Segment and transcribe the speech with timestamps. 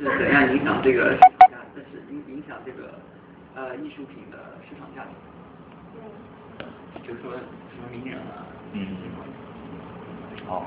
[0.00, 1.58] 是怎样影响这个市场价？
[1.74, 2.94] 这是影影响这个
[3.54, 4.38] 呃艺术品的
[4.68, 5.10] 市场价值？
[6.58, 6.64] 嗯，
[7.06, 8.46] 就是说什么名人啊？
[8.72, 8.86] 嗯。
[10.46, 10.64] 好。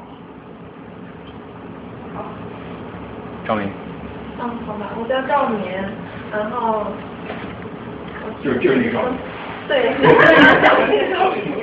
[2.13, 2.17] 好。
[3.45, 3.69] 赵明。
[4.39, 5.59] 嗯，好吧，我叫赵明，
[6.31, 6.85] 然后。
[8.43, 8.99] 就就那个。
[9.67, 9.95] 对，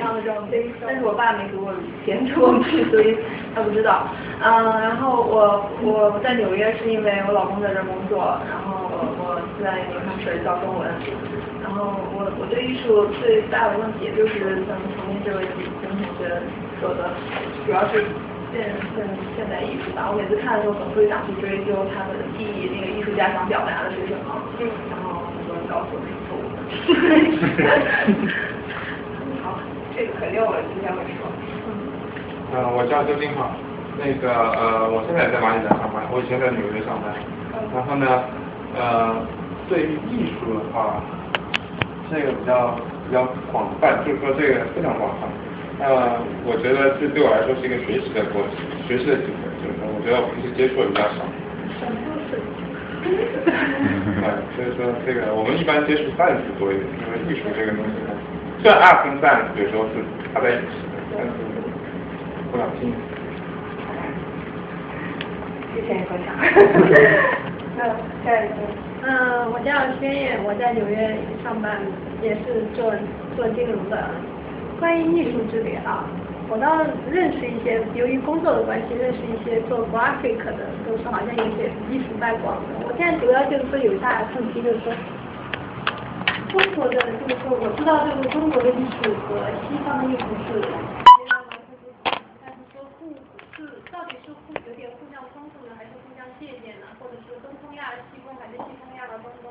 [0.81, 1.73] 但是我爸没给我
[2.05, 3.17] 填过去，所以
[3.55, 4.07] 他不知道。
[4.43, 10.89] 嗯，然后我我在纽约是因为我老公在这工作，然后我我在纽约学教中文。
[11.61, 16.41] 然后我我对艺术最大的问题就是像前面这位女同学
[16.81, 17.13] 说的，
[17.65, 18.03] 主要是
[18.51, 19.07] 现现
[19.37, 20.09] 现代艺术吧。
[20.11, 24.41] 我每次看的时候，总会想去追究他们的意义，那个艺术家想表达的是什么。
[24.89, 26.59] 然后很多人告诉我是错误的。
[30.01, 31.29] 好，这个可溜了，今天会说。
[32.53, 33.53] 嗯，我叫周金浩，
[33.99, 37.13] 那个呃，我现在也在马里兰上班，我以前在纽约上班。
[37.73, 38.07] 然后呢，
[38.73, 39.21] 呃，
[39.69, 40.97] 对于艺术的话，
[42.09, 42.73] 这个比较
[43.05, 45.29] 比较广泛，就是说这个非常广泛。
[45.85, 46.17] 呃，
[46.49, 48.57] 我觉得这对我来说是一个学习的过程，
[48.89, 51.21] 学习的机会，就是说我觉得我平时接触的比较少。
[52.25, 52.41] 对，
[54.57, 57.95] 所以说这个我们一般接触 science 多一点，因为艺术这个东西
[58.61, 61.31] 呢，虽然 art 跟 science 有时候是插在一起的，但是
[62.51, 62.93] 不想听。
[65.73, 66.35] 谢谢你分享。
[67.77, 67.85] 那
[68.23, 68.55] 下一个，
[69.03, 71.79] 嗯，我叫轩燕，我在纽约上班，
[72.21, 72.93] 也是做
[73.35, 73.97] 做金融的。
[74.79, 76.05] 关于艺术之旅啊。
[76.51, 82.83] 我倒认识一些，由于工作的关系，认识一些做 graphic 的，都是好像有些艺术背广的。
[82.83, 84.91] 我现在主要就是说有一大问题，就是说
[86.51, 90.67] 中国的，就是说我知道这个中国的艺术和西方的艺术是截
[91.31, 92.11] 然完全不同，
[92.43, 93.15] 但是说互
[93.55, 96.91] 是到底是互有点互相冲突呢，还是互相借鉴呢？
[96.99, 99.47] 或者是东风亚西风，还是西风亚的东风？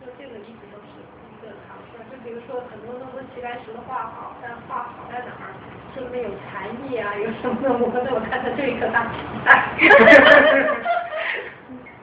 [0.00, 2.00] 就这个一直都是一个尝试。
[2.08, 5.52] 就比如说很多人都说齐白石的画好，但画好在哪儿？
[5.92, 7.12] 是不是有禅意啊？
[7.20, 7.68] 有什么？
[7.76, 9.68] 我在我看他就一颗大鸡蛋。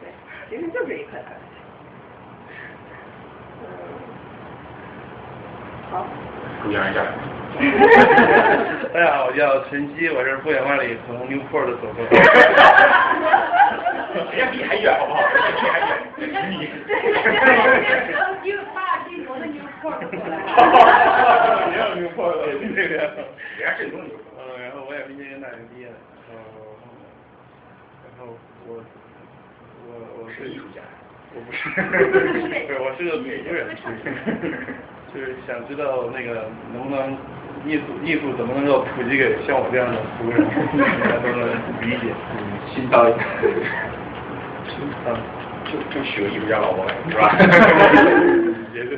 [0.06, 0.14] 对，
[0.54, 1.34] 其实就是一颗蛋。
[5.90, 6.06] 好。
[6.64, 7.04] 鼓掌一下。
[8.94, 12.10] 大家好，我叫陈曦，我是不远万里从 Newport 走过来。
[14.14, 15.22] 人家比还远，好不好？
[15.58, 15.90] 比还远。
[16.52, 16.70] 你。
[18.44, 20.32] 因为巴尔的摩的 Newport 过来。
[21.72, 22.34] 也有 Newport，
[22.76, 22.94] 这个。
[23.58, 24.06] 人家正宗的。
[24.38, 25.94] 嗯，然后我也是英英大学毕业的，
[26.30, 26.78] 然后，
[28.06, 28.70] 然后我，
[29.88, 29.90] 我
[30.22, 30.82] 我是艺术家。
[31.34, 31.70] 我不是，
[32.68, 33.76] 对，我是个美术人，
[35.14, 37.18] 就是想知道那个能不能
[37.66, 40.46] 艺术艺术怎么能够普及给像我这样的俗人，
[40.78, 41.48] 大家都能
[41.82, 42.14] 理解，
[42.74, 43.26] 新道一点。
[45.06, 45.18] 嗯，
[45.66, 47.36] 就就娶个艺术家老婆呗，是吧？
[48.74, 48.98] 也是，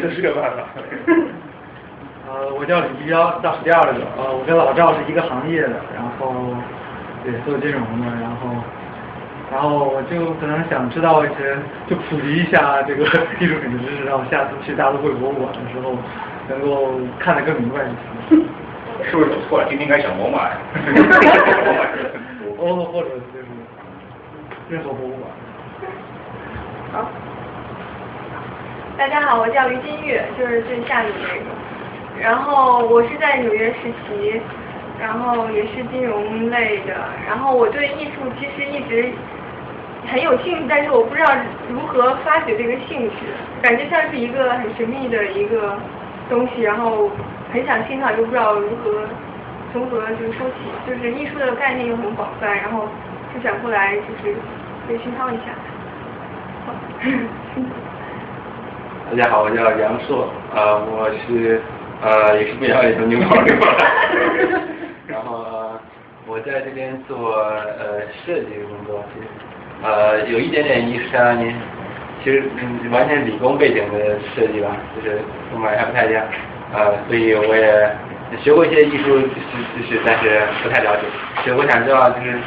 [0.00, 0.68] 这是个办法。
[2.28, 4.00] 呃，我叫李一彪，大第二个。
[4.16, 6.54] 呃，我跟老赵是一个行业的，然后
[7.24, 8.48] 也做金融的，然后，
[9.54, 11.56] 然后我就可能想知道一些，
[11.86, 13.04] 就普及一下这个
[13.38, 15.94] 艺术品的知识，让我下次去大都会博物馆的时候
[16.48, 18.42] 能够看得更明白一些。
[19.08, 19.66] 是不是走错了？
[19.68, 20.58] 今天应该想罗马呀。
[22.58, 23.46] 欧 或者就是
[24.68, 25.30] 任何博物馆。
[26.92, 27.08] 好。
[28.98, 31.44] 大家好，我叫于金玉，就是最下面这个。
[32.20, 34.40] 然后我是在纽约实习，
[35.00, 36.94] 然后也是金融类的。
[37.28, 39.12] 然后我对艺术其实一直
[40.10, 41.30] 很有兴趣，但是我不知道
[41.68, 43.16] 如何发掘这个兴趣，
[43.62, 45.76] 感觉像是一个很神秘的一个
[46.28, 47.10] 东西，然后
[47.52, 49.04] 很想欣赏，又不知道如何
[49.72, 50.54] 从何就是说起。
[50.86, 52.88] 就是艺术的概念又很广泛，然后
[53.34, 54.34] 就想过来就是
[54.88, 55.44] 被熏陶一下。
[59.10, 61.60] 大家好，我叫杨硕，呃，我是。
[62.02, 63.66] 呃，也是不一样的牛跑牛跑，
[65.08, 65.46] 然后
[66.26, 69.02] 我在这边做呃设计的工作，
[69.82, 71.54] 呃有一点点艺术相关
[72.22, 75.18] 其实嗯完全理工背景的设计吧，就是
[75.50, 76.24] 跟我还不太一样，
[76.72, 77.90] 呃所以我也
[78.42, 79.34] 学过一些艺术知
[79.76, 81.02] 知识，但是不太了解，
[81.44, 82.38] 所以我想知道就是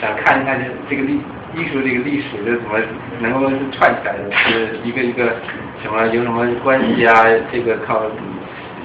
[0.00, 1.20] 想看一看这这个历
[1.54, 2.78] 艺术这个历史是怎么
[3.20, 5.34] 能够串起来的，是一个一个
[5.82, 7.12] 什么有什么关系啊？
[7.50, 8.02] 这个靠。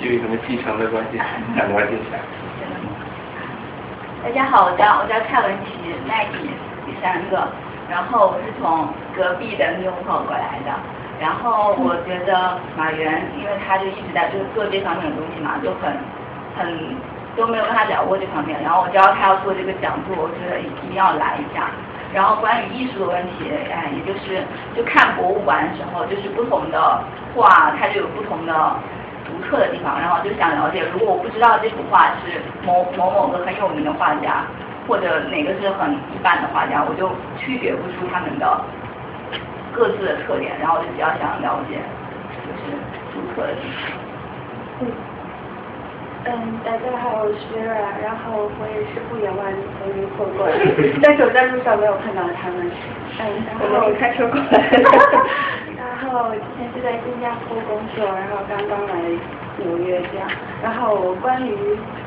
[0.01, 1.17] 有什么继承的关系？
[1.55, 2.17] 想了解一下。
[4.21, 5.71] 大家好，我叫我叫蔡文琪
[6.09, 6.51] ，Maggie，
[6.85, 7.47] 第三个。
[7.89, 10.71] 然后我是从隔壁的 New h o 过来的。
[11.21, 15.93] 然后我觉得马原，因为他就一直在就是做这方面的东西嘛，就很
[16.57, 16.95] 很
[17.37, 18.61] 都没有跟他聊过这方面。
[18.61, 21.69] 然后我知道他要做这个讲座，我觉得一定要来一下。
[22.13, 24.43] 然后关于艺术的问题，哎，也就是
[24.75, 27.01] 就看博物馆的时候，就是不同的
[27.33, 28.53] 画，它就有不同的
[29.25, 34.45] 独特的地方，然后就想了解，如果我不知道这幅画是某某某个很有名的画家，
[34.87, 38.61] 或者哪个是很一般的画家，我就区别不出他们的
[39.71, 41.79] 各自的特点，然后就比较想了解，
[42.45, 42.75] 就是
[43.13, 43.91] 独特的地方。
[44.81, 45.12] 嗯。
[46.25, 46.31] 嗯，
[46.63, 50.55] 大家好，我是然后我也是不远万里从云过过来，
[51.03, 52.63] 但是我在路上没有看到他们。
[53.19, 54.71] 嗯，然后开车过来。
[55.75, 58.95] 然后之前是在新加坡工作，然后刚刚来
[59.59, 60.23] 纽约这样。
[60.63, 61.51] 然后关于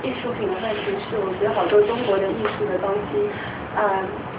[0.03, 3.21] 艺术品的问题是，我觉得好多中国的艺术的东西，
[3.77, 3.85] 嗯，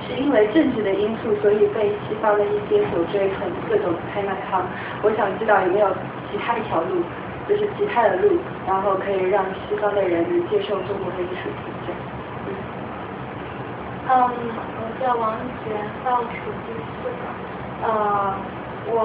[0.01, 4.65] 是因为政治的因素，所以被西方的一些所追捧，各种拍卖行。
[5.03, 5.87] 我想知道有没有
[6.31, 7.05] 其他一条路？
[7.47, 11.91] 就是其他的路，然后可以让西方的人能接受中国的艺术品质。
[14.09, 14.13] 嗯，
[14.77, 17.23] 我叫王璇，倒数第四个。
[17.83, 18.35] 呃，
[18.87, 19.03] 我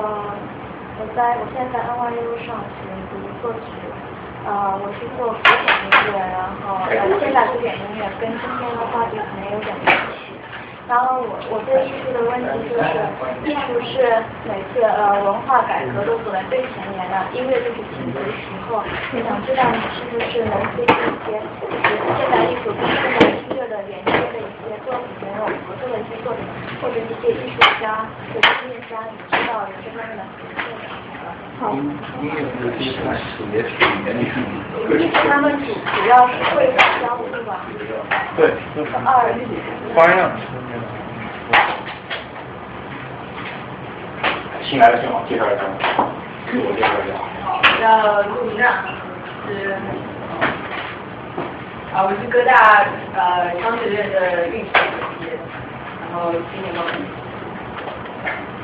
[0.99, 3.67] 我在我现在在 NYU 上学读作曲，
[4.47, 10.35] 呃，我是做古典音乐，然后呃现代古典音乐跟今天的话题可能有点关系。
[10.91, 12.91] 然后我我对艺术的问题就是，
[13.47, 14.03] 艺术是
[14.45, 18.83] 每次呃文化改革都走在最前沿的，音乐就是起步的时候。
[18.83, 26.43] 我想知道你是不是能推荐一些就是现代艺术跟现代音乐的连接的一些作品，没有合作的一些作品，
[26.83, 28.05] 或者一些艺术家
[28.35, 30.91] 或者音乐家，你知道有这方面的合作的？
[31.63, 31.73] 好。
[31.73, 33.63] 音乐是第一块属于语
[34.05, 34.43] 言艺术。
[35.31, 37.65] 他们主主要是绘画交互吧？
[38.37, 38.51] 对。
[39.07, 39.31] 二。
[39.95, 40.31] 花样。
[44.63, 45.63] 新来的新王，介绍一下，
[46.51, 47.13] 自我介绍一下。
[47.45, 48.73] 我叫陆明亮，
[49.47, 49.77] 是
[51.93, 54.67] 啊，我是哥大呃商学院的运营
[55.21, 55.37] 毕业，
[56.01, 57.05] 然后今年高毕业。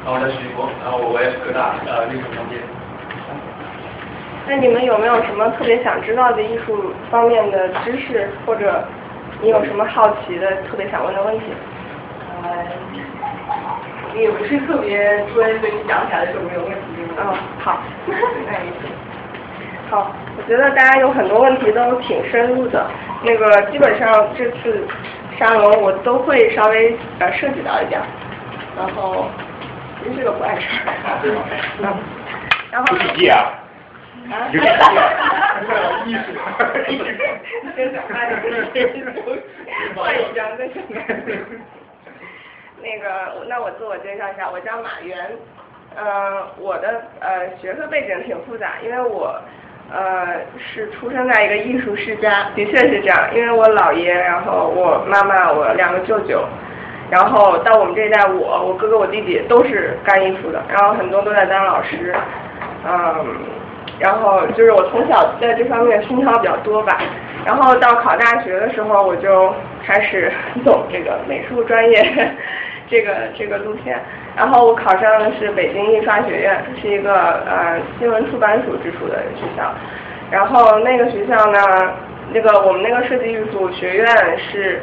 [0.05, 2.57] 然后我叫徐博，然后我也是哥大呃历史专业。
[4.47, 8.83] 那你们有没有什么特别想知道的艺术方面的知识，或者
[9.43, 11.45] 你有什么好奇的、特别想问的问题？
[12.43, 12.49] 呃，
[14.19, 14.99] 也不是特别
[15.35, 16.79] 专，所以想起来的时候没有问题。
[17.19, 17.83] 嗯，好。
[19.91, 22.87] 好，我觉得大家有很多问题都挺深入的，
[23.25, 24.87] 那个基本上这次
[25.39, 27.99] 沙龙我都会稍微呃涉及到一点，
[28.77, 29.31] 然后
[30.05, 30.93] 其实这个不碍事儿。
[31.81, 31.97] 嗯。
[32.71, 32.97] 然后。
[32.99, 33.49] 笔记啊。
[34.31, 34.53] 啊。
[34.53, 36.21] 艺术。
[36.93, 37.05] 艺术。
[37.75, 38.13] 先讲话
[39.95, 40.77] 换一张再讲。
[42.83, 45.17] 那个，那我自我介绍一下，我叫马原，
[45.97, 49.35] 呃，我的呃学科背景挺复杂，因为我
[49.93, 56.45] 呃是出生在一个艺术世家，的确是这样，因为我姥爷，然后我妈妈，我两个舅舅，
[57.11, 62.15] 然后到我们这一代，我我哥哥我弟弟都是干艺术的，然后很多都在当老师，
[62.87, 63.37] 嗯，
[63.99, 66.99] 然后就是我从小在这方面熏陶比较多吧，
[67.45, 69.53] 然后到考大学的时候，我就
[69.85, 70.31] 开始
[70.65, 72.33] 走这个美术专业。
[72.91, 74.01] 这个这个路线，
[74.35, 77.13] 然后我考上的是北京印刷学院，是一个
[77.45, 79.71] 呃新闻出版署直属的学校，
[80.31, 81.59] 然后那个学校呢，
[82.33, 84.07] 那个我们那个设计艺术学院
[84.39, 84.81] 是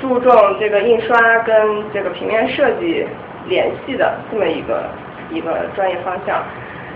[0.00, 1.54] 注重这个印刷跟
[1.94, 3.06] 这个平面设计
[3.46, 4.82] 联系的这么一个
[5.30, 6.42] 一个专业方向，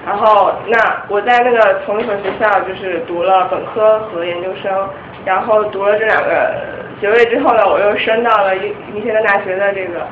[0.05, 4.89] 然后那我在那个同一所学校就是读了本科和研究生，
[5.25, 6.55] 然后读了这两个
[7.01, 10.05] 学位之后呢，我又升到了密密歇根大学的这个。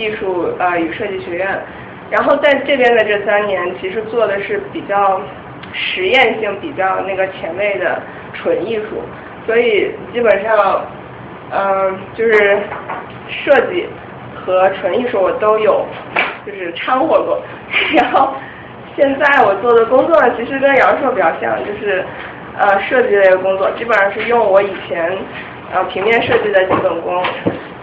[0.00, 1.46] 艺术呃与设计学院，
[2.10, 5.20] 然后在这边的这三年，其实做的是比较
[5.72, 8.00] 实验性、比较那个前卫的
[8.32, 9.02] 纯艺术，
[9.46, 10.84] 所以基本上
[11.52, 12.58] 嗯就是
[13.28, 13.86] 设计
[14.34, 15.84] 和纯艺术我都有
[16.46, 17.42] 就是掺和过，
[17.94, 18.32] 然后
[18.96, 22.04] 现在我做的工作呢，其实跟姚硕比较像，就是
[22.58, 25.16] 呃设计类的工作，基本上是用我以前
[25.72, 27.22] 呃平面设计的基本功。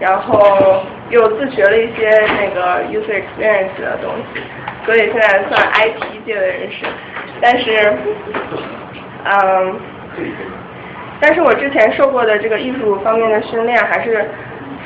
[0.00, 0.80] 然后
[1.10, 4.40] 又自学了一些那个 user experience 的东西，
[4.86, 6.86] 所以现在算 IT 界的人士。
[7.40, 7.96] 但是，
[9.24, 9.74] 嗯，
[11.18, 14.30] 但是我之前受过的这个艺术方面的训练，还是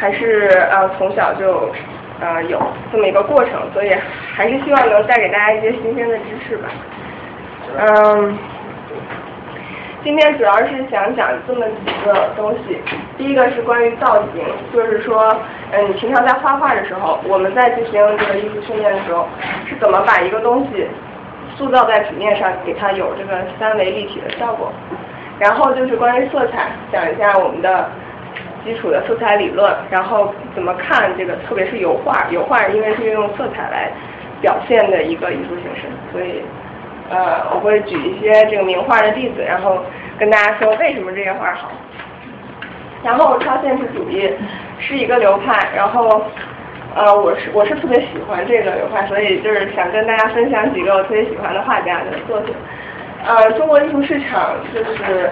[0.00, 1.70] 还是呃从小就
[2.18, 2.58] 呃有
[2.90, 3.94] 这么一个过程，所以
[4.34, 6.70] 还是希望能带给大家一些新鲜的知识吧。
[7.78, 8.38] 嗯。
[10.04, 12.76] 今天主要是想讲这么几个东西，
[13.16, 14.44] 第一个是关于造型，
[14.74, 15.32] 就是说，
[15.70, 19.28] 嗯，你平常在画画的时候，我们在进行这个艺术训练的时候，
[19.64, 20.88] 是怎么把一个东西
[21.56, 24.72] 塑造在纸面上，给它有这个三维立体的效果。
[25.38, 27.88] 然后就是关于色彩，讲一下我们的
[28.64, 33.92] 基础的色彩理论，然后怎么看这个，特别是油画，油画因为是用色彩来
[34.40, 36.42] 表现的一个艺术形式，所以
[37.12, 39.84] 呃我会举一些这个名画的例子，然后
[40.18, 41.70] 跟大家说为什么这些画好。
[43.04, 44.32] 然后超现实主义
[44.78, 46.24] 是一个流派，然后
[46.94, 52.54] 呃我是我是特别喜欢这个流派，所以就是想跟大家分享几个我特别喜欢的画家的作品。
[53.24, 55.30] 呃，中国艺术市场就是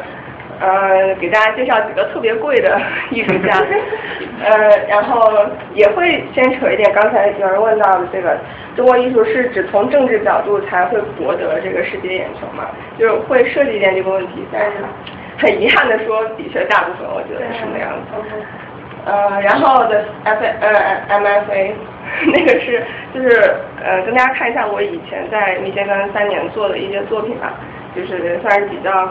[0.60, 3.56] 呃给大家介绍几个特别贵的艺术家，
[4.44, 5.32] 呃然后
[5.74, 8.38] 也会牵扯一点刚才有人问到的这个
[8.76, 12.66] 中国艺术是只从政治角度才会博得这个世界眼球嘛，
[12.98, 14.72] 就是会涉及一点这个问题，但是。
[15.38, 18.06] 很遗憾的说，的确大部分我觉得是那样子。
[19.06, 21.72] 呃，然后的 F 呃 MFA
[22.26, 27.54] 那个是就是呃跟大家看一下我以前在密歇根三年做的一些作品吧，
[27.96, 29.10] 就是算是比较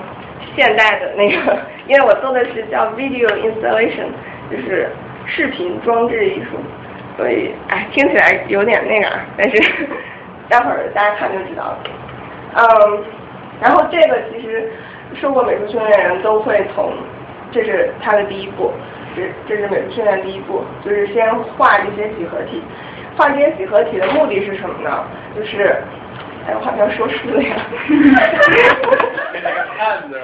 [0.56, 4.08] 现代的那个， 因为我做的是叫 Video Installation，
[4.50, 4.90] 就是
[5.26, 6.58] 视频装置艺术，
[7.18, 9.88] 所以哎听起来有点那个，但是
[10.50, 11.78] 待会儿大家看就知道了。
[12.56, 13.04] 嗯，
[13.62, 14.72] 然后这个其实。
[15.20, 16.94] 受过美术训练的人都会从，
[17.52, 18.72] 这是他的第一步，
[19.16, 22.62] 这这是美术训练第一步，就是先画这些几何体。
[23.18, 25.04] 画这些几何体的目的是什么呢？
[25.36, 25.78] 就是，
[26.50, 27.56] 哎，我好像说输了呀。
[29.32, 30.20] 给那个案子，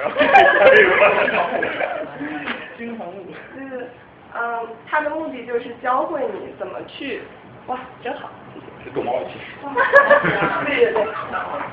[2.76, 3.12] 金黄物。
[3.54, 3.86] 就是
[4.34, 7.22] 嗯，他的目的就是教会你怎么去，
[7.68, 8.28] 哇，真好。
[10.64, 11.06] 对对对，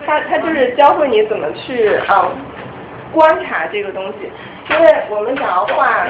[0.05, 2.29] 他他就是教会你怎么去啊。
[3.11, 4.31] 观察这个东西，
[4.73, 6.07] 因为我们想要画，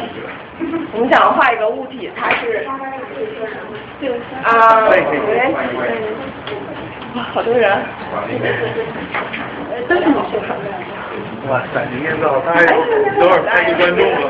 [0.94, 2.66] 我们想要画一个物体，它是
[4.44, 4.92] 啊，哇，
[7.22, 7.80] 好多人，
[9.88, 10.42] 都是女性。
[11.48, 14.28] 哇塞，您念到太多少太多观众了。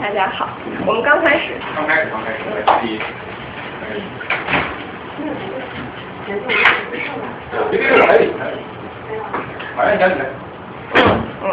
[0.00, 0.48] 大家好，
[0.86, 1.52] 我们刚开始。
[1.76, 2.38] 刚开始，刚开始，
[2.80, 2.98] 第一。
[7.70, 8.08] 别别别来！
[9.76, 10.24] 马上讲起来。
[10.94, 10.96] 嗯
[11.42, 11.46] 嗯。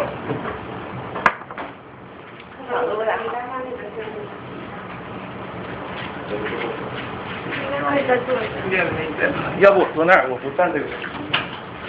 [9.58, 10.84] 要不我坐那儿，我不站这个。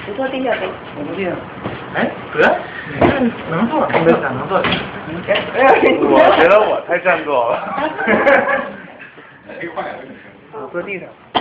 [0.05, 0.67] 你坐地下呗。
[0.97, 1.31] 我不地下。
[1.95, 2.39] 哎，哥，
[2.89, 2.97] 你
[3.50, 3.88] 能坐？
[3.88, 4.62] 没事，能坐。
[6.09, 7.53] 我觉得我太占座了。
[9.59, 10.15] 可以换两个女生。
[10.53, 11.07] 我坐地上。
[11.29, 11.35] 嗯，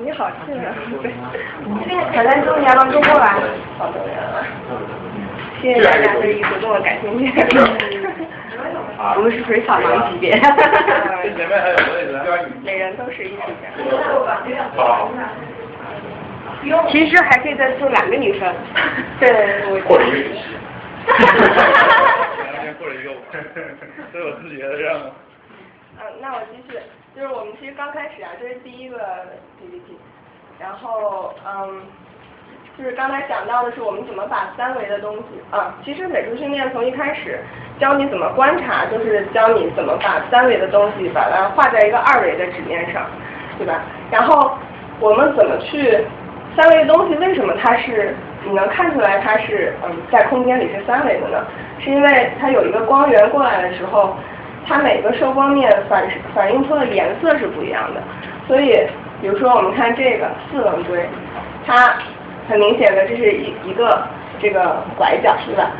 [0.00, 0.74] 你好吃啊！
[2.12, 3.34] 挑战中年了，中过来，
[3.76, 4.44] 好多人了。
[5.60, 7.32] 谢谢大家对艺术这么感兴趣。
[9.16, 10.40] 我们是属于草盲级别。
[12.62, 13.64] 每人都是艺术家。
[16.88, 18.54] 其实还可以再坐两个女生。
[19.18, 20.40] 对，或者一个女士。
[22.78, 23.10] 或者一个，
[24.12, 25.02] 都有自己的任务。
[25.98, 26.78] 嗯，那我继续，
[27.18, 28.96] 就是我们其实刚开始啊，这是第一个
[29.58, 29.98] PPT，
[30.56, 31.82] 然后嗯，
[32.78, 37.40] 就是刚才讲到的是我们怎么把三维的东西啊，其实美术训练从一开始
[37.80, 43.04] 教你怎么观察，就是教你怎么把三维的东西把它画在一个二维的纸面上，
[43.58, 43.82] 对吧？
[44.12, 44.56] 然后
[45.00, 45.98] 我们怎么去
[46.54, 51.44] 三维的东西为什么它是你能看出来它是嗯在空间里是三维的呢？
[51.80, 54.16] 是因为它有一个光源过来的时候。
[54.68, 58.02] 它每个受光面反反映出的颜色是不一样的，
[58.46, 58.86] 所以
[59.22, 61.08] 比如说我们看这个四棱锥，
[61.66, 61.94] 它
[62.46, 64.06] 很明显的这是一一个
[64.38, 65.70] 这个拐角，是吧？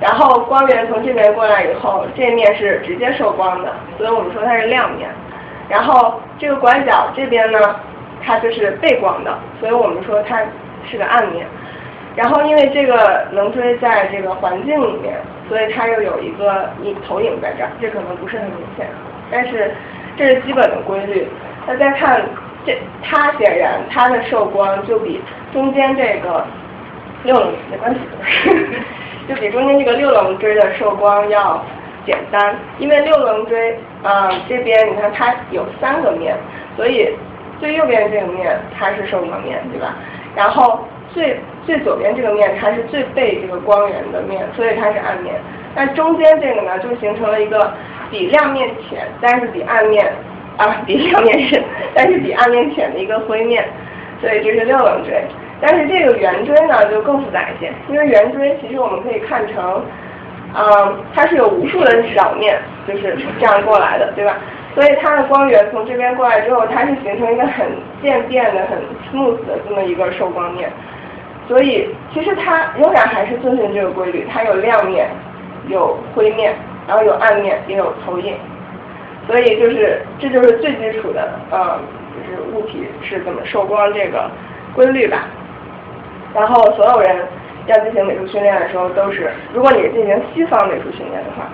[0.00, 5.10] 然后光源从这边过来以后，这面是直接受光的，所以我们说它是亮面。
[5.68, 7.58] 然后这个拐角这边呢，
[8.24, 10.40] 它就是背光的，所以我们说它
[10.88, 11.44] 是个暗面。
[12.14, 15.14] 然后因为这个棱锥在这个环境里面。
[15.48, 18.86] 所以它又有一个影投影在这儿，这可能不是很明显，
[19.30, 19.72] 但是
[20.16, 21.26] 这是基本的规律。
[21.66, 22.22] 大家看
[22.66, 25.20] 这，它显然它的受光就比
[25.52, 26.44] 中间这个
[27.24, 28.00] 六棱没关系，
[29.28, 31.64] 就比中间这个六棱锥的受光要
[32.04, 36.36] 简单，因为六棱锥啊这边你看它有三个面，
[36.76, 37.16] 所以
[37.60, 39.94] 最右边这个面它是受光面，对吧？
[40.34, 41.38] 然后最
[41.68, 45.34] 最左边这个面，它是最背这个光源的面，所以它是暗面。
[45.76, 47.70] 那中间这个呢，就形成了一个
[48.10, 50.10] 比亮面浅，但是比暗面
[50.56, 51.62] 啊比亮面深，
[51.94, 53.62] 但是比暗面浅的一个灰面，
[54.18, 55.22] 所以这是六棱锥。
[55.60, 59.84] 但是这个圆锥呢就更复杂一些，因为圆锥其实我们可以看成，
[60.54, 64.38] 嗯，它是有无数的小面，就是这样过来的，对吧？
[64.74, 67.66] 所以它的光源从这边过来之后，它是形成一个很
[68.00, 68.78] 渐变的、很
[69.10, 70.70] smooth 的这么一个受光面。
[71.48, 75.08] 所以其实它仍然还是遵循这个规律，它有亮面，
[75.68, 76.54] 有灰面，
[76.86, 78.36] 然后有暗面，也有投影。
[79.26, 81.78] 所以就是这就是最基础的，呃，
[82.14, 84.30] 就是物体是怎么受光这个
[84.74, 85.26] 规律吧。
[86.34, 87.26] 然后所有人
[87.66, 91.48] 要进行美术训练的时候，都是如果你进行西方美术训练的话，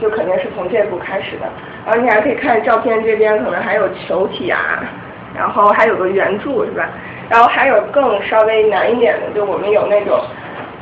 [0.00, 1.46] 就肯定是从这步开始的。
[1.84, 4.84] 然后你还可以看照片这边，可能还有球体啊，
[5.36, 6.88] 然后还有个圆柱是吧？
[7.28, 10.20] 然后还有更稍微难一点的，就我们有那种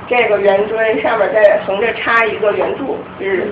[0.06, 3.48] 这个圆锥上面再横着插一个圆柱，就是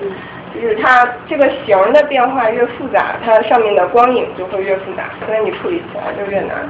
[0.53, 6.69] 就是它这个形的变化越复杂，它上面的光影就会越复杂，所以你处理起来就越难。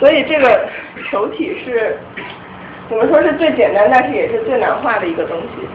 [0.00, 0.68] 所以这个
[1.10, 1.96] 球体是
[2.88, 5.68] 怎么说是最简单，但是也是最难画的一个东西。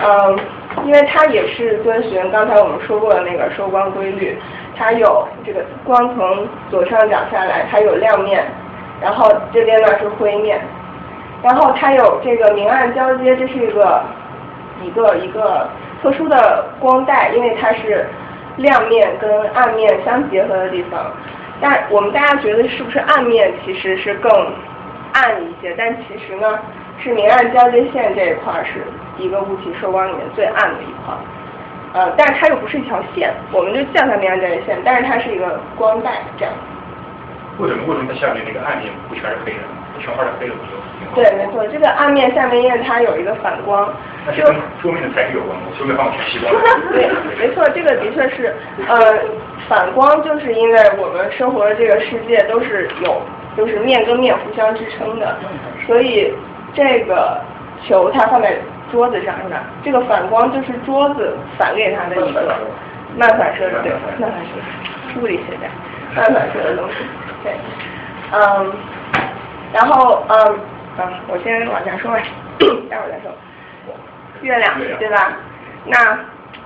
[0.00, 0.38] 嗯，
[0.86, 4.36] 因为它也是遵循刚才我们说过的那个收光规律，
[4.76, 8.44] 它有这个光从左上角下来，它有亮面，
[9.00, 10.60] 然后这边呢是灰面，
[11.42, 14.02] 然后它有这个明暗交接，这是一个
[14.82, 15.68] 一个一个
[16.02, 18.06] 特殊的光带，因为它是
[18.56, 21.00] 亮面跟暗面相结合的地方。
[21.60, 24.30] 但我们大家觉得是不是暗面其实是更
[25.12, 25.72] 暗一些？
[25.78, 26.58] 但其实呢，
[27.02, 28.82] 是明暗交接线这一块是
[29.16, 31.14] 一个物体受光里面最暗的一块，
[31.94, 36.52] 呃，但是它又不是一条线，我们就叫它明暗交接线，但是它是一个光带这样。
[37.58, 39.60] 为什么为什么它下面那个暗面不全是黑的，
[40.00, 40.74] 全画的黑的不就？
[41.14, 43.88] 对，没错，这个暗面下面因为它有一个反光，
[44.26, 45.62] 那是跟桌面的材质有关吗？
[45.78, 46.52] 桌面放全吸光。
[46.90, 47.08] 对，
[47.38, 48.52] 没错，这个的确是，
[48.88, 48.98] 呃，
[49.68, 53.22] 反光就是因为我们生活的这个世界都是有，
[53.56, 55.38] 就是面跟面互相支撑的，
[55.86, 56.34] 所以
[56.74, 57.40] 这个
[57.86, 58.56] 球它放在
[58.90, 59.62] 桌子上是吧？
[59.82, 62.56] 这个反光就是桌子反给它的一个
[63.16, 65.68] 漫反射的，对， 漫反射，物理学家，
[66.14, 66.94] 漫反射的东西，
[67.42, 67.52] 对，
[68.32, 68.72] 嗯，
[69.72, 70.58] 然后嗯。
[70.96, 72.18] 嗯，我先往下说吧，
[72.88, 73.32] 待会儿再说。
[74.42, 75.32] 月亮，对吧？
[75.86, 76.16] 那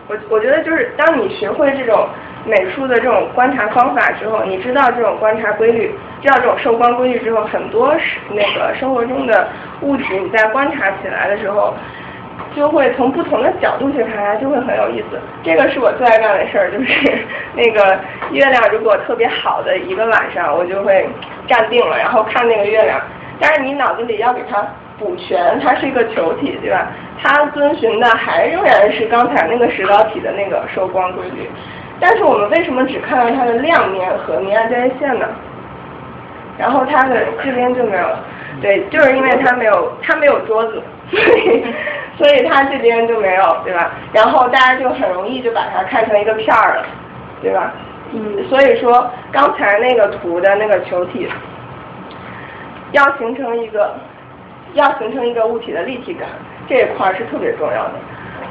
[0.06, 2.06] 我我觉得就是当你学会这种
[2.44, 9.48] 美术的这种观察方法之后，你知道这种观察规律，知道这种受光规律之后，很多是那个生活中的
[9.80, 11.72] 物体，你在观察起来的时候，
[12.56, 15.18] 就会从不同的角度去看它，就会很有意思。
[15.42, 17.98] 这个是我最爱干的事儿，就是 那个
[18.32, 21.08] 月亮如果特别好的一个晚上，我就会
[21.46, 23.00] 站定了，然后看那个月亮。
[23.40, 24.66] 但是你脑子里要给它
[24.98, 26.88] 补全，它是一个球体，对吧？
[27.22, 31.48] 它遵循的还仍然是刚才那个石膏体的那个受光规律。
[32.00, 35.26] 但是我们为什么只看到它的亮面和明暗交界线呢？
[36.58, 38.24] 然后它的这边就没有了，
[38.60, 40.82] 对，就是因为它没有它没有桌子，
[41.16, 41.64] 所以
[42.16, 43.90] 所以它这边就没有，对吧？
[44.12, 46.86] 然后大家就很容易就把它看成一个片儿了，
[47.42, 47.72] 对吧？
[48.12, 51.28] 嗯，所以说刚才那个图的那个球体。
[52.92, 53.94] 要形成一个，
[54.72, 56.26] 要形成一个物体的立体感，
[56.66, 57.92] 这一块是特别重要的。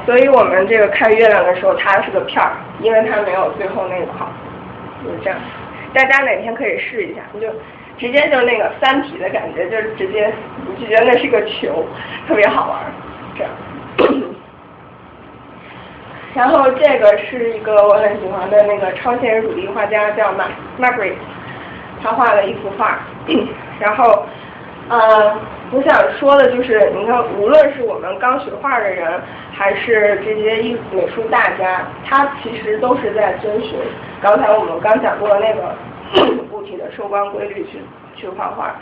[0.06, 4.24] 所以我们这个看月亮的时候，它是个片儿，因为它没有最后那一块，
[5.04, 5.36] 就是这样。
[5.92, 7.48] 大家哪天可以试一下，你就
[7.98, 10.32] 直接就那个三体的感觉，就是直接
[10.66, 11.84] 你就觉得那是个球，
[12.26, 12.78] 特别好玩，
[13.36, 13.52] 这样。
[16.34, 20.44] 然后这个是一个我很喜欢的那个超现实主义画家，叫马
[20.78, 21.14] Magritte，
[22.02, 23.00] 他画了一幅画。
[23.80, 24.24] 然后，
[24.88, 25.36] 呃，
[25.72, 29.20] 我想说的就是，你看，无论是我们刚学画的人，
[29.52, 33.76] 还是这些艺美术大家，他其实都是在遵循
[34.20, 35.74] 刚才我们刚讲过的那个
[36.50, 37.80] 物体的受光规律去
[38.14, 38.74] 去画画。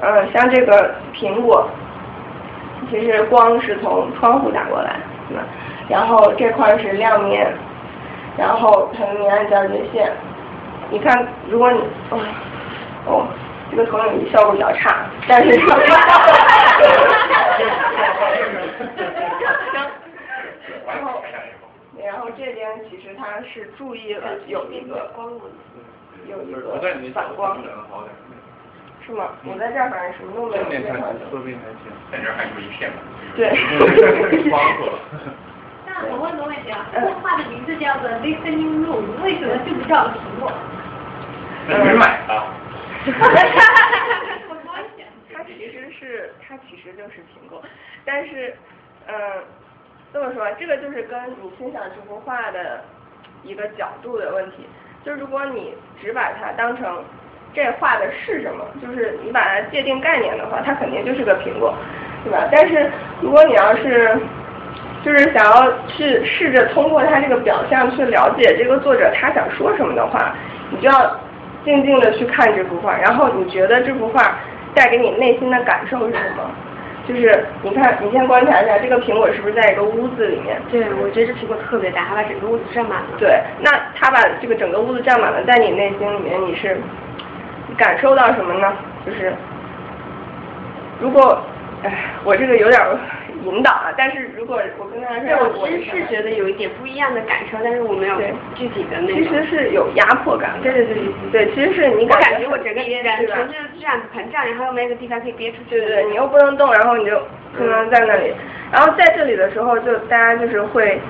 [0.00, 1.68] 呃，像这个苹果，
[2.90, 4.96] 其实光是从窗户打过来，
[5.28, 5.44] 对吧？
[5.88, 7.52] 然后这块是亮面，
[8.36, 10.12] 然后它的明暗交接线。
[10.90, 11.78] 你看，如果你，
[12.10, 12.18] 哦，
[13.06, 13.26] 哦。
[13.70, 15.66] 这个投影仪效果比较差，但是行，
[20.86, 21.22] 然后
[21.98, 25.10] 然后这边其实它是注意了有一个
[26.26, 26.60] 有一个
[27.12, 27.56] 反光，
[29.06, 29.28] 是吗？
[29.44, 30.62] 我在这儿反正什么都没有。
[30.64, 32.90] 正面看侧面还行，在这儿还有一片。
[33.36, 33.52] 对。
[35.86, 40.50] 那我问个问题啊，这画的名字叫做 Listening Room，为什么就不叫苹果？
[41.68, 42.32] 你买的。
[42.34, 42.40] 哈
[43.28, 43.36] 哈哈
[45.34, 47.62] 它其实是，它其实就是苹果，
[48.04, 48.56] 但是，
[49.06, 49.12] 嗯，
[50.12, 52.82] 这么说，这个就是跟你欣赏这幅画的
[53.42, 54.66] 一个角度的问题。
[55.04, 57.04] 就如果你只把它当成
[57.52, 61.74] 这画的是什么，就是你把它界定概念的话，它肯定就是个苹果，
[62.24, 62.48] 对吧？
[62.50, 62.90] 但是
[63.20, 64.18] 如果你要是
[65.04, 70.34] 就是想要去试着通过他这个表象去了解这个作者他想说什么的话，
[70.70, 71.20] 你就要
[71.64, 74.38] 静静的去看这幅画，然后你觉得这幅画
[74.74, 76.50] 带给你内心的感受是什么？
[77.06, 80.58] 就是你看，你先观察一下这个苹果是不是在一个屋子里面？
[80.70, 83.08] 对，我觉得这苹果特别大，它把整个屋子占满了。
[83.18, 86.80] 对，那它把这个整个屋子占满了，在你内心里面你是
[87.76, 88.72] 感受到什么呢？
[89.04, 89.34] 就是
[90.98, 91.42] 如果，
[91.82, 91.92] 哎，
[92.24, 92.80] 我这个有点
[93.44, 98.16] 引导啊，但是如果我跟他说，我其实是觉得有一点不一样的感受，但是我没有
[98.54, 99.14] 具体的那个。
[99.14, 100.52] 其实是有压迫感。
[100.62, 101.04] 对对对对。
[101.46, 105.78] 对，其实是你感觉我整个人全是这样子膨胀，然后又没个地方可以憋出去。
[105.78, 107.16] 对对，你又不能动，然后你就
[107.56, 108.32] 可能在那里。
[108.72, 111.00] 然后在这里的时候，就大家就是会，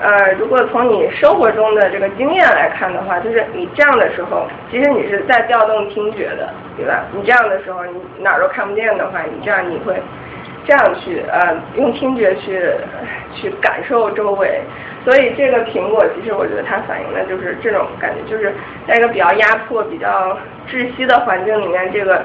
[0.00, 7.04] 呃，如果从你生活中的这个经验来看的话，就是你这样的时候，其实你是在调动听觉的，对吧？
[7.12, 9.94] 你这样的时候，你哪儿都看不见的话，你这样你会。
[10.68, 12.62] 这样去呃用听觉去
[13.34, 14.60] 去感受周围，
[15.02, 18.52] 所以这个苹果其实我觉得它反映的就是这种感觉，就是
[18.86, 20.36] 在一个比较压迫、比较
[20.68, 22.22] 窒息的环境里面，这个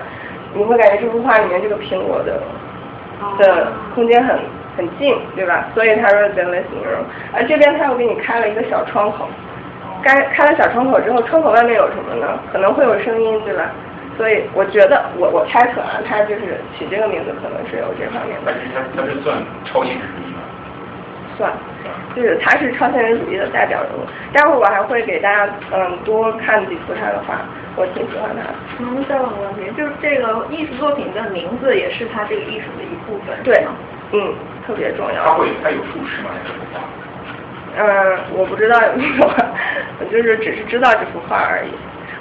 [0.54, 2.42] 你会感觉这幅画里面这个苹果的
[3.40, 4.38] 的空间很
[4.76, 5.66] 很近，对吧？
[5.74, 7.02] 所以他说人类形容，
[7.32, 9.26] 而这边他又给你开了一个小窗口，
[10.04, 12.38] 开开了小窗口之后，窗口外面有什么呢？
[12.52, 13.72] 可能会有声音，对吧？
[14.18, 18.54] 所以我觉得，我我猜测啊，他就是起这个名字可能是有这方面的。
[18.74, 20.40] 他他是算超现实主义吗？
[21.36, 21.52] 算，
[22.16, 24.06] 就是他是超现实主义的代表人物。
[24.32, 27.42] 待会儿我还会给大家嗯多看几幅他的画，
[27.76, 28.54] 我挺喜欢他的。
[28.80, 33.36] 嗯，再问个问题，就是这个艺术作品的名字也是他这个艺术的一部分。
[33.44, 33.66] 对，
[34.12, 34.34] 嗯，
[34.68, 35.26] 特别重要。
[35.26, 36.30] 他会他有注释吗？
[36.46, 36.82] 这幅画？
[37.76, 41.74] 嗯，我不知道有没有，我 就是只是知道这幅画而已。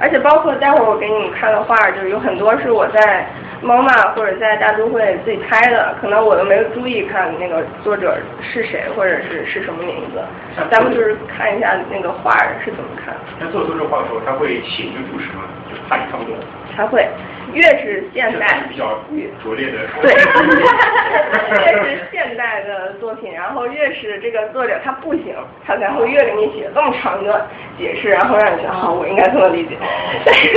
[0.03, 3.25] 而且包括待会儿我给你们看的画，就是有很多是我在
[3.62, 10.21] MoMA 或者在大都会自己拍的，可能我都没有注意看那个作者是谁或者是是什么名字。
[10.69, 13.15] 咱们就是看一下那个画是怎么看。
[13.38, 15.45] 那做作者画的时候，他会写一个注释吗？
[15.71, 16.35] 就怕你看不懂。
[16.77, 17.07] 他会。
[17.53, 18.99] 越是现代，比较
[19.43, 20.11] 拙劣的，对，
[21.61, 25.35] 越是现代的作品，然后越是这个作者他不行，
[25.67, 27.47] 他才会越给你写这么长的
[27.79, 29.77] 解释，然后让你觉得啊，我应该这么理解。
[30.25, 30.51] 但是，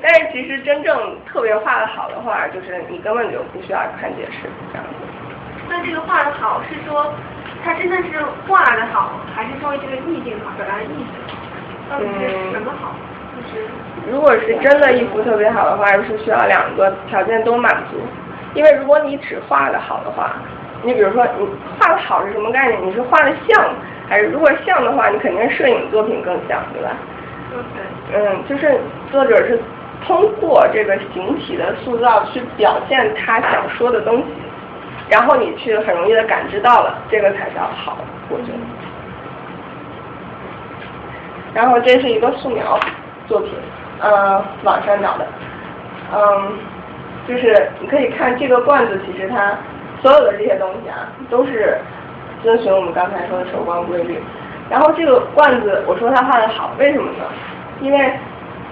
[0.00, 4.90] 但是其实真正特别画的好的话，就是你根本就不需要看解释这样子。
[5.68, 7.12] 那这个画的好是说，
[7.62, 11.12] 他真的是画的好，还是说这个意境好，表达的意思
[11.90, 12.94] 到底是什么好？
[14.10, 17.98] 如果是真的一幅特别好的话，是需要两个条件都满足。
[18.54, 20.32] 因为如果你只画的好的话，
[20.82, 21.46] 你比如说你
[21.78, 22.86] 画的好是什么概念？
[22.86, 23.68] 你是画的像，
[24.08, 26.90] 还是如果像的话，你肯定摄影作品更像，对吧？
[28.14, 28.80] 嗯，就是
[29.12, 29.60] 作者是
[30.06, 34.24] 通过这个形体的塑造去表现他想说的东西，
[35.10, 37.98] 然后你去很容易的感知到了，这个才叫好，
[38.30, 38.58] 我觉得。
[41.52, 42.78] 然后这是一个素描。
[43.28, 43.52] 作品，
[44.00, 45.26] 呃，网上找的，
[46.14, 46.58] 嗯，
[47.28, 49.54] 就是你可以看这个罐子，其实它
[50.00, 51.76] 所有的这些东西啊，都是
[52.42, 54.18] 遵循我们刚才说的手光规律。
[54.70, 57.24] 然后这个罐子，我说它画的好，为什么呢？
[57.82, 58.12] 因为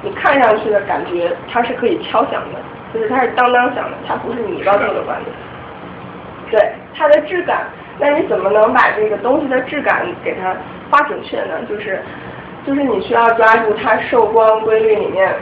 [0.03, 2.59] 你看上去的感觉它是可以敲响的，
[2.95, 5.31] 就是它是当当响的，它不是泥巴做的罐子。
[6.51, 7.67] 对，它的质感，
[7.99, 10.55] 那你怎么能把这个东西的质感给它
[10.91, 11.63] 画准确呢？
[11.69, 12.01] 就是。
[12.67, 15.33] 就是你需要抓住它受光规律里面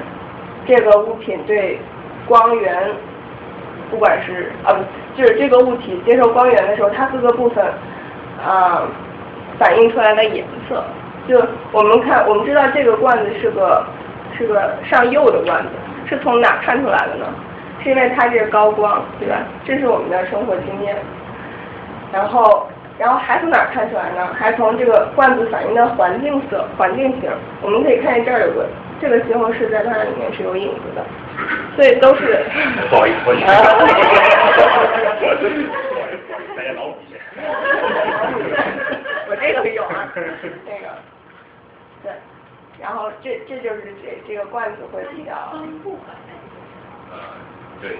[0.67, 1.79] 这个物品对
[2.27, 2.91] 光源，
[3.91, 4.85] 不管是啊不，
[5.17, 7.65] 就是这个物体接受光源的时候，它各个部分
[8.45, 8.83] 啊
[9.59, 10.85] 反映出来的颜色。
[11.27, 13.87] 就我们看，我们知道这个罐子是个
[14.37, 15.69] 是个上釉的罐子，
[16.07, 17.27] 是从哪看出来的呢？
[17.83, 19.39] 是因为它这个高光，对吧？
[19.65, 20.95] 这是我们的生活经验。
[22.13, 22.69] 然后。
[22.97, 24.33] 然后还从哪看出来呢？
[24.39, 27.29] 还从这个罐子反映的环境色、环境型。
[27.61, 28.69] 我们可以看见这儿有个
[29.01, 31.05] 这个西红柿在它里面是有影子的，
[31.75, 32.45] 所以都是。
[32.89, 33.47] 不好意思，不好意思。
[36.57, 37.19] 大家脑补一下。
[39.29, 40.87] 我这个有啊，那个，
[42.05, 42.13] 对，
[42.81, 45.33] 然后这这就是这这个罐子会比较。
[47.83, 47.99] 对。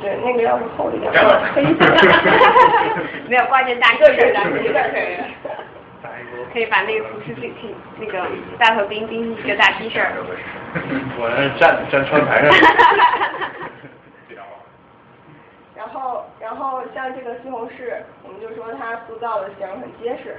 [0.00, 1.12] 对，那个要是厚一点，
[1.54, 1.66] 可以。
[3.28, 4.78] 没有关键大个事儿，大个事儿。
[6.52, 8.24] 可以把那个厨师可以那个
[8.58, 10.00] 大头钉钉一个大 T 恤。
[11.18, 12.50] 我站站窗台上。
[15.76, 20.36] 然后，然后像这个西红柿，我们就说它塑造的形很结实，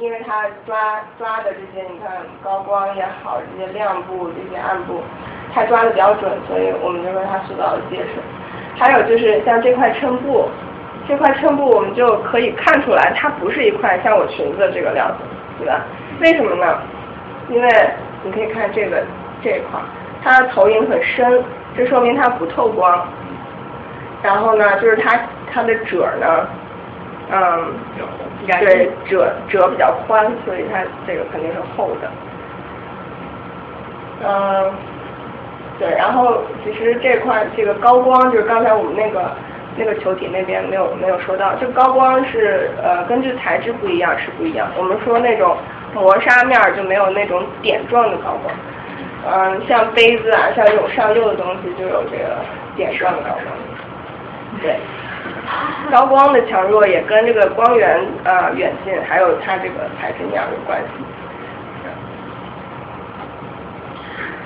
[0.00, 2.10] 因为它抓抓的这些，你看
[2.42, 5.02] 高光也好，这些亮部、这些暗部，
[5.54, 8.08] 它抓的比较准，所以我们就说它塑造的结实。
[8.76, 10.48] 还有就是像这块衬布，
[11.06, 15.16] 这块衬布我们就可以看出来，它不是一块像我裙子这个料子，
[15.58, 15.82] 对吧？
[16.20, 16.78] 为什么呢？
[17.48, 17.68] 因为
[18.24, 19.04] 你可以看这个
[19.42, 19.78] 这一块，
[20.24, 21.44] 它的投影很深，
[21.76, 23.06] 这说明它不透光。
[24.22, 25.20] 然后呢，就是它
[25.52, 26.46] 它的褶呢，
[27.32, 27.72] 嗯，
[28.46, 32.10] 对，褶褶比较宽，所以它这个肯定是厚的。
[34.24, 34.70] 嗯，
[35.78, 39.32] 对，然后其实这块这个高光就是刚才我们那个
[39.76, 44.68] 那个球体那边没有没有说到，这高光是呃根据材质不一样是不一样。
[44.76, 45.56] 我们说那种
[45.94, 48.54] 磨砂面就没有那种点状的高光，
[49.26, 52.36] 嗯，像杯子啊，像这种上釉的东西就有这个
[52.76, 53.44] 点状的高光。
[54.60, 54.76] 对，
[55.90, 61.04] 高光的强弱也跟这个光源呃远近，还有它这个材质面有关系。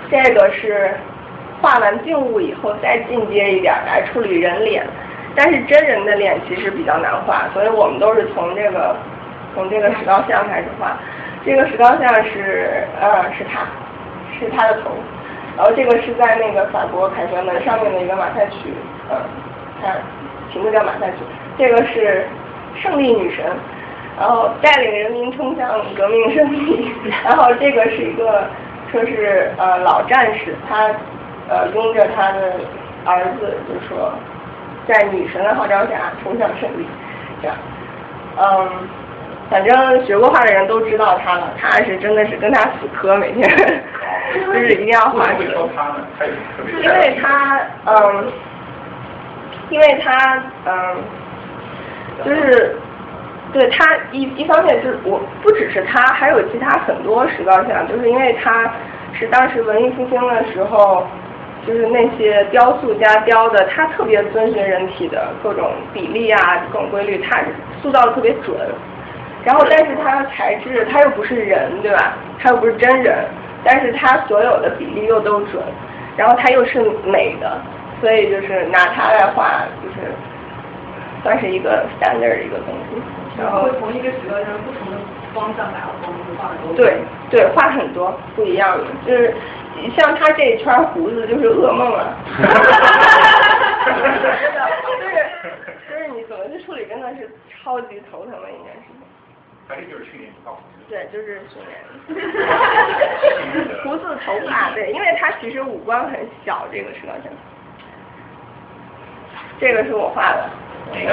[0.08, 0.94] 这个是
[1.60, 4.86] 画完静物以后再进阶一点来处理人脸，
[5.34, 8.96] 但是真人的脸其实比较难画，所以我们都是从这个
[9.54, 10.96] 从这个石膏像开始画。
[11.44, 13.66] 这个石膏像是呃是他，
[14.38, 14.90] 是他的头，
[15.56, 18.74] 然后这个是在那个法国凯旋门上面的一个马赛曲，
[19.10, 19.16] 嗯，
[19.82, 19.96] 看
[20.54, 21.16] 名字叫马赛曲。
[21.58, 22.26] 这个是
[22.80, 23.44] 胜利女神，
[24.18, 26.92] 然后带领人民冲向革命胜利，
[27.24, 28.44] 然后这个是一个。
[28.92, 30.88] 说是呃老战士，他
[31.48, 32.52] 呃拥着他的
[33.04, 34.12] 儿子，就说
[34.86, 36.86] 在女神的号召下冲向胜利，
[37.42, 37.56] 这样，
[38.38, 38.70] 嗯，
[39.50, 43.50] 反正学过画的人都知道他了，他是真的是跟他死磕，每天
[44.32, 45.68] 就是一定要画这个，
[46.80, 48.32] 因为他嗯，
[49.70, 50.96] 因为他嗯，
[52.24, 52.76] 就是。
[53.52, 58.70] 对他一一方面就是我不只是他，还有其他很多石膏像，就是因为他
[59.14, 61.06] 是当时文艺复兴的时候，
[61.66, 67.40] 就是那些雕塑家雕的，他特别遵循人体的各种比例啊，各种规律，他
[67.80, 68.54] 塑造的特别准。
[69.44, 72.14] 然后，但是他的材质他又不是人，对吧？
[72.40, 73.24] 他又不是真人，
[73.64, 75.62] 但是他所有的比例又都准，
[76.16, 77.58] 然后他又是美的，
[78.00, 80.12] 所以就是拿它来画，就是
[81.22, 83.00] 算是一个 standard 一个东西。
[83.38, 84.96] 然后从一个石头上不同的
[85.34, 86.74] 方向打光，画很多。
[86.74, 86.98] 对
[87.30, 89.34] 对，画很多不一样的，就是
[89.96, 92.16] 像他这一圈胡子就是噩梦啊。
[92.24, 92.92] 哈哈哈哈
[93.84, 93.92] 哈
[94.56, 94.70] 哈！
[94.86, 95.12] 就是
[95.88, 97.30] 就是你怎么去处理真的是
[97.62, 98.96] 超级头疼的一件事情。
[99.68, 100.58] 反正就是去年到。
[100.88, 101.70] 对，就是去年。
[103.84, 107.32] 胡子头发对，因为他其实五官很小，这个石膏像。
[109.58, 110.48] 这个是我画的。
[110.92, 111.10] 哪个？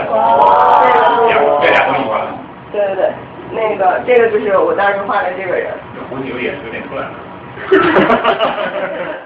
[1.28, 2.28] 这个这俩都你画的。
[2.72, 3.12] 对对对，
[3.52, 5.74] 那个这个就是我当时画的这个人。
[6.10, 7.14] 胡子有点有点出来了。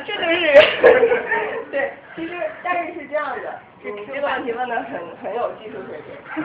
[0.06, 0.39] 这就是
[1.71, 6.12] 对，其实但是是这样的，你这个问题问的很很有技术水平。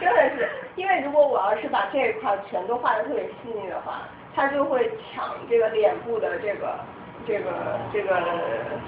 [0.00, 4.02] 真的是，因为如果我要是把这一块全都画的特别细腻的话，
[4.34, 6.74] 他就会抢这个脸部的这个
[7.26, 7.50] 这个
[7.92, 8.16] 这个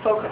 [0.02, 0.28] focus。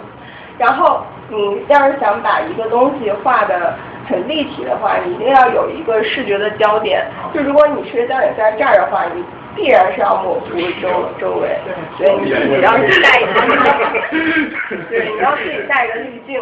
[0.57, 3.77] 然后你要是想把一个东西画的
[4.09, 7.05] 很立体的话，你一定要有一个视觉的焦点。
[7.33, 9.23] 就如果你视觉焦点在这儿的话，你
[9.55, 10.49] 必然是要模糊
[10.81, 11.57] 周周围。
[11.97, 13.33] 对，你你要是带一个，
[14.89, 16.41] 对，你要自己带一个滤镜。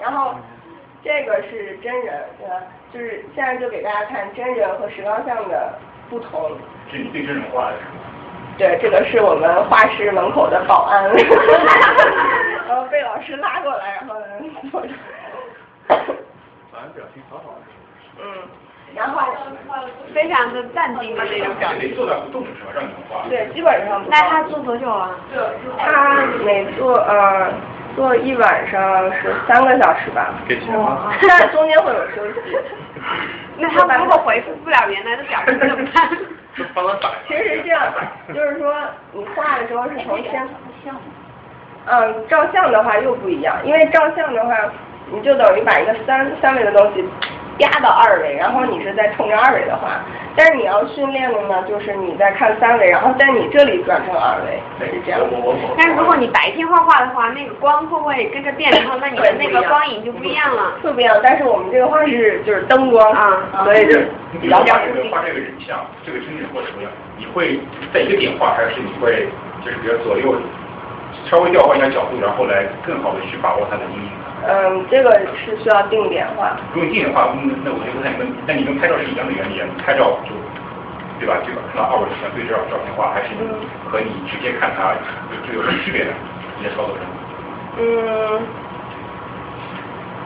[0.00, 0.34] 然后
[1.02, 2.48] 这个是真人，对。
[2.48, 2.54] 吧？
[2.90, 5.78] 就是现在就给大家看真人和石膏像的
[6.08, 6.50] 不同。
[6.90, 7.22] 是你对。
[7.26, 7.76] 真人画的？
[8.58, 11.04] 对，这个是我们画室门口的保安，
[12.68, 14.16] 然后被老师拉过来，然后
[14.70, 14.88] 坐着。
[15.88, 15.94] 保
[16.80, 17.54] 安表情好好。
[18.20, 18.24] 嗯，
[18.96, 19.20] 然后
[20.12, 21.88] 非常的淡定的那种表情。
[21.88, 22.72] 得坐在不动是吧？
[22.74, 23.28] 让你们画。
[23.28, 24.04] 对，基本上。
[24.10, 25.10] 那他坐多久啊？
[25.78, 27.52] 他每坐呃
[27.94, 30.34] 坐一晚上是三个小时吧。
[30.48, 31.12] 给钱吗？
[31.28, 32.58] 但中间会有休息。
[33.56, 36.10] 那他如果回复不了原来的表情怎么办？
[37.26, 37.92] 其实是这样，
[38.34, 38.74] 就是说
[39.12, 40.46] 你画的时候是从先，
[41.86, 44.56] 嗯，照相的话又不一样，因为照相的话，
[45.10, 47.04] 你就等于把一个三三维的东西
[47.58, 50.00] 压到二维，然后你是在冲着二维的画。
[50.36, 55.20] 但是你要训练的呢，就是你在看三维，然后在你这里转成二维，是这样。
[55.76, 58.70] 但是如果你白天画画的话，那个光会不会跟着变？
[58.70, 60.78] 然后那你的那个光影就不一样了。
[60.82, 63.98] 会不一样，但是我们这个画是就是灯光啊，所以就
[64.40, 67.58] 比较画这个画这个人像，这个真人或者什么样，你会
[67.92, 69.26] 在一个点画，还是你会
[69.64, 70.36] 就是比如左右
[71.28, 74.10] 稍微调换一下角度，然后来更好的去把握它的阴影？
[74.46, 76.56] 嗯，这个是需要定点画。
[76.72, 80.30] 如果定点化，那那我觉得那跟那你跟拍照是一样的原理，拍照就
[81.18, 81.42] 对吧？
[81.42, 83.34] 这个看二维和对照照片画，还是
[83.90, 84.94] 和你直接看它
[85.46, 86.12] 这有什么区别的？
[86.58, 87.04] 你的操作上。
[87.78, 88.42] 嗯，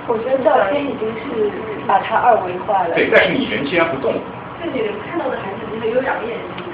[0.07, 1.51] 我觉得照片已经是
[1.87, 2.94] 把它二维化了。
[2.94, 4.12] 对，但是你人既然不动。
[4.61, 6.64] 这里看到的还是那个有两个眼睛。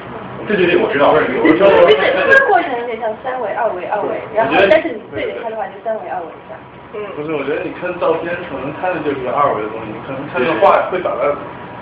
[0.47, 1.15] 对对对，我知道。
[1.15, 1.67] 我知道。
[1.67, 6.59] 就是这个过程有点像三维、二维、二维，然后但是你对着看的话就三维、二维一下。
[6.95, 6.97] 嗯。
[7.17, 11.35] 不是，我觉得你看照片可能看的就是二维的东西，你可能看的画会把它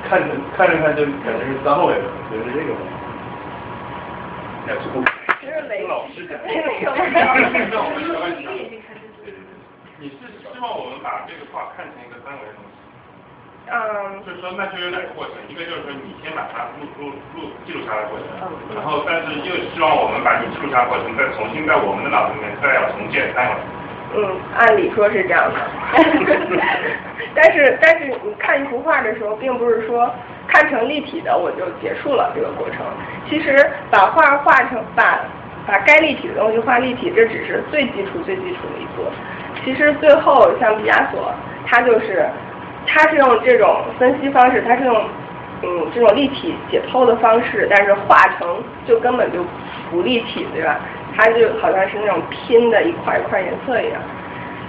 [0.08, 2.74] 看着看着看就感觉是三维的，就是这个。
[4.66, 5.02] 那是不。
[5.38, 6.34] 其实雷老师讲。
[9.98, 12.74] 你是希望我们把这个画看成一个三维的东西？
[13.70, 14.20] 嗯。
[14.26, 18.26] 就是说，那就有两个过程，一个就是说你先把它录录录记录下来过程，
[18.74, 23.54] 然后但是又希望我们把你记录下来过程再重新在我们的脑子里面再要重建三维。
[24.14, 25.60] 嗯，按理说是这样的。
[27.34, 30.10] 但是但是你看一幅画的时候，并不是说
[30.46, 32.78] 看成立体的我就结束了这个过程。
[33.28, 35.20] 其实把画画成把
[35.66, 39.02] 把该立体的东西画立体，这只是最基础最基础的一步。
[39.64, 41.34] 其实最后像毕加索，
[41.66, 42.24] 他就是
[42.86, 44.94] 他是用这种分析方式，他是用
[45.62, 49.44] 嗯这种立体解剖的方式，但是画成就根本就
[49.90, 50.78] 不立体，对吧？
[51.16, 54.00] 它就好像是那种拼的一块一块颜色一样，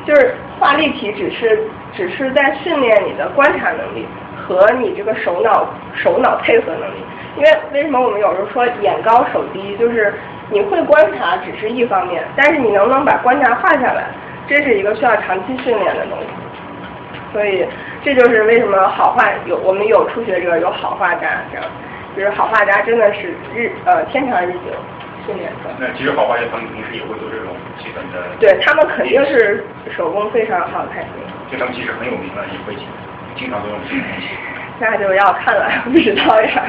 [0.06, 1.62] 就是画立体只是
[1.94, 4.06] 只是在训练你的观察能力
[4.36, 7.04] 和你这个手脑手脑配合能力。
[7.36, 10.14] 因为为什么我们有时候说眼高手低，就是
[10.50, 14.06] 你会观察只是一方面，但是你能不能把观察画下来，
[14.48, 16.28] 这是一个需要长期训练的东西。
[17.34, 17.68] 所以
[18.04, 21.66] 这就是为什么好画有我们有初学者有好画家这样，
[22.16, 24.72] 就是好画家真的是日呃天长日久。
[25.80, 28.24] 那其实好画家他们平时也会做这种基本的。
[28.40, 31.20] 对他们肯定是手工非常好，肯定。
[31.52, 32.74] 就他们其实很有名了，也会
[33.36, 34.28] 经常都用这种东西。
[34.80, 36.64] 那就要看了，不知道呀。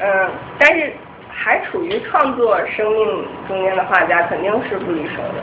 [0.00, 0.92] 嗯，但是
[1.30, 5.38] 还处于创作生命中间的画家，肯定是不离手的。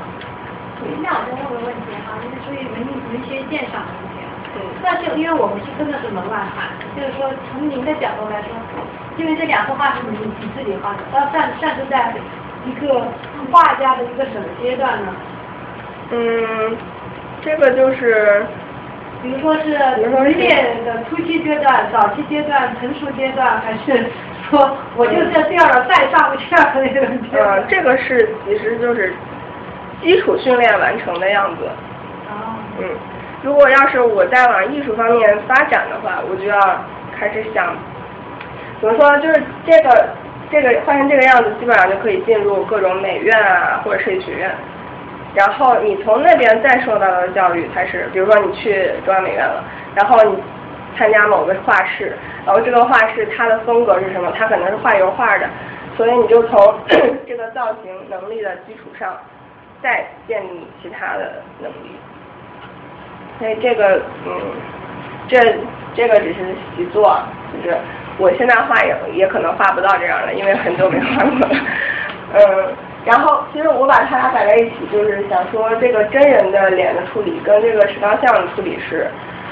[1.01, 2.75] 那我再问个问题哈，就是属于文
[3.11, 4.19] 文学鉴赏的问题。
[4.55, 4.59] 嗯。
[4.83, 8.49] 那就因为我们是真的是门外汉，就是说从您的角度来说。
[9.17, 12.13] 因为这两幅画是你你自己画的，它算算是在
[12.65, 13.05] 一个
[13.51, 15.13] 画家的一个什么阶段呢？
[16.11, 16.75] 嗯，
[17.41, 18.45] 这个就是，
[19.21, 19.77] 比如说是
[20.09, 24.07] 文练的初期阶段、早期阶段、成熟阶段，还是
[24.49, 27.17] 说我就在这样的再上不去了那种？
[27.33, 29.13] 嗯，这个是其实就是
[30.01, 31.65] 基础训练完成的样子。
[32.29, 32.55] 哦。
[32.79, 32.89] 嗯，
[33.43, 36.57] 如果要是我再往艺术方面发展的话，我就要
[37.19, 37.75] 开始想。
[38.83, 39.17] 怎么说？
[39.19, 40.09] 就是这个
[40.51, 44.51] 这个画成这个样子，基本上就可以进入各种美院啊，或者设计学院。
[45.33, 49.63] 然后你从那边再受到的教育才是，比如说你去中央美院了，
[49.95, 50.35] 然后你
[50.97, 54.33] 参加某个画室，然后这个画室它的风格是什么？
[54.37, 55.47] 它可能是画油画的，
[55.95, 56.75] 所以你就从
[57.25, 59.17] 这个造型能力的基础上
[59.81, 61.95] 再建立其他的能力。
[63.39, 64.41] 所以这个嗯，
[65.29, 65.39] 这
[65.95, 66.39] 这个只是
[66.75, 67.17] 习作，
[67.63, 67.77] 就是。
[68.17, 71.55] 我现在画也也可能画不到这样的，因为很久没画过了。
[72.33, 72.73] 嗯，
[73.05, 79.07] 然后其实我把它俩摆在一起，就是想说这个真人的脸的处理跟这个石膏像的处理是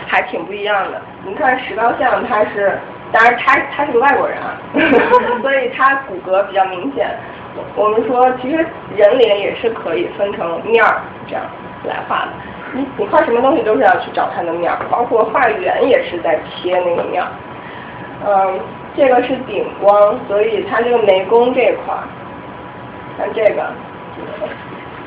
[0.08, 1.02] 还挺不一样的。
[1.26, 2.78] 你看石膏像，它是，
[3.12, 4.58] 当然他他是个外国人啊，
[5.42, 7.08] 所以他骨骼比较明显。
[7.76, 11.44] 我们说其实人脸也是可以分成面儿这样
[11.84, 12.32] 来画的。
[12.74, 17.28] 你你画什么东西都是要去找它的面儿，包括画圆也是在切那个面儿。
[18.26, 18.60] 嗯，
[18.96, 22.04] 这个是顶光，所以它这个眉弓这块儿，
[23.18, 23.64] 像这个，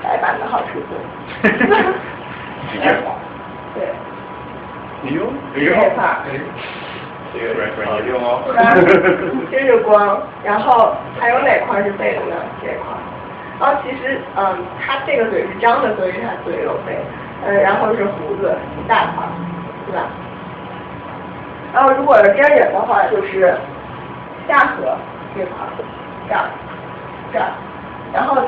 [0.03, 0.87] 白板的好出处。
[2.73, 3.15] 直接画。
[3.75, 3.87] 对。
[5.05, 5.61] 哎呦，这
[5.95, 6.17] 块，
[7.33, 8.43] 这个软软硬哦。
[9.51, 12.35] 这是光，然后还有哪块是背的呢？
[12.63, 12.97] 这块。
[13.61, 16.99] 然后其实，嗯，它这个嘴是张的，所以它嘴有背。
[17.47, 19.25] 嗯，然后是胡子一大块，
[19.87, 20.09] 对吧？
[21.75, 23.53] 然后，如果是真人的话，就是
[24.47, 24.97] 下颌
[25.37, 25.53] 这块，
[26.29, 26.47] 这儿，
[27.33, 27.51] 这儿。
[28.13, 28.41] 然后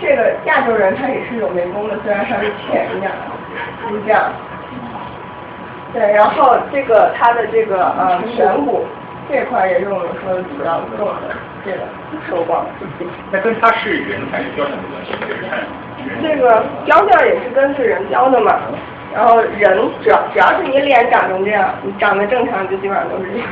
[0.00, 3.08] 这个亚洲人他也是有眉弓的，虽然稍微浅一点，
[3.88, 4.32] 是这样。
[5.92, 8.84] 对，然后这个他的这个呃颧骨
[9.30, 11.78] 这块也是我们说的主要重的这个
[12.28, 12.66] 收光。
[13.30, 15.12] 那跟他是人还是雕像有关系？
[16.20, 18.58] 这个雕像也是跟是人雕的嘛。
[19.14, 23.48] 然后人只要只要是你脸长成这样，你长得正常就基本上都是这样。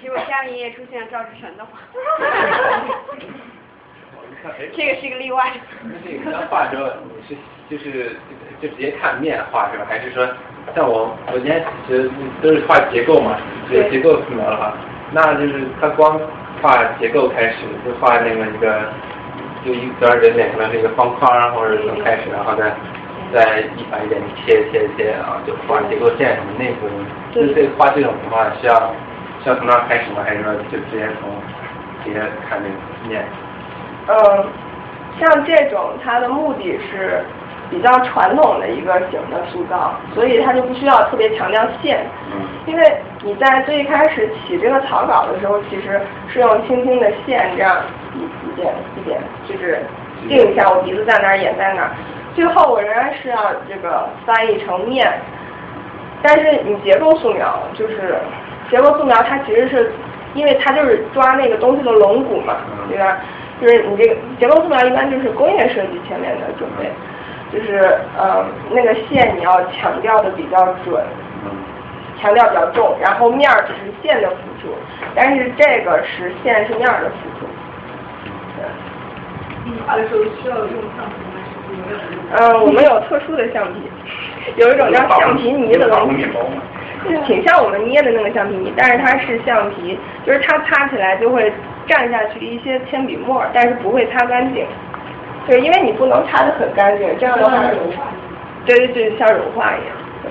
[0.00, 1.70] 结果家里也出现赵志成的话，
[4.74, 5.52] 这个是一个例外。
[5.82, 7.36] 那这个刚画的时候，你是
[7.68, 8.16] 就是
[8.62, 9.84] 就直接看面画是吧？
[9.86, 10.26] 还是说
[10.74, 13.36] 像我我今天其实都是画结构嘛，
[13.68, 14.72] 结结构素描的话，
[15.12, 16.18] 那就是他光
[16.62, 18.88] 画结构开始就画那个一个。
[19.64, 22.72] 就一个人脸可能是一个方框啊，或者从开始，然后再
[23.32, 26.88] 再一板一点切切切，啊就画结构线什么内部。
[27.34, 28.94] 就这画这种的话，需要
[29.42, 30.22] 需要从那儿开始吗？
[30.24, 31.30] 还是说就直接从
[32.04, 33.24] 直接看那个面？
[34.08, 34.46] 嗯，
[35.20, 37.22] 像这种它的目的是
[37.70, 42.06] 比较传统的一个型的塑造，所以它就不需要特别强调线。
[42.32, 42.40] 嗯。
[42.66, 47.76] 因为你在最开始起这个草稿的时候，其实是用轻轻的线这样
[48.14, 49.80] 一一点一点，就是
[50.28, 51.90] 定一下我鼻子在哪儿，眼在哪儿。
[52.34, 53.36] 最后我仍然是要
[53.68, 55.10] 这个翻译成面，
[56.22, 58.16] 但是你结构素描就是
[58.70, 59.92] 结构素描，它其实是
[60.34, 62.56] 因为它就是抓那个东西的龙骨嘛，
[62.88, 63.18] 对吧？
[63.60, 66.88] 就是你这个结构素描一般就是工业设计前面的准备，
[67.52, 71.02] 就是呃那个线你要强调的比较准，
[72.20, 74.74] 强调比较重，然后面儿只是线的辅助，
[75.14, 77.46] 但是这个是线是面儿的辅助。
[79.64, 81.86] 你画的时候需要用橡皮吗？
[82.38, 83.82] 嗯，我们有特殊的橡皮，
[84.56, 86.26] 有一种叫橡皮泥的东西，
[87.26, 91.52] 挺像我们捏的那个橡皮泥，但是它是橡皮，就是它擦起来就会
[91.86, 94.66] 蘸下去一些铅笔沫，但是不会擦干净。
[95.48, 97.50] 对，因为你不能擦的很干净，这样的话，
[98.64, 99.96] 对对对，像融化一样。
[100.22, 100.30] 对，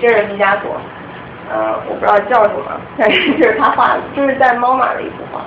[0.00, 0.76] 这是毕加索，
[1.50, 5.40] 呃，我不知道叫什么，但是这是他画的，这是在猫马的一幅画，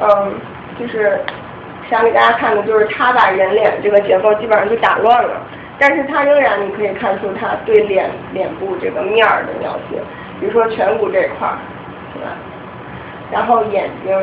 [0.00, 0.34] 嗯，
[0.78, 1.18] 就是。
[1.90, 5.42] 想给大家看的就是他把人脸这个结构基本上就打乱了，
[5.78, 10.00] 但是他仍然你可以看出他对脸脸部这个面儿的描写，
[10.40, 11.58] 比如说颧骨这块儿，
[12.14, 12.30] 是吧？
[13.30, 14.18] 然后眼睛，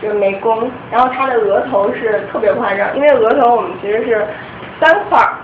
[0.00, 4.26] 这个眉弓，然后他的额头是特别夸张，因为额头我们其实是
[4.80, 5.34] 三块儿，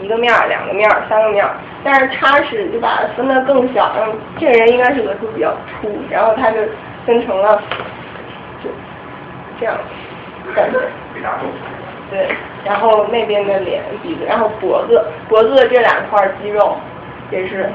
[0.00, 6.58] 一个面儿、两个面儿、三个面儿，但是他是就把它分的更小，嗯，这个人应该是额头比较粗，然后他就
[7.06, 7.60] 分成了。
[8.62, 8.70] 就
[9.60, 9.76] 这样
[10.54, 10.78] 感觉，
[12.10, 12.28] 对，
[12.64, 16.76] 然后那边的脸、鼻子，然后脖子，脖子的这两块肌肉
[17.30, 17.68] 也是，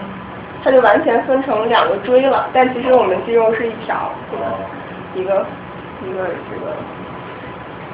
[0.64, 2.48] 它就完全分成两个锥了。
[2.54, 4.46] 但其实我们肌肉是一条，对吧？
[5.16, 5.46] 一个
[6.06, 6.76] 一个这个，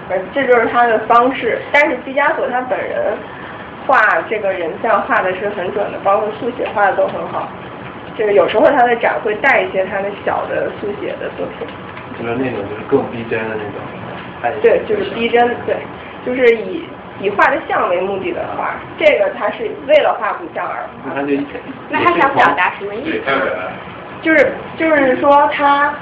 [0.10, 1.60] 呃，这就是他的方式。
[1.72, 3.18] 但是毕加索他本人
[3.88, 4.00] 画
[4.30, 7.50] 这个人像画的是很准的，包括速写画的都很好。
[8.18, 11.68] 这个有时候他的展会带一些他的小的速写的作品。
[12.18, 15.76] 就是那种就是更逼真的那种，对，就是逼真，对，
[16.26, 16.88] 就是以
[17.20, 21.12] 以画的像为目的的画，这个他是为了画不像而画。
[21.14, 21.34] 那就
[21.90, 23.22] 那他想表达什么意思？
[24.22, 25.94] 就是就是说他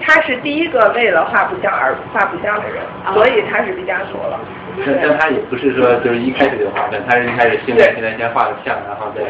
[0.00, 2.82] 他是第一个为了画不像而画不像的人，
[3.14, 4.38] 所以他是毕加索了。
[4.84, 9.22] 但但他也不是说就是一开始就画的，他是一开始现在现在先画的像，然后再。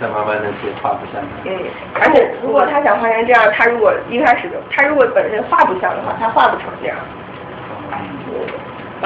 [0.00, 1.22] 再慢慢的去画不像。
[1.44, 1.54] 嗯，
[1.94, 6.96] 而且如果他想画成这样，他如果一开始就，他如果本身画不像的话，他画不成这样。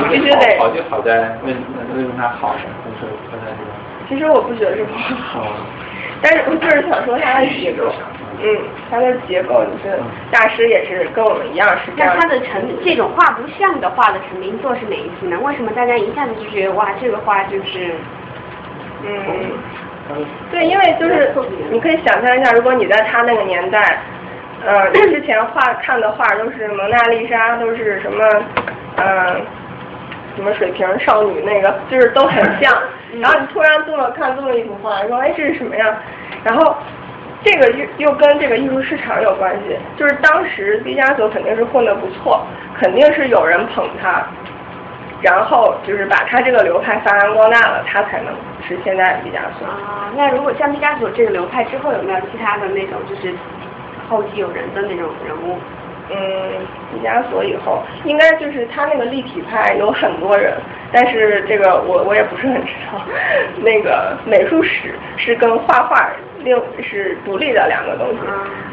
[0.09, 2.61] 必须得好就好在为为什么他好呢？
[2.99, 3.71] 就是刚才这个。
[4.09, 5.49] 其实我不觉得是不好，
[6.23, 7.93] 但是我就是想说他的结构，
[8.43, 8.59] 嗯，
[8.91, 9.99] 它的结构就是
[10.31, 12.15] 大师也是跟我们一样是这样。
[12.15, 15.39] 那他的成这种画不像的画的成名作是哪一幅呢？
[15.43, 17.95] 为什么大家一下子就觉得哇这个画就是，
[19.05, 19.51] 嗯。
[20.53, 21.35] 对，因为就是
[21.69, 23.99] 你可以想象一下，如果你在他那个年代，
[24.65, 28.25] 呃，之前画看的画都是蒙娜丽莎，都是什么，
[28.99, 29.35] 呃，
[30.37, 32.73] 什么水瓶少女那个，就是都很像。
[33.21, 35.99] 然后你突然这么看这么一幅画，说哎这是什么呀？
[36.45, 36.77] 然后
[37.47, 42.45] 这个又又跟这个艺术市场有关系，就是当时毕加索肯定是混得不错，
[42.77, 44.27] 肯定是有人捧他。
[45.23, 48.35] 然后就是把他这个流派发扬光大了，他才能
[48.67, 49.67] 是现在的毕加索。
[49.67, 53.33] 啊，那如果像毕加索这个流派之后，有没有其他的那种就是
[54.09, 55.57] 后继有人的那种人物？
[56.11, 56.17] 嗯，
[56.93, 60.53] 毕加索以后应该就是他那个立体派有很多人，
[60.93, 63.01] 但是这个我我也不是很知道。
[63.63, 65.97] 那个美术史是跟画画
[66.47, 68.19] 另是独立的两个东西，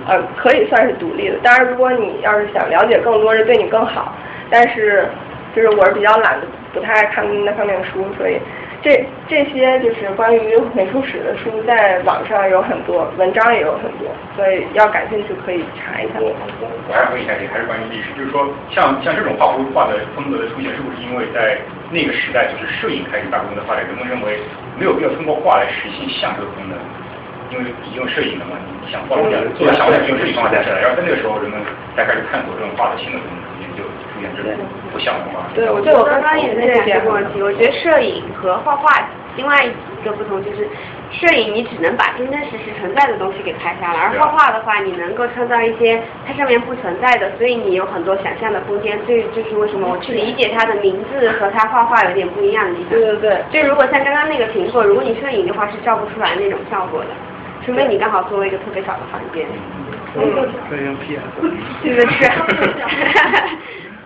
[0.07, 1.35] 呃，可以算是独立的。
[1.43, 4.15] 当然，如果你要是想了解更多，是对你更好，
[4.49, 5.09] 但是。
[5.55, 8.39] 就是我是比较懒的，不太爱看那方面的书，所以
[8.81, 16.13] 这这些就是关于美术史的书，在网上有很多，文章也有很多，所以要感兴趣可以查一下。
[16.17, 16.33] 我
[16.89, 21.61] 我还问一下，这还是关于历史，就是说像像这种画幅画的风格的出现，是不是因为在
[21.91, 24.41] 那个时代就是摄影开始大规模的发展，人们认为
[24.79, 26.73] 没有必要通过画来实现像这个功能，
[27.53, 31.61] 因为已经有摄影了嘛，你想画出来做的像就用摄影方法来，然后在那个时候人们
[31.95, 33.53] 才开始探索这种画的新的功能。
[34.93, 35.43] 不像话。
[35.53, 37.41] 对，我我刚刚也在想这个问题。
[37.41, 38.87] 我觉得摄影和画画
[39.35, 40.65] 另外一个不同，就是
[41.11, 48.97] 摄影你只能把真真实实存在的东西给拍下来，而画画的话你能够创造一些它上面不存在的，所以你有很多想象的空间。
[49.05, 52.91] 这就是为什么我去理解他的名字和他画画有点不一样的地方。
[52.91, 53.43] 对对对。
[53.51, 57.09] 就如果像刚刚那个苹果，如果你摄影的话是照不出来那种效果的，
[57.65, 59.45] 除非你刚好做了一个特别小的房间。
[60.15, 60.21] 嗯，
[60.69, 61.21] 可以用 PS。
[61.83, 62.29] 这个是。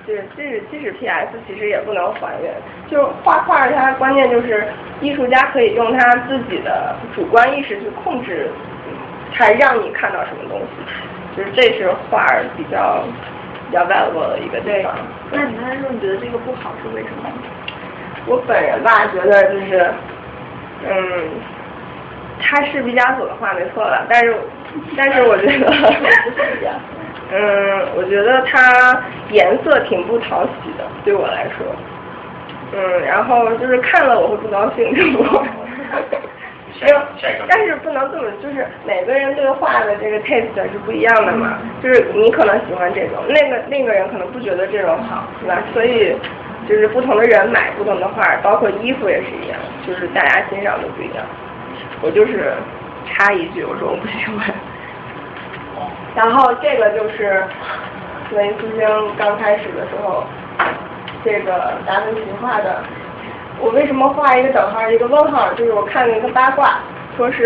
[0.06, 2.54] 对，即使即使 PS 其实也不能还原，
[2.90, 4.66] 就是画画它关键就是
[5.02, 8.50] 艺术家可以用他自己的主观意识去控制，
[9.34, 13.04] 他让你看到什么东西，就是这是画比较
[13.68, 14.96] 比较 valuable 的一个地方。
[15.30, 17.30] 那你刚才说你觉得这个不好是为什么？
[18.28, 19.92] 我本人吧觉得就是，
[20.88, 21.30] 嗯，
[22.40, 24.36] 他是毕加索的画没错了，但是
[24.96, 25.74] 但是我觉得。
[27.30, 31.68] 嗯，我觉得它颜色挺不讨喜的，对我来说。
[32.74, 34.88] 嗯，然后就是看了我会不高兴？
[37.50, 41.58] 但是不能这么，就是每个人对画的这个 taste 是不一样的嘛。
[41.84, 45.62] 就是你可能喜欢这种，那个另一个人可能不觉得这种好，是吧？
[45.74, 46.16] 所以
[46.70, 51.26] 就是不同的人买不同的画，包括衣服也是一样，就是大家欣赏的不一样。
[52.02, 52.54] 我就是
[53.06, 54.54] 插一句，我说我不喜欢。
[56.16, 57.44] 然后这个就是
[58.34, 60.24] 文艺复兴刚开始的时候，
[61.24, 62.82] 这个达芬奇画的。
[63.60, 65.52] 我为什么画一个等号一个问号？
[65.54, 66.80] 就是我看了一个八卦，
[67.16, 67.44] 说是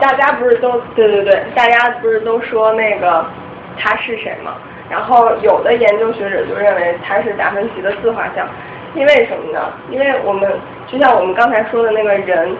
[0.00, 3.24] 大家不是都对对对，大家不是都说那个
[3.78, 4.54] 他是谁吗？
[4.90, 8.46] 然后有的研究学者就认为他是达芬奇的自画像，
[8.94, 9.72] 因为什么呢？
[9.90, 10.50] 因为我们
[10.88, 12.56] 就像我们刚才说的那个人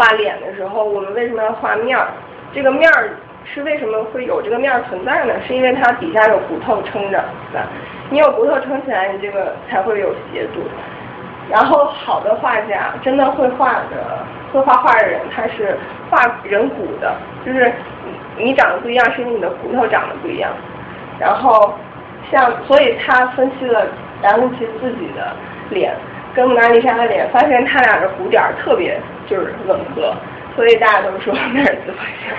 [0.00, 2.08] 画脸的时候，我们为什么要画面儿？
[2.54, 3.10] 这个面儿。
[3.52, 5.34] 是为什么会有这个面儿存在呢？
[5.44, 7.66] 是因为它底下有骨头撑着，对吧？
[8.10, 10.60] 你有骨头撑起来，你这个才会有斜度。
[11.50, 15.76] 然后好的画家，真的会画的、会画画的人，他是
[16.10, 17.12] 画人骨的，
[17.44, 17.72] 就是
[18.36, 20.52] 你长得不一样，是因为你的骨头长得不一样。
[21.18, 21.74] 然后
[22.30, 23.86] 像，所以他分析了
[24.22, 25.34] 达芬奇自己的
[25.70, 25.96] 脸
[26.40, 30.14] 跟蒙娜丽莎的脸，发现他俩的骨点特别就是吻合。
[30.56, 32.34] 所以大家都说 那是自画像，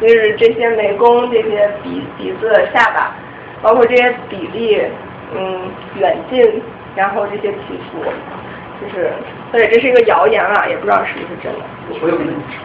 [0.00, 3.14] 就是这些眉弓、这些鼻鼻子、下巴，
[3.62, 4.82] 包括这些比例，
[5.34, 5.62] 嗯，
[5.98, 6.62] 远近，
[6.94, 8.04] 然后这些起伏，
[8.80, 9.10] 就是，
[9.50, 11.60] 所以这是一个谣言啊，也不知道是不是真的。
[12.02, 12.56] 我有个问题，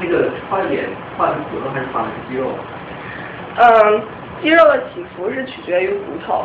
[0.00, 0.84] 那个画脸
[1.16, 2.50] 画的骨头还是画的肌肉？
[3.58, 4.02] 嗯，
[4.42, 6.44] 肌肉的起伏是取决于骨头，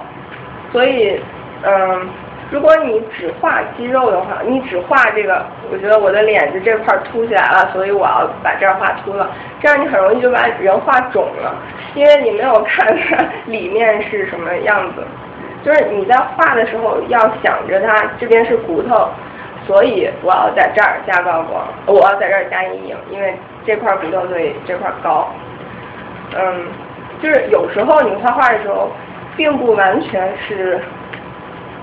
[0.72, 1.20] 所以，
[1.64, 2.08] 嗯。
[2.52, 5.42] 如果你只画肌肉的话，你只画这个，
[5.72, 9.32] 我觉得我的脸就这块凸起来了，所以我要把这儿画凸了，
[9.62, 11.56] 这样你很容易就把人画肿了，
[11.96, 15.02] 因为你没有看它里面是什么样子。
[15.64, 19.08] 就是你在画的时候要想着它这边是骨头，
[19.66, 23.34] 所以我要在这儿加高光，我要在这儿加阴影，因为
[23.66, 25.30] 这块骨头对这块高。
[26.38, 26.66] 嗯，
[27.22, 28.92] 就是有时候你画画的时候，
[29.38, 30.82] 并不完全是。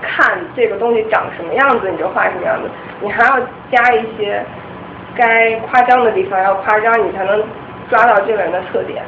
[0.01, 2.69] 看这个东西长什么样子，你就画什么样子。
[3.01, 3.39] 你还要
[3.71, 4.43] 加一些
[5.15, 7.43] 该夸张的地方，要夸张，你才能
[7.89, 9.03] 抓到这个人的特点。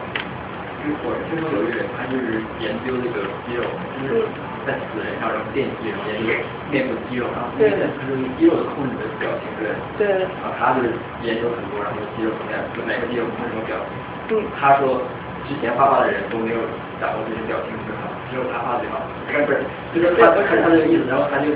[0.82, 3.64] 就是我听说有一个人，他就是研究那个肌肉，
[4.02, 4.26] 就是
[4.66, 6.34] 在死人上然后电击，研究
[6.72, 10.26] 面部肌肉，然后他是用肌肉的控制的表情，对对。
[10.42, 14.38] 然后他就是研究很多，然后肌肉怎么样，就每个肌肉控制什么表情。
[14.38, 14.46] 嗯。
[14.60, 15.02] 他说。
[15.50, 16.62] 之前画画的人都没有
[17.02, 19.04] 掌握这些表情最好，只有他画最好。
[19.28, 19.60] 不是，
[19.94, 21.52] 就是他看他这个意思，然后他就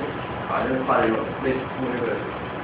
[0.52, 2.12] 好像是画那种类似那个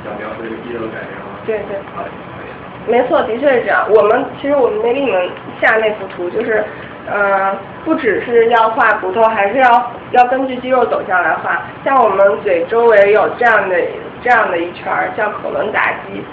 [0.03, 2.51] 想描述这个肌肉的感觉，然后对对，画的挺可以。
[2.91, 3.87] 没错，的确是这样。
[3.89, 6.63] 我们其实我们没给你们下那幅图，就是
[7.07, 11.61] 呃，不只是要画骨头，还是要要根据肌肉走向来画。
[11.83, 13.75] 像我们嘴周围有这样的
[14.21, 16.23] 这样的一圈儿叫口轮匝肌，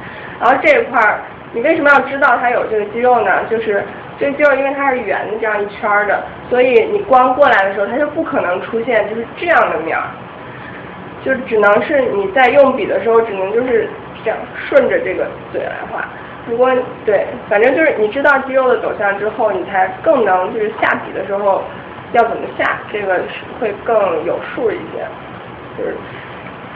[0.40, 1.20] 然后这一块儿，
[1.52, 3.44] 你为什么要知道它有这个肌肉呢？
[3.50, 3.82] 就是。
[4.18, 10.04] 这个肌肉因为它是圆的这样一圈的，所以你光过来的时候，它就不可能出现就是这样的面儿，
[11.24, 13.88] 就只能是你在用笔的时候，只能就是
[14.24, 16.04] 这样顺着这个嘴来画。
[16.48, 16.68] 如果
[17.06, 21.62] 对，反正就是你知道肌肉的走向之后，你才更能就是下笔的时候
[22.12, 23.20] 要怎么下，这个
[23.60, 25.06] 会更有数一些。
[25.78, 25.94] 就是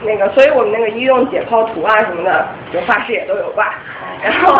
[0.01, 3.73] 那个，所以我们那个医用解剖图啊什么的，就画室也都有挂。
[4.23, 4.53] 然后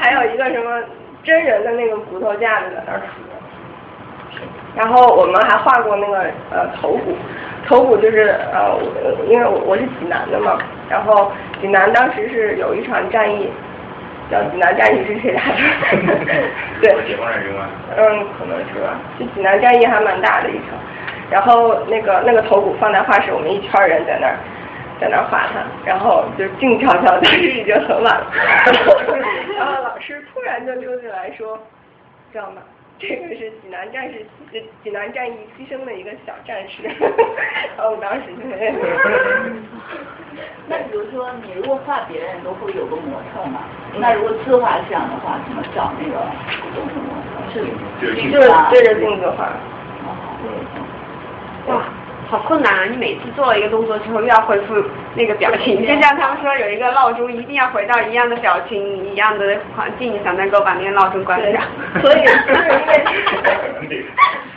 [0.00, 0.82] 还有一个什么。
[1.24, 4.38] 真人的那个骨头架子在那儿数，
[4.76, 6.18] 然后我们还画过那个
[6.50, 7.16] 呃头骨，
[7.66, 8.78] 头骨就是呃
[9.26, 10.58] 因为我我是济南的嘛，
[10.88, 13.48] 然后济南当时是有一场战役，
[14.30, 15.54] 叫济南战役是谁打的？
[16.82, 17.68] 对，解放战争啊。
[17.96, 18.98] 嗯，可能是吧。
[19.18, 20.76] 就济南战役还蛮大的一场，
[21.30, 24.36] 然后那个那个头骨放在画室，我们一圈人在那儿，
[25.00, 28.26] 在那儿画他，然后就静悄悄，但是已经很晚了，
[29.56, 31.58] 然后老师突然就溜进来说，
[32.32, 32.62] 知道吗？
[32.96, 34.24] 这个是济南战士，
[34.84, 36.84] 济南战役牺牲的一个小战士，
[37.76, 38.40] 然后我当时就。
[40.66, 43.60] 那比如说，你如果画别人都会有个模特嘛？
[43.98, 46.14] 那如果自画像的话，怎么找那个
[46.74, 47.04] 有什么
[47.52, 47.54] 是
[48.00, 48.06] 就
[48.40, 49.52] 是对着镜子画。
[51.66, 51.82] 哇，
[52.34, 52.84] 好困难啊！
[52.90, 54.74] 你每次做了一个动作之后，又要恢复
[55.14, 61.60] 那个表情，就像他们说有一个闹钟，一定要回到一样的表情、一样的环境，你才能够把那个闹钟关掉。
[62.00, 64.04] 所以就是因为，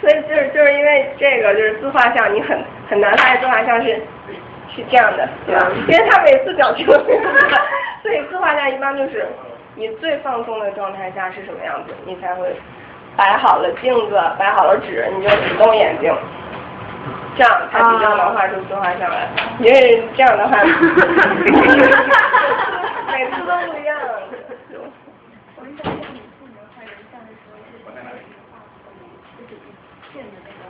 [0.01, 2.59] 所以就是就是因为这个，就是自画像，你很
[2.89, 3.89] 很难发现自画像是
[4.75, 5.67] 是这样的，对吧？
[5.87, 7.23] 因为他每次表情都不一样，
[8.01, 9.23] 所以自画像一般就是
[9.75, 12.55] 你最放松的状态下是什么样子，你才会
[13.15, 16.11] 摆好了镜子，摆好了纸，你就只动眼睛。
[17.37, 19.29] 这样才比较能画出自画像来，
[19.59, 20.57] 因为这样的话，
[23.11, 23.95] 每次都不一样。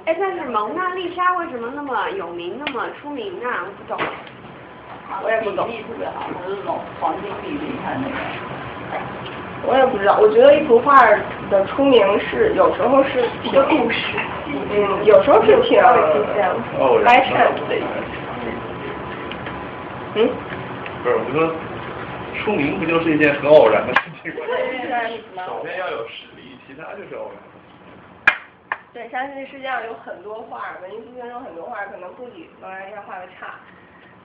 [0.06, 3.48] 哎，但是蒙娜丽莎为什么那么有名，那么出名呢？
[3.66, 3.98] 我不懂。
[5.24, 5.68] 我也不懂。
[5.68, 8.14] 比例特别好，它是那种黄金比例，看那个。
[9.66, 11.06] 我也不知道，我觉得一幅画
[11.50, 15.82] 的出名是有时候是一个故事，嗯，有时候是挺
[17.04, 17.76] by chance 的。
[20.16, 20.30] 嗯？
[21.04, 21.52] 不是，我说
[22.40, 24.46] 出名不就是一件很偶然的事情吗？
[25.46, 28.38] 首先要有实力，其他就是偶然。
[28.94, 33.56] 对，相信世界上有很多画，文艺复兴中很多画可能不比蒙娜丽莎画的差，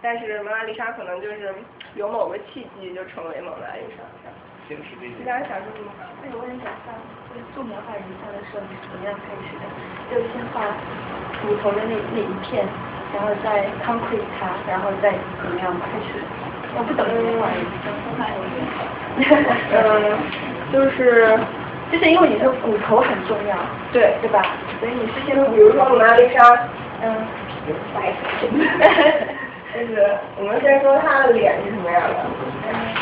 [0.01, 1.53] 但是蒙娜丽莎可能就是
[1.95, 4.03] 有某个契机就成为蒙娜丽莎。
[4.69, 5.91] 你刚才想说什么？
[6.23, 6.95] 哎，我也想上，
[7.29, 9.65] 就是素描画人像的时候你是怎么样开始的？
[10.09, 10.63] 就先画
[11.43, 12.65] 骨头的那那一片，
[13.13, 16.23] 然后再 concrete 它，然后再怎么样开始？
[16.75, 17.93] 我不懂这些画人像，
[19.77, 20.17] 嗯，
[20.73, 21.37] 就是
[21.91, 23.57] 就是因为你说骨头很重要，
[23.93, 24.41] 对对吧？
[24.81, 26.49] 所以你是先比如说蒙娜丽莎，
[27.03, 27.13] 嗯，
[27.93, 28.15] 白，
[29.75, 32.17] 就是我们先说她的脸是什么样的。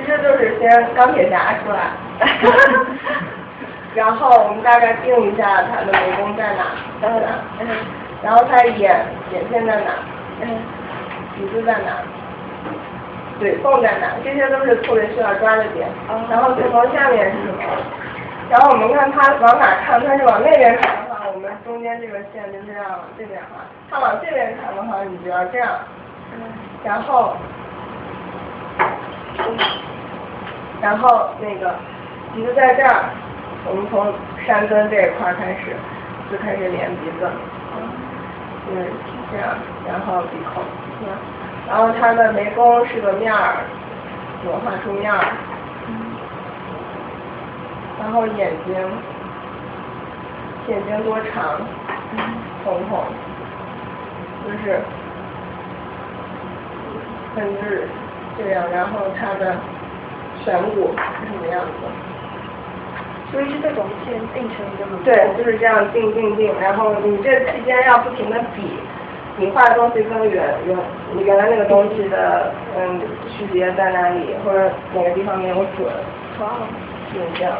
[0.00, 1.90] 其实就是先钢铁侠出来，
[3.94, 6.64] 然后我们大概定一下他的眉弓在哪，
[7.02, 7.26] 在哪，
[8.22, 9.90] 然后他眼眼线在哪，
[11.36, 12.02] 鼻子在哪，
[13.38, 15.88] 嘴缝在哪，这些都是特别需要抓的点。
[16.30, 17.62] 然后头下面是什么？
[18.50, 25.68] 然后我们看他往哪看，他是往那边看的话，我们中间这个线就是要往这边画；他往这边看的话，你就要这样。
[26.84, 27.36] 然后。
[30.82, 31.74] 然后那个
[32.34, 33.10] 鼻子在这儿，
[33.66, 34.12] 我们从
[34.46, 35.76] 山根这一块开始
[36.32, 37.28] 就开始连鼻子，
[38.72, 38.86] 嗯，
[39.30, 39.54] 这样，
[39.86, 40.62] 然后鼻孔，
[41.68, 43.56] 然后它的眉弓是个面儿，
[44.46, 45.20] 我画出面儿，
[48.00, 48.74] 然后眼睛，
[50.68, 51.60] 眼睛多长，
[52.64, 53.04] 瞳孔，
[54.46, 54.80] 就是
[57.34, 57.86] 分日
[58.38, 59.54] 这样，然后它的。
[60.44, 61.70] 颧骨是什么样子？
[63.30, 64.98] 所以是这种先定成一个吗？
[65.04, 68.62] 对，就是这样定定定，然后你这期间要不停的比，
[69.36, 70.76] 你画的东西跟原原
[71.14, 75.86] 你原来那个东西的嗯区别在哪里，或者哪个地方没有准，
[77.14, 77.52] 就是这样。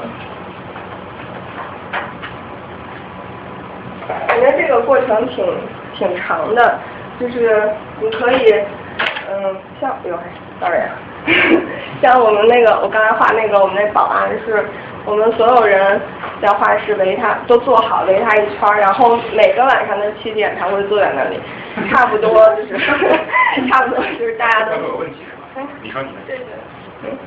[4.27, 5.47] 感觉这个过程挺
[5.95, 6.81] 挺长的，
[7.21, 7.71] 就是
[8.01, 8.53] 你可以
[9.31, 10.19] 嗯像哎呦
[10.59, 10.81] ，sorry。
[12.03, 14.65] 像我们那个，我刚才画那个，我们那保安是，
[15.05, 16.01] 我们所有人
[16.41, 21.39] 在画室围他，都坐好围他一圈，然后每个晚上的七点他会坐在那里，
[21.91, 22.79] 差不多就是，
[23.71, 24.73] 差不多就是大家都。
[24.81, 25.69] 有问题是吧？
[25.83, 26.17] 你说你的。
[26.27, 26.47] 对对。
[27.05, 27.19] 嗯。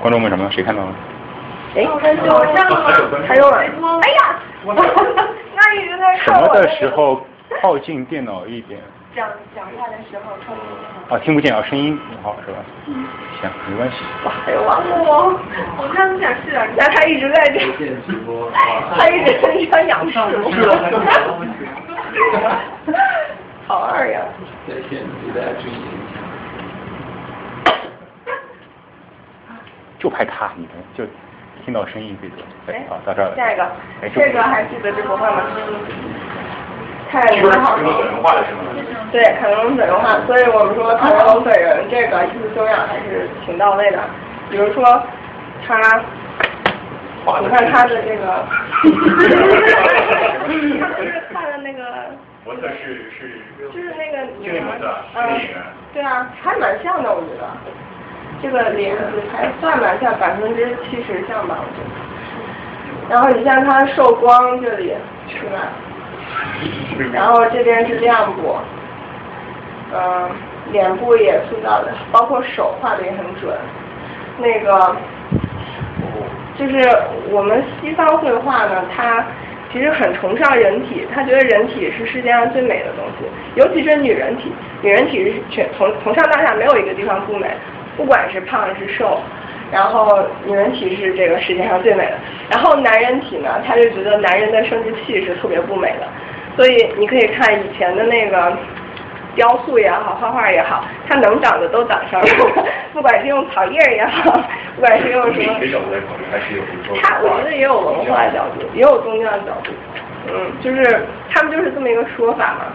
[0.00, 0.50] 观众问什么？
[0.50, 0.92] 谁看到了？
[1.74, 1.98] 哎，我
[2.54, 3.18] 上了吗？
[3.26, 3.66] 还有哎
[4.10, 4.36] 呀！
[5.54, 7.24] 那一直在什么的时候
[7.62, 8.78] 靠近电脑一点？
[9.14, 11.02] 讲讲话的时候听不见。
[11.08, 12.58] 啊，听不见啊，声音不好是吧？
[12.86, 13.06] 嗯。
[13.40, 13.96] 行，没关系。
[14.24, 14.68] 哇，哎呦，我
[15.78, 17.58] 我刚想是啊，那他一直在这。
[18.96, 19.58] 他一直在这
[19.88, 20.18] 仰视。
[23.68, 24.20] 好二呀。
[24.66, 25.70] 在线对大家注意。
[29.98, 31.04] 就拍他，你们就
[31.64, 32.38] 听到声音最多。
[32.72, 33.36] 哎，好，到这儿了。
[33.36, 33.70] 下一个，
[34.14, 35.42] 这个还记得这幅画吗？
[37.12, 37.82] 太蛮好的，
[39.12, 43.98] 对，凯文龙本人化，所以我们说凯文龙本人这个艺术修养还是挺到位的。
[44.50, 44.82] 比如说
[45.68, 46.00] 他，
[47.42, 48.24] 你看他的这个，
[50.80, 51.84] 他不是看的那个
[52.46, 55.38] 模特是是就是那个经理模特，嗯。
[55.92, 57.46] 对啊，还蛮像的，我觉得。
[58.42, 58.96] 这个脸
[59.30, 61.90] 还算蛮像，百分之七十像吧，我觉得。
[63.10, 64.94] 然后你像他受光这里，
[65.28, 65.68] 是吧？
[67.12, 68.56] 然后这边是亮部，
[69.94, 70.30] 嗯、
[70.70, 73.56] 脸部也塑造的，包括手画的也很准。
[74.38, 74.96] 那个
[76.58, 76.88] 就是
[77.30, 79.24] 我们西方绘画呢，它
[79.72, 84.52] 其实很崇尚人体，他觉得人体是世界上最美的东西，尤其是女人体，
[84.82, 87.48] 女人体是全从从上到下没有一个地方不美，
[87.96, 89.18] 不管是胖是瘦，
[89.72, 92.12] 然后女人体是这个世界上最美的，
[92.50, 96.06] 然后男人体呢，他就觉得男人的生殖器是特别不美的，
[96.56, 98.52] 所以你可以看以前的那个。
[99.34, 102.26] 雕塑也好，画画也好，它能长的都长上了，
[102.92, 104.30] 不管是用草叶儿也好，
[104.76, 105.58] 不管是用什么，
[107.02, 109.72] 它我觉得也有文化角度，也有宗教角度，
[110.28, 112.66] 嗯，就是他们就是这么一个说法嘛。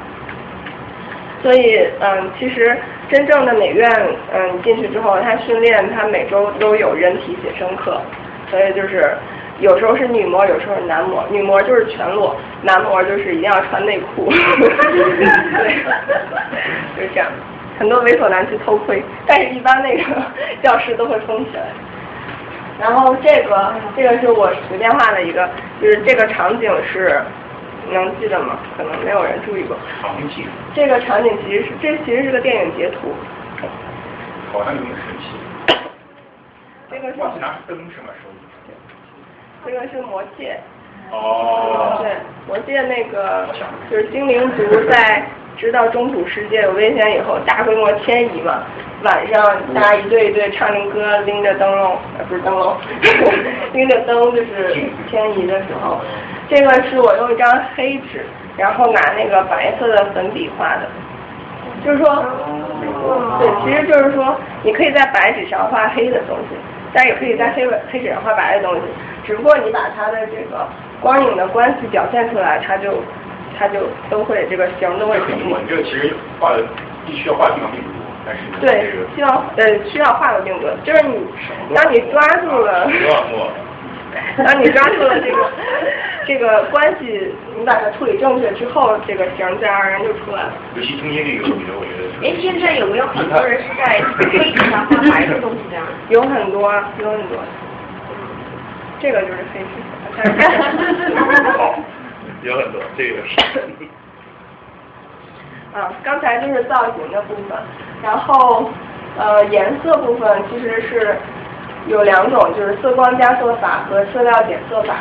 [1.43, 2.76] 所以，嗯，其实
[3.10, 3.89] 真正的美院，
[4.34, 8.01] 嗯，进去之后，他训练他每周都有人体写生课，
[8.51, 9.18] 所以就是
[9.60, 14.70] 有时候是女模，有时候是男模，女模就是全裸，男模就是一定要穿内裤，对，
[16.95, 17.28] 就是这样。
[17.80, 20.03] 很多猥琐男去偷窥，但是一般那个
[20.64, 21.64] 教室都会封起来。
[22.80, 25.47] 然后这个这个是我随便画的一个，
[25.82, 27.22] 就是这个场景是，
[27.94, 28.60] 能记得吗？
[28.76, 29.78] 可能没有人注意过。
[30.02, 33.14] 场景，这个场景其实是这其实是个电影截图，
[34.52, 35.26] 好像有点神奇。
[36.90, 38.30] 这个是拿灯什么手
[39.66, 40.60] 这个是魔戒。
[41.12, 41.99] 哦。
[42.01, 42.12] 对，
[42.47, 43.47] 魔戒那个
[43.89, 45.24] 就是精灵族在
[45.58, 48.64] 知道中土世界有危险以后，大规模迁移嘛。
[49.03, 49.43] 晚上
[49.76, 52.76] 大家一对一对唱着歌，拎着灯笼，呃不是灯笼，
[53.74, 54.76] 拎着灯就是
[55.10, 55.99] 迁移的时候。
[56.49, 58.26] 这个是我用一张黑纸，
[58.58, 60.88] 然后拿那个白色的粉笔画的。
[61.86, 62.26] 就是说，
[63.39, 66.55] 对，其实就是说，你可以在白纸上画黑的东西，
[66.91, 68.82] 但也可以在黑黑纸上画白的东西。
[69.26, 70.68] 只不过你把它的这个
[71.02, 73.02] 光影的关系表现出来，它就
[73.58, 75.43] 它就都会这个形都会成立。
[75.45, 76.64] 你这个其实画的
[77.06, 79.28] 必须要画的地方并不多，但是对，需要
[79.58, 81.16] 呃需要画的并不多，就是你
[81.76, 82.89] 当你抓住了，
[84.45, 85.52] 当你抓住了这个
[86.28, 90.52] 这个关系，你把它处理正确之后，这个形自然而然就出来了。
[90.76, 92.28] 尤其中间这个，我觉得我觉得。
[92.28, 95.86] 哎，现在有没有很多人是在黑纸上画白的东西这样？
[96.10, 97.38] 有很多，有很多。
[99.00, 99.60] 这个就是黑
[100.16, 100.22] 纸。
[102.43, 103.36] 有很多，这个是。
[105.74, 107.58] 啊，刚才就是造型的部分，
[108.02, 108.70] 然后
[109.18, 111.16] 呃颜色部分其实是
[111.88, 114.95] 有两种，就是色光加色法和色料减色法。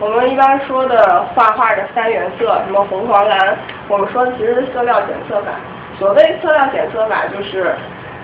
[0.00, 3.56] 我们一般说的画画的三原色，什么红黄蓝，
[3.88, 5.50] 我们说其实是色料减色法。
[5.98, 7.74] 所谓色料减色法，就是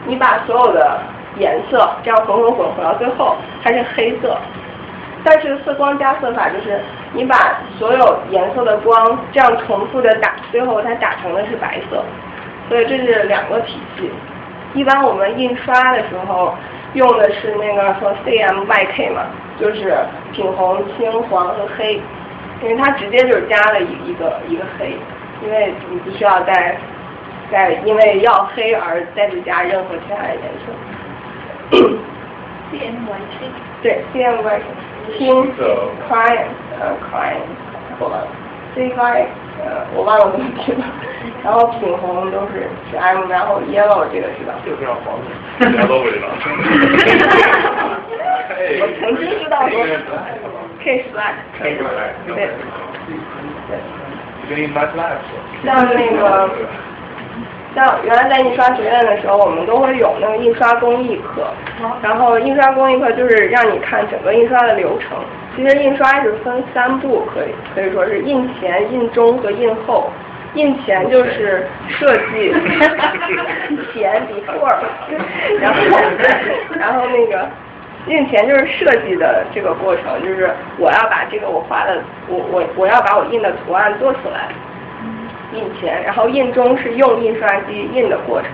[0.06, 0.98] 你把所有的
[1.38, 4.36] 颜色这样混混混混到最后，它是黑色。
[5.24, 6.78] 但是色光加色法就是
[7.14, 12.04] 你把所有颜色的光这样重复的打，最后它打成的是白色，
[12.68, 14.10] 所以这是两个体系。
[14.74, 16.54] 一般我们印刷的时候
[16.92, 19.22] 用的是那个说 CMYK 嘛，
[19.58, 19.96] 就是
[20.32, 22.02] 品红、青、黄和黑，
[22.62, 24.96] 因为它直接就是加了一一个一个黑，
[25.42, 26.76] 因为你不需要再
[27.50, 31.88] 再因为要黑而再去加任何其他的颜色。
[32.72, 33.50] CMYK。
[33.82, 34.62] 对，CMYK。
[35.16, 35.52] 青
[36.08, 36.48] ，client，
[36.80, 37.46] 呃，client，
[37.98, 38.26] 错了
[38.74, 39.26] ，C Y，
[39.64, 40.84] 呃，我忘了怎么拼了。
[41.42, 44.54] 然后品红都是是 M，然后 yellow 这个是吧？
[44.64, 45.26] 就是要黄的
[45.78, 46.26] ，yellow 味道。
[48.80, 49.72] 我曾经知道过
[50.82, 52.36] ，K slash，对，对，
[53.68, 53.78] 对。
[54.48, 55.24] 就跟 my life。
[55.64, 56.50] 像那个。
[57.74, 61.48] 像原来在印刷学院的时候，我们都会有那个印刷工艺课，
[62.02, 65.18] 然后印刷工艺课就是让你看整个印刷的流程。
[65.56, 70.10] 其实印刷是分三步，可以可以说是印前、印中和印后。
[70.54, 72.54] 印前就是设计，
[73.92, 74.76] 前 before，
[75.60, 75.80] 然后
[76.78, 77.48] 然后那个
[78.06, 80.48] 印前就是设计的这个过程，就是
[80.78, 84.48] 我要把这个我画的，我我我要把我印的图案做出来。
[85.54, 88.50] 印前，然后印中是用印刷机印的过程，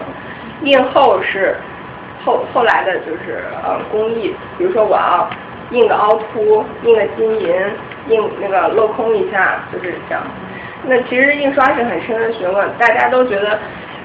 [0.63, 1.57] 印后是
[2.25, 5.29] 后后来的就是呃工艺，比如说我要
[5.71, 7.55] 印个凹凸，印个金银，
[8.09, 10.23] 印那个镂空一下，就是这样。
[10.87, 13.59] 那其实印刷是很深的学问，大家都觉得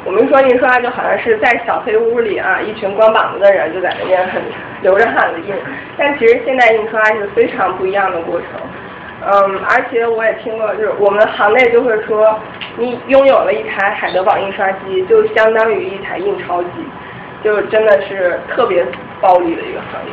[0.03, 4.41] 我们说印刷就好像是在小黑屋里啊，一群光膀子的人就在那边很
[4.81, 5.55] 流着汗的印，
[5.97, 8.49] 但其实现代印刷是非常不一样的过程。
[9.27, 12.39] 嗯，而且我也听过，就是我们行内就会说，
[12.77, 16.69] 你拥有了一台海德堡印刷机，就相当于一台印钞机，
[17.43, 18.85] 就真的是特别
[19.19, 20.11] 暴利的一个行业。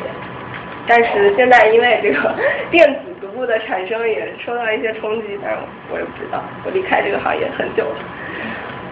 [0.86, 2.34] 但是现在因为这个
[2.70, 5.58] 电子读物的产生，也受到一些冲击，但是
[5.92, 7.96] 我也不知道，我离开这个行业很久了。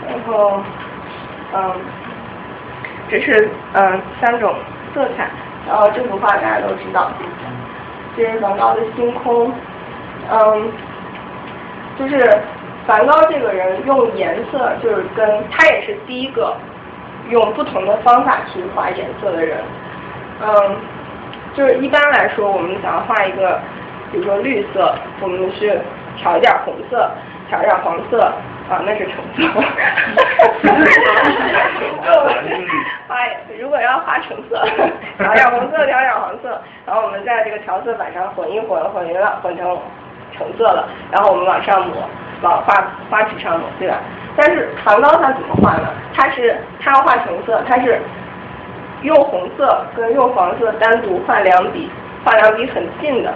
[0.06, 0.62] 然后，
[1.54, 1.72] 嗯，
[3.08, 4.54] 这是嗯三种
[4.94, 5.30] 色彩，
[5.66, 7.10] 然后这幅画大家都知道，
[8.16, 9.52] 这是梵高的星空，
[10.30, 10.72] 嗯，
[11.98, 12.38] 就是
[12.86, 16.56] 梵高这个人用颜色，就是跟他也是第一个
[17.28, 19.58] 用不同的方法去画颜色的人，
[20.42, 20.76] 嗯。
[21.52, 23.58] 就是一般来说，我们想要画一个，
[24.12, 25.80] 比如说绿色，我们是
[26.16, 27.10] 调一点红色，
[27.48, 28.22] 调一点黄色，
[28.70, 29.42] 啊，那是橙色。
[33.08, 33.16] 画
[33.58, 34.64] 如果要画橙色，
[35.18, 39.76] 调点红色，调点黄色，然后我们在这个调色板上混一混，混匀了，混成
[40.41, 41.95] 红色了，然后我们往上抹，
[42.43, 42.74] 往画
[43.09, 43.99] 画纸上抹，对吧？
[44.34, 45.86] 但是梵高他怎么画呢？
[46.12, 48.01] 他是他要画橙色，他是。
[49.03, 51.88] 用红色跟用黄色单独画两笔，
[52.22, 53.32] 画两笔很近的，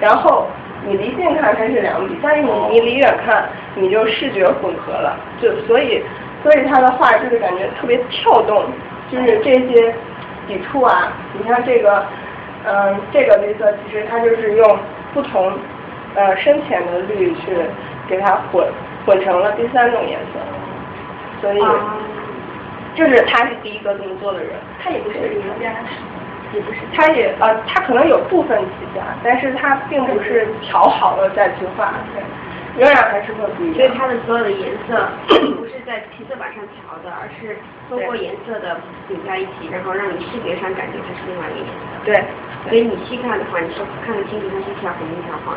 [0.00, 0.46] 然后
[0.86, 6.02] 你离近看它是两笔，但是你你离远看你就视觉混合了，就所以
[6.42, 8.64] 所以他的画就是感觉特别跳动，
[9.10, 9.94] 就是这些
[10.48, 12.02] 笔触啊，你看这个
[12.64, 14.78] 嗯这个绿色其实它就是用
[15.12, 15.52] 不同
[16.14, 17.56] 呃深浅的绿去
[18.08, 18.66] 给它混
[19.06, 20.40] 混成了第三种颜色，
[21.40, 21.62] 所以。
[22.94, 24.50] 就是他是第一个这么做的人，
[24.84, 25.72] 他也不是艺术家，
[26.52, 32.20] 也不是，他也呃，他可能有部分起家，但是他并不是调好了再去画，对
[32.76, 33.76] 仍然还是会不一样。
[33.76, 35.08] 所以他的所有的颜色
[35.56, 37.56] 不是在皮色板上调的，而是
[37.88, 38.76] 通过颜色的
[39.08, 41.80] 混在一起，然后让你视觉上感觉它是另外一个颜色。
[42.04, 42.12] 对，
[42.68, 45.56] 所以你细看的话，你是看得清楚它是一条红一条黄。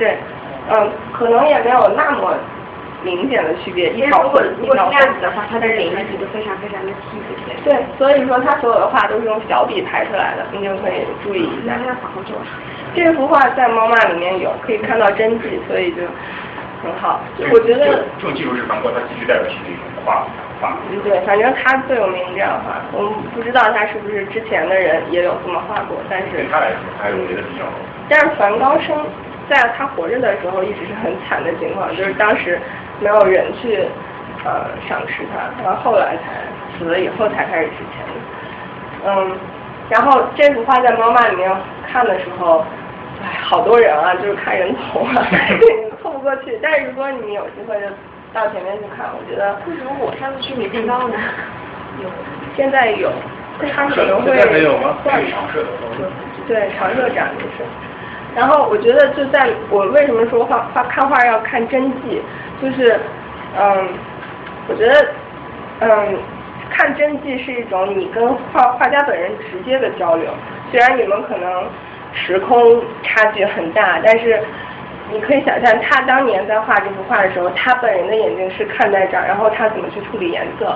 [0.00, 0.16] 对，
[0.72, 2.34] 嗯，可能也没有那么。
[3.02, 7.32] 明显的区别，一条混一条这样子的话，它的每一笔都非常非常的细致。
[7.64, 11.72] 对，所以说他所有的画都是用小笔排出来的，你就可以注意一下。
[11.88, 12.36] 要好好做。
[12.94, 16.02] 这幅画在猫妈里面有，可以看到真迹，所以就
[16.84, 17.18] 很好。
[17.50, 20.26] 我觉得这种技术是韩国他继续带有新的一种画
[20.60, 20.76] 画。
[21.02, 27.64] 对，反正他最有名这样画，我们不知道他是不是之前的人也有这么画过，但是对他来说还有别的比较。
[28.10, 28.94] 但是梵高生
[29.50, 32.58] 在他活着的时候一直是很惨的情况，就是当时。
[33.02, 33.86] 没有人去
[34.44, 36.44] 呃赏识他，然后后来才
[36.78, 39.10] 死了以后才开始值钱的。
[39.10, 39.38] 嗯，
[39.88, 41.50] 然后这幅画在猫妈里面
[41.90, 42.62] 看的时候，
[43.22, 45.16] 哎，好多人啊，就是看人头啊，
[46.02, 46.58] 凑不过去。
[46.62, 47.86] 但是如果你有机会就
[48.34, 51.14] 到前面去看，我觉得为什么我上次去没看到呢？
[52.02, 52.08] 有，
[52.54, 53.10] 现在有，
[53.74, 54.36] 他可能会
[55.02, 56.04] 换常设的，
[56.46, 57.64] 对常设展就是。
[58.34, 62.22] 然后我觉得就在我为什么说画画看画要看真迹，
[62.62, 62.98] 就是，
[63.58, 63.88] 嗯，
[64.68, 65.06] 我觉得，
[65.80, 66.18] 嗯，
[66.70, 70.30] 看真迹是一种你跟画画家本人直接的交流，
[70.70, 71.64] 虽然你们可能
[72.12, 74.40] 时空差距很大，但是
[75.12, 80.72] 你可以想象他当年在画这幅画的时候，他本人的眼睛是看在这儿，然后他怎么去处理颜色。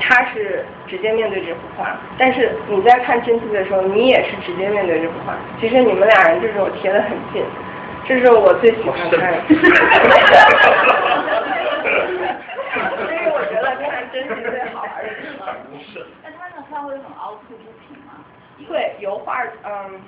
[0.00, 5.34] 他是直接面对这幅画，但是你在看真迹的时候，你也是直接面对这幅画。
[5.60, 7.44] 其实你们俩人这种贴得很近，
[8.06, 9.40] 这是我最喜欢看的。
[9.48, 9.56] 所
[13.12, 15.48] 以我觉得看真迹最好玩的地方。
[16.22, 18.12] 那他的画会很凹凸不平吗？
[18.68, 20.00] 会，油画，嗯，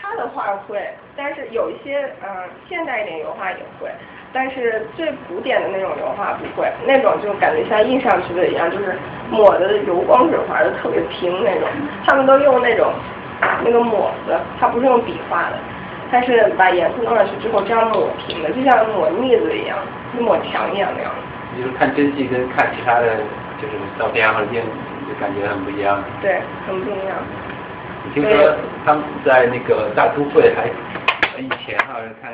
[0.00, 3.90] 他的画会，但是有一些，嗯，现代一点油画也会。
[4.32, 8.94] 但是最古典的那种油画不会，那种就感觉像印上去的一样，就是
[9.30, 11.68] 抹的油光水滑的特别平那种。
[12.06, 12.92] 他们都用那种
[13.64, 15.56] 那个抹子，它不是用笔画的，
[16.10, 19.78] 它是把颜色弄上去之后这样抹平的，就像抹腻子一样，
[20.18, 21.10] 抹墙一样那样。
[21.56, 23.16] 你说看真迹跟看其他的，
[23.60, 24.70] 就是照片或者电影，
[25.08, 26.04] 就感觉很不一样。
[26.20, 27.16] 对，很不一样。
[28.12, 28.54] 听说
[28.84, 30.66] 他们在那个大都会还
[31.40, 32.30] 以前好像看。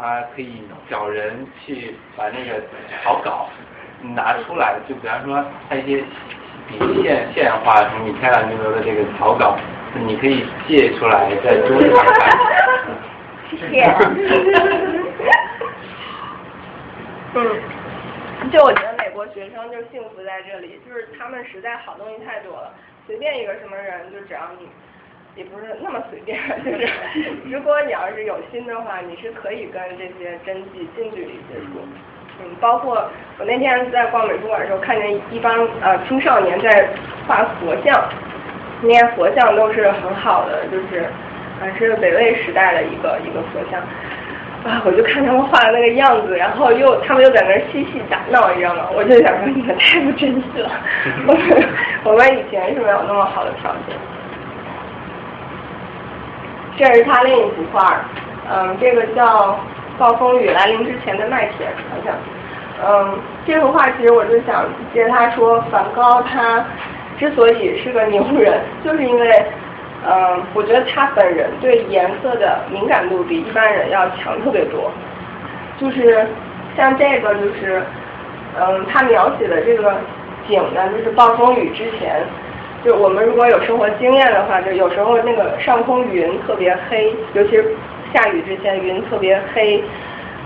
[0.00, 2.62] 他可以找人去把那个
[3.04, 3.50] 草稿
[4.00, 6.02] 拿出来，就比方说他一些
[6.66, 9.58] 笔线线画什么米开朗基罗的这个草稿，
[9.94, 12.30] 你可以借出来在桌子上看。
[13.50, 13.84] 谢谢。
[17.34, 17.60] 嗯，
[18.50, 22.72] 就我觉得美国学生就幸福在这里，就是他们实在好东西太多了，
[23.06, 24.66] 随便一个什么人，就只要你。
[25.40, 26.86] 也不是那么随便，就是
[27.50, 31.80] 如果你要是有心的话，你是可以跟这些真迹近距离接触。
[32.42, 36.90] 嗯，包括我那天在逛美术馆的时候，看见一帮呃青少年在
[37.26, 38.06] 画佛像，
[38.82, 41.06] 那些佛像都是很好的，就是
[41.58, 43.80] 还是北魏时代的一个一个佛像。
[44.62, 48.90] 啊，我就看他们画的那个样子，然后又他们又在那儿嬉戏打闹，你知道吗？
[48.92, 50.70] 我就想说你们太不珍惜了。
[51.26, 51.68] 我们
[52.04, 53.96] 我们以前是没有那么好的条件。
[56.76, 58.00] 这是他另一幅画，
[58.50, 59.24] 嗯，这个叫
[59.98, 62.14] 《暴风雨来临之前的麦田》，好像。
[62.82, 64.64] 嗯，这幅画其实我就想
[64.94, 66.64] 接他说，梵高他
[67.18, 69.44] 之所以是个牛人，就是因为。
[70.02, 74.90] 嗯，我觉得他本人对颜色的敏感度比一般人要强特别多。
[75.78, 76.26] 就是
[76.74, 77.82] 像这个，就是
[78.58, 79.94] 嗯，他描写的这个
[80.48, 82.24] 景呢，就是暴风雨之前，
[82.84, 87.74] 就我们如果有生活经验的话，就有时候那个上空云特别黑，尤其是
[88.12, 89.82] 下雨之前云特别黑，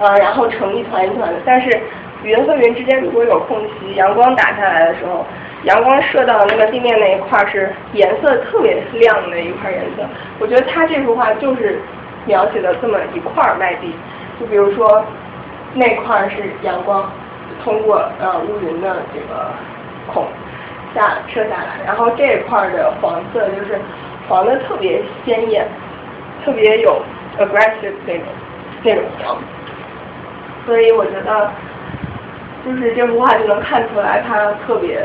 [0.01, 1.39] 呃，然后成一团一团的。
[1.45, 1.81] 但是
[2.23, 5.25] 云和云之间如果有空隙，阳光打下来的时候。
[5.65, 10.07] 阳光射到那个地面那一块是颜色特别亮的一块颜色，
[10.39, 11.81] 我觉得他这幅画就是
[12.27, 13.91] 描写的这么一块麦地，
[14.39, 15.03] 就比如说
[15.73, 17.11] 那块是阳光
[17.65, 19.51] 通过呃乌云的这个
[20.07, 20.27] 孔
[20.95, 23.79] 下撤下来，然后这一块的黄色就是
[24.29, 25.67] 黄的特别鲜艳，
[26.45, 27.03] 特别有
[27.39, 28.25] aggressive 那种
[28.83, 29.39] 那种黄，
[30.67, 31.51] 所以我觉得
[32.65, 35.03] 就是这幅画就能看出来他特别。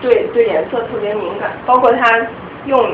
[0.00, 2.26] 对对颜色特别敏感，包括他
[2.66, 2.92] 用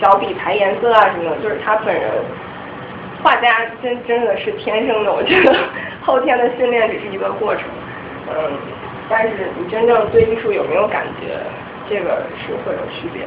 [0.00, 2.10] 小笔排颜色啊什么的，就是他本人
[3.22, 5.54] 画家真真的是天生的，我觉得
[6.02, 7.62] 后天的训练只是一个过程，
[8.28, 8.50] 嗯，
[9.08, 11.38] 但是你真正对艺术有没有感觉，
[11.88, 13.22] 这个是会有区别。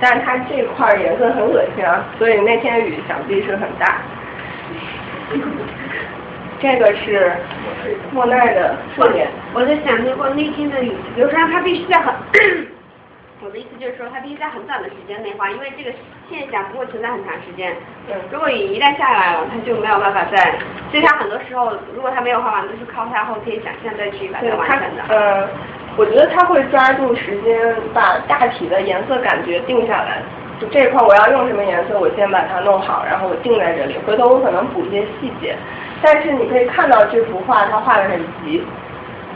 [0.00, 3.98] 但是它这块颜色很恶心啊，所以那天雨想必是很大。
[6.60, 7.32] 这个是
[8.12, 9.28] 莫奈的睡莲。
[9.54, 12.14] 我在想，如果那天的雨，比如说他必须在很，
[13.42, 15.90] 我的意思就是说，他必须在很短的时间内画，因为这个
[16.28, 17.74] 现象不会存在很长时间。
[18.08, 18.14] 嗯。
[18.30, 20.54] 如果雨一旦下来了，他就没有办法再，
[20.90, 25.02] 所以他很多时候，如果他没有画完，都是靠他后天想象再去把它完成的。
[25.08, 25.48] 呃，
[26.00, 30.22] 我觉得他会抓住时间，把大体的颜色感觉定下来。
[30.58, 35.54] 就这块我要用什么颜色，我先把它弄好，然后我定在这里，回头我可能补一些细节。
[36.00, 38.64] 但是你可以看到这幅画，他画的很急。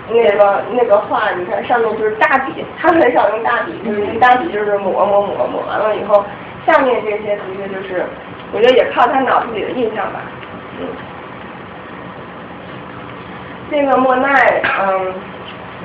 [0.09, 6.25] 那个那个画，你看上面就是大笔，他很少用大笔，就是用大笔就是抹抹抹抹完了以后，
[6.67, 8.07] 下面这些的确就是，
[8.53, 10.21] 我觉得也靠他脑子里的印象吧。
[10.81, 10.87] 嗯。
[13.71, 15.15] 这个莫奈，嗯，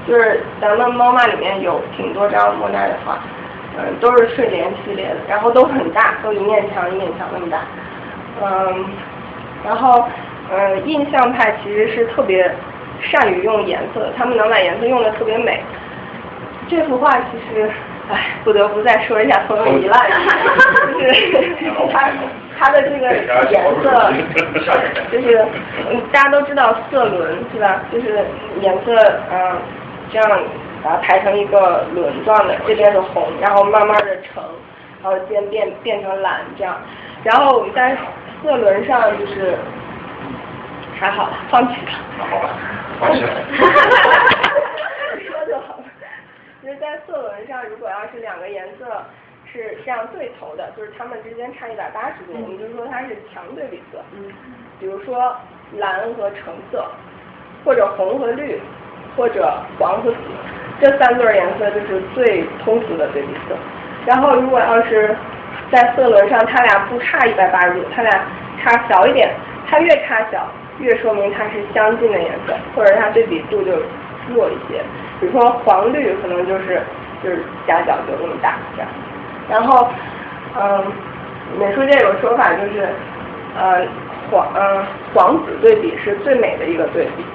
[0.09, 3.19] 就是咱们猫妈里面有挺多张莫奈的画，
[3.77, 7.59] 嗯，都是睡莲系列的，然后都很大，都一面墙一面墙那么大，
[8.41, 8.85] 嗯，
[9.65, 10.07] 然后。
[10.51, 12.51] 嗯，印象派其实是特别
[12.99, 15.61] 善于用颜色，他们能把颜色用的特别美。
[16.67, 17.69] 这幅画其实，
[18.11, 19.95] 唉，不得不再说一下冯友谊了，
[20.99, 21.53] 就是
[21.93, 22.09] 他
[22.59, 23.13] 他的这个
[23.51, 24.11] 颜色，
[25.11, 25.45] 就是
[26.11, 27.83] 大家都知道色轮是吧？
[27.93, 28.25] 就是
[28.59, 28.91] 颜色
[29.31, 29.55] 嗯
[30.11, 30.43] 这样
[30.83, 34.43] 把它排成一个轮状的，这边是红，然后慢慢的橙，
[35.03, 36.79] 然后渐变变成蓝这样，
[37.23, 37.97] 然后我们在
[38.43, 39.57] 色轮上就是。
[40.99, 41.91] 还好了，放弃了。
[42.17, 42.49] 好吧，
[42.99, 43.31] 放弃了。
[45.23, 45.83] 说就好了。
[46.61, 49.01] 就是在色轮上，如果要是两个颜色
[49.49, 54.03] 是这样对头的，就是它们之间差一百八十度，我们就说它是强对比色。
[54.11, 54.29] 嗯。
[54.77, 55.33] 比如说
[55.77, 56.85] 蓝和橙色，
[57.63, 58.61] 或者红和绿，
[59.19, 60.17] 或者黄和紫，
[60.79, 63.55] 这三对颜色就是最通俗的对比色。
[64.05, 65.13] 然后如果要是
[65.69, 68.09] 在色轮上，它俩不差一百八十度，它俩
[68.63, 69.29] 差小一点，
[69.69, 70.47] 它越差小。
[70.79, 73.73] 越说明它是相近的颜色，或者它对比度就
[74.29, 74.81] 弱一些。
[75.19, 76.81] 比如说黄绿可能就是
[77.21, 78.89] 就是夹角就那么大这样。
[79.49, 79.89] 然后
[80.57, 80.85] 嗯，
[81.59, 82.87] 美术界有个说法就是，
[83.57, 83.85] 呃
[84.31, 87.25] 黄嗯黄紫对比是最美的一个对比。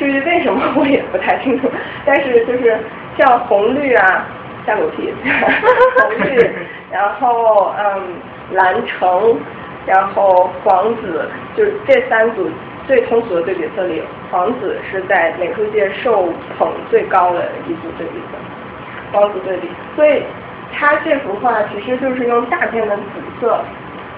[0.00, 1.70] 至于为什么我也不太清楚，
[2.04, 2.76] 但是就是
[3.16, 4.26] 像红绿啊，
[4.66, 6.50] 下狗屁， 红绿，
[6.90, 8.14] 然后嗯
[8.50, 9.38] 蓝橙。
[9.86, 11.26] 然后黄紫
[11.56, 12.48] 就是这三组
[12.86, 16.28] 最通俗的对比色里，黄紫是在美术界受
[16.58, 18.36] 捧最高的一组对比色，
[19.10, 19.70] 黄紫对比。
[19.96, 20.22] 所以
[20.70, 23.02] 他这幅画其实就是用大片的紫
[23.40, 23.58] 色，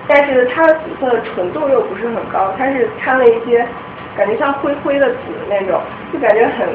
[0.09, 3.66] 但是它的紫色的纯度又不是很高，它是掺了一些
[4.16, 5.16] 感觉像灰灰的紫
[5.48, 5.80] 那种，
[6.12, 6.68] 就感觉很，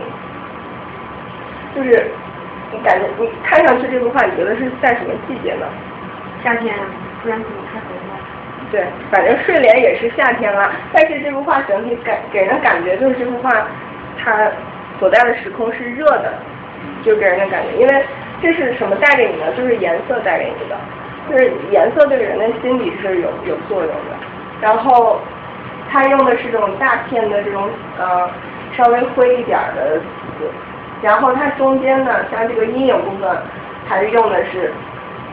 [1.75, 2.09] 就是
[2.71, 5.65] 你感觉你看上去这幅画，你觉得是在什么季节呢？
[6.43, 6.73] 夏天，
[7.21, 8.19] 不然怎么开红了？
[8.71, 13.49] 对，反正睡莲也是夏天了，但是这幅画整体感给人感觉就是这幅画
[14.17, 14.49] 它
[14.99, 16.33] 所在的时空是热的，
[17.03, 18.05] 就给人的感觉，因为
[18.41, 19.51] 这是什么带给你的？
[19.53, 20.75] 就是颜色带给你的。
[21.29, 24.17] 就是颜色对人的心理是有有作用的。
[24.59, 25.19] 然后
[25.89, 27.69] 他用的是这种大片的这种
[27.99, 28.29] 呃
[28.75, 29.99] 稍微灰一点的
[30.39, 30.51] 紫，
[31.01, 33.37] 然后它中间呢，像这个阴影部分，
[33.87, 34.73] 还是用的是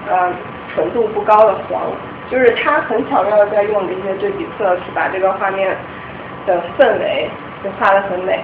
[0.08, 0.32] 呃
[0.72, 1.82] 纯度不高的黄，
[2.30, 5.76] 就是他很巧妙的在用这些对比色，去把这个画面
[6.46, 7.28] 的氛围
[7.62, 8.40] 就画的很美。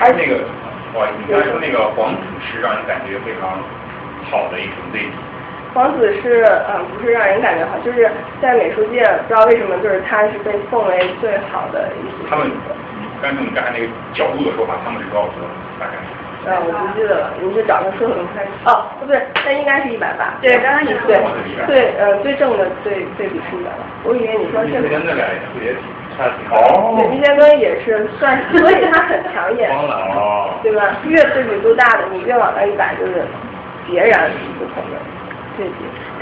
[0.00, 0.44] 而那个，
[0.92, 3.58] 不好意思，你刚才说那个黄土是让人感觉非常
[4.30, 5.12] 好的一种对比。
[5.74, 8.10] 黄子是嗯，不是让人感觉好，就是
[8.40, 12.50] 在美术界不知道为什么，就是他是被奉为最好的一他们，
[13.22, 15.32] 刚才你刚才那个角度的说法，他们是多少色？
[15.78, 15.92] 大概？
[16.46, 18.46] 呃，我不记得了，你就找个色能看。
[18.64, 20.32] 哦，不对，那应该是一百八。
[20.40, 21.18] 对，刚刚你说对
[21.66, 23.82] 对呃最正的对对比是一百八。
[24.04, 24.88] 我以为你说这个。
[24.88, 25.26] 跟那俩
[25.60, 25.74] 也
[26.16, 26.96] 差挺哦。
[26.96, 29.68] 对，密歇根也是算，所以它很抢眼。
[29.68, 30.54] 光了哦。
[30.62, 30.96] 对吧？
[31.04, 33.26] 越对比度大的，你越往那一摆，就是
[33.90, 34.96] 截然不同的。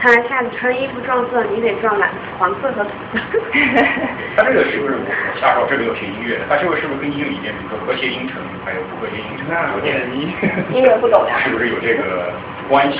[0.01, 3.20] 看来下次穿衣服撞色，你得撞蓝、黄色和土色。
[4.37, 4.95] 它这个是不是
[5.41, 6.45] 下手这个有学音乐的？
[6.49, 10.32] 它这个是不是跟音乐里面，比如说和谐音程，还有不和谐音程有点音
[10.72, 11.39] 音乐不懂呀？
[11.45, 12.32] 是不是有这个
[12.68, 12.99] 关系？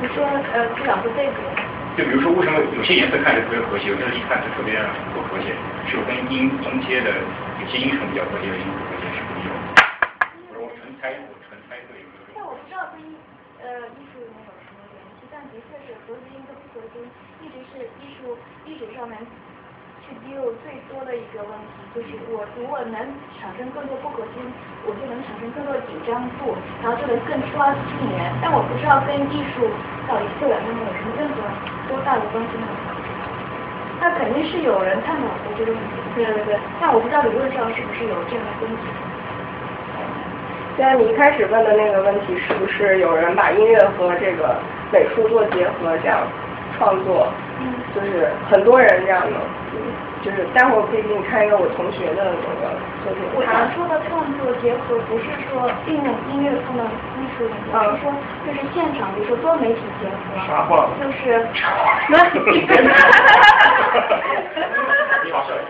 [0.00, 1.32] 你说呃，不想说这个。
[1.94, 4.74] 就比如说，为什么有些颜色看着特别和谐，有些一看就特别
[5.14, 5.52] 不和谐？
[5.86, 7.12] 是不是跟音音阶的
[7.60, 10.64] 有些音程比较和谐，有些不和谐是不是有？
[10.64, 12.32] 我纯猜，我纯猜测有没有？
[12.34, 12.96] 但我不知道跟
[13.60, 16.16] 呃艺术里面有什么联系，但的确是和
[17.40, 18.36] 一直是艺术
[18.66, 19.16] 艺术上面
[20.04, 22.98] 去 deal 最多的一个问题，就是我如果能
[23.40, 24.46] 产生更多不和谐音，
[24.84, 28.20] 我就能产生更多紧张度，然后就能更抓近人。
[28.42, 29.64] 但我不知道跟艺术
[30.06, 31.40] 到底这两方面有什么任何
[31.88, 32.66] 多大的关系呢？
[34.02, 36.58] 那肯定是有人探讨过这个问题，对对对。
[36.80, 38.84] 但我不知道理论上是不是有这样的分析。
[40.74, 44.58] 现在你一开始问的那个问题，是不是有人把音乐和这个
[44.90, 46.26] 美术做结合，这样
[46.82, 47.30] 创作？
[47.60, 47.78] 嗯。
[47.94, 49.36] 就是很多人这样的，
[50.24, 52.74] 就是待会儿可以给你看一个我同学的那个
[53.04, 53.22] 作品。
[53.36, 58.10] 我想说的创作结合，不是说运用音乐放到艺术里面，而是说
[58.46, 60.16] 就是现场，比如说多媒体结合。
[60.48, 60.88] 啥话。
[60.98, 61.46] 就是。
[65.24, 65.62] 你好，小姐。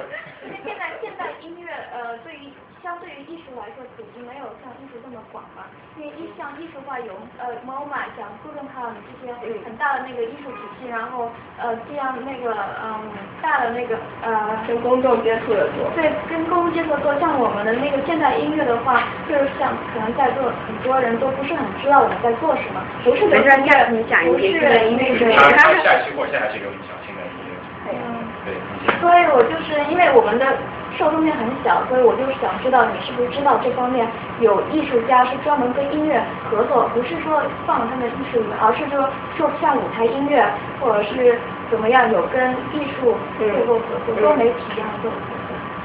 [0.65, 2.49] 现在现代音乐呃，对于
[2.83, 5.63] 相对于艺术来说，普及没有像艺术这么广嘛。
[5.95, 9.31] 因为一像艺术化有呃 MoMA 像 Guggenheim 这些
[9.63, 11.31] 很大的那个艺术体系，然后
[11.63, 12.51] 呃这样那个
[12.83, 13.07] 嗯
[13.41, 15.87] 大的那个呃跟公众接触的多。
[15.95, 17.15] 对，跟公众接触多。
[17.21, 25.37] 像我们的那个现代音乐的话，就是像可能在座很多人都不是很知道我们在做什么，不是没专家你讲一些现代音乐。
[25.37, 27.55] 他下期或下期给我们讲现代音乐。
[27.95, 28.27] 嗯。
[28.43, 28.59] 对。
[28.99, 30.59] 所以我就是因为我们的。
[30.99, 34.07] 受众面很小，所以我就是想知道你是不是知道这方面
[34.41, 40.45] 有艺术家是专门跟音乐合作，不是说放他们艺术里面，而是说就像舞台音乐
[40.81, 41.39] 或者是
[41.71, 45.11] 怎么样有跟艺术做过合作，多媒体一样做。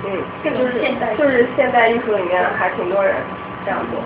[0.05, 3.15] 嗯，这就是现代，就是现代艺术里面还挺多人
[3.65, 3.99] 这样做，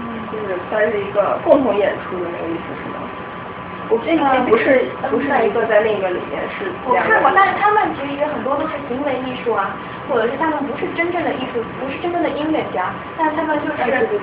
[0.00, 2.98] 嗯，就是算是一个共同演出的那个意思，是吗？
[3.90, 6.66] 我这个不是不是一个在另一个里面是。
[6.84, 9.70] 我看过，但是他们其实也很多都是行为艺术啊，
[10.08, 13.76] 或者是他们不是真正的艺术，不是真正的音乐家，但他们就是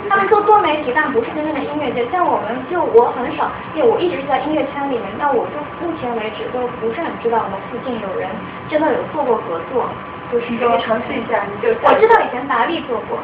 [0.10, 2.02] 他们做多媒体，但不是真正的音乐家。
[2.12, 8.30] 像我们就我很少，因为我一直是在音乐圈里面，但我就目前为止都不是很知道我们附近有人
[8.68, 9.88] 真的有做过合作，
[10.32, 13.20] 就是说尝试一下，你就我知道以前达利做过，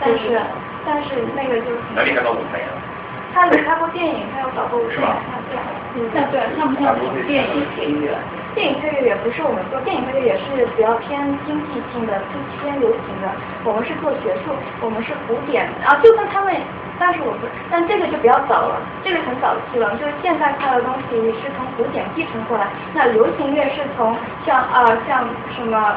[0.00, 0.40] 但是
[0.86, 2.68] 但是那个就是哪里看到舞台呀？
[3.34, 4.96] 他有拍过电影，他有搞过舞台，
[5.50, 5.58] 对，
[5.94, 6.94] 嗯，那对，像不像
[7.26, 8.16] 电影配乐？
[8.54, 12.20] 电影配乐也不是我们做，电影配乐也是比较偏经济性的，
[12.60, 13.28] 偏流行的。
[13.64, 14.50] 我们是做学术，
[14.80, 16.56] 我们是古典，啊，就跟他们，
[16.98, 25.22] 但是我不，但这个就比较早了，这个很早期了，就是现在看的东西是从古典继承过来，那流行乐是从像啊像
[25.54, 25.94] 什么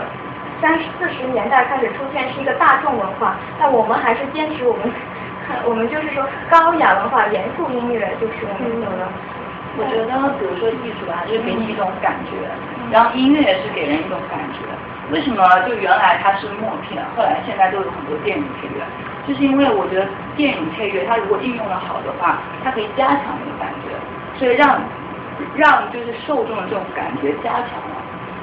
[0.62, 4.92] 三四十年代开始出现，是一个大众文化，但我们还是坚持我们。
[5.66, 9.08] 我们就是说高雅文化、严肃音乐，就是我们有的。
[9.80, 12.36] 我觉得，比如说艺术吧，就是给你一种感觉，
[12.92, 14.60] 然后音乐也是给人一种感觉。
[15.12, 18.84] 为什么就原来它是默片，后来现在都有很多电影配乐？
[19.26, 23.96] 就是因为我觉得电影配乐它如果应用的好的话，它可以加强那个感觉，
[24.38, 24.76] 所以让
[25.56, 27.96] 让就是受众的这种感觉加强了。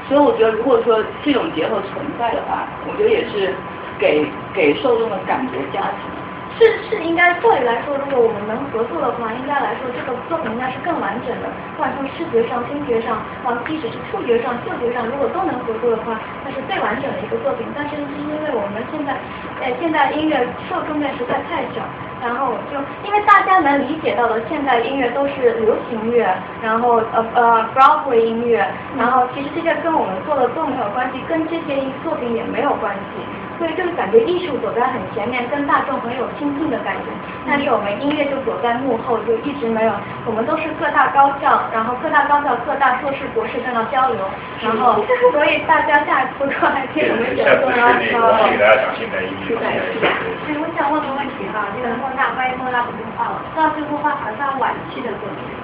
[0.09, 3.53] 所以我觉得，如果说这种结合存在的话，我觉得也是
[3.99, 4.25] 给
[4.55, 6.09] 给受众的感觉加强。
[6.57, 11.47] 是是应该，照理来说，如果我们能合作的话，应该来说这个作品应该是更完整的。
[11.77, 17.67] 不管从视觉上、听觉上，啊，即使是触觉上、嗅觉上，如果都能合作的话，那是最完整的一个作品。
[17.77, 19.15] 但是是因为我们现在，
[19.63, 20.35] 呃，现在音乐
[20.69, 21.85] 受众面实在太小，
[22.23, 22.75] 然后就
[23.07, 26.27] 因为大家能理解到的，现在音乐都是流行乐，
[26.63, 28.67] 然后呃呃 Broadway 音乐，
[28.99, 33.23] 然后其实这些跟我们做的都没有关系，跟这些作品也没有关系。
[33.59, 37.11] 所以就是感觉艺术走在很前面，跟大众很有亲近的感觉。
[37.45, 39.93] 但是我们音乐就躲在幕后，就一直没有。
[40.25, 44.23] 我们都是各大高校，然后各大高校、各大硕士、博士在那交流，
[44.63, 45.03] 然后
[45.33, 49.59] 所以大家下一次过来听我们讲座，然后我给大家讲现代音乐。
[49.59, 55.58] 对，我想问个问题哈，这个莫娜关于莫娜普通话，我知道这幅画好像晚期的作品？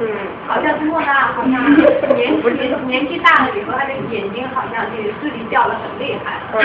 [0.00, 0.08] 嗯。
[0.48, 1.52] 好像是莫纳，好像
[2.16, 6.40] 年年年纪大了以后，他的眼睛好像就视力掉的很厉害。
[6.52, 6.60] 嗯。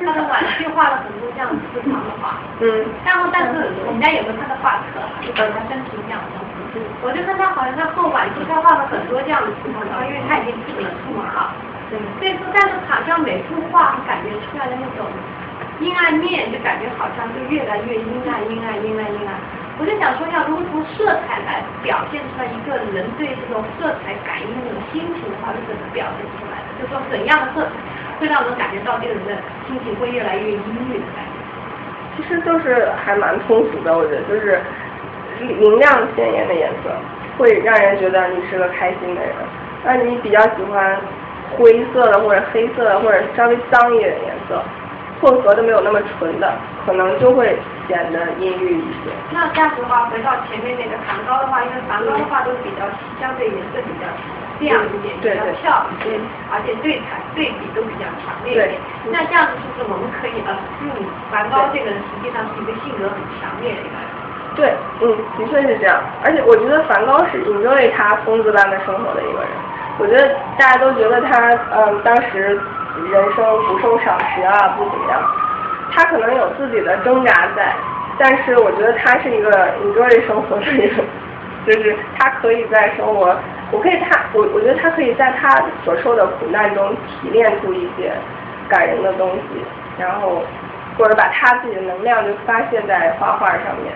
[0.00, 6.40] 他的晚期画了很多这样私藏的画，嗯，然后但是我们家有个他的画册，就跟他真实这样的
[7.04, 11.52] 我就看他好像他后晚期他画了很多这样的私藏的画，因为他已经自己出门了，
[11.92, 15.04] 对，所以说但是好像每幅画感觉出来的那种
[15.84, 19.36] 阴暗面，就感觉好像就越来越阴暗阴暗阴暗阴暗，
[19.80, 27.72] 我就想说要如何从色彩来表现出来一个人对这种色彩感应的那种心情的话是怎么表现出来的，就说怎样的色彩。
[28.20, 29.32] 会让人感觉到这个人的
[29.66, 30.60] 心情会越来越阴
[30.92, 31.40] 郁的感觉。
[32.14, 34.60] 其实就是还蛮通俗的，我觉得就是
[35.40, 36.92] 明亮鲜艳的颜色，
[37.38, 39.32] 会让人觉得你是个开心的人。
[39.82, 41.00] 那你比较喜欢
[41.56, 44.62] 灰色的或者黑色的或者稍微脏一点的颜色，
[45.20, 46.52] 混合的没有那么纯的，
[46.86, 49.10] 可能就会显得阴郁一些。
[49.30, 52.86] 那这样子的话，回到前面那个梵高的话，因为梵高的话都比较
[53.20, 54.06] 相对颜色比较。
[54.60, 56.20] 亮一点，比较漂亮，对，
[56.52, 58.76] 而且对彩对比都比较强烈一点。
[59.08, 60.52] 那这样子是不是我们可以呃，
[60.84, 60.92] 嗯，
[61.32, 64.04] 梵高这个人实际上是一个性格很强烈的一个人。
[64.52, 65.96] 对，嗯，的确是这样。
[66.22, 69.48] 而且我觉得梵高是 enjoy 他疯子般的生活的一个人。
[69.96, 70.28] 我觉得
[70.58, 72.60] 大家都觉得他，嗯，当时
[73.08, 75.22] 人生不受赏识啊，不怎么样。
[75.92, 77.74] 他可能有自己的挣扎在，
[78.18, 79.50] 但是我觉得他是一个
[79.82, 80.90] enjoy 生活的人，
[81.66, 83.36] 就是他可以在生活。
[83.72, 85.48] 我可以他，我我觉得他可以在他
[85.84, 88.12] 所受的苦难中提炼出一些
[88.68, 89.64] 感人的东西，
[89.98, 90.42] 然后
[90.98, 93.92] 或者把他自己的能量就发泄在画画上面。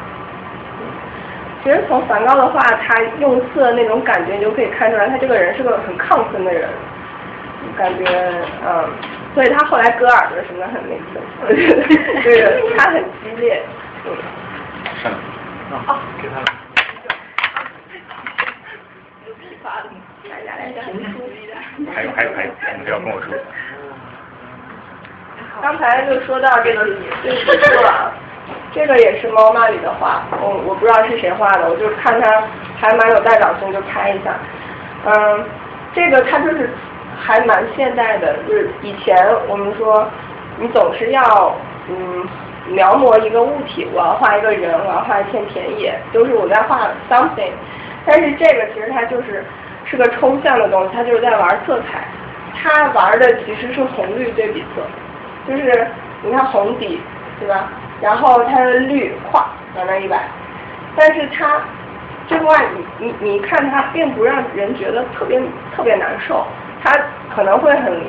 [1.62, 6.68] 其实从梵高的画，他用色那种感觉，你就可以看出来，他这个人是个很亢奋的人，
[7.76, 8.04] 感觉
[8.66, 8.88] 嗯，
[9.34, 11.20] 所以他后来割耳朵什么的很那个，
[12.22, 13.62] 就是他很激烈，
[14.04, 14.16] 嗯。
[15.02, 15.12] 上，
[15.86, 16.34] 啊，给他。
[21.92, 23.34] 还有还有还有，你不要跟我说。
[25.62, 26.84] 刚才就说到这个
[27.22, 27.30] 这
[27.70, 28.12] 个，
[28.72, 32.42] 这个也是猫妈里的画，我我不知道是谁画的，我就看它
[32.78, 34.34] 还蛮有代表性，就拍一下。
[35.06, 35.44] 嗯，
[35.94, 36.68] 这个它就是
[37.16, 39.16] 还蛮现代的，就是以前
[39.48, 40.06] 我们说
[40.58, 41.54] 你总是要
[41.88, 42.26] 嗯
[42.68, 47.52] 描摹一个物体，我要画一个人，我要画一片田野，都是我在画 something。
[48.06, 49.44] 但是这个其实它就是
[49.84, 52.06] 是个抽象的东西，它就是在玩色彩，
[52.54, 54.82] 它玩的其实是红绿对比色，
[55.48, 55.86] 就是
[56.22, 57.00] 你看红底，
[57.38, 57.68] 对吧？
[58.00, 60.28] 然后它的绿画往那一摆，
[60.96, 61.60] 但是它
[62.26, 62.64] 这块
[62.98, 65.40] 你你你看它并不让人觉得特别
[65.74, 66.46] 特别难受，
[66.84, 66.92] 它
[67.34, 68.00] 可能会很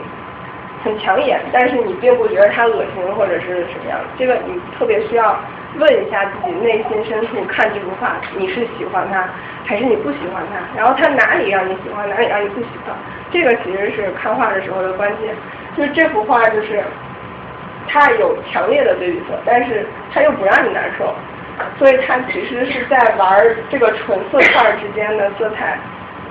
[0.84, 5.36] 很抢眼，但是你并不觉得它恶心或者是什么样，这个你特别需要。
[5.78, 9.28] 问一下自己内心深处，看这幅画，你是喜欢它，
[9.66, 10.80] 还是你不喜欢它？
[10.80, 12.96] 然后它哪里让你喜欢，哪里让你不喜欢？
[13.30, 15.36] 这个其实是看画的时候的关键。
[15.76, 16.82] 就是这幅画，就是
[17.90, 21.14] 它有强烈的对比色，但是它又不让你难受，
[21.78, 25.78] 所以它其实是在玩这个纯色块之间的色彩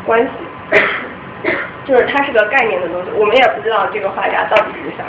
[0.07, 0.31] 关系。
[1.85, 5.07] 就是它是个概念的东西，我们也不知道这个画家到底是想。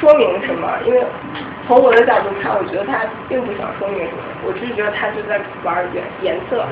[0.00, 0.72] 说明什么？
[0.86, 1.04] 因为
[1.66, 6.64] 从我的角度看，我觉得他并不想说明什么，我只是觉得他就在玩颜颜色。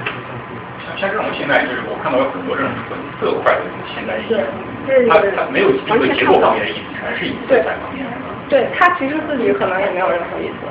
[0.81, 4.41] 像像这种现在就是我看到有很多这种纯色块的这种现代艺术，
[5.13, 8.07] 它它没有这个结构方面的意思，全是以色彩方面。
[8.49, 10.65] 对他其实自己可能也没有任何意思，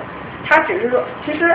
[0.44, 1.54] 他只是说，其实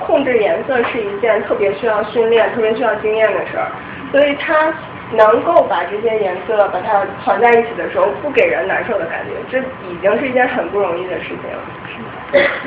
[0.00, 3.70] 控制颜色是一件特别需要训练、特别需要经验的事儿，
[4.10, 4.74] 所以他。
[5.12, 9.58] 能够把这些颜色把它团在一起的时候，不给人难受的感觉，这
[9.88, 11.58] 已经是一件很不容易的事情了。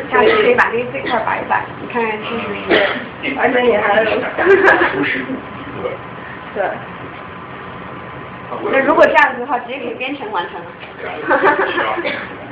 [0.10, 3.36] 下次可以把这这块摆一摆，你看看是不是？
[3.38, 5.34] 而且你还有舒适度，
[6.56, 6.64] 对。
[8.72, 10.66] 那如果这样子的话，直接可以编程完成了。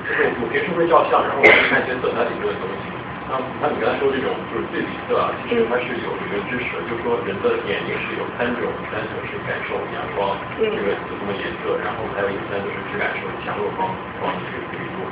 [0.07, 2.96] 就是我平时会照相，然后我看一些色彩理论的东西。
[3.27, 13.91] 那那你刚才说这种就是对比色啊，其实它是有一个知识，就是说人的眼睛是有三种，三种是感受阳光这个不同的颜色，然后还有一三就是只感受强弱光
[14.23, 15.03] 光的这个比度。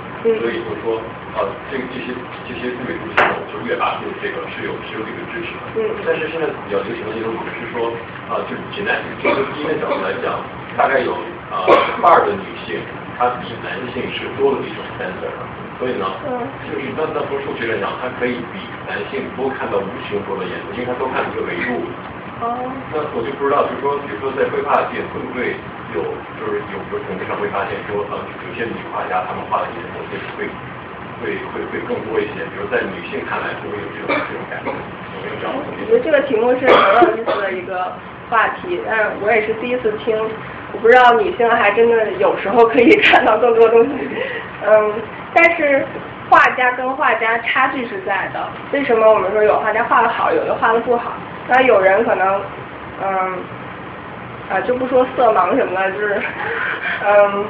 [0.42, 0.98] 所以就是说，
[1.38, 2.16] 呃，这个这些
[2.48, 5.64] 这些对比度系统就越八度这个是有是有这个支持的。
[5.76, 7.92] 嗯但是现在比较流行的一种理论是说，
[8.32, 10.40] 呃，就是 genetic 这个基因的角度来讲，
[10.80, 11.14] 大概有
[11.52, 12.80] 呃一半的女性，
[13.20, 15.40] 她比男性是多了一种 cancer 的。
[15.80, 16.08] 所以呢，
[16.64, 21.84] 就是那那从数学来讲，它可以比男性多看到无穷多的颜色，因为它多看一个维度。
[22.40, 22.56] 哦。
[22.96, 25.60] 那我就不知道，就是说，比如说在绘画界会不会
[25.92, 26.00] 有，
[26.40, 28.16] 就是有有统计上会发现说，呃，
[28.48, 30.48] 有些女画家她们画的颜色会会
[31.20, 34.72] 会会会更多一些，比如在女性看来会不会有这种这种感觉？
[34.72, 35.92] 有没有这样的统计？
[35.92, 37.92] 我觉得这个题目是很有意思的一个
[38.32, 40.16] 话题，但是我也是第一次听，
[40.76, 43.92] 我不知道女性还真的有时候可以看到更多东西，
[44.68, 44.94] 嗯，
[45.34, 45.86] 但是
[46.30, 51.14] 画家跟画家差距是在的，为什么我们说有画家画的好，有的画的不好？
[51.48, 52.42] 那有人可能，
[53.02, 53.38] 嗯，
[54.52, 56.22] 啊就不说色盲什么的，就是，
[57.08, 57.46] 嗯，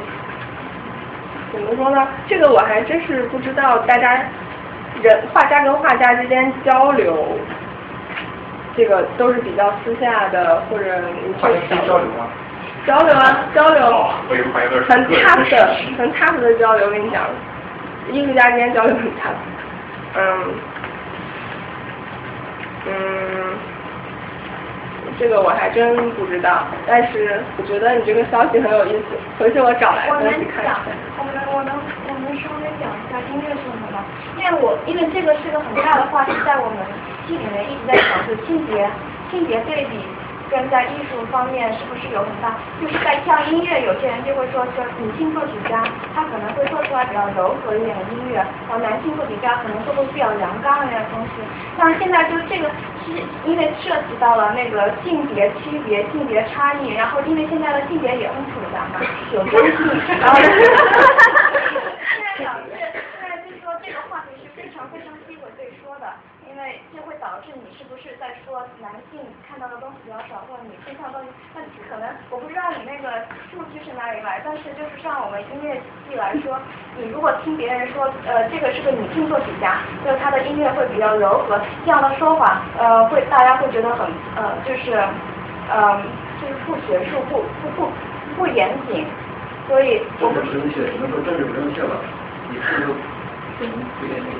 [1.52, 2.08] 怎么说呢？
[2.28, 4.24] 这个我还真是不知道，大家
[5.02, 7.40] 人画家跟画家之间交流。
[8.78, 10.84] 这个都是比较私下的，或者
[11.24, 12.28] 你去交流吗，
[12.86, 14.10] 交流啊，交流，
[14.88, 16.86] 很 tough 的，很 tough 的交流。
[16.86, 17.24] 我跟你讲，
[18.12, 19.34] 艺术家之间交流很 tough。
[20.18, 20.54] 嗯，
[22.88, 23.58] 嗯，
[25.18, 31.74] 这个我还真不知道，但是我觉得你这个消息很有意思，回去我找来我能东西看一讲下。，我能我能
[32.08, 33.98] 我能稍微讲一下音乐是什么？
[34.38, 36.78] 因为我因为这个是个很大的话题，在我们
[37.26, 38.88] 系里面一直在讨论性别
[39.32, 39.98] 性别对比
[40.56, 45.84] 跟在艺术方面是不是有很大，就是在像音乐，有些人就会说说女性作曲家
[46.16, 51.44] 她可能会做出来比较柔和一点的音乐，然后男性作曲家可能做出比较阳刚一点的东西。
[51.78, 52.72] 但是现在就这个
[53.04, 53.12] 是
[53.44, 59.04] 因为涉及到了那个性别区别、性别差异，然后因为现在的性别也很复杂嘛，
[59.34, 59.92] 有中性，
[60.24, 60.48] 然后现
[62.24, 65.12] 在导致现在就说这个话题是非常非常
[66.56, 71.60] 因为这会导致你是不是在说男性看到的东西比较少，或者女性看到的东西，那
[71.92, 73.12] 可能我不知道你那个
[73.52, 75.76] 数据是哪里来，但是就是像我们音乐
[76.08, 76.56] 系来说，
[76.96, 84.08] 你如果听别人说，呃，这个是个女性作曲家，就是她的音乐会比较柔和，这样的说法，呃，会大家会觉得很，
[84.40, 84.96] 呃，就是，
[85.68, 86.00] 呃，
[86.40, 87.92] 就是不学术，不不不
[88.38, 89.04] 不严谨，
[89.68, 92.00] 所以我不不正确，只能说政治不正确吧？
[92.48, 93.68] 你看就不
[94.00, 94.32] 不严谨。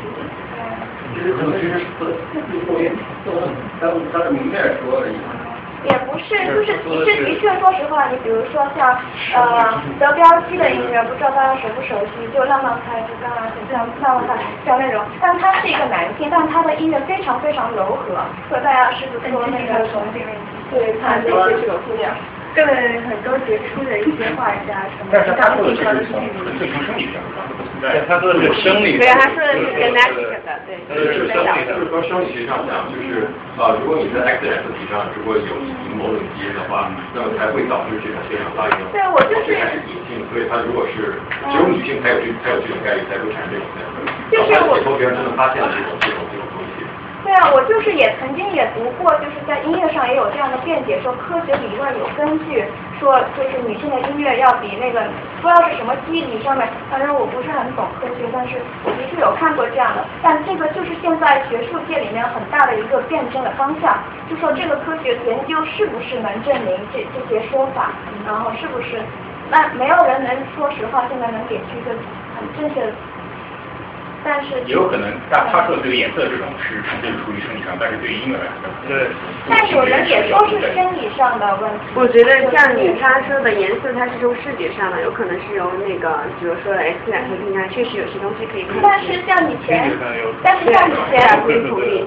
[1.16, 2.06] 其实可能其实不
[2.68, 3.02] 不严谨，
[3.80, 5.16] 当当着明面说而已。
[5.86, 6.74] 也不是，就是
[7.06, 8.98] 其实的确，说实话，你比如说像
[9.38, 9.70] 呃
[10.00, 12.26] 德彪西的音乐，不知道大家熟不熟悉？
[12.34, 18.18] 就浪漫派，就刚刚像浪漫派，像那种，但他是一个男性，但他的音乐非常非常柔和，
[18.50, 20.02] 和大家是不是说那个从
[20.72, 22.10] 对他这些是有姑娘。
[22.56, 22.64] 对
[23.04, 25.92] 很多杰出的一些画家什么但是他说的是生
[26.96, 28.00] 理上，他不存在。
[28.08, 33.28] 他说的是生理对，他说的是 genetic 的，对，就是生理，就是说生理学上讲，就是
[33.60, 35.52] 呃，如果你在 X 染色体上如果有
[36.00, 38.80] 某种基因的话，那么才会导致这种现象发生。
[38.96, 41.20] 对我就是还是隐性，所以它如果是
[41.52, 43.92] 只有女性才有这才有这种概率才会产生这种现象。
[44.32, 46.65] 就是我以后别人真的发现了这种这种这种东西。
[47.26, 52.64] 对啊，我就是也曾经也读过，就是在音乐上也有这样的辩解，说科学理论有根据，
[53.00, 55.02] 说就是女性的音乐要比那个
[55.42, 63.98] 不知道是什么机理上面，反正我不是很懂科学，但是我的确有看过这样的，但这个就是现在学术界里面很大的一个辩证的方向，
[64.30, 67.90] 就说这个科学研究是不是能证明这这些说法，
[68.24, 69.02] 然后是不是，
[69.50, 71.90] 那没有人能说实话，现在能给出一个
[72.38, 72.94] 很正确的。
[74.26, 79.08] 但是也有可能，他他说的这个颜色这种是纯粹出于生理上，但是对于婴儿来说，对。
[79.48, 81.94] 但是我们也说是生理上的问题。
[81.94, 86.10] 我觉得像你他说的颜色，它是从视觉上的，有可能是由那个，
[86.42, 88.82] 比如说 X 染色体上确实有些东西可以看。
[88.82, 89.94] 但是像以前，
[90.42, 92.04] 但是像以前，不是同意。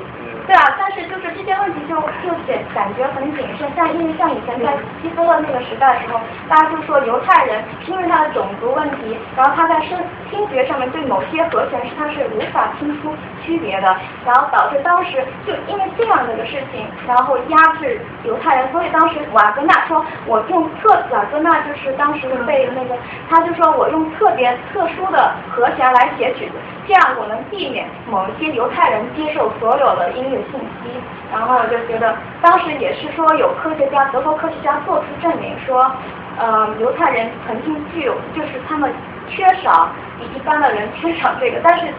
[0.49, 1.95] 对啊，但是就是这些问题就
[2.25, 4.73] 就显感觉很谨慎，像因为像以前在
[5.03, 6.19] 希特勒那个时代的时候，
[6.49, 10.01] 大家就说犹太人因为他的种族问题，然后他在声
[10.31, 13.15] 听觉上面对某些和弦是他是无法听出
[13.45, 13.95] 区别的，
[14.25, 22.97] 然后导致当时就因为这样的一个事情，然后压制犹太人，所以当时瓦格纳说，我用特瓦格纳就是当时被那个，
[23.29, 26.53] 他就说我用特别特殊的和弦来写曲子，
[26.89, 30.89] 这样我能避免某一些犹太人接受所有的音乐信息，
[31.31, 35.93] 然后我就觉得当时也是说有科学家，德国科学家做出证明说，
[36.39, 38.91] 呃，犹太人曾经具有，就是他们
[39.29, 41.93] 缺少比一般的人缺少这个，但是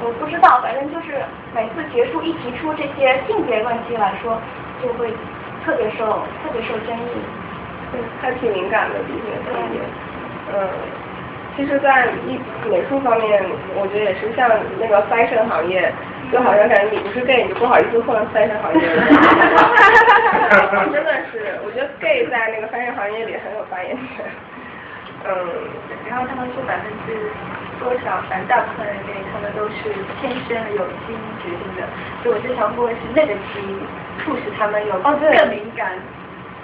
[0.00, 1.18] 我不知道，反正就是
[1.52, 4.40] 每次结束一提出这些性别问题来说，
[4.80, 5.10] 就会
[5.64, 6.06] 特别受
[6.44, 7.18] 特别受争议。
[7.90, 9.80] 对，还挺敏感的这些东西。
[10.54, 10.68] 嗯，
[11.60, 12.40] 其其实，在艺
[12.72, 13.36] 美术方面，
[13.76, 14.48] 我觉得也是像
[14.80, 15.92] 那个 fashion 行业，
[16.32, 18.80] 就好像感觉你不是 gay，你就不好意思混 fashion 行业。
[20.88, 24.24] 真的是，我觉得 gay 在那个 fashion 行业里很有发言权。
[25.28, 25.36] 嗯，
[26.08, 27.12] 然后他们说百分之
[27.76, 29.92] 多少，反正大部分人给他们都是
[30.24, 31.84] 天生的，有基因决定的。
[32.24, 33.76] 所以我就想问是那个基因
[34.24, 35.12] 促使他们有更
[35.52, 35.92] 敏感。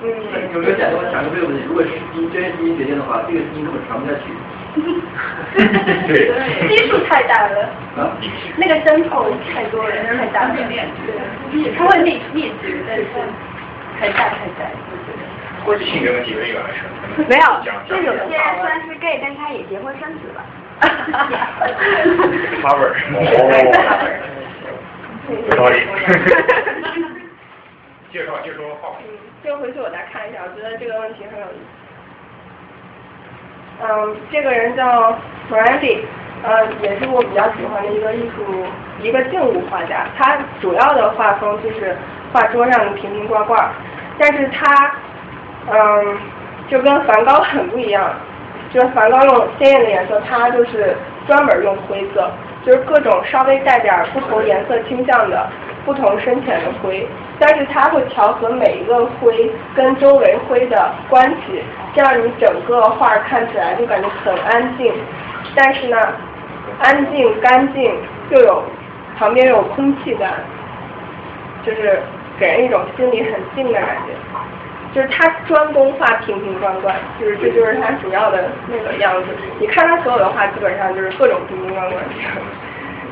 [0.01, 0.09] 嗯，
[0.56, 1.60] 有没有想过讲过这个问题？
[1.68, 4.32] 如果是基因真基因决定的话，这个基因根本传不下去。
[6.06, 7.68] 对，基数太大了。
[7.96, 8.12] 啊？
[8.56, 10.54] 那个针头太多了，太大了。
[10.54, 13.04] 对，它会灭灭绝，但是
[13.98, 15.18] 太大太大， 我觉得。
[15.64, 16.86] 或者性格问题有一个来说，
[17.26, 17.46] 没有，
[17.88, 20.44] 就有些虽然是 gay，但他也结婚生子了。
[22.62, 22.94] 哈味儿。
[25.28, 25.74] 有道理。
[28.12, 29.04] 介绍介绍画嗯，
[29.42, 31.64] 这个回去我再看一下，我觉得这个问题很有意思。
[33.82, 34.84] 嗯，这个人叫
[35.48, 36.04] m a r a n d y
[36.42, 38.64] 呃，也是我比较喜欢的一个艺术，
[39.02, 40.06] 一个静物画家。
[40.18, 41.96] 他主要的画风就是
[42.32, 43.68] 画桌上的瓶瓶罐罐，
[44.18, 44.92] 但是他，
[45.70, 46.18] 嗯，
[46.68, 48.10] 就跟梵高很不一样。
[48.72, 50.96] 就是梵高用鲜艳的颜色，他就是
[51.26, 52.30] 专门用灰色，
[52.64, 55.48] 就是各种稍微带点不同颜色倾向的。
[55.84, 57.06] 不同深浅的灰，
[57.38, 61.62] 但是它会调和每一个灰跟周围灰的关系，
[61.94, 64.92] 这样你整个画看起来就感觉很安静，
[65.54, 65.98] 但是呢，
[66.82, 67.94] 安静干净
[68.30, 68.62] 又有
[69.18, 70.32] 旁边有空气感，
[71.64, 72.00] 就是
[72.38, 74.14] 给人一种心里很静的感觉。
[74.94, 79.28] 就是他专攻画瓶瓶罐罐，就是这就是他主要的那个样子。
[79.60, 82.02] 你看他所有的画，基本上就是各种瓶瓶罐罐。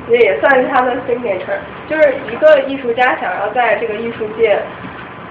[0.06, 1.58] 这也算是他的 signature，
[1.88, 4.60] 就是一个艺术家想要在这个艺术界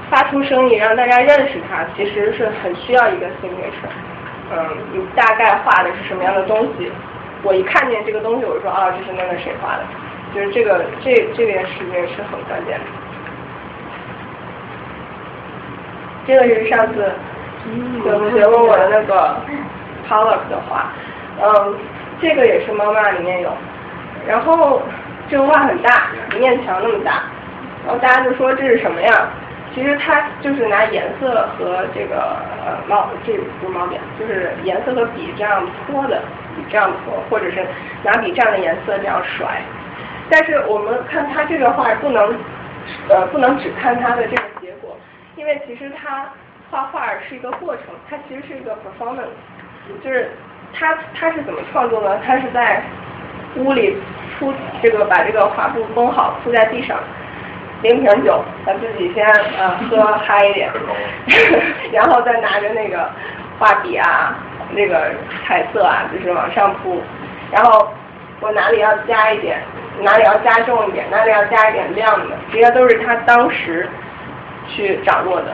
[0.10, 3.94] 发出声音，让大家认识他，其实是很需要一个 signature。
[4.52, 6.91] 嗯，你大概画的是什么样的东西？
[7.44, 9.84] 我一看见这个东西，我就说啊，这是那个谁画的，
[10.34, 12.86] 就是这个这这件事情是很关键的。
[16.26, 17.12] 这个是上次
[18.06, 19.36] 有同学问我的那个
[20.10, 20.91] Pollock 的画，
[21.41, 21.76] 嗯，
[22.20, 23.52] 这个也是猫妈里面有。
[24.28, 24.82] 然后
[25.30, 27.24] 这个画很大，一面墙那么大，
[27.86, 29.28] 然后大家就说这是什么呀？
[29.74, 36.22] 其实它就是拿颜色和这个呃毛，这不是毛笔，就是颜色和笔这样泼的，
[36.70, 37.66] 这样泼，或者是
[38.04, 39.62] 拿笔蘸的颜色这样甩。
[40.30, 42.38] 但是我们看它这个画不能
[43.10, 44.95] 呃不能只看它的这个结果，
[45.36, 46.30] 因为其实它
[46.70, 49.34] 画画是一个过程，它其实是一个 performance，
[50.04, 50.30] 就是
[50.72, 52.20] 它它是怎么创作呢？
[52.24, 52.84] 它是在
[53.56, 53.98] 屋里
[54.40, 56.98] 铺这个把这个画布封好，铺在地上，
[57.82, 59.26] 拎瓶酒，咱自己先
[59.60, 60.72] 呃喝嗨一点，
[61.94, 63.10] 然后再拿着那个
[63.60, 64.36] 画笔啊，
[64.72, 65.12] 那个
[65.46, 67.02] 彩色啊，就是往上铺，
[67.52, 67.92] 然后
[68.42, 69.62] 我哪里要加一点，
[70.02, 73.88] 哪里要加重一点，哪里要加一点亮的，这些都是他当时
[74.68, 75.54] 去掌握的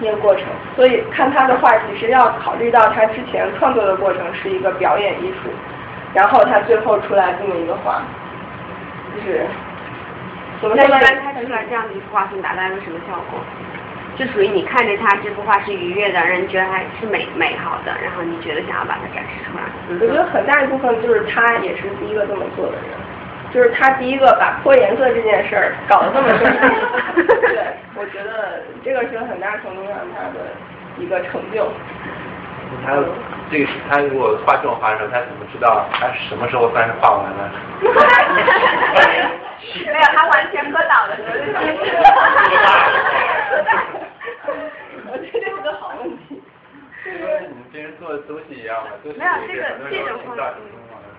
[0.00, 0.44] 那个过程。
[0.74, 5.50] 所以看他的画，其实要考虑到他之前创作的过程是一个表演艺术。
[6.14, 8.02] 然后他最后出来这么一个画，
[9.14, 9.46] 就是
[10.60, 10.98] 怎么说呢？
[11.22, 13.40] 他出来这样的一幅画，能达到一个什么效果？
[14.16, 19.62] 就属于你看着他这幅画是愉悦的，让人觉得它是美美好的，然后你觉得想要把它展示出来。
[19.88, 22.82] 我觉得很大一部分就是他也是第一个这么做的人，
[23.54, 26.28] 就是他第一个把泼颜色这件事儿搞得这么。
[27.46, 27.62] 对，
[27.94, 30.50] 我觉得这个是很大程度上他的
[30.98, 31.70] 一个成就。
[32.84, 32.96] 他
[33.50, 37.50] 这个是他如果画这种画的时候，他怎么知道他什么时候算是画完了？
[39.84, 42.06] 没有，他完全喝倒的时候就结束了。
[45.10, 46.40] 我觉得这是个好问题。
[47.04, 47.14] 跟
[47.48, 50.36] 你们平时做的东西一样嘛，都是没有这个这种画，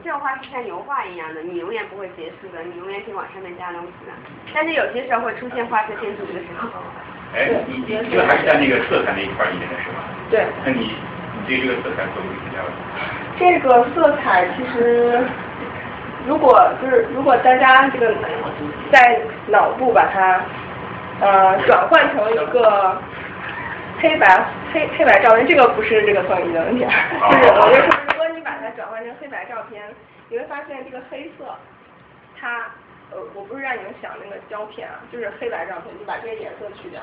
[0.03, 4.11] 这种画是像油画一样的，你永远不会结束的，你永远可以往上面加东西的。
[4.53, 6.69] 但是有些时候会出现画色偏执的时候。
[7.35, 10.03] 哎，你你这个还是在那个色彩那一块里面的是吧？
[10.29, 10.45] 对。
[10.65, 10.95] 那你。
[11.49, 12.61] 对这个色彩做比较。
[13.39, 15.19] 这个色彩其实，
[16.27, 18.13] 如果就是如果大家这个
[18.91, 20.39] 在脑部把它
[21.19, 23.01] 呃转换成一个
[23.99, 29.81] 黑白黑黑白照片，这个不是这个摄影的问题，就是我就说，如果你把它转换成黑白照片，
[30.29, 31.45] 你会发现这个黑色，
[32.39, 32.67] 它
[33.11, 37.01] 呃我不是让你们想那个胶片啊，就是黑白照片，你把这个颜色去掉，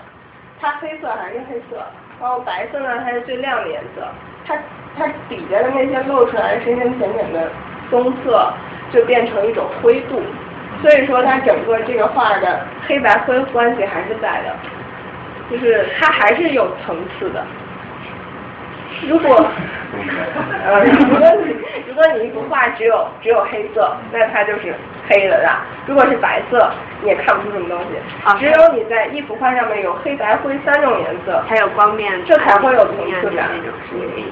[0.60, 1.82] 它黑色还是黑色。
[2.20, 4.06] 然后白色呢，它是最亮的颜色，
[4.46, 4.56] 它
[4.96, 7.50] 它底下的那些露出来深深浅浅的
[7.90, 8.52] 棕色，
[8.92, 10.20] 就变成一种灰度，
[10.80, 14.56] 所以说它整个这个画的黑白灰关系还是在的，
[15.50, 17.44] 就是它还是有层次的。
[19.08, 19.46] 如果
[20.66, 21.56] 呃，如果你
[21.88, 24.74] 如果你一幅画只有只有黑色，那它就是
[25.08, 25.62] 黑的，是吧？
[25.86, 26.70] 如果是白色，
[27.02, 27.86] 你也看不出什么东西。
[28.24, 33.48] 啊只有你在一幅画上面有黑白灰三种颜色，还有光面，这才会有层次感。
[33.88, 34.30] 是那个意思。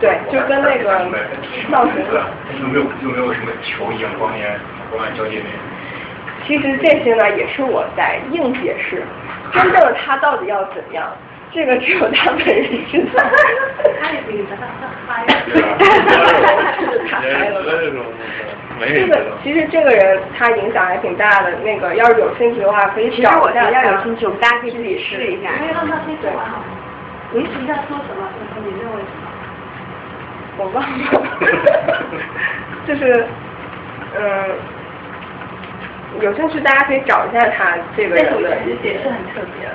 [0.00, 1.06] 对，就跟那个
[1.72, 1.94] 造型。
[2.60, 4.58] 有没有有没有什么球一样光面
[4.90, 5.60] 光暗交界那种？
[6.46, 9.02] 其实这些呢，也是我在硬解释，
[9.52, 11.06] 真正的它到底要怎样，
[11.52, 13.22] 这个只有他本人知道。
[14.00, 15.24] 他也不知道，他嗨
[17.08, 17.62] 他嗨了。
[18.78, 19.12] 这个
[19.42, 23.80] 其实这个人他影响还挺大的，那个要是有兴趣的话，可以其实我觉找一下他。
[23.82, 25.50] 得要有兴趣，我们大家可以自己试一下。
[25.60, 26.64] 没让他先说完好吗？
[27.34, 28.28] 嗯，你在说什么？
[28.62, 29.24] 你认为什么？
[30.58, 31.22] 我忘了，
[32.86, 33.26] 就是，
[34.18, 34.20] 嗯，
[36.20, 39.74] 有兴趣大家可以找一下他这个人的其实也是很特别了，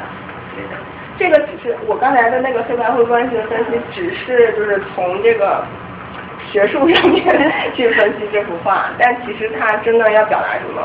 [0.55, 0.77] 觉得。
[1.17, 5.63] 这个只是我刚才的那个黑白灰关系的分析，只是就是从这个
[6.51, 7.23] 学术上面
[7.75, 10.81] 去分析这幅画，但其实它真的要表达什么，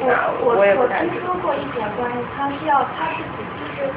[0.00, 0.08] 嗯
[0.40, 0.82] 我那我。
[0.82, 3.24] 我听说过一点关于它是要它是
[3.58, 3.90] 就是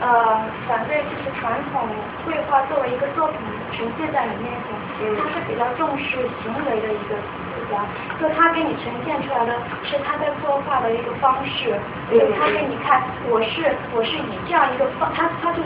[0.00, 1.88] 呃反对就是传统
[2.24, 3.38] 绘画作为一个作品
[3.72, 4.70] 呈现在你面前，
[5.00, 7.80] 嗯他是比较重视行为的一个艺术家，
[8.20, 9.52] 就他给你呈现出来的
[9.82, 11.74] 是他在作画的一个方式，
[12.10, 15.62] 嗯就他给你看我是我是以这样一个方，他他就。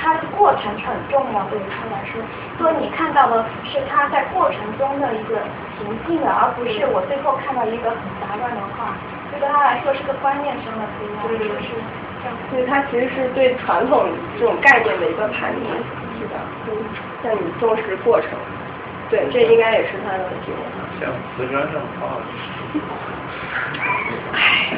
[0.00, 2.22] 他的过程是很重要，对于他来说，
[2.56, 5.42] 所以你看到的是他在过程中的一个
[5.74, 8.94] 平静的，而不是我最后看到一个很杂乱的画。
[9.32, 11.74] 这对他来说是个观念上的不一样，就是
[12.22, 12.36] 这样。
[12.48, 14.06] 所以它其实是对传统
[14.38, 15.66] 这种概念的一个叛逆，
[16.14, 16.38] 是的，
[16.70, 16.78] 嗯，
[17.24, 18.30] 像你重视过程，
[19.10, 20.52] 对，这应该也是他的问题。
[21.00, 22.22] 像瓷砖上画的。
[24.34, 24.76] 唉，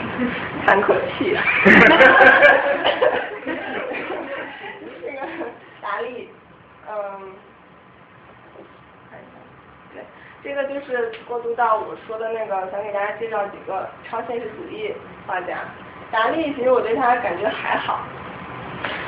[0.66, 1.42] 叹口气啊。
[5.02, 5.18] 这 个
[5.82, 6.28] 达利，
[6.88, 6.92] 嗯，
[9.10, 9.34] 看一下，
[9.92, 9.96] 对，
[10.44, 14.94] 这个就是过渡到我说的那个，想给大家介绍几个超现实主义
[15.26, 15.58] 画家。
[16.12, 18.00] 达利其实我对他感觉还好，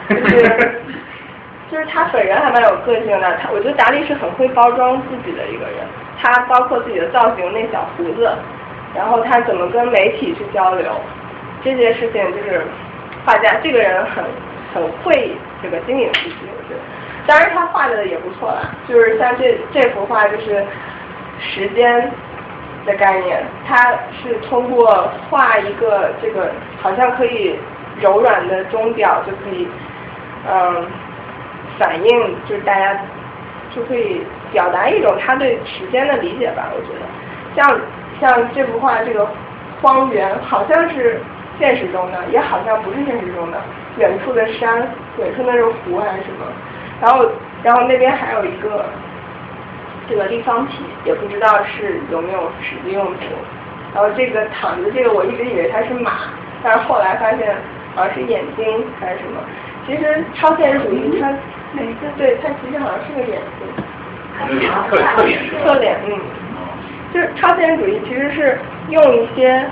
[0.09, 0.82] 就是
[1.73, 3.36] 就是他本人还蛮有个性的。
[3.39, 5.86] 他我觉得达利是很会包装自己的一个人，
[6.20, 8.31] 他包括自己的造型，那小胡子，
[8.94, 10.93] 然后他怎么跟媒体去交流，
[11.65, 12.62] 这些事情就是
[13.24, 14.23] 画家这个人很
[14.74, 16.81] 很会这个经营自己，我觉得。
[17.27, 20.62] 当然他画的也不错啦，就是像这这幅画就是
[21.39, 22.11] 时间
[22.85, 26.51] 的概念，它是通过画一个这个
[26.82, 27.57] 好像可以
[28.01, 29.69] 柔软的钟表就可以，
[30.51, 30.86] 嗯，
[31.83, 32.97] 反映就是大家
[33.75, 34.23] 就可以
[34.53, 37.07] 表达一种他对时间的理解吧，我觉得。
[37.57, 37.81] 像
[38.21, 39.27] 像这幅画这个
[39.81, 41.21] 荒原，好像是
[41.59, 43.61] 现实中的，也好像不是现实中的，
[43.99, 44.89] 远处的山，
[45.19, 46.47] 远处那是湖还是什么？
[47.01, 47.27] 然后
[47.65, 48.87] 然后那边还有一个。
[50.11, 53.21] 这个立方体也不知道是有没有实际用途，
[53.95, 56.11] 然后这个躺着这个我一直以为它是马，
[56.63, 57.57] 但是后来发现
[57.95, 59.41] 好像是眼睛还是什么。
[59.87, 61.31] 其实超现实主义它
[61.73, 66.19] 每次对它其实好像是个眼睛，侧侧脸侧脸嗯，
[67.13, 69.65] 就是超现实主义其实是用一些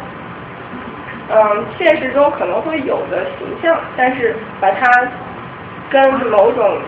[1.30, 5.08] 嗯现实中可能会有的形象，但是把它
[5.90, 6.78] 跟某种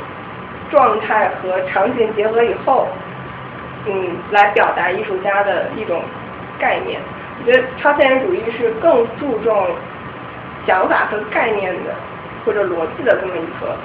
[0.70, 2.88] 状态和场景结合以后。
[3.84, 6.00] 嗯，来表达艺术家的一种
[6.56, 7.00] 概念。
[7.40, 9.66] 我觉得超现实主义是更注重
[10.64, 11.92] 想法和概念的
[12.44, 13.76] 或者逻辑的这么一个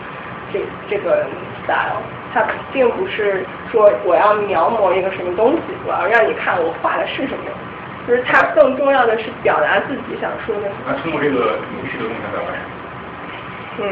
[0.51, 0.59] 这
[0.89, 1.25] 这个
[1.63, 2.01] style。
[2.33, 7.45] 它并不是说我要描摹一个什么东西，我要让你看我画的是什么。
[8.07, 10.69] 就是它更重要的是表达自己想说的。
[10.85, 12.53] 那通过这个有趣的动态表达。
[13.79, 13.85] 嗯，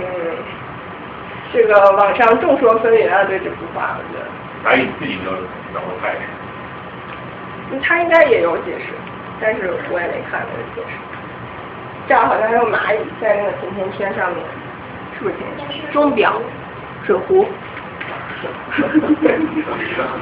[1.52, 4.26] 这个网上众说纷纭啊，对这幅画，我觉得。
[4.64, 5.32] 达利自己的
[5.72, 6.16] 表达派
[7.72, 8.94] 嗯，他应该也有解释，
[9.42, 10.98] 但是我也没看那个解释。
[12.08, 14.44] 这儿好像还有蚂蚁在那个甜甜圈上面，
[15.18, 15.92] 是不是甜甜圈？
[15.92, 16.42] 钟表，
[17.06, 17.46] 水壶。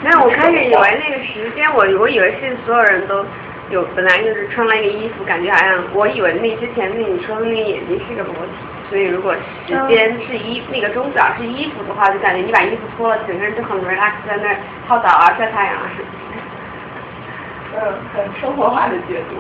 [0.01, 3.25] 没有，我开始以为那个时间，我我以为是所有人都
[3.69, 8.51] 有，本来就是穿了一个衣服，感觉好像我以为那之前那你说的那个眼睛是个裸体。
[8.89, 9.33] 所以如果
[9.65, 14.57] 时间是衣那个钟表是衣服的话，就感觉你把衣服脱了，整个人就很 relax 在那儿
[14.87, 17.81] 泡澡啊、晒太阳啊什么的。
[17.81, 19.35] 嗯，很生活化的解读。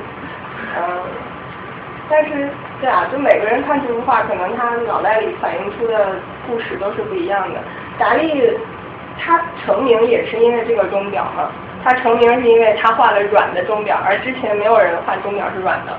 [0.75, 1.03] 嗯，
[2.13, 2.47] 但是
[2.79, 6.13] 对啊，就每个人看这幅画，可能他脑袋里反映出的
[6.45, 7.59] 故事都是不一样的。
[7.97, 8.55] 达利
[9.19, 11.49] 他成名也是因为这个钟表嘛，
[11.83, 15.97] 他成名是因为他画了软的钟表，而之前没有人画钟表是软的。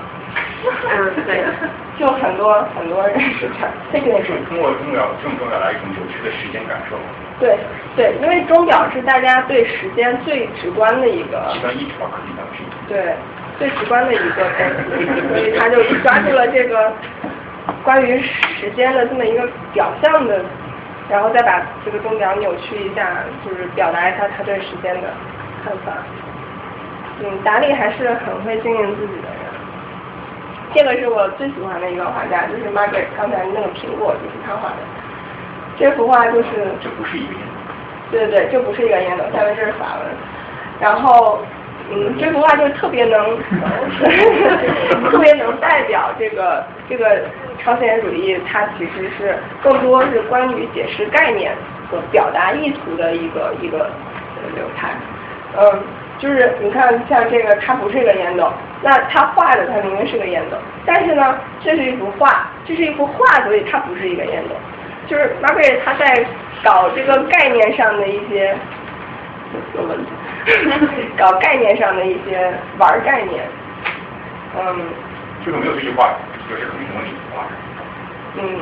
[0.63, 1.43] 嗯，对，
[1.99, 4.31] 就很多很多人是这样，这个也是。
[4.47, 6.95] 通过钟表这种钟表来一种有趣的时间感受。
[7.39, 7.59] 对
[7.97, 11.51] 对，因为钟表是大家对时间最直观的一个。
[11.51, 12.63] 极端一条可以当时。
[12.87, 13.13] 对，
[13.57, 16.91] 最直观的一个东西，所以他就抓住了这个
[17.83, 20.41] 关于时间的这么一个表象的，
[21.09, 23.07] 然后再把这个钟表扭曲一下，
[23.45, 25.07] 就是表达一下他对时间的
[25.63, 25.93] 看法。
[27.23, 29.45] 嗯，达利还是很会经营自己的人。
[30.73, 34.77] 这个是我最喜欢的一个画家，就是 Margaret 刚才那个苹果，就是他画的。
[35.77, 36.75] 这幅画就是。
[36.83, 37.53] 这不是一个烟斗。
[38.11, 40.05] 对对对，这不是一个烟斗，下面这是法文。
[40.81, 41.39] 然后，
[41.91, 43.37] 嗯，这幅画就特别能，
[45.11, 47.21] 特别能代表这个这个
[47.63, 51.55] 超现实主义，它其实是更多是关于解释概念
[51.89, 53.89] 和表达意图的一个一个
[54.55, 54.89] 流派，
[55.57, 55.83] 嗯。
[56.17, 58.49] 就是你看，像这个，它不是一个烟斗，
[58.81, 60.55] 那他画的它明明是个烟斗，
[60.85, 64.55] 但是呢，这是一幅画，这是一幅画，所以它不是一个烟斗。
[65.07, 66.25] 就是 market 他在
[66.63, 68.55] 搞这个概念上的一些
[69.75, 70.11] 有问题，
[71.17, 73.43] 搞概念上的一些玩概念，
[74.57, 74.85] 嗯。
[75.45, 76.09] 这个没有这句话，
[76.49, 77.45] 就是很模拟画。
[78.35, 78.59] 嗯，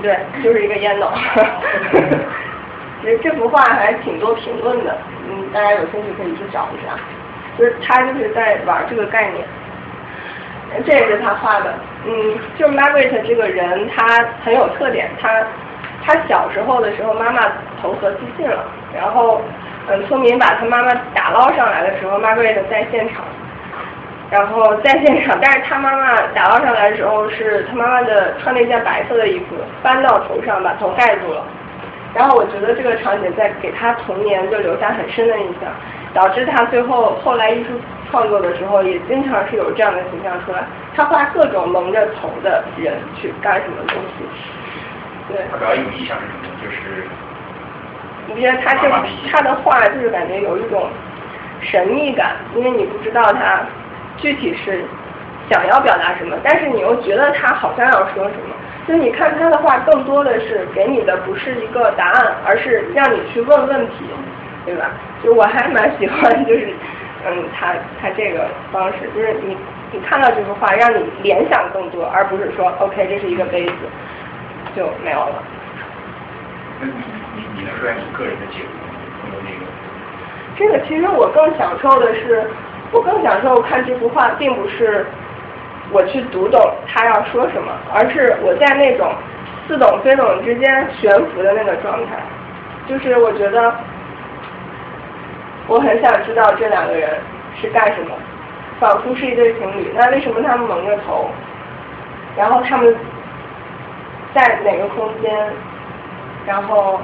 [0.00, 1.10] 对，就是一个烟斗。
[3.02, 4.96] 其实这幅画还挺多评论的，
[5.28, 6.94] 嗯，大家有兴趣可以去找一下。
[7.58, 9.44] 就是他就是在玩这个概念，
[10.86, 11.74] 这也是他画的，
[12.06, 14.06] 嗯，就 Margaret 这个人他
[14.44, 15.42] 很有特点，他
[16.04, 17.40] 他小时候的时候妈妈
[17.82, 18.64] 投河自尽了，
[18.94, 19.42] 然后
[19.88, 23.22] 嗯村民把他妈妈打捞上来的时候，Margaret 在现场，
[24.30, 31.44] 然后在现场，但是他妈妈打捞上来的时候是他妈妈的穿了一件白色的衣服翻到头上把头盖住了。
[32.14, 35.68] 然后我觉得这个场景在给他童年就留下很深的印象，
[36.14, 37.70] 导致他最后后来艺术
[38.10, 40.64] 创作的时候也经常是有这样的形象出来。
[40.94, 44.24] 他画各种蒙着头的人去干什么东西。
[45.28, 45.44] 对。
[45.50, 46.56] 他比较有意向是什么？
[46.62, 47.06] 就是。
[48.26, 48.90] 你觉得他这
[49.30, 50.88] 他的画就是感觉有一种
[51.60, 53.60] 神秘感，因为你不知道他
[54.16, 54.84] 具体是
[55.50, 58.54] 想要表达什么，但是你又觉得他好像要说什么。
[58.86, 64.04] 就你看他的话，更多的是给你的不是一个答案，而是让你去问问题，
[64.66, 64.90] 对吧？
[65.22, 66.68] 就我还蛮喜欢，就是
[67.26, 69.56] 嗯，他他这个方式，就是你
[69.90, 73.72] 你看到这幅画，让你联想更多，而不是说 OK 这是一个杯子
[74.76, 75.42] 就没有了。
[77.54, 78.74] 你能说下你个人的解读
[79.22, 79.66] 通过那个？
[80.56, 82.44] 这个其实我更享受的是，
[82.92, 85.06] 我更享受看这幅画，并不是。
[85.92, 86.58] 我去读懂
[86.88, 89.14] 他要说什么，而是我在那种
[89.68, 92.16] 似懂非懂之间悬浮的那个状态，
[92.88, 93.72] 就是我觉得
[95.68, 97.20] 我很想知道这两个人
[97.60, 98.16] 是干什么，
[98.80, 101.30] 仿佛是一对情侣，那为什么他们蒙着头？
[102.34, 102.96] 然后他们
[104.34, 105.30] 在哪个空间？
[106.46, 106.98] 然后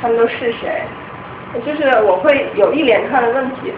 [0.00, 0.82] 他们都是谁？
[1.64, 3.72] 就是我会有一连串的问题。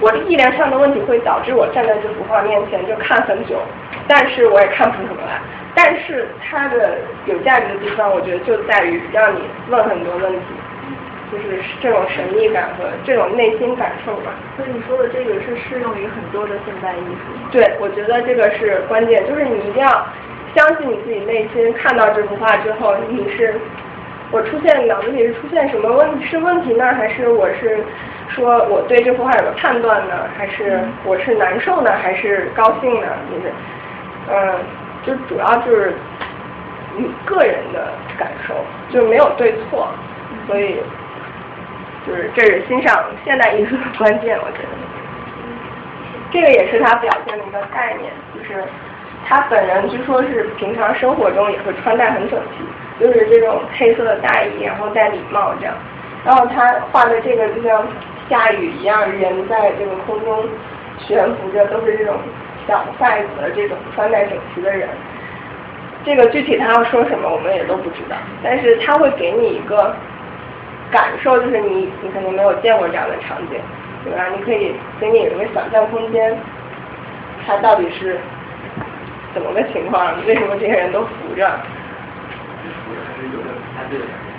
[0.00, 3.60] 我的一连串的问题会导致我站在这幅画面前就看很久，
[4.06, 5.40] 但是我也看不出什么来。
[5.74, 10.46] 但是它的有价值的地方，我觉得就在于让你问很多问题，
[11.32, 14.32] 就是这种神秘感和这种内心感受吧。
[14.56, 17.50] 所以你说的这个是适用于很多的现代艺术。
[17.50, 20.06] 对，我觉得这个是关键，就是你一定要
[20.54, 23.60] 相信你自己内心，看到这幅画之后，你是
[24.30, 27.84] 我出现脑子里是出现什么问是问题呢，还是我是？
[28.28, 33.06] 说我对这幅画有个判断呢，还是我是难受呢，还是高兴呢？
[33.32, 33.52] 就是，
[34.30, 34.54] 嗯，
[35.02, 35.94] 就主要就是
[36.94, 38.54] 你个人的感受，
[38.90, 39.88] 就没有对错，
[40.46, 40.76] 所以
[42.06, 44.68] 就是这是欣赏现代艺术的关键，我觉得。
[46.30, 48.62] 这个也是他表现的一个概念，就是
[49.26, 52.62] 他本人据说是平常生活中也会穿戴很整齐，
[53.00, 55.74] 就是这种黑色的大衣，然后戴礼帽这样，
[56.24, 57.86] 然后他画的这个就像。
[58.28, 60.46] 下雨一样，人在这个空中
[60.98, 62.14] 悬浮着，都是这种
[62.66, 64.86] 小筷子的这种穿戴整齐的人。
[66.04, 68.16] 这个具体他要说什么，我们也都不知道。
[68.44, 69.96] 但是他会给你一个
[70.90, 73.58] 感受，就是你你可能没有见过这样的场景，
[74.04, 74.26] 对吧？
[74.36, 76.38] 你可以给你一个想象空间，
[77.46, 78.20] 他到底是
[79.32, 80.14] 怎么个情况？
[80.26, 81.50] 为什么这些人都扶着？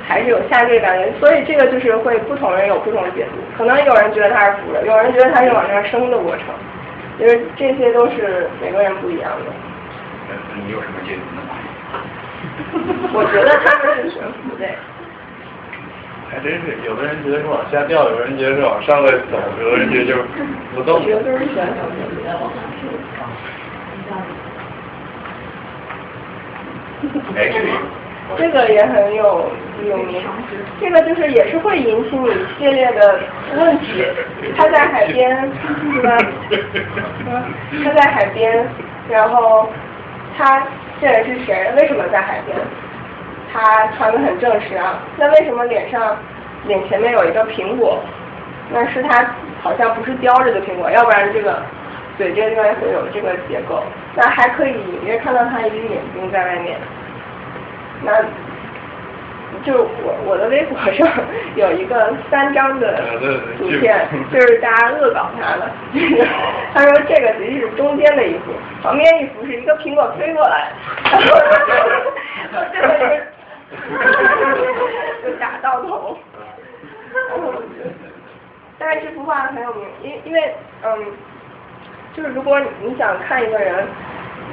[0.08, 3.38] 还是有下坠感觉所以这个就是会不同人有不同的解读。
[3.58, 6.46] 可能有人觉得它是浮的有人觉得它是往上升的过程。
[7.20, 9.46] 因为这些都是每个人不一样的。
[10.56, 11.42] 你有什么解读呢？
[13.14, 14.66] 我觉得它是悬浮 的
[16.30, 22.94] 还真是有的人觉得是往下掉有人觉得是往上来走有的人觉得是往上来觉得就是不动有的人往下去了
[27.34, 27.52] 没
[28.38, 29.50] 这个也很有
[29.88, 30.22] 有名，
[30.80, 33.20] 这个就是也是会引起你一系列的
[33.58, 34.06] 问题。
[34.58, 35.52] 他在海边，
[35.94, 36.18] 是吧？
[37.28, 37.44] 嗯，
[37.84, 38.66] 他在海边，
[39.10, 39.68] 然后
[40.38, 40.64] 他
[41.02, 41.74] 这人是谁？
[41.78, 42.56] 为什么在海边？
[43.52, 46.16] 他穿的很正式啊，那为什么脸上
[46.68, 48.00] 脸前面有一个苹果？
[48.72, 49.34] 那是他
[49.64, 51.62] 好像不是叼着的苹果，要不然这个
[52.16, 53.84] 嘴这个地方会有这个结构。
[54.16, 56.78] 那还可以隐约看到他一只眼睛在外面。
[58.04, 58.24] 那
[59.66, 61.08] 就我我的微博上
[61.56, 63.02] 有一个三张的
[63.58, 65.70] 图片， 就是大家恶搞他的。
[66.74, 70.72] 他说这个其实是中间的一幅，旁边一幅是一个苹果飞过来，
[72.52, 73.24] 然后这个是
[75.24, 76.18] 就打到头。
[78.78, 81.06] 但是这幅画很有名，因因为嗯，
[82.16, 83.86] 就是如果你想看一个人。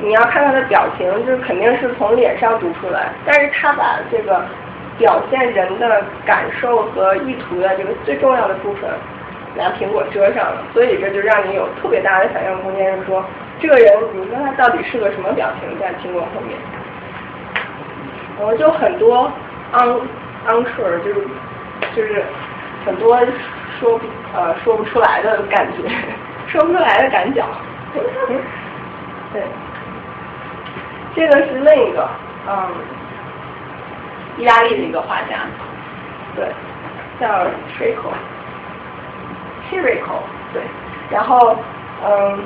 [0.02, 4.44] 你要看他的表情，就是肯定是从脸上读出来，但是他把这个
[4.98, 8.90] 表现人的感受和意图的这个最重要的部分
[9.56, 13.24] 拿苹果遮上了，所以这就让你有特别大的想象空间，就是说
[13.58, 16.58] 这个人，你说他到底是个什么表情在苹果后面？
[18.38, 19.32] 然后就很多
[19.72, 20.02] un
[20.46, 21.26] unsure，就是
[21.94, 22.22] 就是
[22.84, 23.18] 很多
[23.80, 23.98] 说
[24.34, 25.88] 呃说不出来的感觉，
[26.48, 27.42] 说不出来的感觉，
[29.32, 29.42] 对。
[31.16, 32.06] 这个是另一个，
[32.46, 32.68] 嗯，
[34.36, 35.48] 意大利的一个画家，
[36.36, 36.46] 对，
[37.18, 37.26] 叫
[37.72, 40.20] Trico，Trico，
[40.52, 40.60] 对，
[41.10, 41.56] 然后，
[42.04, 42.44] 嗯，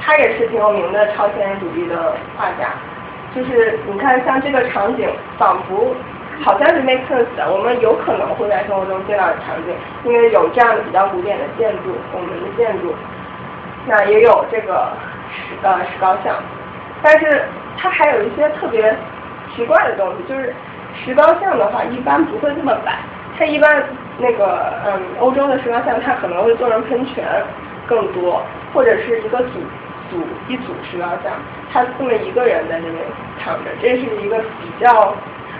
[0.00, 2.70] 他也是挺有名的超现实主义的画家，
[3.34, 5.92] 就是你看像这个场景，仿佛
[6.44, 12.94] 好像是 make sense 的，我们有可能会在生活中见到的场景，因为有这样的比较古典的建筑，我们的建筑，
[13.86, 14.92] 那也有这个
[15.34, 16.36] 石呃石膏像，
[17.02, 17.44] 但是。
[17.80, 18.92] 它还有一些特别
[19.54, 20.52] 奇怪的东西，就是
[20.98, 22.98] 石膏像的话，一般不会这么摆。
[23.38, 23.84] 它一般
[24.18, 27.24] 那个嗯，欧洲的石膏像，它可能会做成喷泉
[27.86, 28.42] 更多，
[28.74, 29.60] 或者是一个组
[30.10, 31.32] 组一组石膏像，
[31.72, 32.96] 它这么一个人在那边
[33.44, 35.14] 躺着，这是一个比较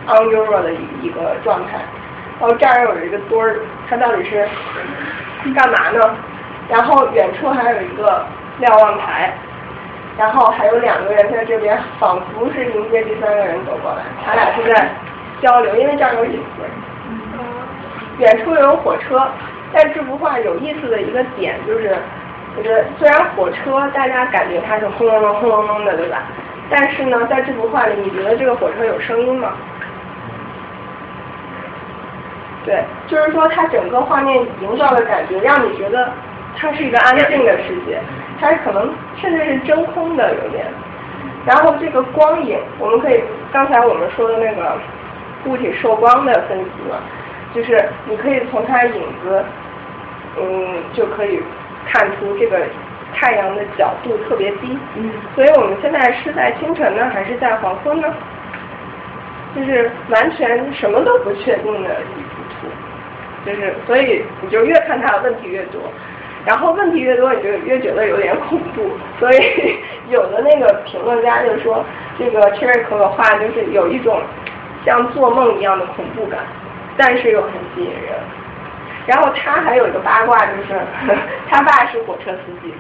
[0.09, 1.79] unusual 的一一个状态。
[2.41, 4.45] 然后这儿有一个墩儿，它到底是
[5.55, 6.17] 干嘛呢？
[6.69, 8.27] 然后远处还有一个
[8.59, 9.33] 瞭望台。
[10.19, 14.91] 然后还有两个人在这边，仿佛是迎接第三个人走过来，他俩是在
[15.41, 16.63] 交流，因为这儿有隐私。
[18.19, 19.29] 远处有火车，
[19.73, 21.97] 但这幅画有意思的一个点就是，
[22.57, 26.23] 我觉得虽然火车大家感觉它是轰隆隆轰隆隆的，对吧？
[26.69, 29.53] 但是呢，在这幅画里，你觉得这个火车有声音吗？
[32.65, 36.13] 对，就是说它整个画面营造的感觉，让你觉得
[36.57, 38.01] 它是一个安静的世界。
[38.41, 40.65] 它可能甚至是真空的有点，
[41.47, 43.21] 然后这个光影，我们可以
[43.53, 44.79] 刚才我们说的那个
[45.47, 46.99] 物体受光的分析嘛，
[47.55, 49.45] 就是你可以从它影子，
[50.41, 51.41] 嗯，就可以
[51.87, 52.61] 看出这个
[53.15, 58.09] 太阳的角度特别低，嗯，所以我们现在是在清晨呢，还是在黄昏呢？
[59.57, 62.69] 就是完全什么都不确定的一幅图，
[63.47, 65.81] 就是所以你就越看它的问题越多。
[66.49, 68.91] 然后问题越多，你就越觉得有点恐怖。
[69.21, 69.77] 所以
[70.09, 71.85] 有的那个评论家就说，
[72.19, 74.23] 这个 Cherry 可可画就是有一种
[74.83, 76.41] 像做梦一样的恐怖感，
[76.97, 78.19] 但是又很吸引人。
[79.07, 80.81] 然后他还有一个八卦，就是
[81.51, 82.73] 他爸是火车司机，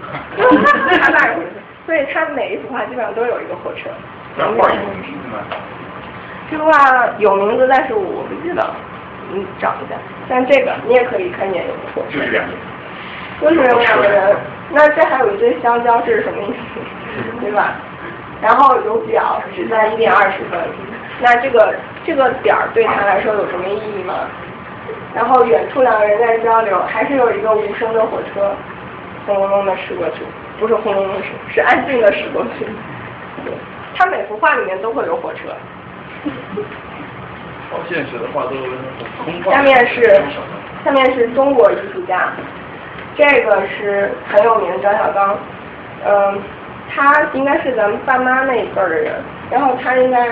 [1.03, 3.91] 他爸是火车，所以他每一幅画基本上都有一个火车。
[4.35, 5.45] 这画有名字吗？
[6.51, 8.67] 这幅画有名字，但是我不记得，
[9.35, 9.97] 你找一下。
[10.27, 12.19] 像这个，你也可以看见有火车。
[12.19, 12.39] 就是这
[13.47, 13.55] 样。
[13.55, 14.37] 就是有两个人，
[14.71, 16.81] 那这还有一堆香蕉，这是什么意思？
[17.41, 17.75] 对吧？
[18.41, 20.61] 然后有表只在一点二十分，
[21.21, 21.75] 那这个
[22.05, 24.15] 这个点儿对他来说有什么意义吗？
[25.15, 28.55] 然后远处两个人在交流，还是有一个无声的火车
[29.27, 30.23] 轰隆隆的驶过去，
[30.61, 32.67] 不是轰隆隆驶，是安静的驶过去。
[33.97, 35.49] 他每幅画里面都会有火车。
[37.71, 38.51] 好现实的画都
[39.25, 40.23] 空下面是
[40.85, 42.31] 下面是中国艺术家。
[43.19, 45.37] 这个是很有名的张小刚，
[46.07, 46.41] 嗯，
[46.89, 49.13] 他应该是咱们爸妈那一辈儿的人，
[49.51, 50.25] 然后他应该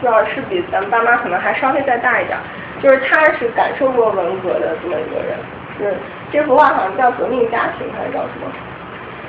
[0.00, 2.36] 知道是比咱们爸妈可能还稍微再大一点，
[2.82, 5.38] 就是他是感受过文革的这么一个人，
[5.78, 5.94] 是
[6.32, 8.50] 这幅画好像叫革命家庭还是叫什么？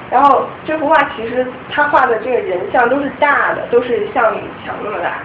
[0.10, 5.20] 然后这幅画其实他画的这个人像都是大的，都是像李强那么大，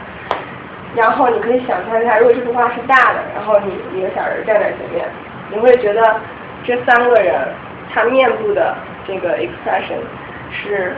[0.94, 5.08] 然后你可以想象一下，如果这幅画是大的，然后你一个小人站在前面，
[5.48, 6.20] 你会觉得。
[6.64, 7.34] 这三个人，
[7.92, 8.74] 他面部的
[9.06, 9.98] 这个 expression
[10.50, 10.94] 是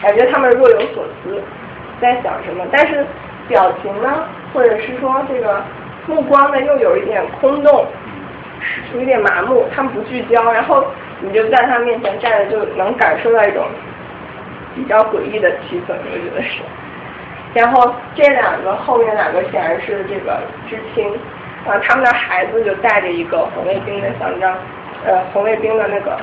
[0.00, 1.42] 感觉他们若有所思，
[2.00, 2.64] 在想什么。
[2.70, 3.04] 但是
[3.48, 5.62] 表情呢，或者是说这个
[6.06, 7.86] 目光呢，又有一点空洞，
[8.94, 10.86] 有一点麻木，他们不聚焦，然后
[11.20, 13.66] 你就在他面前站着，就能感受到一种
[14.74, 16.60] 比较诡异的气氛，我觉得是。
[17.52, 21.12] 然后这两个后面两个显然是这个知青，
[21.66, 24.56] 啊，他们的孩子就带着一个红卫兵的勋章，
[25.04, 26.18] 呃，红卫兵的那个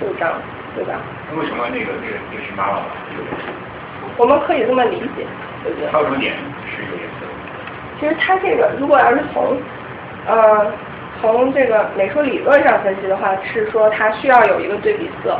[0.00, 0.32] 袖章，
[0.74, 0.94] 对吧？
[1.30, 2.86] 那为什么那个那个那个是妈妈嘛？
[4.16, 5.24] 我们可以这么理解，
[5.62, 5.88] 对不对？
[5.92, 6.34] 它有什么点
[6.66, 7.26] 是有颜色？
[7.98, 9.56] 其实它这个如果要是从，
[10.26, 10.72] 呃，
[11.20, 15.38] 从这个美术理论上分析的话，是说它需要有一个对比色，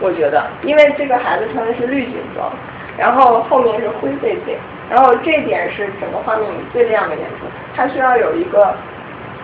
[0.00, 2.50] 我觉得，因为这个孩子穿的是绿军装。
[2.98, 4.56] 然后后面是灰背景，
[4.88, 7.44] 然后这点是整个画面里最亮的颜色，
[7.76, 8.74] 它需要有一个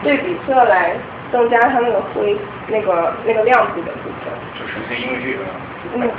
[0.03, 0.97] 对比色来
[1.31, 2.35] 增加它那个灰
[2.69, 4.33] 那个那个亮度的部分。
[4.59, 5.45] 就纯粹因为这个，
[5.93, 6.11] 嗯，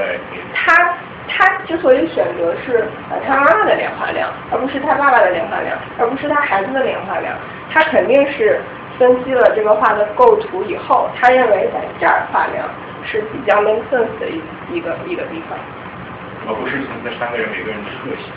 [0.54, 0.96] 他
[1.28, 7.34] 他之所以选择是呃他妈妈的脸画亮，而不是他爸爸的脸画亮，而不是他孩子的脸画亮，
[7.74, 8.62] 他肯定是
[9.00, 12.64] 分析了这个画的构图以后，他认为在这儿画亮
[13.06, 14.42] 是比较 make sense 的一
[14.76, 15.58] 一个一个地方。
[16.46, 18.28] 而不是从这三个人每个人的个性，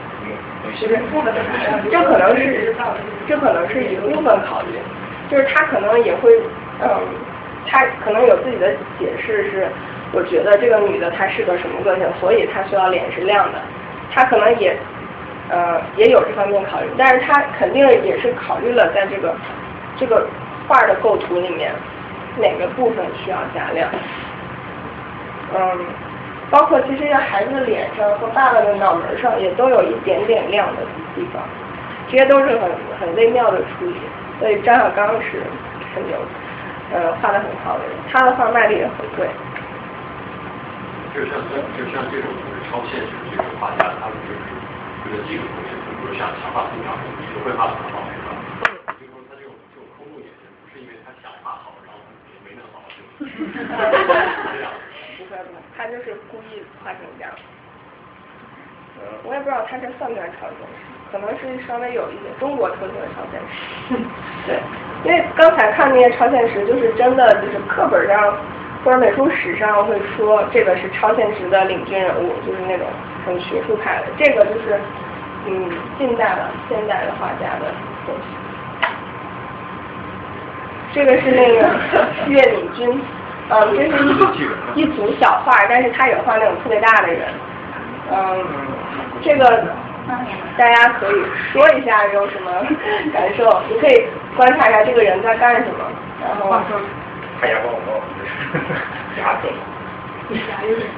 [1.91, 2.73] 这可能是
[3.27, 4.79] 这可能是一部分考虑，
[5.29, 6.31] 就是他可能也会，
[6.81, 6.87] 嗯，
[7.67, 9.67] 他可能有自己的解释是，
[10.13, 13.59] 我觉得这个女的她是个什么个性，所以她需要脸是亮的，
[14.15, 14.77] 他可能也，
[15.51, 19.35] 呃，也有这方面考虑，但是他肯定也是考虑了在这个
[19.99, 20.29] 这个
[20.69, 21.73] 画的构图里面
[22.39, 23.91] 哪个部分需要加亮，
[25.55, 25.87] 嗯。
[26.49, 30.83] 包括其实在孩子的脸上和爸爸的脑门上也都有一点点亮的
[31.17, 31.43] 地方，
[32.07, 32.71] 这些都是很
[33.01, 33.99] 很微妙的处理。
[34.39, 35.43] 所以张小刚是
[35.93, 36.15] 很牛，
[36.95, 39.27] 呃，画的很好的人，他的画卖力也很贵。
[41.11, 41.35] 就像
[41.75, 44.39] 就像这种就是超现实这种画家，他们就是
[45.03, 46.95] 这个技术特别比如像强化素描，
[47.35, 48.95] 也会画的很好，是吧？
[49.03, 51.99] 就说他这种这种空洞眼神，不是因为他想画好，然后
[52.31, 54.71] 也没弄好，就这样。
[55.77, 57.31] 他就是故意画成这样。
[59.23, 63.95] 我也不知道他这算不算超现实，可能是稍微有一点中国特色的超现实。
[64.49, 64.59] 对，
[65.05, 68.35] 因为刚才看那些超现实，就是真的，就是课本上
[68.83, 72.87] 或者美术史上会说这个是超现实的领军人物，就是那种
[73.27, 74.07] 很学术派的。
[74.17, 74.81] 这个就是
[75.47, 77.71] 嗯，近代的现代的画家的
[78.07, 78.23] 东西。
[80.95, 81.69] 这个是那个
[82.29, 83.01] 岳敏君。
[83.49, 84.05] 嗯，这是
[84.75, 87.23] 一一组小画，但是他也画那种特别大的人。
[88.11, 88.45] 嗯，
[89.23, 89.65] 这个
[90.57, 92.51] 大家可以说一下有什么
[93.13, 93.63] 感受？
[93.69, 94.05] 你可以
[94.37, 95.85] 观察一下这个人在干什么，
[96.21, 96.61] 然后。
[97.41, 97.69] 看牙膏，
[99.19, 99.49] 牙膏。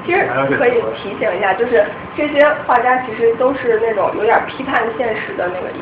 [0.07, 0.27] 其实
[0.57, 1.85] 可以提醒一下，就是
[2.17, 5.81] 这些画家其实都是那种有点批判现实的那个意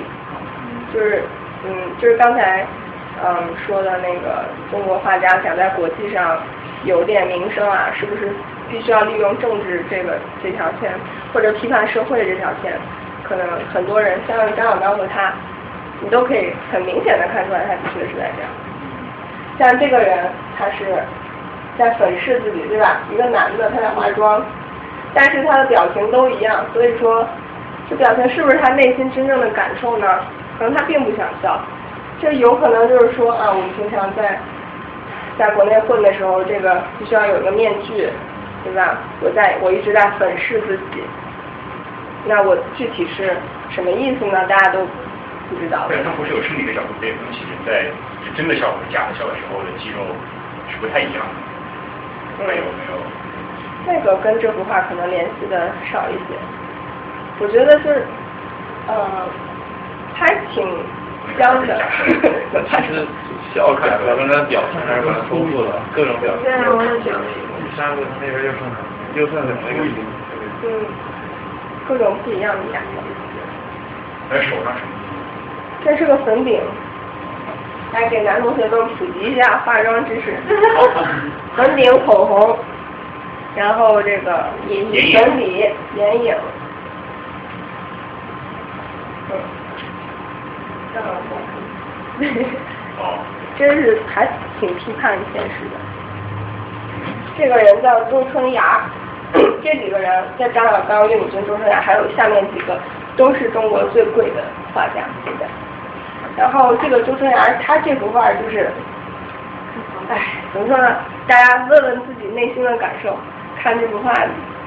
[0.91, 1.23] 思，就是
[1.65, 1.71] 嗯，
[2.01, 2.67] 就是刚才。
[3.25, 6.39] 嗯，说的那个中国画家想在国际上
[6.85, 8.31] 有点名声啊，是不是
[8.71, 10.93] 必须要利用政治这个这条线，
[11.33, 12.73] 或者批判社会这条线？
[13.25, 15.33] 可能很多人像张小刚和他，
[16.01, 18.51] 你都可以很明显的看出来，他的确是在这样。
[19.59, 20.85] 像这个人，他是
[21.79, 22.99] 在粉饰自己，对吧？
[23.11, 24.45] 一个男的他在化妆，
[25.15, 27.27] 但是他的表情都一样，所以说
[27.89, 30.07] 这表情是不是他内心真正的感受呢？
[30.59, 31.59] 可能他并不想笑。
[32.21, 34.41] 这有可能就是说啊，我们平常在
[35.39, 38.09] 在国内混的时候，这个必须要有一个面具，
[38.65, 38.97] 对吧？
[39.21, 41.05] 我在我一直在粉饰自己，
[42.25, 43.37] 那我具体是
[43.69, 44.47] 什么意思呢？
[44.49, 44.81] 大家都
[45.51, 45.85] 不知道。
[45.89, 47.85] 对，他不是有生理的角度可以分析，在
[48.35, 50.01] 真的笑和假的笑的时候的肌肉
[50.73, 52.45] 是不太一样的。
[52.49, 52.97] 没有没有。
[53.87, 56.35] 那个跟这幅画可能联系的少一些，
[57.39, 58.07] 我觉得是
[58.89, 59.29] 呃，
[60.15, 60.67] 还挺。
[61.39, 61.81] 僵的，
[62.71, 63.07] 其实
[63.55, 66.45] 笑看表跟他表情还是蛮丰富的，各种表情。
[66.45, 67.19] 对啊，我也觉得。
[67.59, 68.61] 第三个他那边又剩
[69.15, 70.05] 又剩两个已经。
[70.65, 70.87] 嗯，
[71.89, 72.87] 各种不一样的颜色。
[74.31, 74.89] 在手上是么？
[75.85, 76.61] 这是个粉饼，
[77.93, 80.35] 来给男同学们普及一下化妆知识。
[81.57, 82.59] 粉饼、口红，
[83.55, 86.35] 然后这个粉底、眼影。
[92.99, 93.19] 哦，
[93.59, 94.27] 真是还
[94.59, 95.77] 挺批判现实的。
[97.37, 98.81] 这个人叫周春芽，
[99.63, 102.79] 这几个人在张小刚、岳敏君、周春芽，还有下面几个
[103.17, 104.43] 都是中国最贵的
[104.73, 105.47] 画家，现在。
[106.37, 108.71] 然后这个周春芽，他这幅画就是，
[110.09, 110.97] 哎，怎么说呢？
[111.27, 113.17] 大家问问自己内心的感受，
[113.63, 114.15] 看这幅画，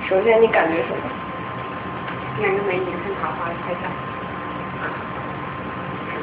[0.08, 1.02] 首先你感觉什么？
[2.42, 3.90] 两个美女看桃花拍照。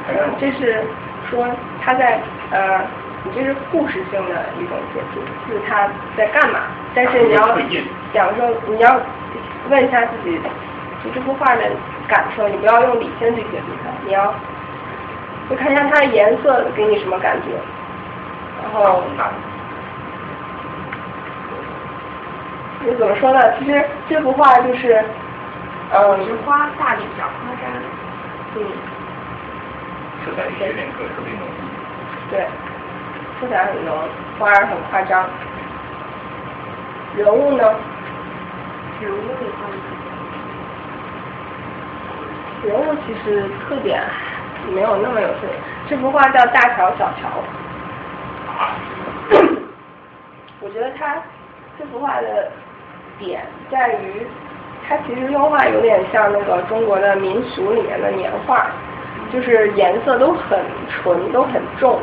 [0.07, 0.83] 呃，这是
[1.29, 1.47] 说
[1.83, 2.19] 他在
[2.51, 2.81] 呃，
[3.23, 6.59] 你这是故事性的一种解读，就是他在干嘛。
[6.95, 7.57] 但是你要
[8.13, 8.99] 讲说，你要
[9.69, 10.39] 问一下自己
[11.03, 11.61] 对这幅画的
[12.07, 14.33] 感受，你不要用理性去解读它，你要
[15.49, 17.49] 就看一下它的颜色给你什么感觉，
[18.63, 19.03] 然后。
[22.85, 23.41] 就怎么说呢？
[23.59, 25.03] 其实这幅画就是，
[25.91, 27.69] 嗯，菊花大力小夸张，
[28.55, 28.63] 嗯，
[30.35, 31.41] 色彩有点特特别浓，
[32.29, 32.47] 对，
[33.39, 33.95] 色彩很浓，
[34.37, 35.27] 花儿很夸张。
[37.15, 37.63] 人物呢？
[39.01, 39.67] 人物的话，
[42.63, 44.03] 人物其实特点
[44.73, 45.53] 没有那么有特点。
[45.87, 47.29] 这幅画叫《大乔小乔》，
[50.59, 51.15] 我觉得它
[51.79, 52.51] 这幅画的。
[53.19, 54.27] 点在于，
[54.87, 58.67] 它其实用画有点像那个中国的民俗里面的年画，
[59.31, 60.59] 就是颜色都很
[60.89, 61.99] 纯，都很重。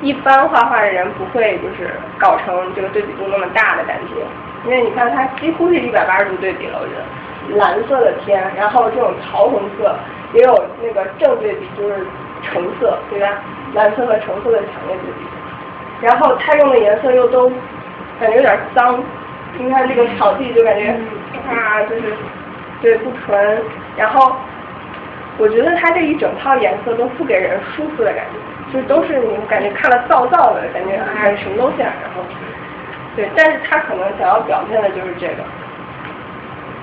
[0.00, 4.24] 一般画画的人不会就是搞成这个对比度那么大的感觉，
[4.64, 9.96] 因为你看它几乎是一百八十度对比了，我觉得蓝色的天，然后这种桃红色，
[10.34, 12.06] 也有那个正对比就是
[12.42, 13.28] 橙色，对吧？
[13.74, 17.50] 蓝色和橙色的强烈对比，然后它用的颜色又都
[18.20, 19.02] 感觉有点脏。
[19.58, 20.94] 你看这个草地就感觉
[21.50, 22.14] 啊，就是
[22.80, 23.62] 对不纯，
[23.96, 24.36] 然后
[25.38, 28.24] 我觉得它这一整套颜色都不给人舒服的感
[28.72, 31.92] 觉，就都是你感觉看了燥燥的感觉，哎，什么东西啊？
[32.02, 32.22] 然后
[33.14, 35.44] 对，但是他可能想要表现的就是这个，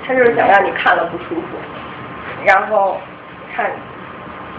[0.07, 1.57] 他就是想让你看了不舒服，
[2.45, 2.97] 然后
[3.53, 3.69] 看，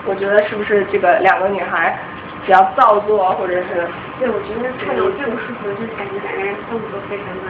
[0.04, 1.98] 我觉得是不是这个两个女孩
[2.44, 3.88] 比较造作，或者是
[4.20, 7.42] 对，我觉得看到最不舒服的就是感觉两个人动作非常的。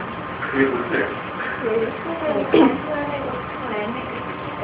[0.47, 1.07] 特别不自然。
[1.61, 1.87] 对，因为
[2.53, 4.47] 因为那个后来那个膝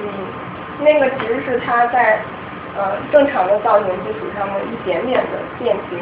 [0.00, 0.06] 嗯，
[0.80, 2.20] 那个其实是他在
[2.76, 5.98] 呃正常的造型基础上的一点点的变形，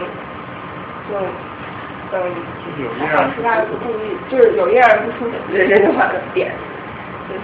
[1.09, 1.18] 就
[2.12, 2.14] 嗯，
[2.78, 6.52] 就是他故意，就是有一点不出这这句话的点，
[7.28, 7.40] 就是。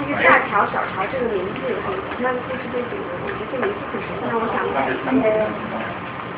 [0.00, 1.90] 那个大乔小乔这个名字很
[2.22, 4.78] 那个故事背景，我觉得这名字很神，让我想到。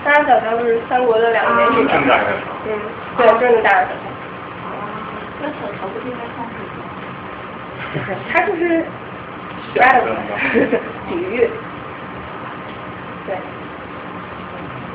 [0.02, 1.84] 大大小小是三国的两个美女。
[1.84, 2.80] 嗯，
[3.18, 4.08] 对，这么大个小乔。
[5.42, 6.48] 那小乔不应该放
[7.92, 8.84] 不是，他就是
[11.08, 11.48] 比喻。
[13.26, 13.36] 对。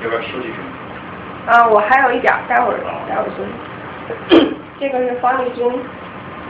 [0.03, 0.59] 要不要休息休息？
[1.47, 3.49] 啊，我还有一点，待会儿待会儿休息。
[4.79, 5.79] 这个是方力钧，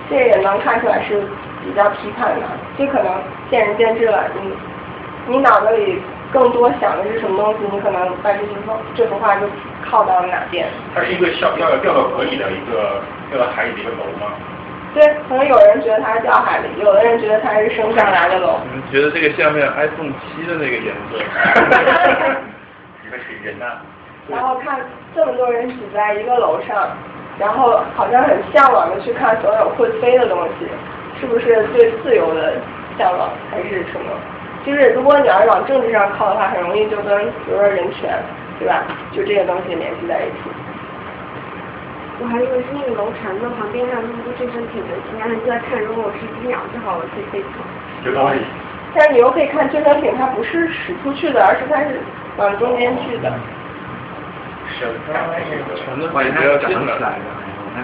[0.09, 1.22] 这也能看出来是
[1.63, 2.45] 比较批判的，
[2.77, 3.13] 这可能
[3.49, 4.23] 见仁见智了。
[4.41, 6.01] 你你脑子里。
[6.34, 7.59] 更多想的是什么东西？
[7.72, 9.47] 你可能把这句话这幅画就
[9.85, 10.67] 靠到哪边？
[10.93, 13.01] 它是一个要要掉到河里的一个
[13.31, 14.34] 掉到海里的一个楼吗？
[14.95, 18.59] 对，可能有人觉得它是掉海里，有的人觉得它是升上来的楼。
[18.63, 21.19] 你们觉得这个像不像 iPhone 七的那个颜色？
[23.03, 23.65] 你们是人呐。
[24.30, 24.80] 然后看
[25.13, 26.89] 这么多人挤在一个楼上，
[27.38, 30.65] 然后好像很向往的去看所有会飞的东西，
[31.19, 32.53] 是不是对自由的
[32.97, 34.09] 向往，还是什么？
[34.65, 38.17] 就是如果你要是往政治上靠的话，很容易就跟比如说人权，
[38.59, 38.81] 对吧？
[39.11, 40.49] 就这些东西联系在一起。
[42.17, 47.59] 我还以为是那个楼层的旁边还有那么多救生艇的，其他人就在看，如果我是机鸟就好了，可以飞走。
[48.07, 48.39] 有道理。
[48.95, 51.99] 但是你又可以看救生艇，它不是驶出去的，而是它是
[52.37, 53.27] 往中间去的。
[54.71, 54.87] 是。
[55.75, 56.23] 全都不要
[56.63, 57.19] 进来。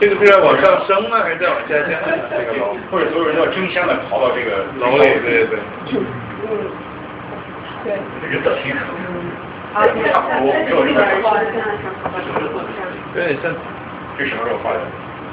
[0.00, 2.00] 这个是在往上升呢，还是在往下降？
[2.32, 5.58] 这个楼，或者所有人都要争相的逃到这个楼里，对对对。
[5.92, 6.64] 嗯，
[7.84, 7.92] 对。
[8.30, 8.88] 人的天生。
[9.74, 10.48] 啊，差不多，
[13.18, 13.50] 有点像，
[14.16, 14.78] 这什么时候画的？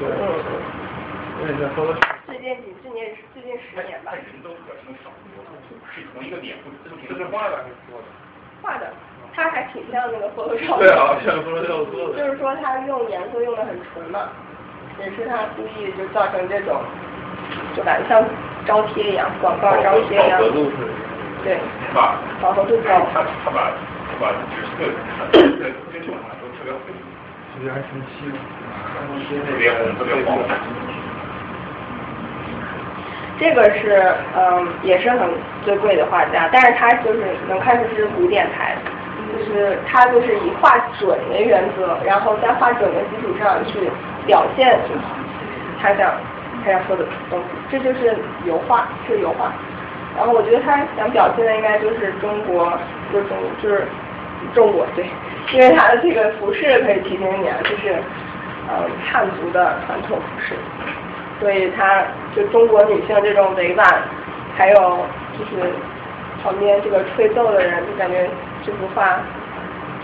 [0.02, 0.10] 对。
[0.10, 1.70] 有点像。
[2.26, 4.10] 最近几，最近最近十年吧。
[4.18, 5.14] 人都表情少，
[5.94, 6.74] 是同一个点，不。
[7.14, 8.06] 是画的还是说的？
[8.64, 8.90] 画的。
[9.36, 10.58] 他还挺像那个 photo。
[10.80, 11.86] 对啊，像 photo。
[12.18, 14.30] 就是说，他用颜色用的很纯嘛。
[14.98, 16.82] 也是他故意就造成这种，
[17.78, 18.26] 就感觉像
[18.66, 20.42] 招贴一样，广告招贴一样。
[21.44, 21.60] 对。
[21.94, 23.06] 把饱和度高。
[23.14, 23.70] 他他把
[24.10, 24.90] 他把紫色
[25.32, 26.74] 跟跟这种都特别
[27.70, 28.38] 还生气了。
[29.46, 30.38] 特别红，特别黄。
[33.38, 35.30] 这个是嗯，也是很
[35.64, 38.76] 最贵的画家，但是他就是能看出这是古典派。
[39.38, 43.90] 就是他就是以画准为原则，然后在画准的基础上去
[44.26, 44.80] 表现
[45.82, 46.14] 他想
[46.64, 48.16] 他想说的东西，这就是
[48.46, 49.52] 油画，是油画。
[50.16, 52.72] 然后我觉得他想表现的应该就是中国，
[53.12, 53.26] 就是
[53.62, 53.86] 就是
[54.54, 55.06] 中国对，
[55.54, 57.96] 因为他的这个服饰可以提醒你啊，就是
[58.68, 60.54] 呃汉族的传统服饰。
[61.40, 62.04] 所以他
[62.34, 63.86] 就中国女性这种委婉，
[64.58, 65.00] 还有
[65.38, 65.70] 就是
[66.42, 68.30] 旁边这个吹奏的人，就感觉
[68.66, 69.20] 这幅画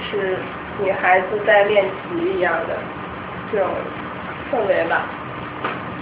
[0.10, 0.38] 是
[0.84, 2.76] 女孩子在练习一样的
[3.50, 3.70] 这种
[4.52, 5.04] 氛围吧。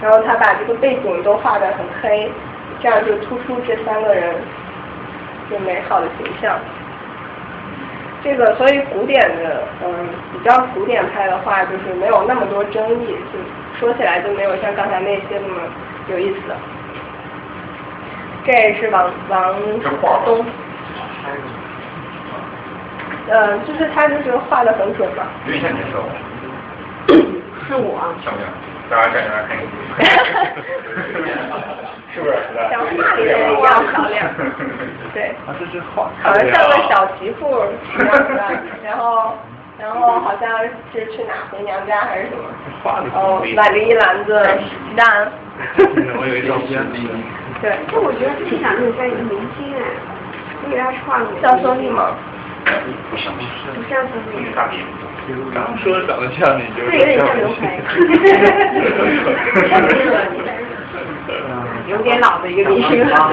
[0.02, 2.28] 然后他把这个背景都画得很黑，
[2.82, 4.34] 这样就突出这三个人
[5.48, 6.58] 就美好的形象。
[8.22, 13.38] 这个所以古典的，嗯，比较古典派的画就是没有那么多争议，就
[13.78, 15.60] 说起来就没有像刚才那些那么
[16.08, 16.40] 有意思。
[18.44, 19.54] 这也是王王
[20.24, 20.44] 东，
[23.28, 25.24] 嗯，就是他就是画的很准嘛。
[27.68, 28.00] 是我。
[28.24, 28.48] 像不像？
[28.90, 30.10] 大家站在那看一下。
[32.12, 32.34] 是不是？
[32.70, 34.26] 像画里的人一样漂亮。
[35.14, 35.30] 对。
[35.46, 36.10] 啊，这是画。
[36.22, 37.46] 好像像个小媳妇
[37.94, 39.34] 一样的，然后
[39.78, 40.58] 然后好像
[40.92, 42.42] 是去哪回娘家还是什么？
[42.82, 43.06] 画的。
[43.14, 44.44] 哦，买了一篮子
[44.90, 45.30] 鸡蛋。
[46.18, 46.82] 我有一照片。
[47.62, 47.78] 对。
[47.92, 49.78] 那我觉得挺想认识一个明星哎，
[50.66, 51.26] 因为他是画的。
[51.40, 52.10] 像孙俪吗？
[53.10, 53.32] 不像。
[53.36, 54.50] 不像孙俪。
[55.54, 56.90] 刚说长得像你，就是。
[56.96, 57.80] 有点像刘培。
[61.86, 63.32] 有点老的一个明星了。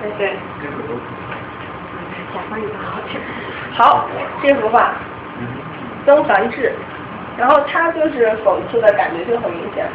[0.00, 0.36] 对对。
[2.34, 3.18] 甲方也好听。
[3.74, 4.06] 好，
[4.42, 4.92] 这幅画，
[6.04, 6.74] 曾梵志，
[7.36, 9.90] 然后他就是讽刺的感觉就很明显了。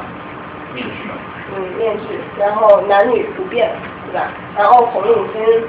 [0.73, 0.91] 面具。
[1.55, 3.71] 嗯，面具，然后男女不变，
[4.07, 4.27] 对吧？
[4.57, 5.63] 然后红领巾，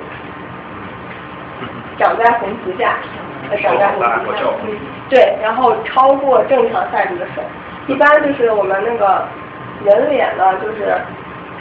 [1.99, 2.97] 长在红旗下，
[3.63, 4.45] 长在红旗下。
[5.09, 7.43] 对，然后超过正常 size 的手，
[7.87, 9.23] 一般就是我们那个
[9.85, 10.97] 人脸呢，就是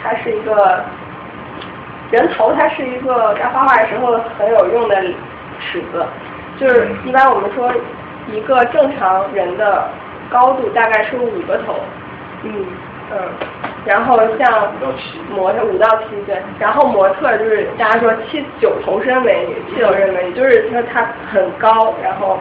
[0.01, 0.83] 它是一个
[2.09, 4.95] 人头，它是一个在画画的时候很有用的
[5.59, 6.05] 尺子，
[6.57, 7.71] 就是一般我们说
[8.27, 9.89] 一个正常人的
[10.29, 11.75] 高度大概是五个头，
[12.43, 12.65] 嗯
[13.13, 13.29] 嗯，
[13.85, 14.73] 然后像
[15.29, 22.39] 模特五到七对，然后模特就是大家说七九头身美女，七头身美女就是说她很高，然后。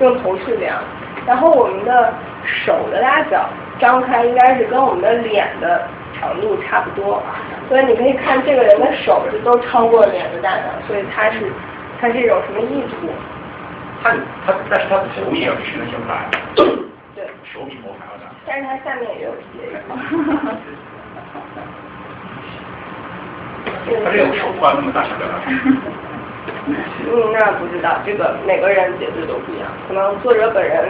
[0.00, 0.76] 用头去量，
[1.24, 2.12] 然后我们的
[2.44, 3.48] 手的大小
[3.78, 5.86] 张开应该是跟我们的脸的
[6.18, 7.22] 长度差不多，
[7.68, 11.38] 所以你可以看这个人的手是都超过脸的大小，所以他是
[12.00, 13.08] 他是一种什么意图？
[14.02, 14.10] 他
[14.44, 16.28] 他但是他的手也要比身的胸大。
[16.56, 16.66] 对。
[17.44, 18.33] 手比头还要大。
[18.46, 19.80] 但是它下面也有斜。
[24.04, 25.34] 他这个手画那么大，小表达
[26.66, 30.88] 嗯，那不知道，这个每个人解读都不一样，可能作者本人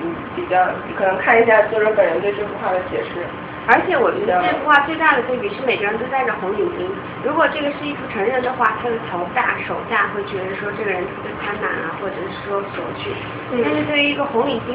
[0.00, 0.64] 嗯比较，
[0.96, 3.26] 可能看一下作者本人对这幅画的解释。
[3.66, 6.88] 而且我觉得这幅画最大的对比是每个人都戴着红领巾。
[7.22, 13.10] 如果这个是一幅成人的话，他的头大手大，会觉得说这个人特别贪婪啊，或者是说索取。
[13.50, 14.72] 但是对于一个红领巾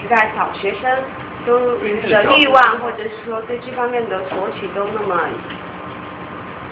[0.00, 0.90] 时代小学生，
[1.46, 5.16] 都的欲望或者是说对这方面的索取都那么，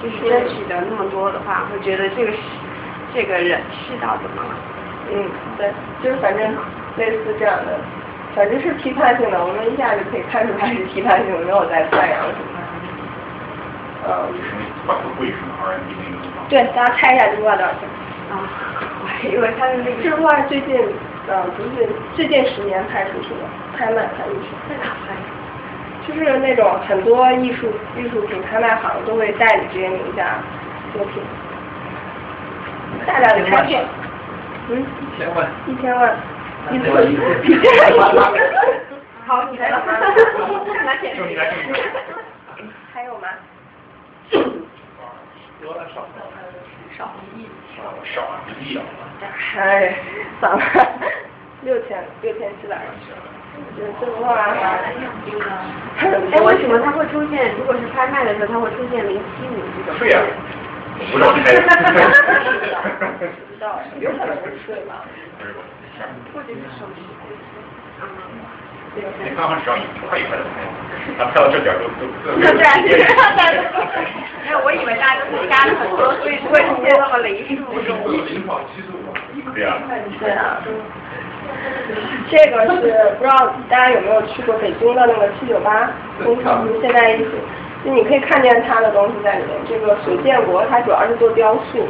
[0.03, 2.39] 就是争取的那么多的话，会觉得这个是。
[3.15, 4.51] 这个人世道怎么了？
[5.11, 5.73] 嗯，对，
[6.03, 6.55] 就是反正
[6.99, 7.79] 类似这样的，
[8.35, 12.61] 反正是批判性的，我们一下就可以看出来是批判性的，没有在赞扬什么。
[14.05, 14.13] 嗯。
[16.51, 17.65] 对，大家猜一下这多少钱？
[18.29, 18.45] 啊，
[19.01, 20.03] 我还以为他的那个。
[20.03, 20.77] 这幅画最近，
[21.29, 23.41] 呃，不是最近十年拍出去的，
[23.77, 24.49] 拍卖拍出去。
[24.69, 25.15] 在哪拍？
[26.07, 27.67] 就是那种很多艺术
[27.97, 30.39] 艺术品拍卖行都会代理这些名家
[30.93, 31.21] 作品。
[33.05, 33.85] 大量的拍片，
[34.71, 36.17] 嗯，一千万，一千万，
[36.71, 37.15] 一千万，一
[37.61, 38.01] 千万，
[39.27, 39.83] 好，你来了，
[40.85, 41.17] 拿钱，
[42.95, 43.27] 还有吗？
[45.61, 46.07] 多了少？
[46.97, 47.47] 少一亿，
[48.15, 48.83] 少一亿啊！
[49.59, 49.95] 哎，
[50.41, 50.59] 算了，
[51.63, 52.81] 六千，六千七百。
[53.79, 54.95] 这幅画，哎，
[56.41, 57.55] 为什么它会出现？
[57.57, 59.99] 如果是拍卖的时候，它会出现零七五这种？
[59.99, 60.21] 对呀。
[61.13, 61.37] 不知道， 不
[63.53, 65.05] 知道，有可能是对吧？
[66.35, 67.01] 或 者是手机，
[68.01, 68.05] 嗯，
[69.25, 70.65] 你刚刚只要一块一块的拍，
[71.19, 72.41] 他拍到这点都都对
[72.89, 72.97] 对，
[74.45, 77.53] 没有，我以为大家都是加了很多，所以不会出现那么零数。
[78.25, 78.99] 零跑七十五。
[79.55, 79.79] 对呀。
[80.21, 80.63] 对啊。
[82.29, 82.81] 这个是
[83.19, 85.91] 不知道大家有没有去过北京的那个七九八
[86.25, 87.31] 工厂现代艺术。
[87.85, 89.57] 就你可以看见他的东西在里面。
[89.69, 91.87] 这个水建国他主要是做雕塑，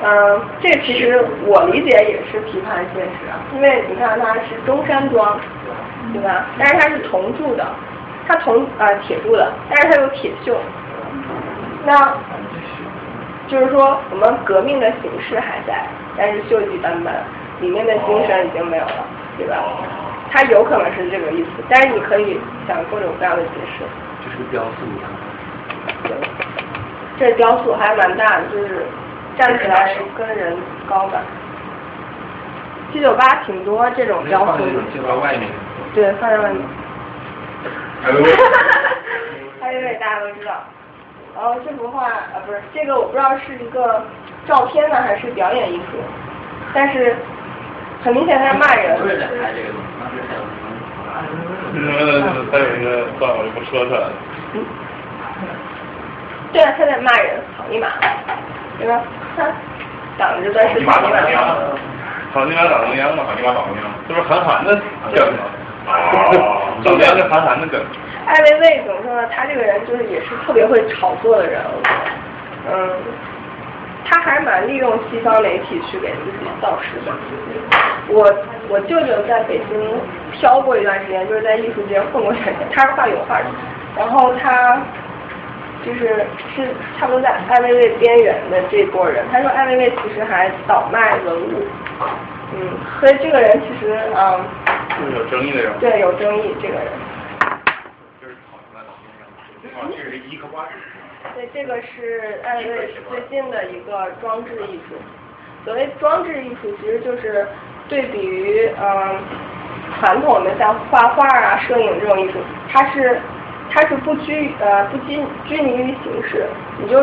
[0.00, 5.38] 嗯，这其实我理解也是批判现实，因为你看它是中山装，
[6.12, 6.46] 对吧？
[6.56, 7.66] 但是它是铜铸的，
[8.28, 10.54] 它铜啊铁铸的，但是它有铁锈。
[11.84, 12.14] 那
[13.48, 17.14] 就是说我们革命的形式还在，但是锈迹斑斑，
[17.60, 19.04] 里面的精神已经没有了，
[19.36, 19.56] 对吧？
[20.30, 22.38] 它有可能是这个意思，但是你可以
[22.68, 23.84] 想各种各样的解释。
[24.24, 25.10] 就是雕塑一样。
[27.18, 28.86] 这雕塑还蛮大的，就是
[29.38, 30.56] 站起来跟人
[30.88, 31.18] 高的。
[32.92, 34.72] 七九八挺多这种雕塑的。
[34.94, 35.48] 就在外面。
[35.94, 36.60] 对，放在外面。
[38.04, 38.32] 艾薇薇。
[39.60, 40.52] 艾薇薇大家都知道。
[41.36, 44.02] 然后这幅画啊，不是这个，我不知道是一个
[44.46, 45.98] 照片呢还是表演艺术，
[46.74, 47.14] 但是
[48.02, 48.98] 很明显他在骂人。
[49.00, 50.42] 不是在拍这个东西，当时还有？
[52.50, 54.12] 还有一个算了，我就不说他了。
[56.52, 57.86] 对啊，他在骂人，草泥马，
[58.78, 59.02] 对吧？
[59.36, 59.44] 他
[60.16, 61.20] 挡着的是草泥马。
[62.32, 64.74] 草泥马长中央嘛，草泥马长中央，这不是韩寒的
[65.14, 65.44] 梗吗？
[66.84, 67.80] 中央是韩寒的梗。
[68.26, 69.26] 艾薇薇怎么说呢？
[69.34, 71.60] 他这个人就是也是特别会炒作的人，
[72.70, 72.90] 嗯，
[74.04, 77.12] 他还蛮利用西方媒体去给自己造势的。
[78.08, 78.30] 我
[78.68, 80.00] 我舅舅在北京
[80.32, 83.46] 漂过一段时间，就是在艺术界混过一段时间，他是画油画的，
[83.96, 84.78] 然后他
[85.88, 89.24] 就是是差不多在艾薇薇边缘的这波人。
[89.32, 91.64] 他说艾薇薇其实还倒卖文物，
[92.54, 94.44] 嗯，所以这个人其实嗯。
[94.98, 95.72] 就是有争议的人。
[95.78, 96.86] 对，有争议这个人。
[99.78, 100.70] 啊，这是一颗瓜子。
[101.36, 104.96] 对，这个是艾薇薇最近的一个装置艺术。
[105.64, 107.46] 所谓装置艺术，其实就是
[107.88, 109.18] 对比于嗯
[110.00, 112.38] 传统的像画画啊、摄影这种艺术，
[112.72, 113.20] 它是
[113.70, 116.46] 它是不拘呃不拘拘泥于形式，
[116.80, 117.02] 你就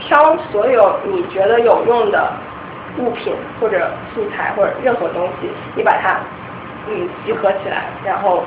[0.00, 2.32] 挑所有你觉得有用的
[2.98, 6.18] 物品或者素材或者任何东西，你把它
[6.88, 8.44] 嗯集合起来，然后。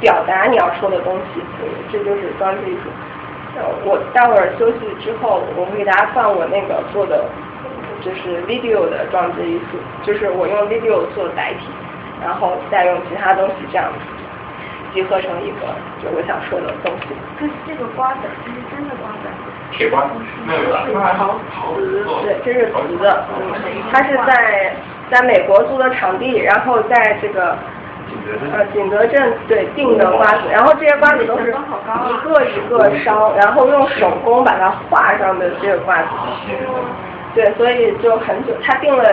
[0.00, 1.42] 表达你要说的东西，
[1.92, 2.88] 这就是装置艺术。
[3.84, 7.22] 我待会儿休息之后，我会给大家放我那个做的，
[8.00, 11.66] 就是 video 的装置艺术，就是我用 video 做载体，
[12.24, 13.98] 然后再用其他东西这样子
[14.92, 15.66] 集合成一个
[16.02, 17.14] 就我想说的东西。
[17.38, 19.28] 这这个瓜子，这是真的瓜子。
[19.72, 20.10] 铁瓜子。
[20.46, 20.72] 没有
[21.16, 22.06] 桃子。
[22.22, 23.24] 对，这是瓷的。
[23.38, 23.54] 嗯，
[23.92, 24.74] 它是在
[25.10, 27.56] 在美国租的场地，然后在这个。
[28.52, 31.52] 呃，景德镇对定的瓜子，然后这些瓜子都是一
[32.24, 36.08] 个一个烧，然后用手工把它画上的这个瓜子。
[37.34, 39.04] 对，所以就很久，他定了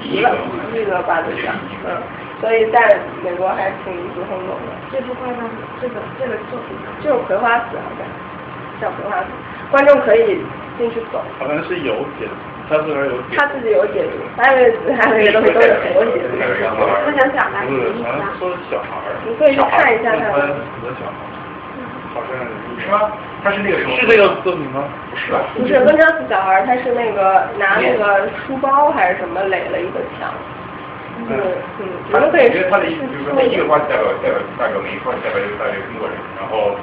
[0.00, 0.34] 急了，
[0.72, 1.54] 这个瓜子上，
[1.86, 1.92] 嗯，
[2.40, 2.78] 所以在
[3.22, 4.70] 美国还挺引起轰动的。
[4.92, 5.50] 这幅画上，
[5.82, 8.06] 这个这个作品就是葵花籽，好像
[8.80, 9.26] 叫葵花籽，
[9.70, 10.40] 观众可以
[10.78, 11.20] 进去走。
[11.38, 12.34] 好像是有解读。
[12.68, 16.36] 他自个儿有解，他自己有解读，还有还有那个东西都有很多解读。
[16.38, 18.28] 他想表达什么意思啊？
[18.38, 19.16] 说小孩儿。
[19.24, 20.28] 你可以去看一下他。
[20.36, 20.52] 很
[20.84, 21.32] 多小孩儿。
[22.12, 22.36] 好像
[22.78, 23.10] 是吗？
[23.42, 23.96] 他是那个什么？
[23.96, 24.84] 是这个作品吗？
[25.10, 25.40] 不是吧？
[25.56, 30.28] 不是温州死小孩儿，他是那个拿那个书包还是什么垒了一个墙。
[31.18, 32.46] 嗯嗯，你们可以。
[32.46, 36.78] 我觉得他的意思就是说，每一个瓜代表代表代表每一块代表代表中国人，然后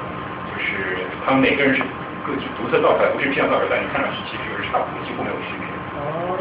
[0.52, 1.82] 就是他们每个人是
[2.26, 5.64] 各自独特造出来，不是这样造出来，但你看上去其实是差不多，几乎没有区别。
[5.96, 6.36] 哦，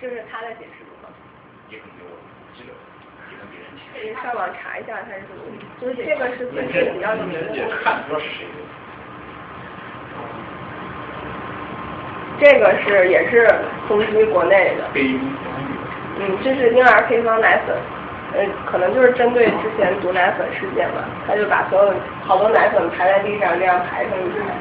[0.00, 1.08] 这是他的解释吗？
[1.68, 2.04] 也很多，
[2.56, 2.70] 这个
[3.28, 5.40] 也跟别人可以上网查一下他是什么，
[5.80, 7.68] 就是这个是最近比较有名的。
[7.82, 8.58] 看不知道是谁的。
[12.40, 13.46] 这个是也是
[13.86, 14.84] 冲击国内的。
[16.18, 17.76] 嗯，这是婴儿配方奶粉，
[18.34, 21.94] 呃，可能就是针对之前毒奶粉事件吧，他就把所有
[22.26, 24.56] 好多奶粉排在地上，这样排成一排。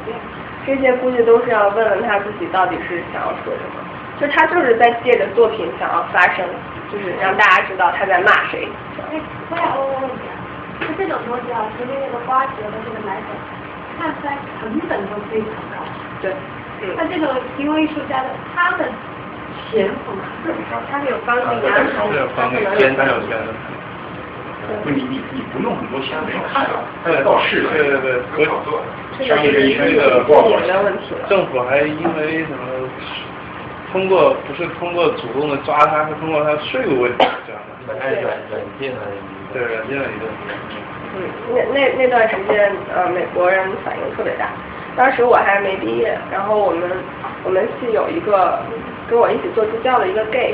[0.66, 3.80] 这些估计都是要问问他自己到底是想要说什么，
[4.20, 6.46] 就他就是在借着作品想要发声，
[6.92, 8.68] 就是让大家知道他在骂谁。
[9.12, 9.20] 哎，
[9.50, 10.36] 我想问个问题啊，
[10.82, 13.28] 就这种东西啊，除了那个瓜子和这个奶粉，
[13.98, 15.84] 看出来成本都非常高。
[16.22, 16.32] 对。
[16.98, 18.86] 那这个行为艺术家的他的
[19.72, 20.24] 钱从哪？
[20.92, 23.54] 他有方便呀，他可能有有钱的。
[24.84, 27.66] 不，你你你不用很多钱，没人看到，他在造势。
[27.74, 28.82] 对对对，合炒作。
[29.26, 30.60] 商业这个不好做。
[31.28, 32.58] 政府还因为什么？
[33.92, 37.94] 通过不是通过主动的抓他，是通过他税务问题这样的。
[37.98, 38.98] 软软禁了
[39.52, 40.26] 对，软禁了一个。
[41.18, 41.18] 嗯，
[41.56, 44.52] 那那那段时间，呃，美国人反应特别大。
[45.00, 46.90] 当时我还没毕业，然后我们
[47.46, 48.60] 我们系有一个
[49.10, 50.54] 跟我一起做助教的一个 gay。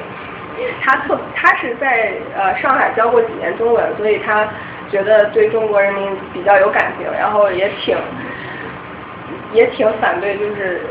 [0.84, 4.48] 他特他是在呃上海教过几年中文，所以他
[4.92, 7.98] 觉得对中国人民比较有感情，然后也挺
[9.52, 10.82] 也挺反对就是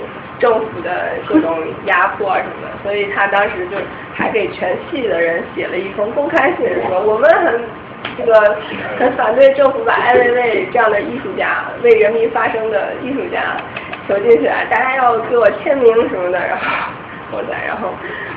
[0.40, 3.76] 政府的各种压迫什么的，所以他当时就
[4.12, 7.62] 还给全系的人写了一封公开信，说我们很
[8.16, 8.56] 这个
[8.98, 13.56] 很反对政府把艾薇薇这样的艺术家为人民发声的艺术家
[14.06, 16.64] 囚禁起来，大家要给我签名什么的，然后。
[17.32, 17.88] 我在，然后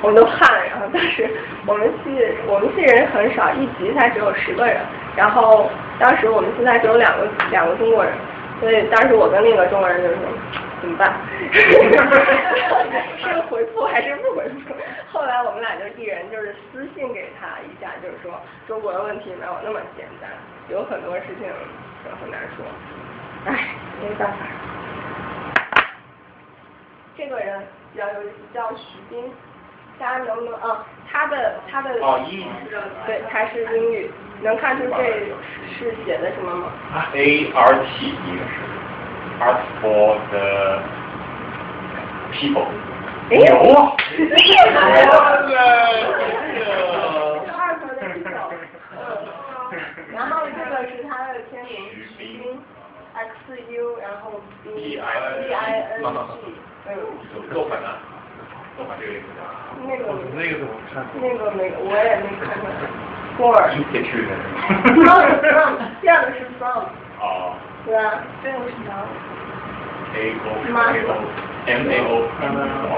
[0.02, 1.30] 我们都怕，然后当时
[1.68, 2.18] 我们系
[2.48, 4.77] 我们系人很少，一集才只有十个人，
[5.15, 5.69] 然后
[5.99, 8.11] 当时我们现在只有两个两个中国人，
[8.60, 10.18] 所以当时我跟另一个中国人就说
[10.82, 11.14] 怎么办？
[13.18, 14.74] 是回复还是不回复？
[15.12, 20.30] 后来我们俩就一人就是私信给他一下，就是说中国的问题没有那么简单，
[20.70, 21.48] 有很多事情
[22.22, 22.66] 很难说，
[23.46, 24.38] 唉，没办法。
[27.18, 27.62] 这个人
[27.92, 29.32] 比较有意思，叫徐斌，
[29.99, 30.86] 大家能不能啊？
[31.11, 32.45] 他的他的哦英语
[33.06, 34.11] 对，他是英语，
[34.41, 34.98] 能看出这
[35.80, 36.72] 是写的什么吗
[37.14, 38.53] ？A R T 应该是
[39.40, 40.80] Art for the
[42.34, 42.68] people。
[43.30, 43.95] 哎牛啊！
[44.18, 44.18] 厉
[44.56, 44.78] 害是
[47.52, 48.30] 二头的一手，
[48.95, 48.95] 嗯，
[50.14, 51.69] 然后这个是他的签名
[53.14, 53.26] ，，X
[53.69, 55.03] U，然后 B B I
[55.98, 56.06] N G，
[56.88, 56.94] 嗯，
[57.53, 57.99] 够狠啊！
[59.88, 60.04] 那个
[60.36, 61.06] 那个怎么看？
[61.22, 62.70] 那个没，我也没看出来。
[63.38, 64.32] 波尔一贴去的。
[64.94, 66.86] ，from from，这样的是 from，
[67.22, 67.54] 哦
[67.86, 68.24] 对吧？
[68.44, 68.90] 这个是什么
[70.16, 71.10] ？，A O A O
[71.68, 72.12] M A O
[72.90, 72.94] 毛。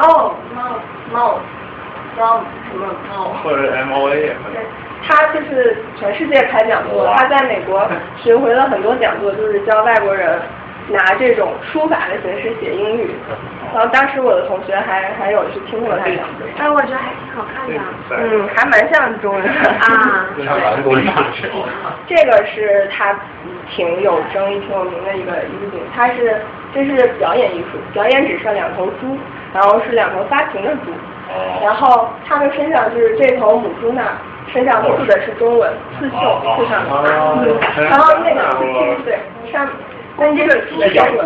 [0.00, 0.80] 哦，mouse
[1.12, 3.36] mouse，from 什么 mouse？
[3.42, 4.58] 或者 M O A 也可以。
[5.06, 7.88] 他就是全世界开讲座，他在美国
[8.22, 10.40] 巡回了很多讲座，就是教外国人
[10.90, 13.10] 拿这种书法的形式写英语。
[13.74, 17.74] 然后当时我的同学还还有去听过他讲座，哎，我觉得还挺好看的。
[18.10, 20.26] 嗯，还蛮像中文的啊。
[20.44, 21.50] 上完工上去。
[22.06, 23.14] 这个是他
[23.70, 26.40] 挺有争议、挺有名的一个艺术品，它是
[26.74, 29.16] 这是表演艺术，表演只是两头猪，
[29.52, 30.90] 然后是两头发情的猪，
[31.62, 34.02] 然后它们身上就是这头母猪呢，
[34.52, 37.10] 身上刺的是中文刺绣刺上的，
[37.44, 39.18] 嗯，然后那个刺青对
[39.52, 39.68] 上。
[40.18, 40.74] 那这个是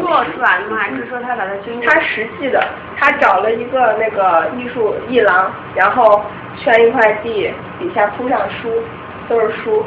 [0.03, 0.77] 做出来的吗？
[0.79, 2.63] 还是说他把它经他实际的，
[2.99, 6.23] 他找了一个那个艺术艺廊，然后
[6.59, 8.83] 圈一块地，底下铺上书，
[9.29, 9.83] 都是书，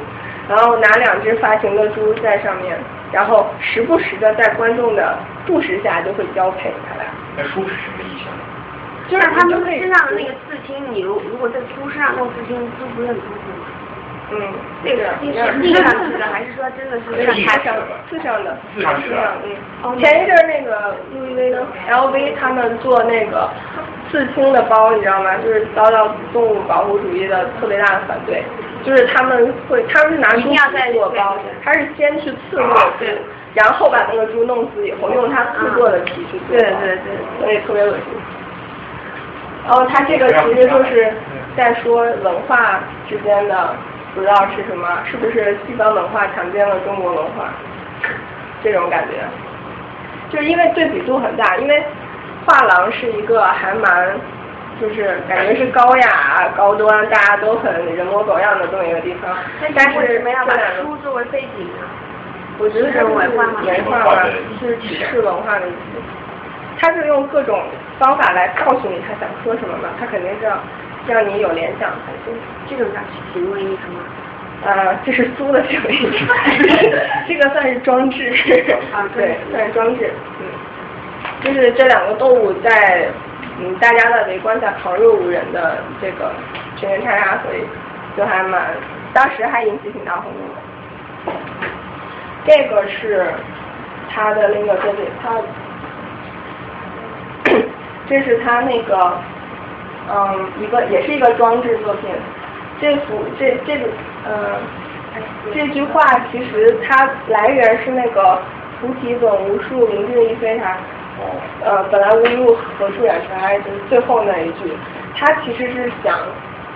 [0.49, 2.75] 然后拿两只发情的猪在上面，
[3.11, 7.05] 然后时不时的在观众的注视下就会交配他俩。
[7.37, 8.27] 那书是什么意象？
[9.07, 13.54] 就是他们身上的那个刺青，你如如果在猪身上弄刺青，就不是很舒服吗？
[14.31, 14.41] 嗯，
[14.83, 17.81] 这个是钉上去的，还是说真的是刺上的？
[18.09, 19.17] 刺上的，刺上去的。
[19.83, 23.47] 嗯，前一阵那个路易威登 LV 他们做那个
[24.09, 25.37] 刺青的包，你知道吗？
[25.37, 28.43] 就是遭到动物保护主义的特别大的反对，
[28.83, 30.57] 就是他们会，他们是拿猪皮
[30.93, 33.05] 做包，他是先去刺那个猪，
[33.53, 36.57] 然后把那个猪弄死以后，用它刺过的皮去做。
[36.57, 36.99] 对对对，
[37.39, 38.05] 所以特别恶心。
[39.67, 41.13] 然后他这个其实就是
[41.55, 43.69] 在说文化之间的。
[44.15, 47.51] 不知道是什么，是不是西方文化强奸了中国文化？
[48.63, 49.19] 这种感觉，
[50.31, 51.83] 就是因为对比度很大，因为
[52.45, 54.15] 画廊是一个还蛮，
[54.81, 59.35] 就是感觉是高雅、高端，大家都很人模狗样的这么一个地方。
[59.75, 61.85] 但是为什么要把书作为背景呢？
[62.57, 64.23] 我觉得是文化文化吧，
[64.61, 66.01] 是指示文化的意思。
[66.79, 67.61] 他是用各种
[67.99, 70.57] 方法来告诉你他想说什么嘛，他肯定是要。
[71.07, 72.33] 让你有联想才行，
[72.69, 72.99] 这种叫
[73.33, 73.99] 行为艺术吗？
[74.65, 76.25] 呃，这是租的行为艺术，
[77.27, 78.33] 这个算是装置，
[78.91, 80.45] 啊，对，算是装置，嗯，
[81.43, 83.07] 就是这两个动物在
[83.59, 86.31] 嗯大家的围观下旁若无人的这个
[86.77, 87.63] 群人叉叉，所以
[88.17, 88.61] 就还蛮，
[89.13, 90.55] 当时还引起挺大轰动的。
[92.47, 93.27] 这个是
[94.09, 95.29] 他的那个作品，他
[98.09, 99.17] 这是他那个。
[100.09, 102.09] 嗯，一个也是一个装置作品。
[102.79, 103.85] 这幅这这个
[104.25, 104.59] 呃，
[105.53, 106.01] 这句话
[106.31, 108.39] 其实它来源是那个
[108.81, 110.77] “菩提本无树，明镜亦非台”。
[111.63, 113.57] 呃，本来无一物，何处染尘埃？
[113.59, 114.73] 就是最后那一句，
[115.15, 116.19] 他其实是想，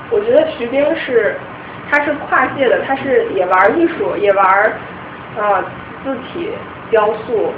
[0.10, 1.36] 我觉得徐冰是，
[1.92, 4.74] 他是跨界的，他是也玩艺术，也玩
[5.38, 5.62] 呃
[6.06, 6.50] 字体
[6.90, 7.52] 雕塑，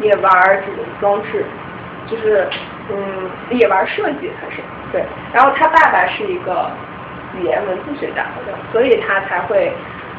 [0.00, 0.32] 也玩
[0.66, 1.44] 这种装置，
[2.08, 2.48] 就是
[2.90, 4.60] 嗯也玩设计，他是。
[4.90, 5.04] 对，
[5.34, 6.70] 然后他爸爸是一个
[7.38, 8.24] 语言文字学家，
[8.72, 9.70] 所以他才会，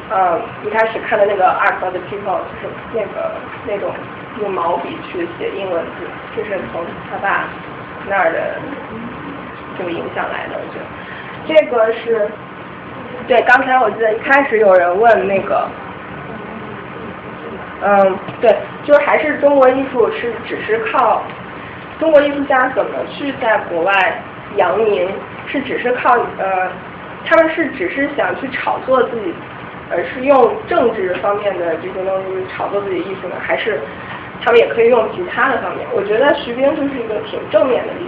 [0.08, 3.32] 呃，一开始看的那个《Art of the People》就是那个
[3.66, 3.92] 那种
[4.40, 6.06] 用毛笔去写英文字，
[6.36, 7.46] 就是从他爸
[8.08, 8.60] 那儿的
[9.76, 10.54] 这个影响来的。
[10.54, 10.86] 我觉得
[11.48, 12.30] 这个是，
[13.26, 15.68] 对，刚才我记得一开始有人问那个，
[17.82, 21.22] 嗯，对，就还是中国艺术是只是靠
[21.98, 24.22] 中国艺术家怎么去在国外。
[24.56, 25.08] 扬名
[25.46, 26.70] 是只是靠呃，
[27.24, 29.34] 他们是只是想去炒作自己，
[29.90, 33.36] 而是用政治方面的这些东西炒作自己艺术呢？
[33.40, 33.80] 还是
[34.42, 35.86] 他们也可以用其他的方面。
[35.92, 38.04] 我觉得徐冰就是一个挺正面的例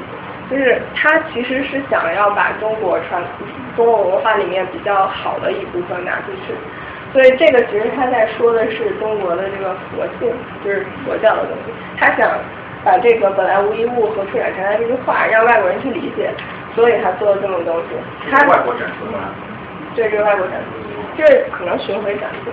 [0.51, 3.23] 子，就是他其实是想要把中国传
[3.77, 6.55] 中国文化里面比较好的一部分拿出去，
[7.13, 10.33] 所以这个其实他在说的是中国的这个佛性，
[10.65, 11.73] 就是佛教的东西。
[11.99, 12.31] 他想
[12.85, 16.31] 把这个本来无一物和出展成来这句话让外国人去理解，
[16.75, 17.97] 所以他做了这么东西。
[18.31, 19.31] 他外国展出吗？
[19.95, 20.69] 对，这是外国展出，
[21.17, 22.51] 这可能巡回展出。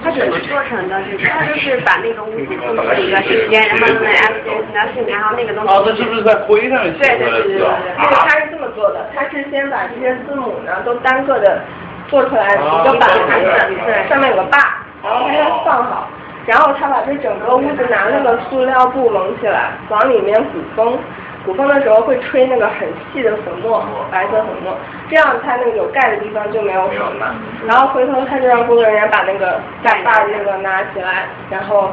[0.00, 0.94] 他怎么做成的？
[1.26, 5.74] 他就是把那个屋子布了一个时间，然后呢 S S nothing，然后那个东西。
[5.74, 7.66] 哦，这是不是在灰上面写对对对对对，
[7.98, 11.62] 那个他是这么做的，他是先把这些字母呢都单个的
[12.06, 14.58] 做出来一个板子，对，上面有个把，
[15.02, 16.08] 然后他再放好，
[16.48, 20.98] 然后他把这整个屋子拿那个塑料布蒙起来，往里面鼓风。
[21.44, 24.76] 鼓风的时候会吹那个很细的粉末，白色粉末，
[25.08, 27.34] 这样它那个有盖的地方就没有粉嘛。
[27.66, 31.92] 然后回头他就让工作人员把那个盖把那个拿起来，然后，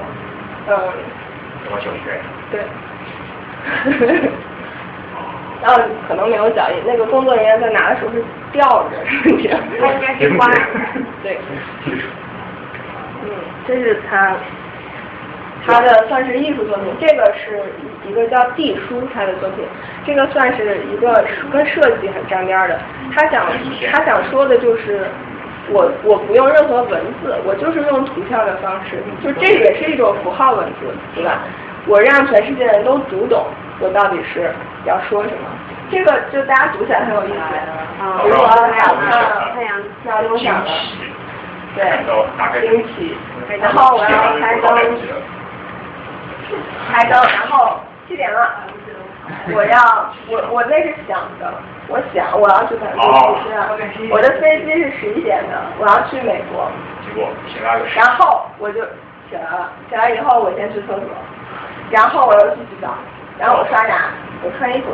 [0.68, 0.78] 嗯。
[2.52, 2.62] 对。
[5.62, 9.60] 然后可能没有脚印，那个工作人员在拿的时候是吊着，是这样。
[9.80, 10.48] 他应该是挂。
[11.24, 11.40] 对。
[13.26, 13.32] 嗯，
[13.68, 14.36] 这是他。
[15.68, 17.74] 他的算是艺术作品，这个是
[18.08, 19.66] 一个叫地书他的作品，
[20.06, 22.80] 这个算是一个跟设计很沾边的。
[23.12, 23.48] 他想
[23.92, 25.08] 他想说的就是，
[25.72, 31.40] 我我不用任何文字，我就是用图像的方式，就这也是一种符号文字，对吧？
[31.88, 33.48] 我让全世界人都读懂
[33.80, 34.54] 我到底是
[34.86, 35.50] 要说什么。
[35.90, 37.40] 这个就大家读起来很有意思。
[38.04, 38.22] 啊，
[38.70, 40.66] 太阳太阳要多少了？
[41.76, 41.84] 对。
[43.60, 44.68] 然后我要开灯。
[46.92, 48.50] 开灯，然后七点了，
[49.52, 51.52] 我要我我那是想的，
[51.88, 56.70] 我想我要去赶飞机，我的飞机是十一点的，我要去美国。
[57.04, 57.86] 结果醒来了。
[57.96, 58.82] 然后我就
[59.30, 61.02] 起来了，起来以后我先去厕所，
[61.90, 62.94] 然后我又去洗澡，
[63.40, 64.12] 然后我刷牙，
[64.44, 64.90] 我穿衣服，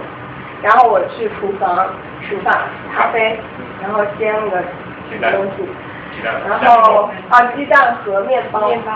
[0.64, 1.90] 然后我去厨房
[2.28, 2.58] 吃饭，
[2.96, 3.38] 咖啡，
[3.82, 5.68] 然后煎那个东西，
[6.24, 8.92] 然后啊鸡蛋和面包，面包，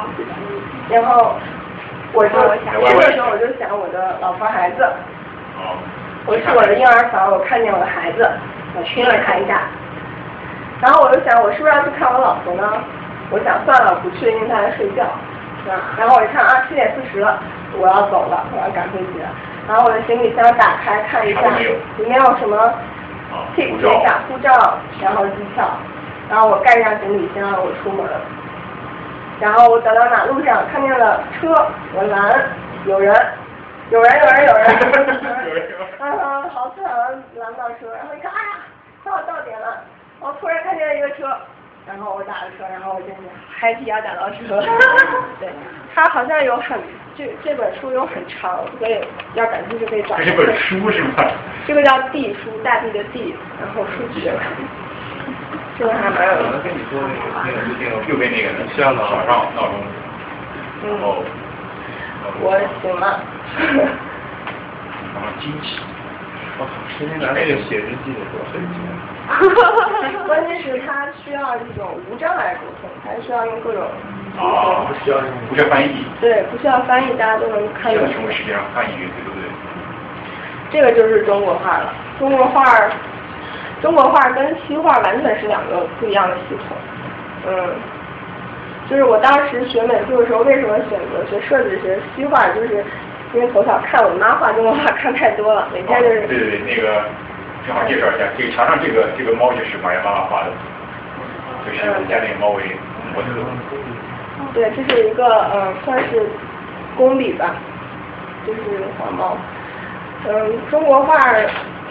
[0.90, 1.36] 然后。
[2.14, 4.88] 我就这个时候我就想我的老婆孩子，
[6.26, 8.32] 我去我的婴儿房，我看见我的孩子，
[8.74, 9.64] 我亲了他一下，
[10.80, 12.72] 然后我就想我是不是要去看我老婆呢？
[13.32, 15.04] 我想算了，不去，因为他在睡觉，
[15.98, 17.38] 然后我一看啊，七点四十了，
[17.78, 19.28] 我要走了，我要赶飞机了。
[19.68, 21.42] 然后我的行李箱打开看一下，
[21.98, 22.74] 里面有什么？
[23.56, 25.68] 贴一下护照，然后机票，
[26.30, 28.06] 然后我盖上行李箱，我出门。
[29.40, 31.54] 然后我走到马路上，看见了车，
[31.94, 32.50] 我拦，
[32.86, 33.14] 有人，
[33.92, 34.66] 有人，有人，有人，
[36.00, 38.64] 啊，好惨啊，拦到车，然后一看，哎呀，
[39.04, 39.84] 到到点了，
[40.22, 41.28] 我突然看见了一个车，
[41.86, 43.08] 然后我打了车，然后我就
[43.54, 44.64] 嗨皮要打到车，
[45.42, 45.50] 对，
[45.94, 46.80] 他好像有很，
[47.18, 50.16] 这这本书有很长，所以要感兴趣可以找。
[50.18, 51.26] 这本书是吗？
[51.68, 54.32] 这个叫地书，大地的地，然后书籍。
[55.78, 56.60] 这个还蛮有意思。
[56.64, 57.00] 跟你说
[57.44, 59.76] 那个那个右边那个像早上闹钟，
[60.84, 61.24] 然后
[62.42, 63.20] 我醒了。
[65.14, 65.80] 然后惊奇。
[66.58, 68.80] 我靠，天天拿那个写日记的多费劲。
[70.26, 73.84] 关键是他需要这种无障碍沟通，还需要用各种。
[74.40, 76.06] 啊，不需要用，不需要翻译。
[76.22, 78.08] 对，不需要翻译，大家都能看懂。
[78.14, 79.44] 成为世界上翻译，对不对？
[80.72, 82.64] 这个就是中国画了，中国画。
[83.82, 86.76] 中国画跟西画完全是两个不一样的系统，
[87.48, 87.70] 嗯，
[88.90, 92.84] 就是我当时学美术的时候，为什么选择学设计学西画，就是
[93.34, 96.28] 因为从小看我妈画中国画看太多了，每天就是。
[96.28, 97.04] 对对对，那个
[97.68, 100.52] 正好介绍一下，这个墙上这个这个猫就是马原妈妈画的，
[101.66, 102.64] 就是家里猫为
[103.14, 103.28] 模特。
[104.54, 106.26] 对，这是一个嗯，算是
[106.96, 107.56] 工笔吧，
[108.48, 108.62] 就是
[108.98, 109.38] 黄猫，
[110.28, 111.14] 嗯，中国画。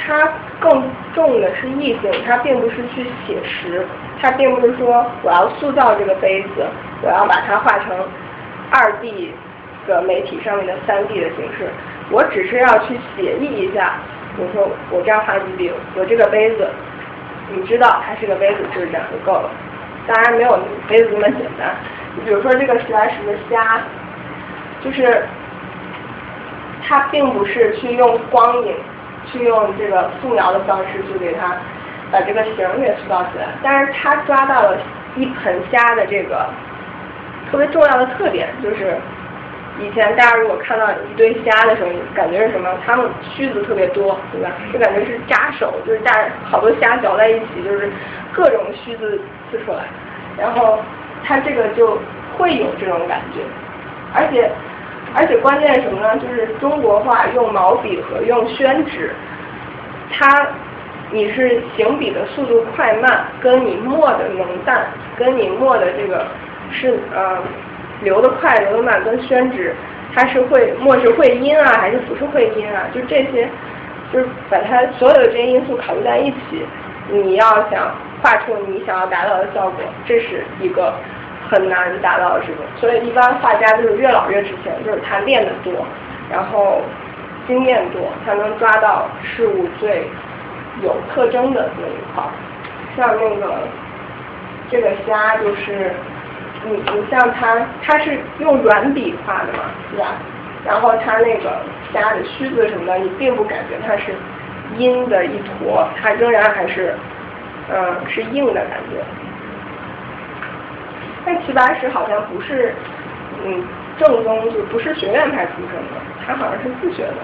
[0.06, 0.28] 它
[0.60, 0.82] 更
[1.14, 3.86] 重的是意境，它并不是去写实，
[4.20, 6.66] 它并不是说我要塑造这个杯子，
[7.00, 7.96] 我要把它画成
[8.70, 9.32] 二 D
[9.86, 11.70] 的媒体上面的三 D 的形式，
[12.10, 13.94] 我只是要去写意一下，
[14.36, 16.68] 我说我这样画几笔，我这个杯子，
[17.54, 19.48] 你知道它是个杯子，就是这样就够了。
[20.06, 21.74] 当然没有杯子那么简单，
[22.16, 23.80] 你比如说这个十来十的虾，
[24.82, 25.24] 就是
[26.86, 28.74] 它并不是去用光影。
[29.32, 31.56] 去用这个素描的方式去给它
[32.12, 34.76] 把这个形给塑造起来，但是他抓到了
[35.16, 36.46] 一盆虾的这个
[37.50, 38.98] 特别重要的特点，就是
[39.80, 42.68] 以前大家如果看到一堆虾的时候，感觉是什么？
[42.86, 44.50] 它们须子特别多，对吧？
[44.70, 46.12] 就感觉是扎手，就是大
[46.44, 47.90] 好多虾搅在一起，就是
[48.30, 49.18] 各种须子
[49.50, 49.84] 刺出来，
[50.38, 50.78] 然后
[51.24, 51.98] 它这个就
[52.36, 53.40] 会有这种感觉，
[54.12, 54.50] 而且
[55.16, 56.16] 而且关键是什么呢？
[56.18, 59.14] 就是中国画用毛笔和用宣纸，
[60.10, 60.48] 它
[61.12, 64.86] 你是行笔的速度快慢，跟你墨的浓淡，
[65.16, 66.26] 跟你墨的这个
[66.72, 67.38] 是呃
[68.02, 69.72] 流的快流的慢，跟宣纸
[70.12, 72.82] 它是会墨是会阴啊，还是不是会阴啊？
[72.92, 73.48] 就这些，
[74.12, 76.66] 就是把它所有的这些因素考虑在一起，
[77.08, 80.92] 你要想画出你想要达到的效果，这是一个。
[81.50, 85.86] 很难达到这种，所以一般画家就是越老越值钱，就是他练得多，
[86.30, 86.80] 然后
[87.46, 90.06] 经验多，才能抓到事物最
[90.82, 92.24] 有特征的那一块。
[92.96, 93.54] 像那个
[94.70, 95.92] 这个虾，就是
[96.64, 100.12] 你你像它，它是用软笔画的嘛，对吧？
[100.64, 101.58] 然后它那个
[101.92, 104.14] 虾的须子什么的，你并不感觉它是
[104.76, 106.94] 阴的一坨，它仍然还是
[107.70, 109.04] 嗯是硬的感觉。
[111.24, 112.74] 但齐白石好像不是，
[113.44, 113.62] 嗯，
[113.98, 117.14] 正宗就不是学院派出身的，他好像是自学的。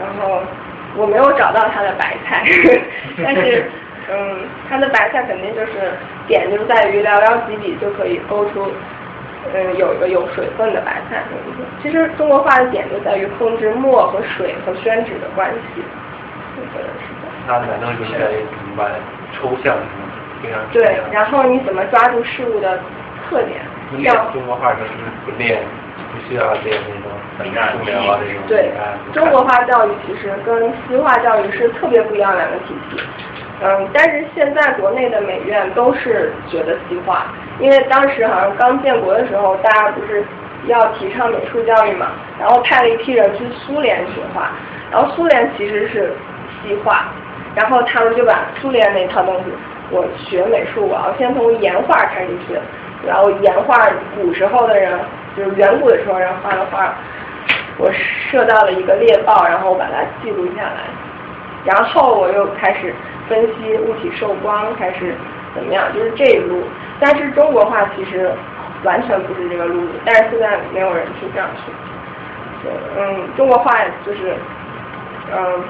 [0.00, 0.42] 然后
[0.96, 2.44] 我没有找到他的白菜，
[3.22, 3.70] 但是，
[4.10, 5.92] 嗯，他的白菜肯定就是
[6.26, 8.70] 点就在于寥寥几笔就可以勾出，
[9.52, 11.22] 嗯，有一个有水分的白菜。
[11.82, 15.82] 其实中国画的点就在于控制墨和水和宣纸的关系。
[16.56, 17.28] 我觉得是的。
[17.46, 18.30] 那难道就是在
[18.66, 18.84] 明白
[19.32, 19.76] 抽象
[20.72, 22.78] 对，然后你怎么抓住事物的
[23.28, 23.60] 特点？
[23.96, 24.92] 练中国画就是
[25.24, 25.62] 不练，
[26.12, 28.42] 不需要练那种很素描啊这种。
[28.46, 28.70] 对，
[29.14, 33.00] 中国画教育其实跟西画教育是特别不一样两个体系。
[33.60, 37.26] 嗯，但是现在国内的美院都是学的西画，
[37.58, 40.22] 因为当时好像刚建国的时候，大家不是
[40.66, 42.08] 要提倡美术教育嘛，
[42.38, 44.50] 然后派了一批人去苏联学画，
[44.92, 46.12] 然后苏联其实是
[46.62, 47.06] 西画，
[47.56, 49.44] 然后他们就把苏联那套东西。
[49.90, 52.60] 我学美术，我要先从岩画开始学，
[53.06, 54.98] 然后岩画古时候的人，
[55.34, 56.92] 就是远古的时候人画的画，
[57.78, 57.90] 我
[58.30, 60.84] 摄到了一个猎豹，然后把它记录下来，
[61.64, 62.94] 然后我又开始
[63.28, 65.14] 分析物体受光，开始
[65.54, 66.62] 怎么样，就是这一路。
[67.00, 68.30] 但是中国画其实
[68.84, 71.72] 完全不是这个路子，但是现在没有人去这样去。
[72.98, 73.72] 嗯，中国画
[74.04, 74.36] 就是，
[75.34, 75.64] 嗯，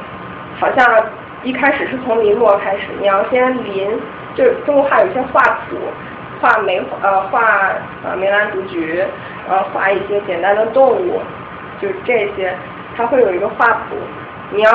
[0.58, 1.04] 好像。
[1.44, 3.89] 一开始是从临摹开始，你要先临，
[4.35, 5.40] 就是中国画有一些画
[5.70, 5.77] 谱，
[6.40, 7.40] 画梅呃画
[8.05, 9.05] 呃梅兰竹菊，
[9.48, 11.20] 然后画一些简单的动物，
[11.81, 12.52] 就是这些，
[12.97, 13.97] 它会有一个画谱。
[14.51, 14.73] 你要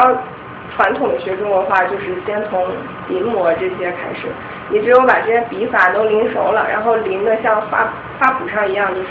[0.76, 2.66] 传统的学中国画，就是先从
[3.10, 4.28] 临摹这些开始，
[4.70, 9.10] 你只有把这些笔法都临熟了，然后临的像画画谱上一样，就是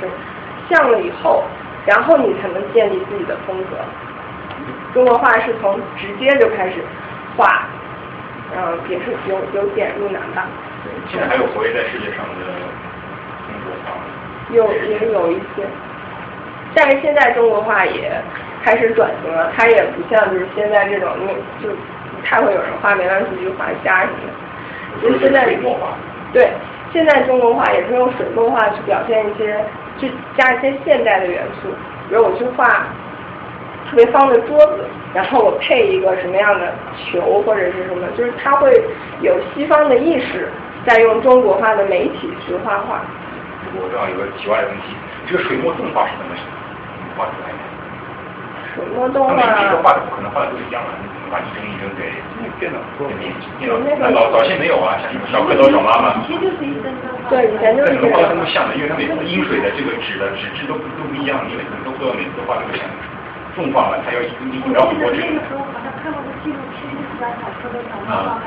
[0.70, 1.44] 像了以后，
[1.84, 3.76] 然后你才能建立自己的风格。
[4.94, 6.82] 中国画是从直接就开始。
[7.36, 7.66] 画，
[8.54, 10.46] 嗯，也是有有点入难吧。
[11.10, 12.44] 现在还有活跃在世界上的
[13.46, 13.96] 中国画。
[14.50, 15.64] 有也有一些，
[16.74, 18.12] 但是现在中国画也
[18.62, 21.32] 开始转型了，它也不像就是现在这种，那
[21.62, 25.08] 就不太会有人画梅兰竹菊画虾什么的。
[25.08, 25.46] 就现在
[26.32, 26.50] 对，
[26.92, 29.64] 现在中国画也是用水墨画去表现一些，
[29.98, 31.68] 去加一些现代的元素，
[32.08, 32.86] 比如我去画。
[33.92, 38.72] 特别方的桌子，然后我配一个什么样的球或者是什么，就是他会
[39.20, 40.48] 有西方的意识，
[40.86, 43.04] 在用中国画的媒体去画画。
[43.76, 44.96] 我这样有个题外的问题，
[45.28, 46.32] 这个水墨动画是怎么
[47.20, 47.60] 画出来的？
[48.72, 49.36] 水墨动画。
[49.36, 50.96] 每个画的不可能画的都一样的，
[51.28, 52.08] 把一帧一帧给
[52.56, 53.12] 电脑做的。
[54.00, 56.16] 那老早些没有啊，像什么小蝌蚪、小妈妈。
[56.24, 57.28] 以前就是一帧帧画。
[57.28, 57.92] 对，以前就是。
[58.00, 62.88] 可能画的那么像的，因为它每次阴水的这个纸的纸质都都不一样，因为可能都每次都画的不像。
[63.54, 68.40] 重画了，他要一一个时候好像看过个纪录片，就是在跑车的小妈妈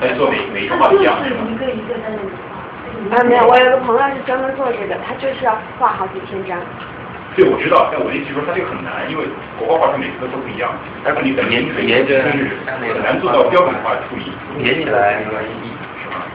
[0.00, 1.14] 还做每每一个画一样。
[1.22, 2.58] 是一个一个在那里画。
[3.16, 6.58] 啊，没有，我有个朋友是专门做这个，他就是要画好几千张。
[7.34, 9.24] 对，我知道，但我的意思说，他这个很难，因为
[9.58, 10.74] 国画画是每个都不一样，
[11.06, 14.30] 而且你的连连着很难做到标准化处理。
[14.58, 15.22] 连起来，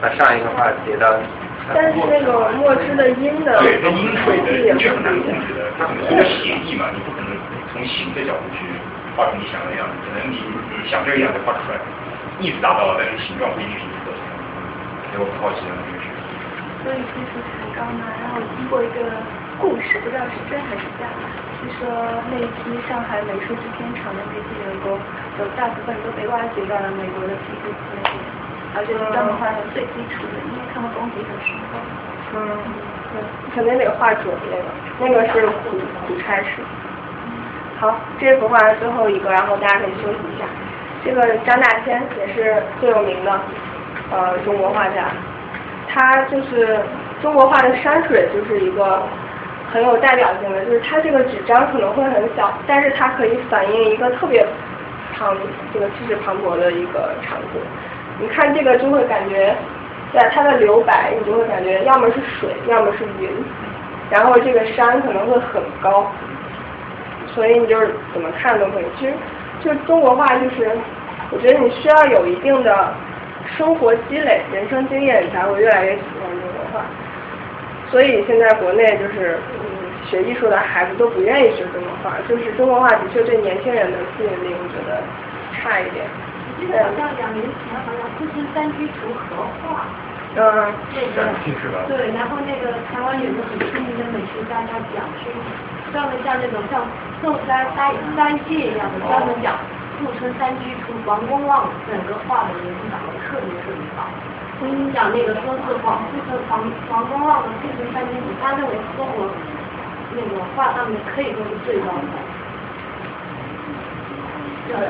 [0.00, 1.06] 把上一个画叠到。
[1.72, 7.28] 但是那个墨汁的阴的，对，它阴水的这很难控制的，它可能随着写意嘛，你不可能。
[7.72, 8.64] 从形的角度去
[9.16, 10.40] 画成你想要的样子，可能你
[10.72, 11.76] 你想这个样子画出来，
[12.40, 14.40] 意思达到了，但是形状不一定是你所想的。
[15.10, 16.06] 所以我很好奇这个事。
[16.86, 19.02] 所以其实才高嘛，然后听过一个
[19.58, 21.10] 故事，不知道是真还是假，
[21.58, 21.90] 是说
[22.30, 24.96] 那一批上海美术制片厂的那批员工，
[25.42, 28.14] 有大部分都被挖掘到了美国的皮肤科里，
[28.78, 31.82] 而且是专门画的最基础的，因为他们功底很深厚。
[32.32, 32.38] 嗯，
[33.12, 33.20] 对，
[33.52, 34.70] 肯定得画左边的，
[35.02, 35.76] 那个是苦
[36.06, 36.62] 苦差事。
[37.80, 40.44] 好，这幅画最后一个，然后大家可以休息一下。
[41.04, 43.40] 这个张大千也是最有名的，
[44.10, 45.04] 呃，中国画家。
[45.88, 46.80] 他就是
[47.22, 49.02] 中国画的山水，就是一个
[49.72, 54.44] 很有代表性的，就是它这个纸张可能会很小，但是它可以反映一个特别
[55.16, 55.36] 磅
[55.72, 57.60] 这个气势磅礴的一个场景。
[58.20, 59.56] 你看这个就会感觉，
[60.12, 63.30] 在它的留白，你就会感觉要么是水，要么是云，
[64.10, 66.10] 然后这个山可能会很高，
[67.34, 68.84] 所以你就是怎么看都可以。
[68.98, 69.14] 其实，
[69.62, 70.70] 就中国画就是，
[71.30, 72.94] 我觉得你需要有一定的
[73.56, 76.84] 生活积累、人生经验，你才会越来越喜欢中国画。
[77.90, 79.64] 所以现在国内就是嗯
[80.04, 85.02] 学艺术的孩子都不愿意学中国画，就是中国画的确对年轻人的吸引力我觉得
[85.54, 86.04] 差一点。
[86.04, 89.86] 我记得好像两年前好像富春山居图合画。
[90.38, 90.70] 个。
[91.88, 95.26] 对，然后那个台湾有个很出名的美术家他讲是，
[95.90, 96.86] 专门像那种像
[97.20, 99.58] 寿山三三界一样的，专门讲
[99.98, 104.06] 富春山居图王公望整个画的人长得特别特别好。
[104.62, 104.92] 嗯。
[104.94, 109.26] 讲那个说是黄富春黄黄公望的富春山居图，他认为中国
[110.14, 112.02] 那个画上面可以说是最高的。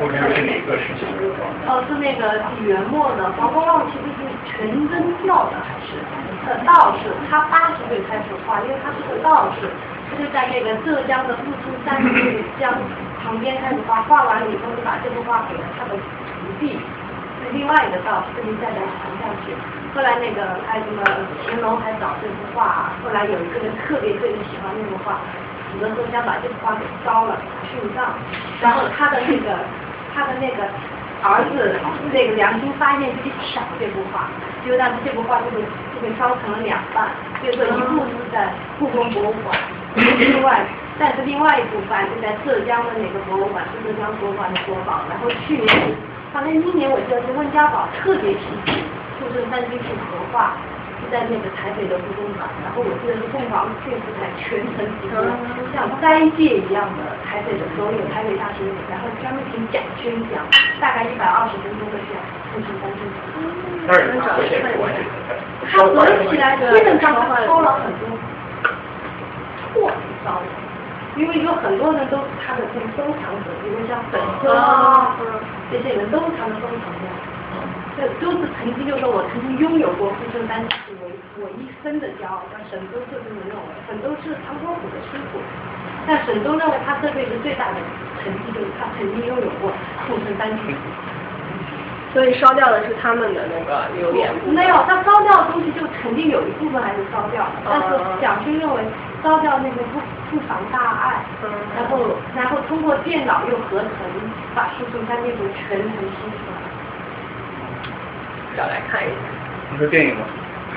[0.00, 1.22] 后面是哪个时期的？
[1.70, 6.00] 哦，是那个元末的黄公望，其实是全真教的，还是
[6.46, 7.12] 呃道士？
[7.30, 9.70] 他八十岁开始画，因为他是个道士，
[10.10, 12.72] 他就在那个浙江的富春山居江
[13.22, 16.78] 旁边开始画，画完了以后就把这幅画给了他的徒弟，
[17.44, 19.55] 是另外一个道士，就再来传下去。
[19.94, 21.02] 后来那个还有什么
[21.46, 25.18] 乾隆还找这幅画，后来有一个人特别特别喜欢那幅画。
[25.78, 27.38] 死的时候想把这幅画给烧了，
[27.70, 28.18] 殉葬。
[28.60, 29.55] 然后他的那个
[30.14, 30.66] 他的那个
[31.22, 31.78] 儿子
[32.12, 34.26] 那个良心发现就去抢这幅画，
[34.64, 35.62] 结果当时这幅画就被
[35.94, 37.06] 就被烧成了两半，
[37.42, 39.56] 就说一部是在故宫博物馆，
[39.94, 40.66] 另外
[40.98, 45.06] 但是另外一部分就在浙江的哪个博物馆，是浙江博物馆的国宝。
[45.09, 45.68] 然后去年
[46.34, 48.82] 好像今年我记得是温家宝特别提起
[49.18, 50.55] 富春山居图合画。
[51.10, 55.24] 在那个台北的故宫馆，然后我记得是凤凰电视台全程直播，
[55.72, 58.60] 像斋戒一样的台北的所有台北大学
[58.93, 60.44] 然后专门请蒋勋讲，
[60.80, 62.20] 大概一百二十分钟的讲
[62.52, 63.01] 富春山居。
[63.89, 64.44] 那是他合
[66.28, 68.12] 起来的，基本上他抄了很多
[69.72, 69.89] 错
[70.24, 70.52] 烧的，
[71.16, 75.16] 因为有很多人都是他的这个收藏者，比如像本科啊，
[75.72, 77.09] 这些人都是他的收藏家。
[77.98, 80.97] 这都是曾经，就说我曾经拥有过富春山居图，
[81.39, 82.43] 我我一生的骄傲。
[82.51, 85.39] 像沈周就这么认为，沈周是唐伯虎的师傅，
[86.06, 87.78] 但沈周认为他这辈子最大的
[88.23, 89.70] 成绩就是他曾经拥有过
[90.06, 90.78] 富春山居图。
[92.15, 97.86] 所以烧掉的是他们的那个留言没有，他烧掉的东西就肯定有一部分还是烧掉的，但是
[98.20, 98.82] 蒋勋认为
[99.22, 101.22] 烧掉那个不不妨大碍，
[101.77, 103.90] 然后然后通过电脑又合成，
[104.54, 106.56] 把富春山居图全程拼出来。
[108.56, 109.16] 找来看一下。
[109.71, 110.22] 你说电影吗？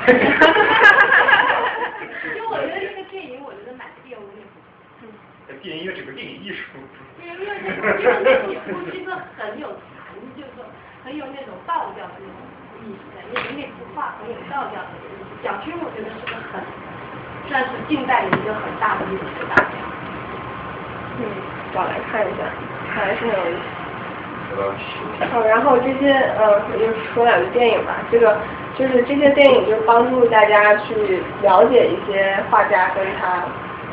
[0.01, 1.55] 哈哈哈哈哈哈！
[2.35, 4.41] 就我觉得这个电影，我觉得蛮玷污的。
[5.01, 5.09] 嗯。
[5.61, 6.79] 电影因为整个电影艺术。
[7.19, 8.57] 对，因为这个电影
[8.91, 10.65] 其实很有禅，就是说
[11.03, 12.41] 很有那种道教的那种
[12.81, 15.21] 意思的，因为那幅画很有道教的意思。
[15.43, 16.61] 蒋勋我觉得是个很，
[17.49, 19.77] 算是近代的一个很大的艺术大家。
[21.17, 21.21] 嗯，
[21.73, 22.49] 我来看一下，
[22.93, 23.57] 看来是很有
[24.57, 25.47] 嗯。
[25.47, 27.97] 然后这些呃，我就说两个电影吧。
[28.11, 28.37] 这个
[28.77, 33.43] 就是这些电影就是帮助大家去了解一些画家跟他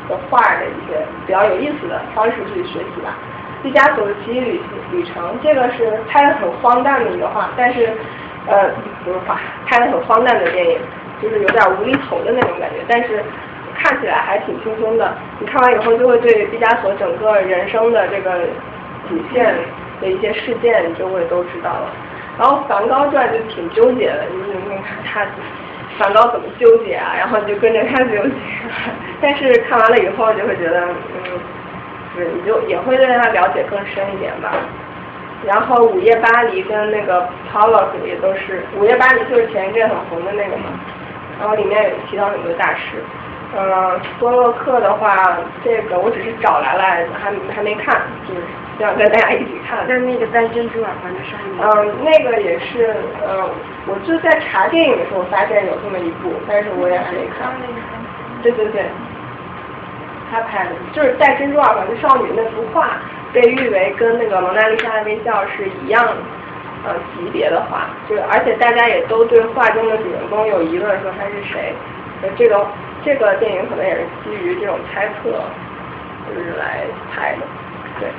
[0.09, 3.15] 的画的一些比较有意思的方式去学习吧。
[3.61, 7.91] 毕加索的奇异旅旅程，这个是拍的很荒诞的一个画，但是
[8.47, 8.69] 呃
[9.03, 10.79] 不是画，拍的很荒诞的电影，
[11.21, 13.21] 就是有点无厘头的那种感觉，但是
[13.75, 15.13] 看起来还挺轻松的。
[15.39, 18.47] 你看完以后就会对毕加索整个人生的这个
[19.09, 19.53] 底线。
[20.01, 21.91] 的一些事件，你就会都知道了。
[22.37, 25.25] 然后梵高传就挺纠结的，你你看他
[25.97, 27.13] 梵高怎么纠结啊？
[27.17, 28.31] 然后你就跟着他纠结。
[29.21, 31.39] 但是看完了以后，就会觉得，嗯，
[32.15, 34.53] 是你就也会对他了解更深一点吧。
[35.45, 40.69] 然后午夜巴黎跟那个 Pollock 也都是，午夜巴黎就是前一阵很红的那个嘛。
[41.39, 43.03] 然后里面也提到很多大师。
[43.57, 46.83] 嗯，波洛克的话，这个我只是找来了，
[47.17, 48.41] 还还没看，就是
[48.77, 49.79] 想跟大家一起看。
[49.87, 51.57] 那那个戴珍珠耳环的少女。
[51.57, 52.95] 嗯，那个也是，
[53.27, 53.49] 嗯，
[53.87, 57.49] 我就在查电影的时候发现有这么一部，但是我也还没看。
[58.43, 58.85] 对对对，
[60.29, 63.01] 他拍的，就是戴珍珠耳环的少女那幅画，
[63.33, 66.07] 被誉为跟那个蒙娜丽莎的微笑是一样，
[66.85, 67.89] 呃，级别的画。
[68.07, 71.73] 就而且大家也都对画中的主人公有疑问，说他是谁？
[72.37, 72.63] 这个。
[73.03, 75.43] 这个电影可能也是基于这种猜测，
[76.27, 77.41] 就是来拍的，
[77.99, 78.09] 对。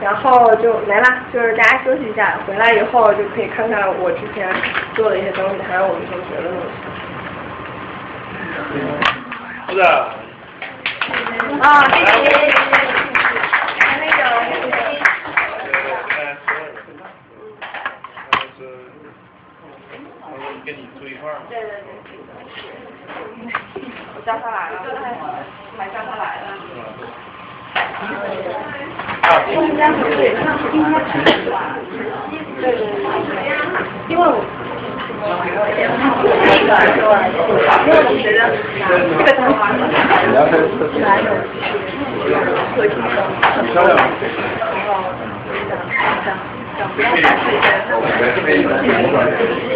[0.00, 4.52] 然后就没了，就是大家休息一下，回来以后就可以看看我之前
[4.94, 6.48] 做的一些东西，还有我们同学的。
[6.48, 6.64] 东西。
[9.70, 9.84] 是的。
[11.60, 12.08] 啊，谢谢。
[14.00, 14.12] 那个，
[20.64, 21.40] 跟你住一块儿吗？
[21.48, 21.72] 对对对。
[24.14, 24.74] 我叫他来了，
[25.76, 26.46] 还叫他来了。
[29.54, 30.12] 我们家不是
[30.72, 31.10] 应该是
[32.60, 33.00] 对对对，
[34.08, 34.26] 因为我。
[35.24, 36.68] 那个，
[37.86, 38.38] 因为我觉得
[39.06, 41.24] 这个东西来有
[42.74, 42.92] 特性
[43.54, 43.90] 很漂亮。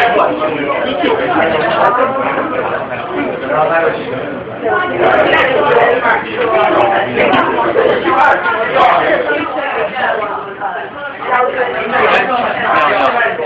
[0.00, 0.26] 还蛮
[3.48, 4.12] 然后还有几个。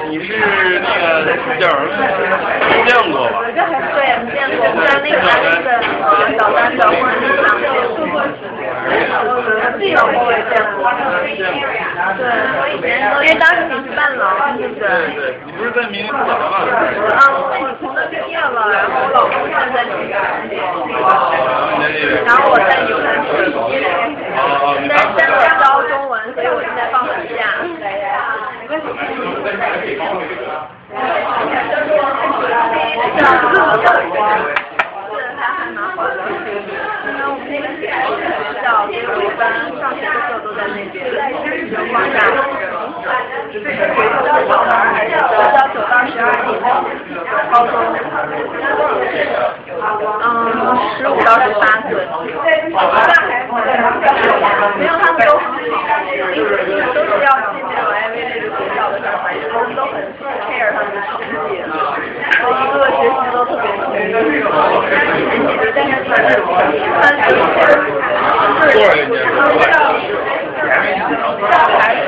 [0.08, 0.28] 你是
[0.80, 1.02] 那个
[1.58, 1.90] 叫什么？
[2.86, 3.34] 见过吧？
[3.54, 3.98] 对，
[4.34, 5.16] 见过，在那个
[5.48, 5.66] 那个
[6.38, 7.48] 小三的或者是哪
[9.76, 10.88] 这个我也见过。
[12.16, 12.24] 对，
[12.78, 14.86] 因为当时你是伴郎，对不对？
[14.88, 16.56] 对对，你不是在明天早上吗？
[17.18, 20.16] 啊，我从那毕业了，然后我老公现在在那边，
[22.24, 23.82] 然后我在纽约实习，
[24.88, 25.20] 但是在
[25.60, 27.44] 教中文，所以我现在放暑假。
[35.38, 35.46] 没关系。
[35.46, 37.94] 是还蛮好的，因为我们那个是学
[38.58, 39.40] 校，所以我一般
[39.78, 41.06] 上学的时候都在那边，
[41.70, 42.18] 能放假。
[44.48, 46.50] 小孩还是学校九到十二点，
[47.52, 47.72] 高中，
[50.22, 50.26] 嗯，
[50.98, 51.94] 十五到十八岁。
[54.78, 55.62] 没有，他们都很好
[56.92, 59.94] 都是要进这种 MA 这个学校的小孩，他们都很
[60.50, 61.62] care 他们的成绩，
[62.38, 63.80] 所以一个个学习都特别努
[64.28, 65.27] 力。
[65.28, 66.30] 但是但是但是
[71.48, 72.06] 让孩子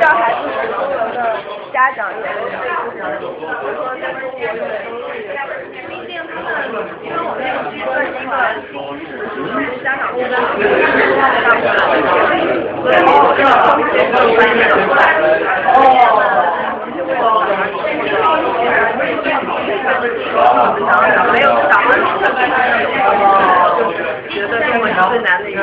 [0.00, 1.16] 让孩子所有的？
[1.72, 4.40] 家长也都是非常的，比如说在中国
[5.86, 8.32] 毕竟他们因为我那个是一个一个
[8.66, 9.06] 新式，
[9.36, 10.02] 就是家长
[15.74, 16.66] 哦。
[21.32, 21.90] 没有打完，
[24.28, 25.58] 觉得中国是难的一个。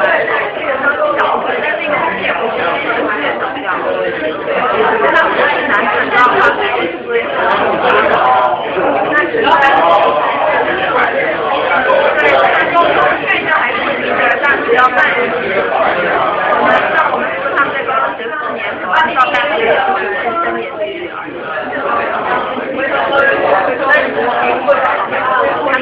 [0.00, 0.37] 对，
[2.98, 3.04] 对，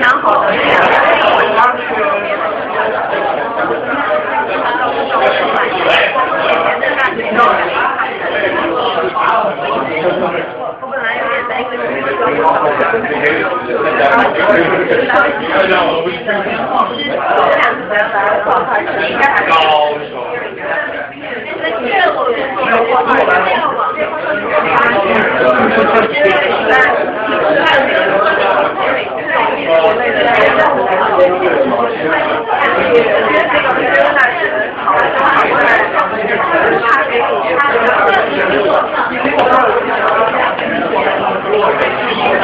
[0.00, 0.95] 蛮好的。
[12.26, 12.34] 心
[39.22, 39.35] 这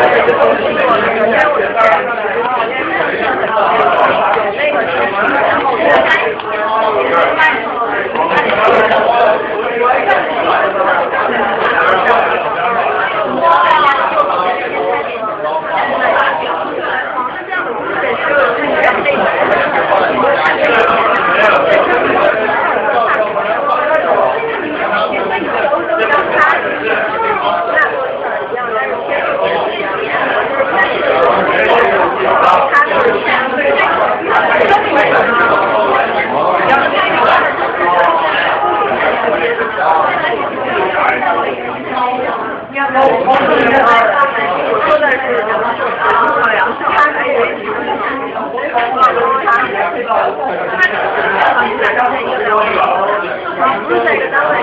[0.03, 0.82] I'm
[53.87, 54.63] 不是在一个单位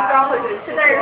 [0.31, 1.01] 产品，现在是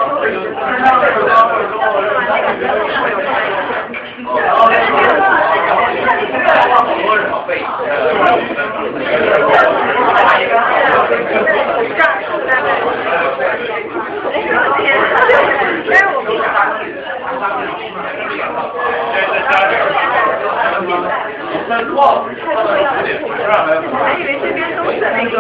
[24.00, 25.36] 还以为这边都是那个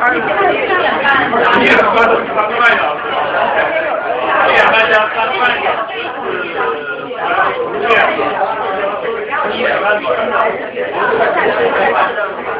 [0.00, 0.14] 二
[1.58, 3.02] 你也喝的三个半小时，
[4.46, 6.06] 一点半加三个半小时是
[7.60, 8.85] 五点，一点半左右。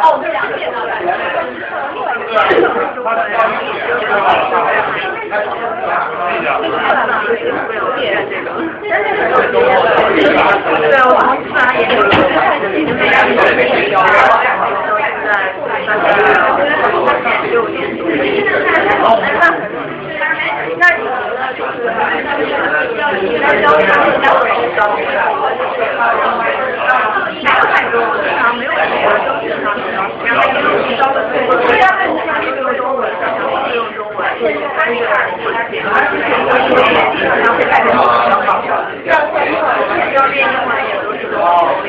[0.02, 0.76] 哦，我两点到
[10.86, 11.52] 对，我们自
[13.06, 13.14] 然
[13.68, 13.94] 也有
[17.50, 18.00] 六点多。
[20.78, 21.72] 那你觉得就是
[27.92, 29.64] 多，基本上没有什么都基本上
[30.24, 31.50] 然后也教的对，我
[31.80, 33.38] 要看一下这个中文，然后
[33.74, 34.18] 用中文，
[34.76, 35.04] 他这个
[37.36, 37.98] 然后改成比
[38.28, 38.48] 较好，
[40.14, 41.34] 要练英文也都是都
[41.82, 41.86] 练。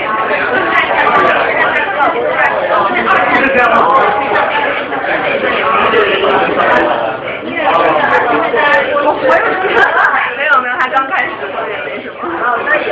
[10.38, 12.16] 没有没有，他刚开始所以没什么。
[12.46, 12.88] 啊，那也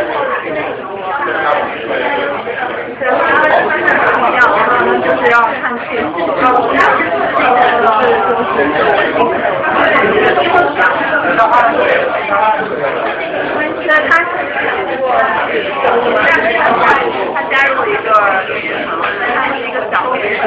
[2.98, 4.58] 对，他他是怎么样呢？
[5.03, 6.06] 就是要看气候，
[6.42, 6.56] 然后
[13.88, 14.26] 那他是
[15.00, 15.06] 我
[17.34, 18.10] 他加入了一个
[19.36, 20.42] 他是一个小学生，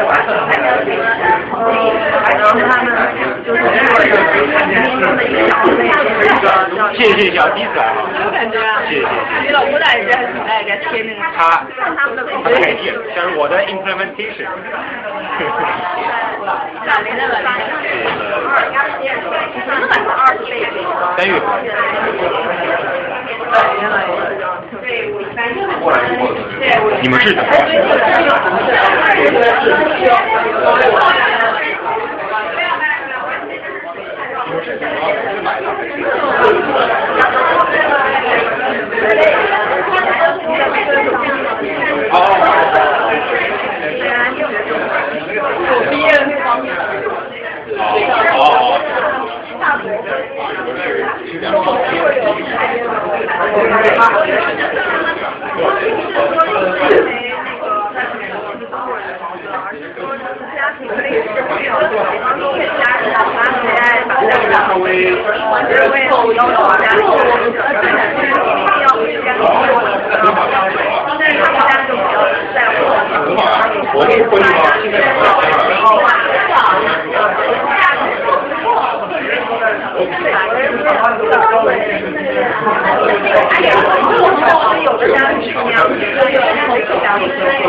[2.26, 2.86] 然后他们
[3.44, 5.78] 就是他们一个小类，
[6.97, 7.83] 谢谢小弟子啊，
[8.89, 9.02] 谢谢
[9.42, 11.39] 你老婆来着还挺爱给贴那个，他
[11.97, 14.49] 他们的他的 idea，这是我的 implementation。
[16.86, 17.23] 哪年的
[23.28, 25.70] 你是晚上二十倍三月份。
[25.81, 26.36] 过来过的，
[27.02, 27.20] 你们
[51.26, 51.65] 是怎么？
[73.94, 75.38] 我给回去吧，
[84.84, 87.68] 有的家庭是那样，有的家庭是这样。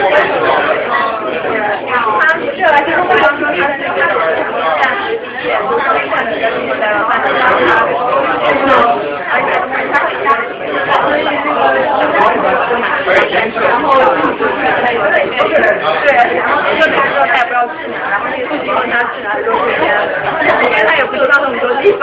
[0.00, 0.71] 来
[2.84, 6.72] 就是我刚说他是暂时毕业，就是看的跟你的
[7.04, 7.72] 话，而且他回家。
[13.62, 13.90] 然后
[14.82, 15.54] 他有点就是
[16.02, 19.82] 对，然后就他说他也不知道去哪，然后那个司机问他去哪，他说这边，
[20.62, 22.00] 因为他也不知道那么多地方，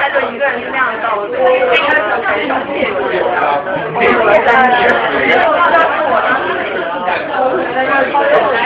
[0.00, 1.36] 他就一个人那样到了，应
[1.88, 3.14] 该是很少见过的，
[3.94, 4.80] 我有了三年，
[5.28, 6.44] 然后当时我当时
[7.74, 8.56] 在那超市来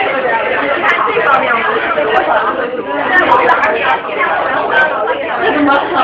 [1.17, 5.97] 这方面我是我好像会读，但我哪儿也怎么好？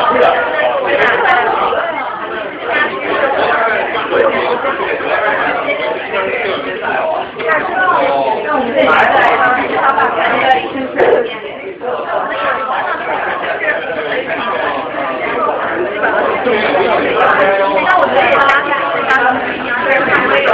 [17.83, 18.71] 那我觉得家家
[19.07, 20.49] 家长不一样，就是他们有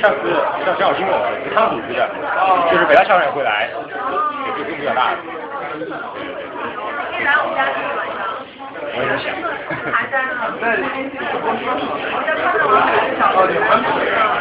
[0.00, 0.30] 上次
[0.64, 2.08] 上陈小新老师是他们组织的，
[2.70, 3.68] 就是北大校长也会来，
[4.46, 5.16] 也是规模比较大的。
[7.24, 7.74] 来我们家吃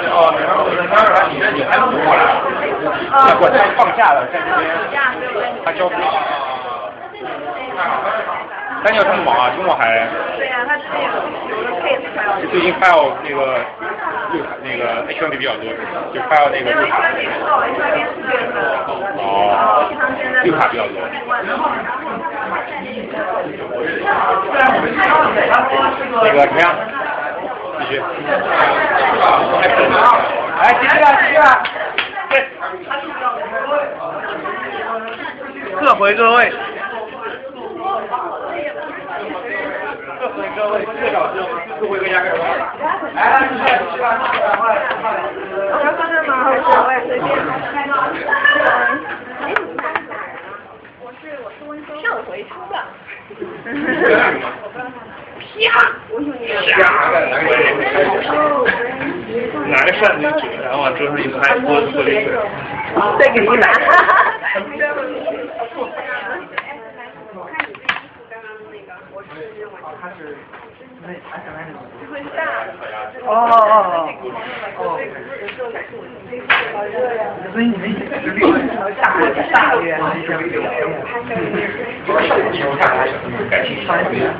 [0.09, 2.19] 哦，你还你还来，你这你还不过来？
[3.17, 4.65] 他放假了，在这边
[5.65, 5.89] 他交。
[8.83, 10.07] 三角这么忙啊，周末还。
[10.37, 11.09] 对呀，他最近有
[12.51, 13.59] 最近 file 那个
[14.31, 15.63] 绿卡那个 H1B 比较多，
[16.13, 16.93] 就 file 那个绿卡。
[19.17, 19.21] 哦。
[20.43, 20.95] 绿卡比较多。
[26.23, 26.75] 那个怎么样？
[27.79, 27.91] 继续。
[30.59, 31.41] 来，继续啊，继续啊。
[35.79, 36.51] 各回各位。
[40.57, 41.37] 各回各位，各找各
[41.79, 42.41] 各回各家各找。
[43.13, 45.05] 来，继续继续吧，继续吧，快快。
[45.53, 46.33] 我要放这吗？
[46.81, 47.29] 我也随便？
[50.99, 52.75] 我是我是温州上回出的。
[55.69, 55.77] 啪！
[56.73, 56.81] 啪！
[59.67, 62.33] 拿扇子举，然后往桌上一拍，锅子里水。
[63.19, 63.63] 再给你拿。
[73.25, 74.09] 哦哦
[74.77, 74.81] 哦。
[77.53, 78.25] 所以你们也是
[79.01, 79.03] 大
[79.53, 80.91] 大连那些节目。
[83.49, 83.85] 感兴趣，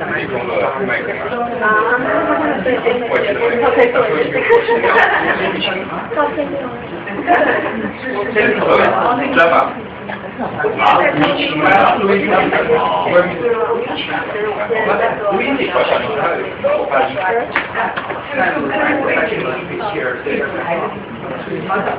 [0.00, 0.50] 那种的
[0.86, 1.20] 卖给他。
[3.10, 3.78] 我记得照片
[9.34, 9.54] 真吧？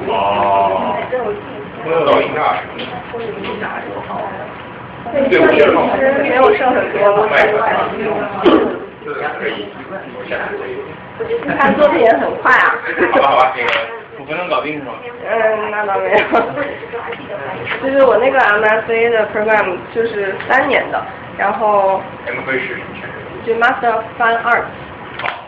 [0.07, 0.95] 哦，
[2.05, 2.41] 抖音啊。
[5.11, 5.67] 对，我觉得
[6.21, 6.99] 没有剩很多。
[9.39, 9.67] 可以，
[11.57, 12.75] 他作品也很快啊。
[13.11, 13.67] 好吧，好吧，那个
[14.29, 14.93] 五分钟搞定是吗？
[15.27, 16.17] 嗯，那倒没有。
[17.81, 21.03] 就是我那个 MFA 的 program 就是三年的，
[21.35, 21.99] 然后。
[22.27, 22.81] MFA 是什么？
[23.43, 24.65] 就 Master of Fine Art。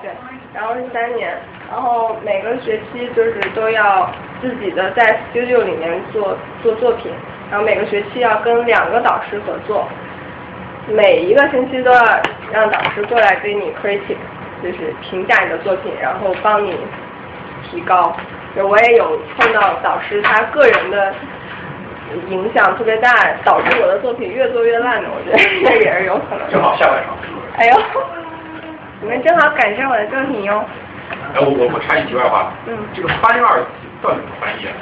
[0.01, 0.09] 对，
[0.55, 1.37] 然后是三年，
[1.69, 4.09] 然后每个学期就是都要
[4.41, 7.11] 自己的在 studio 里面做做作品，
[7.51, 9.87] 然后每个学期要跟两个导师合作，
[10.87, 12.01] 每一个星期都要
[12.51, 14.17] 让导师过来给你 critic，
[14.63, 16.75] 就是评价你的作品，然后帮你
[17.69, 18.15] 提高。
[18.55, 21.13] 就我也有碰到导师他个人的
[22.27, 23.09] 影响特别大，
[23.45, 26.49] 导致我的作品越做越烂的，我觉得这 也是有可能。
[26.51, 27.15] 正好下半场。
[27.57, 27.81] 哎呦，
[29.01, 30.63] 你们正好赶上我的作品哟。
[31.33, 32.51] 哎，我我我插一题外话。
[32.67, 32.77] 嗯。
[32.93, 33.63] 这个翻二
[34.01, 34.73] 到底怎么翻译啊？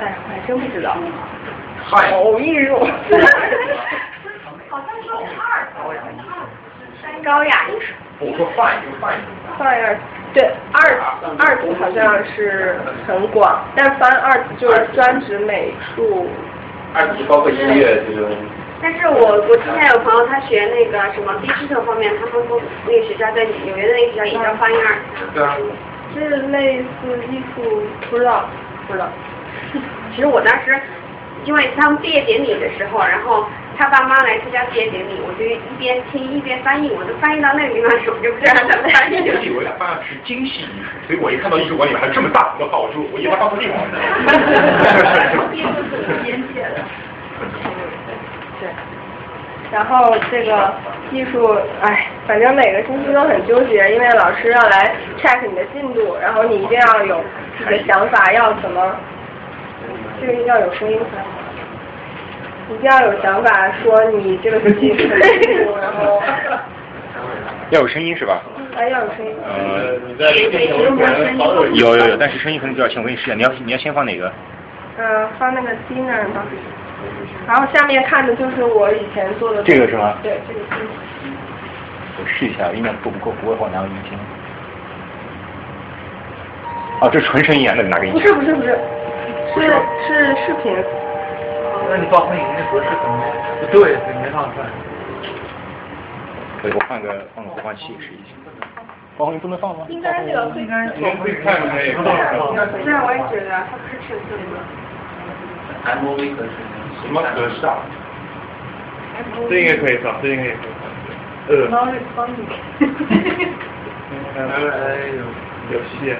[0.00, 0.96] 哎，我还真不知道。
[1.84, 2.10] 嗨。
[2.10, 2.78] 好艺术。
[4.68, 5.66] 好像是二
[7.22, 7.92] 高雅艺术。
[8.18, 9.20] 我说翻译就翻译。
[9.58, 9.98] 翻二，
[10.34, 11.00] 对，二
[11.38, 16.28] 二级好像是很广，但翻二就是专指美术。
[16.94, 18.30] 二级包括音乐这种。
[18.82, 24.96] 但是我我之前有朋友他学那个什么 digital 方面，他们说那个学校在纽约的那个学校也叫翻译二。
[25.34, 25.56] 对啊。
[26.14, 28.48] 是类似艺术，不知道，
[28.86, 29.06] 不知道。
[30.14, 30.80] 其实我当时，
[31.44, 33.44] 因为他们毕业典礼的时候，然后
[33.78, 39.16] 他爸妈来参加毕业典礼，我就一边听一边翻译，我都翻译到那个地方去，我就不知道怎么翻译。
[39.44, 43.92] 以为他翻的是精细艺术，所以我一看到艺术馆里面还有这么大幅的画，我就我以为他放错地方了。
[46.24, 46.82] 边界的。
[48.60, 48.68] 对。
[49.72, 50.72] 然后这个
[51.10, 57.22] 艺术，哎，反正每个星期都很纠结，因为老师要来 check 你的进度，然后你一定要有
[57.58, 58.96] 自己的想法，要怎么，
[60.20, 61.26] 这个要有声音才好，
[62.68, 66.20] 一定要有想法，说你这个学期什么进度，然后。
[67.70, 68.42] 要有声音是吧？
[68.76, 69.32] 哎，要有声音。
[69.44, 70.30] 呃，你在
[71.74, 74.32] 有有有，但是声音可能比较轻，我给你试一下，你要你要先放哪个？
[74.98, 76.44] 呃，放那个 dinner 吧。
[77.46, 79.62] 然后下面看的就是我以前做的。
[79.62, 80.14] 这个是吗？
[80.22, 80.66] 对，这个是。
[82.18, 83.32] 我试一下，应该够不够？
[83.40, 84.18] 不会的话拿个音听。
[87.00, 88.12] 哦，这是纯声音啊，那你拿个音。
[88.12, 88.78] 不是不是不是，
[89.56, 89.68] 是
[90.06, 90.72] 是视频。
[91.88, 93.16] 那你放配音的格式怎么？
[93.60, 94.66] 不对，没放出来。
[96.62, 98.34] 可以，我换个换个播放器试一下。
[99.16, 99.86] 播放器不能放吗？
[99.88, 100.86] 应该这个应该。
[100.96, 102.02] 你们可以看看那个。
[102.82, 104.40] 对啊，我也觉得它不是纯色的。
[106.02, 106.50] MOV 格式。
[107.02, 107.78] 什么格式啊？
[109.48, 110.84] 这应该可以放，这应该也可以放。
[111.48, 111.68] 呃。
[111.70, 111.74] 帮
[112.16, 112.34] 帮你。
[114.36, 114.40] 哎
[115.14, 115.22] 呦，
[115.72, 115.74] 有。
[116.00, 116.16] 线。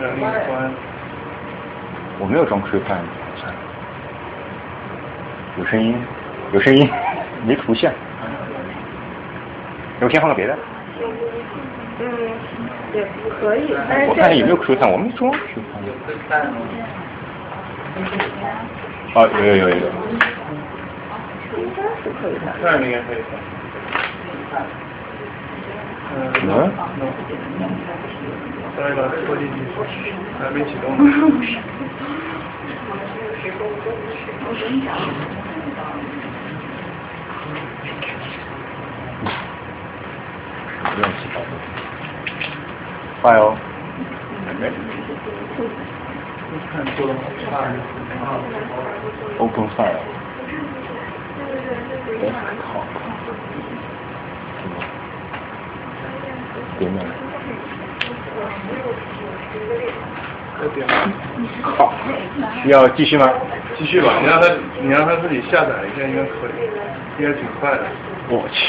[0.00, 0.70] 呃，那个关。
[2.18, 2.44] 我没有。
[2.44, 3.00] 装 Q 盘，
[5.58, 5.96] 有声音，
[6.52, 6.88] 有声音，
[7.46, 7.92] 没图像。
[10.00, 10.56] 有先换个别的？
[11.98, 12.04] 嗯，
[12.92, 13.06] 也
[13.40, 15.38] 可以，但是我看看有没有 Q 弹，我没装 Q
[16.28, 16.52] 弹。
[19.14, 19.74] 哦，有有有有。
[21.56, 22.46] 应该是可以的。
[22.62, 23.16] 那应该可以。
[26.18, 26.18] 嗯？
[28.76, 29.56] 再一个拖进去，
[30.38, 30.84] 还没启动。
[40.98, 41.50] 乱七八糟。
[43.20, 43.56] 快哦。
[44.58, 44.62] 没。
[46.72, 47.44] 看做的好差。
[49.38, 50.00] Open file。
[52.62, 52.66] 好。
[56.78, 56.98] 点点。
[61.62, 61.92] 好，
[62.62, 63.30] 需要继续吗？
[63.76, 64.48] 继续吧，你让他，
[64.80, 66.50] 你让他自己下载一下，应该可以，
[67.18, 67.84] 应该挺快的。
[68.28, 68.66] 我去。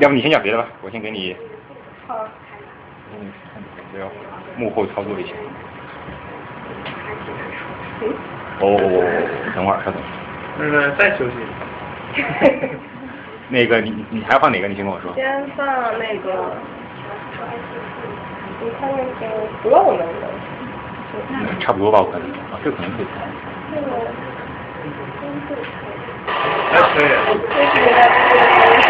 [0.00, 1.36] 要不你先讲别的吧，我先给你。
[2.06, 2.26] 好。
[3.12, 3.32] 嗯，
[3.92, 4.06] 这要
[4.56, 5.32] 幕后操作一下。
[8.60, 8.76] 哦，
[9.54, 10.00] 等会儿，稍等。
[10.58, 11.34] 那个再休息。
[13.48, 14.68] 那个你你还要放哪个？
[14.68, 15.12] 你先跟我说。
[15.14, 15.66] 先放
[15.98, 16.52] 那个，
[18.60, 19.26] 你看那个
[19.62, 20.28] Flow 能不能？
[21.60, 22.26] 差不多吧，我感觉。
[22.52, 23.06] 啊，这可能可以。
[23.72, 23.86] 那个。
[26.70, 27.08] 还可以。
[27.48, 28.88] 这是给大家分享。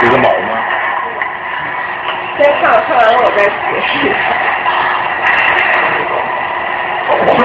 [0.00, 0.32] 有个毛吗？
[2.38, 3.50] 先看，看完了我再解
[3.84, 3.90] 释。
[4.08, 4.14] 呀，
[7.10, 7.40] 我是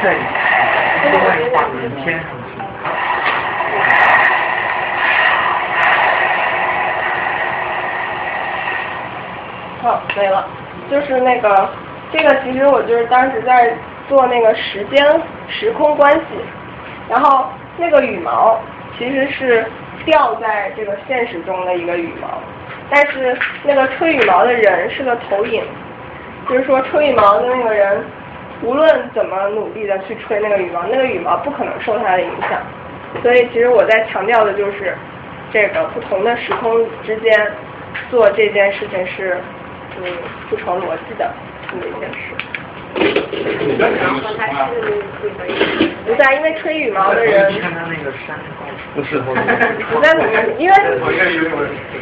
[0.00, 0.14] 在
[1.10, 2.50] 另外一个画面添上去。
[9.82, 10.46] 好，没了。
[10.88, 11.68] 就是那个，
[12.12, 13.72] 这个其实我就是当时在
[14.08, 16.24] 做那个时间时空关系，
[17.08, 17.46] 然后
[17.76, 18.58] 那个羽毛
[18.96, 19.64] 其实是
[20.04, 22.28] 掉在这个现实中的一个羽毛，
[22.90, 25.62] 但是那个吹羽毛的人是个投影，
[26.48, 28.02] 就是说吹羽毛的那个人
[28.62, 32.60] 无论怎么努力的去吹那个羽毛，那个羽毛不可能受它的影响。
[33.22, 34.96] 所以其实我在强调的就是
[35.52, 37.52] 这个不同的时空之间
[38.10, 39.38] 做这件事情是
[39.98, 40.04] 嗯
[40.48, 41.30] 不成逻辑的。
[46.06, 47.52] 不在，因为吹羽毛的人
[48.94, 49.18] 不是。
[49.18, 49.34] 不
[50.00, 50.06] 在，
[50.58, 51.92] 因为我愿意为我人是提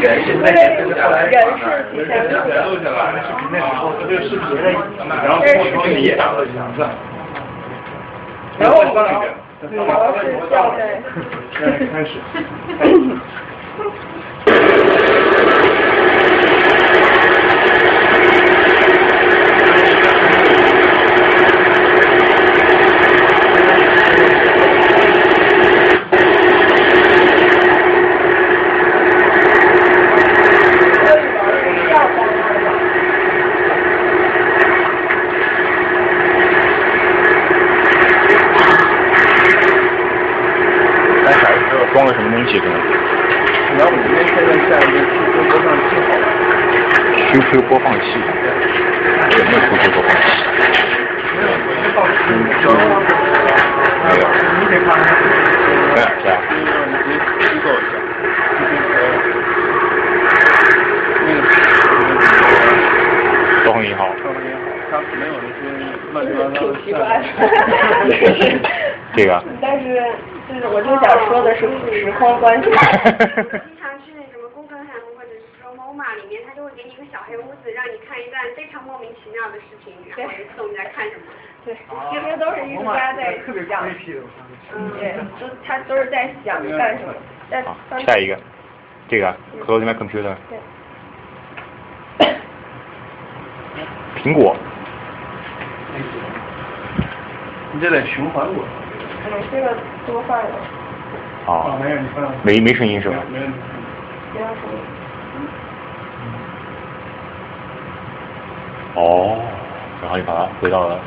[0.00, 0.36] 前录。
[0.94, 1.44] 下来了，
[3.50, 4.28] 那时候这个是，
[5.22, 5.42] 然后我
[5.84, 6.58] 给你也打了一下。
[8.58, 10.80] 然后羽毛是掉在。
[11.92, 12.10] 开始。
[47.46, 48.22] QQ 播放器，没
[49.52, 50.16] 有 QQ 播放器？
[51.36, 51.48] 没有。
[51.56, 51.60] 没
[54.74, 54.90] 有是吧？
[57.38, 57.88] 机构一下。
[63.64, 64.00] 招行银行。
[64.16, 64.58] 招行银行，
[64.90, 65.58] 它没有那些
[66.12, 67.02] 乱七八糟的挺奇怪的。
[69.14, 69.30] 这个。
[69.60, 70.02] 但是
[70.48, 71.60] 就是我就想说的是
[71.92, 72.64] 时空关系。
[72.70, 72.84] 经常
[74.04, 74.88] 去那什么公众项
[75.66, 81.22] 目或者是说某马里面，他就会给你一个小黑屋子，让你看一段非常莫名其妙的事情，然后就自动在看什么。
[81.64, 81.74] 对，
[82.10, 83.38] 其实都是艺术家在
[83.68, 83.84] 想，
[84.74, 87.12] 嗯，对，都他都是在想干什么。
[87.50, 88.38] 但好，下一个，
[89.08, 90.34] 这个 Close my computer。
[90.48, 90.58] 对。
[94.22, 94.56] 苹果。
[97.72, 98.64] 你这得循环播。
[99.26, 100.52] 嗯，这个多放一个。
[101.44, 101.76] 好。
[101.82, 102.32] 没有，你放。
[102.44, 103.16] 没没声音是吧？
[103.30, 103.58] 没问题。
[104.34, 104.78] 没有声音。
[108.96, 109.38] 哦，
[110.02, 110.98] 然后就把它回到了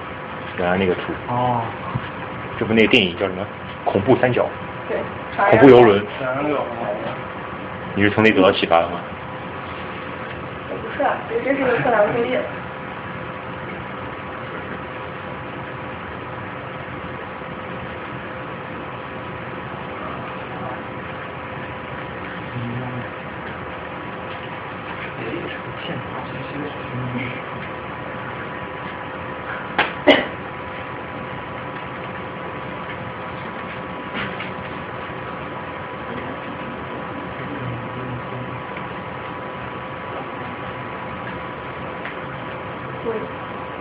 [0.58, 1.11] 原来那个图。
[1.27, 1.61] 哦。
[2.58, 3.45] 这部那个电影叫什么？
[3.85, 4.45] 恐怖三角。
[4.88, 4.98] 对。
[5.50, 6.06] 恐怖游轮。
[7.95, 9.00] 你是从那得到启发的吗？
[10.69, 12.40] 不是啊，这是个课堂作业。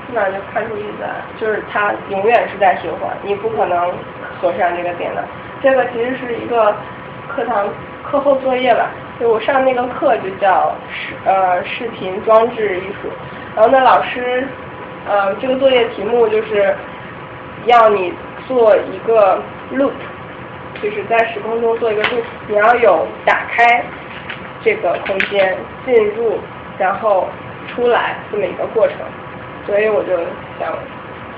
[0.08, 3.92] 基本上就看出意思来，就是它永远是在循环，你不可能
[4.40, 5.24] 锁上这个点的。
[5.62, 6.74] 这个其实是一个
[7.28, 7.68] 课堂
[8.02, 8.90] 课后作业吧，
[9.20, 13.08] 就我上那个课就叫视呃视频装置艺术，
[13.54, 14.44] 然后呢老师
[15.08, 16.74] 呃这个作业题目就是
[17.66, 18.12] 要你
[18.48, 19.40] 做一个
[19.72, 19.92] loop，
[20.82, 23.84] 就是在时空中做一个 loop，你要有打开
[24.64, 26.40] 这个空间进入
[26.76, 27.28] 然后
[27.68, 28.96] 出来这么一个过程。
[29.64, 30.16] 所以我就
[30.58, 30.72] 想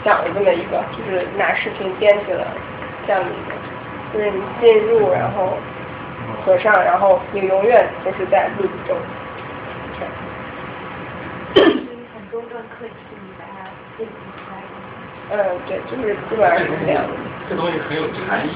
[0.05, 2.47] 想了这么一个，就是拿视频编辑了
[3.07, 3.53] 这样的一个，
[4.13, 5.57] 就是你进入，然后
[6.45, 8.97] 合上，然后你永远就是在录中。
[11.55, 11.63] 很
[12.31, 14.55] 多个课题，你把它编辑出来。
[15.33, 17.05] 嗯，对，就是基本上是这样。
[17.49, 18.51] 这东西很有禅意。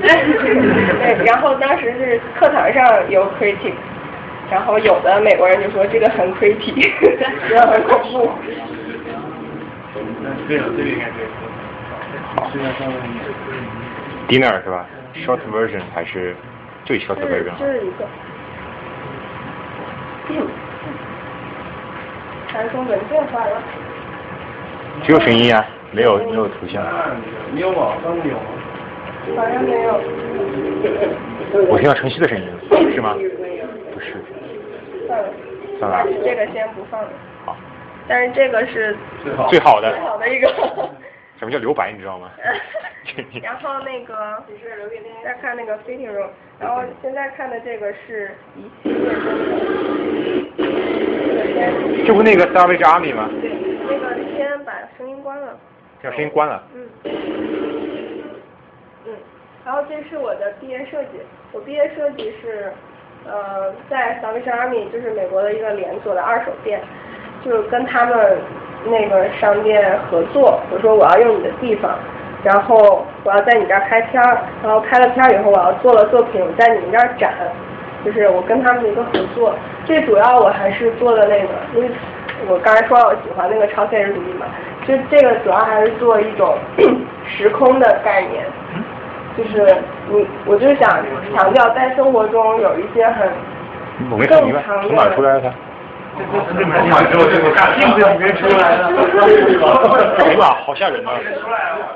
[0.00, 3.74] 对， 然后当时是课堂上有 critic，
[4.50, 6.80] 然后有的美国人就说这个很 creepy，
[7.48, 8.30] 觉 得很恐怖。
[10.48, 11.26] 对了，这个应该对。
[14.28, 16.34] Dinner 是吧？Short version 还是
[16.84, 17.52] 最 short version？
[17.58, 18.06] 这是一个。
[22.48, 23.62] 传送文件发了。
[25.04, 26.84] 只有声音啊，没有没有图像。
[27.52, 27.96] 没有吗？
[28.02, 28.40] 刚有吗？
[29.36, 30.00] 好像没有。
[31.68, 32.48] 我听到晨曦的声音，
[32.94, 33.14] 是吗？
[33.94, 34.16] 不是。
[35.06, 35.28] 算了。
[35.78, 36.06] 算了。
[36.24, 37.08] 这个先不放了。
[38.10, 38.16] 好。
[38.16, 40.48] 但是这个是最好最好的最好的一个。
[41.38, 41.90] 什么叫留白？
[41.90, 42.30] 你知道吗？
[43.42, 44.44] 然后那个
[45.24, 49.14] 再看那个 fitting room，然后现在看的这个是一系列
[52.04, 53.30] 这不那个 Savage Army 吗？
[53.40, 53.50] 对，
[53.88, 55.58] 那个先把声音关了。
[56.02, 56.62] 把声音关了。
[56.74, 56.86] 嗯。
[59.06, 59.16] 嗯，
[59.64, 61.20] 然后这是我的毕业设计，
[61.52, 62.70] 我毕业设计是
[63.26, 66.82] 呃在 Savage Army，就是美国的一个连锁的二手店。
[67.44, 68.38] 就是跟他们
[68.84, 71.92] 那个商店合作，我说我要用你的地方，
[72.42, 77.32] 然后我要在你这儿拍片儿，然后拍了片儿以后，我要做了作品我在你们这儿展，
[78.04, 79.54] 就是我跟他们的一个合作。
[79.84, 81.90] 最主要我还是做的那个，因为
[82.48, 84.46] 我刚才说我喜欢那个超现实主义嘛，
[84.86, 86.56] 就这个主要还是做一种
[87.26, 88.44] 时空的概念，
[89.36, 89.76] 就是
[90.08, 90.98] 你，我就想
[91.34, 93.28] 强调在生活中有一些很
[94.26, 94.88] 正常的。
[94.88, 95.52] 从哪出来的？
[96.20, 98.82] 镜子里面出来的，
[100.38, 101.10] 哇，好吓人啊！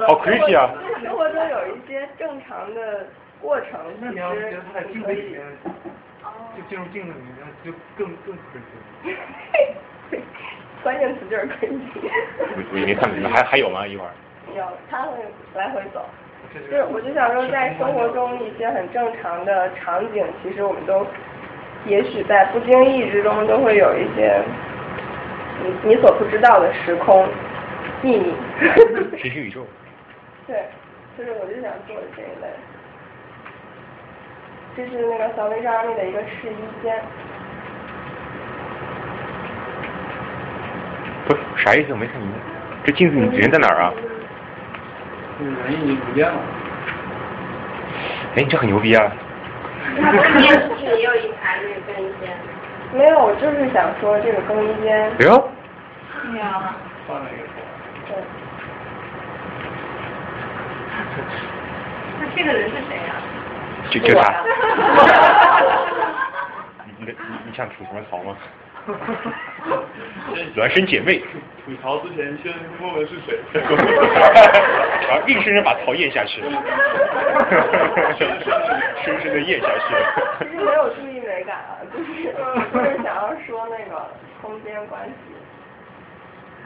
[0.07, 0.71] 好 creepy 啊！
[1.03, 3.07] 生活中有一些正常的
[3.41, 5.43] 过程，那你要觉得他在镜子里面，
[6.57, 10.21] 就进入镜子里面，就更更 creepy。
[10.83, 11.79] 关键词就是 creepy。
[12.73, 13.87] 我没看明白，还还有吗？
[13.87, 14.11] 一会儿。
[14.57, 15.11] 有，他会
[15.55, 16.05] 来回走。
[16.55, 21.07] 就是我就想说，在生活中一些很正常的场景，其实我们都。
[21.87, 24.43] 也许在不经意之中，都会有一些
[25.63, 27.29] 你你所不知道的时空
[28.03, 28.35] 秘密。
[29.17, 29.67] 平行宇宙。
[30.47, 30.65] 对，
[31.17, 32.49] 就是我就想做这一类。
[34.77, 37.01] 这是那个小薇莎那的一个试衣间。
[41.27, 41.93] 不是啥意思？
[41.93, 42.37] 我没看明白。
[42.85, 43.93] 这镜子你人在哪儿啊？
[45.41, 46.35] 人已经不见了。
[48.37, 49.13] 哎，你这很牛逼啊！
[50.01, 52.23] 他更衣室也有一排那个更衣间。
[52.93, 55.11] 没有，我就是想说这个更衣间。
[55.19, 55.51] 哎呦。
[56.23, 56.75] 对呀。
[57.07, 57.45] 换了一个。
[58.09, 58.17] 对。
[62.21, 63.15] 那这个人是谁呀？
[63.91, 64.23] 就就他。
[66.87, 67.15] 你你
[67.47, 68.37] 你想吐什么槽吗？
[70.55, 71.23] 孪生姐妹。
[71.65, 73.39] 吐槽之前先问问是谁。
[75.09, 76.43] 然后硬生生把槽咽下去。
[79.03, 79.95] 深深的咽下去。
[80.41, 82.05] 其实没有注意美感啊，就是
[82.71, 84.07] 就是想要说那个
[84.43, 85.13] 空间关系。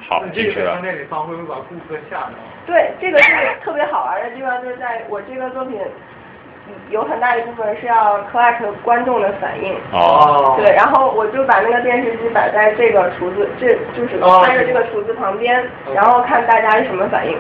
[0.09, 2.33] 好，这个商店里放会不会把顾客吓着？
[2.67, 3.31] 对，这个是
[3.63, 5.79] 特别好玩的地方，就是在我这个作品
[6.91, 9.75] 有很大一部分是要 collect 观众的反应。
[9.93, 15.63] 哦对，然后我就把那个电视机摆在这个厨子，这就是哦拍着这个厨子旁边，
[15.95, 17.39] 然后看大家是什么反应。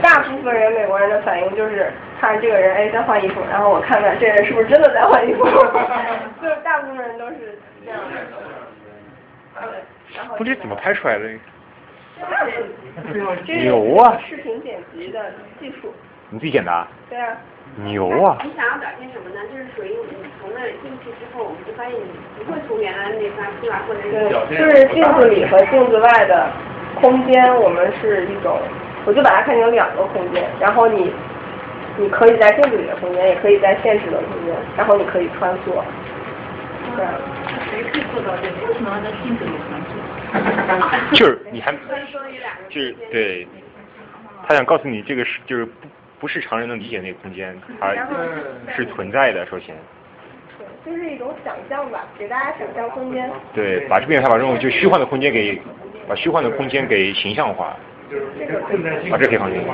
[0.00, 5.44] 大部分人美国人的反应就是看这个人哎在换衣服，然后我看看这人是不是真的在换衣服，
[6.40, 8.16] 就是大部分人都是这样的。
[9.60, 9.68] 对，
[10.16, 11.28] 然后不知怎么拍出来的？
[13.44, 15.92] 这是牛啊视频剪辑的技术。
[16.30, 16.86] 你自己剪的啊？
[17.10, 17.36] 对啊。
[17.76, 18.38] 牛啊！
[18.44, 19.40] 你想要表现什么呢？
[19.50, 26.50] 就是属于你从那儿进去之后，我们就发现你不会从原来的那方出来，或者对，是就是镜子里和镜子外的
[27.00, 28.58] 空间，我们是一种，
[29.04, 31.12] 我就把它看成两个空间，然后你
[31.98, 35.82] 你可以在镜子里的空间，也可以在现实的空间，然后你可以穿梭。
[36.96, 37.12] 这样。
[37.70, 38.68] 谁可以做到这个？
[38.68, 41.16] 为什么要在镜子里穿梭？
[41.16, 41.72] 就是你还
[42.68, 43.46] 就是对，
[44.46, 45.88] 他想告诉你这个是就是不
[46.24, 47.92] 不是常人能理解那个空间，它
[48.74, 49.44] 是存在的。
[49.44, 49.76] 首先，
[50.56, 53.30] 对，就是一种想象吧，给大家想象空间。
[53.52, 55.60] 对，把这边他把这种就虚幻的空间给
[56.08, 57.76] 把虚幻的空间给形象化，
[59.10, 59.66] 把这可以放进去。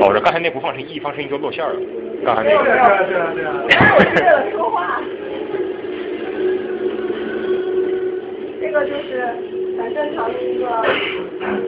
[0.00, 1.76] 哦，这刚才那不放声音，一放声音就露馅了。
[2.24, 2.64] 刚才那个。
[2.64, 3.62] 对啊对啊对啊。
[3.94, 5.00] 我是为了说话。
[8.60, 10.66] 这个就是很正常的一个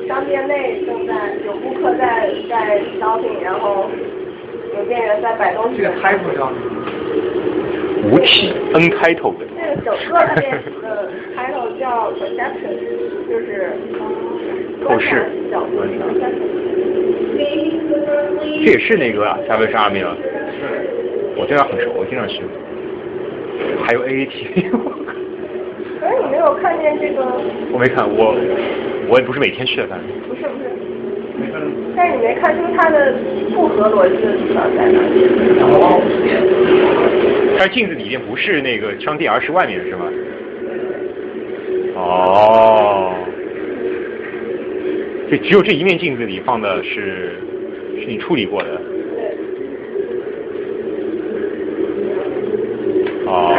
[0.07, 3.89] 商店内正在有顾客在在 shopping，然后
[4.77, 5.79] 有店员在摆东西。
[5.79, 8.11] 这个 title 叫什么？
[8.11, 9.47] 无题 N 开头的。
[9.57, 12.77] 这个整个的电视的 title 叫 perception，
[13.29, 13.73] 就是
[14.85, 15.27] 透视。
[15.51, 16.33] 角度 perception。
[17.37, 20.17] 这也是那个啊，加文是阿米了。
[21.37, 22.43] 我对他很熟，我经常去。
[23.83, 24.71] 还有 AAT。
[26.01, 27.25] 可是你没有看见这个？
[27.73, 28.35] 我没看，我
[29.09, 30.05] 我也不是每天去的，但是。
[30.29, 30.71] 不是不是。
[31.97, 33.15] 但是你没看出它的
[33.55, 35.27] 不合逻辑的地方在哪里？
[37.59, 40.07] 它镜子里面不是那个商店，而是外面，是吗？
[41.97, 43.15] 哦。
[45.31, 47.41] 就只有这一面镜子里放的是
[48.01, 48.81] 是你处理过的。
[53.27, 53.55] 哦，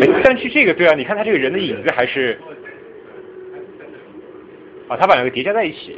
[0.00, 2.38] 哎，但是这个对啊，你看他这个人的影子还是，
[4.88, 5.96] 啊，他把两个叠加在一起。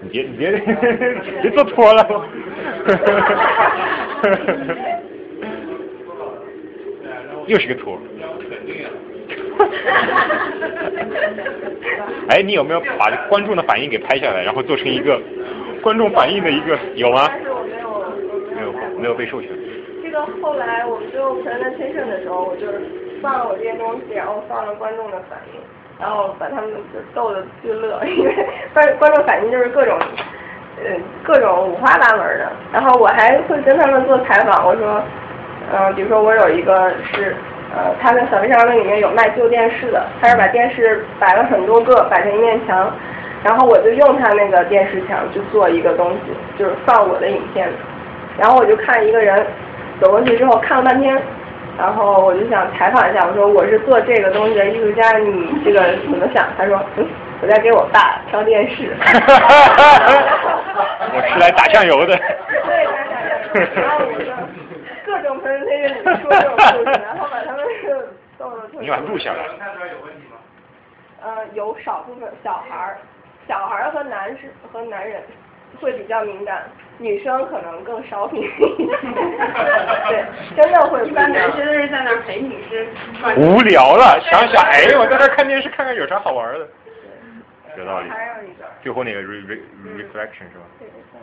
[0.00, 0.50] 你别你别
[1.42, 2.06] 别做托了。
[7.46, 7.98] 又是个托。
[12.28, 15.20] 哎，你有没有把观众的反应给拍下来，然后做成一个
[15.82, 17.30] 观众反应的一个有吗？
[18.54, 19.50] 没有没有被授权。
[20.14, 22.80] 到后来我们就 presentation 的时候，我就是
[23.20, 25.60] 放了我这些东西，然后放了观众的反应，
[26.00, 28.32] 然后把他们就逗得巨乐， 因为
[28.72, 29.98] 观观众反应就是各种，
[30.78, 30.94] 呃，
[31.24, 32.52] 各种五花八门的。
[32.72, 35.02] 然后我还会跟他们做采访，我说，
[35.72, 37.34] 嗯、呃，比如说我有一个是。
[37.76, 42.88] 呃，他在小飞商店里面有卖旧电视的，他是把电视摆了很多个，摆成一面墙，
[43.42, 47.68] 然后我就用他那个电视墙去做一个东西，就是放我的影片。
[48.38, 49.44] 然后我就看一个人
[50.04, 51.18] 走过去之后看了半天，
[51.78, 56.46] 然后我就想采访一下，我说我是做这个东西的艺术家，你这个怎么想？
[56.58, 57.08] 他说，嗯，
[57.40, 58.94] 我在给我爸挑电视。
[61.14, 62.14] 我是来打酱油的。
[62.18, 63.80] 对，来打酱油。
[63.80, 64.30] 然后我就
[65.06, 67.64] 各种 presentation 里说这种故事，然后把他们
[68.36, 68.80] 逗得特别。
[68.82, 69.38] 你把它录下来。
[71.22, 72.98] 呃，有少部分小孩儿，
[73.48, 75.22] 小孩儿和男士和男人
[75.80, 76.64] 会比较敏感，
[76.98, 80.24] 女生可能更少敏对，
[80.56, 81.04] 真的会。
[81.06, 82.86] 一般男生都是在那儿陪女生。
[83.36, 86.68] 无聊了，想想，哎，我在这看电视，看看有啥好玩的。
[87.76, 88.08] 有道理。
[88.08, 88.64] 还有一个。
[88.82, 89.58] 最后那个 re re
[89.96, 90.64] reflection 是吧？
[90.78, 91.18] 对对对。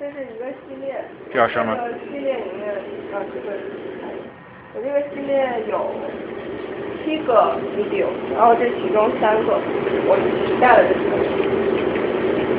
[0.00, 1.04] 这是一个系列。
[1.32, 1.76] 这要删吗？
[1.76, 2.74] 这个系列里面，
[3.12, 3.52] 啊，这个，
[4.72, 5.94] 我这个系列有
[7.04, 9.60] 七个 video，然后这其中三个
[10.06, 11.00] 我取下了这个。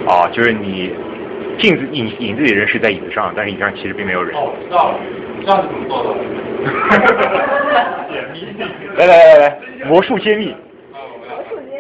[0.08, 0.96] 哦，就是你
[1.58, 4.36] 镜子影影子里人是在椅子上，但是椅子上其实并没有人。
[4.36, 5.00] 哦，知道了，
[5.38, 6.10] 你知道是怎么做的？
[8.98, 10.48] 来来来来，魔术揭秘。
[10.50, 10.56] 魔
[11.50, 11.76] 术揭秘。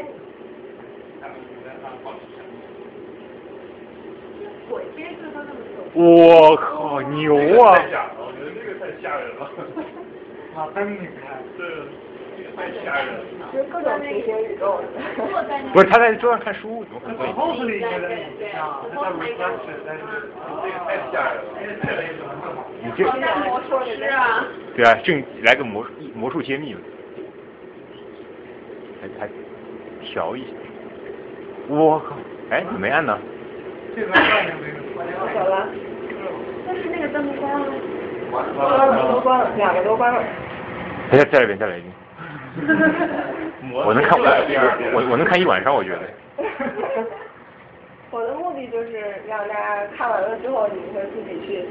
[5.93, 7.37] 我靠，牛啊！
[8.17, 9.41] 我觉得这个太吓人了。
[10.55, 11.23] 啊，灯你看，
[11.57, 11.85] 这太吓人了。
[13.51, 14.79] 就是各种平行宇宙。
[15.73, 17.27] 不是他在桌上看书，怎么可能会？
[17.33, 18.19] 后是一个人
[18.57, 20.01] 啊，在 reflection，但是
[20.61, 22.25] 这个太吓人了。
[22.81, 23.03] 你这
[23.47, 24.45] 魔术师啊。
[24.75, 26.79] 对啊，正来个魔术魔术揭秘嘛，
[29.01, 29.29] 还还
[30.01, 30.47] 调一下。
[31.67, 32.15] 我靠，
[32.51, 33.17] 哎，你没按呢？
[33.95, 34.75] 这边看见没有？
[34.97, 35.67] 我走了。
[36.67, 37.67] 但是那个灯关了。
[38.31, 38.43] 关
[38.87, 40.21] 了，都关了，两个都关了。
[41.11, 41.94] 再再来一遍，再来一遍。
[43.73, 44.25] 我能看我
[44.93, 46.01] 我我能看一晚上，我觉得。
[48.11, 51.65] 我的目的就是让大家看完了之后，你会自己去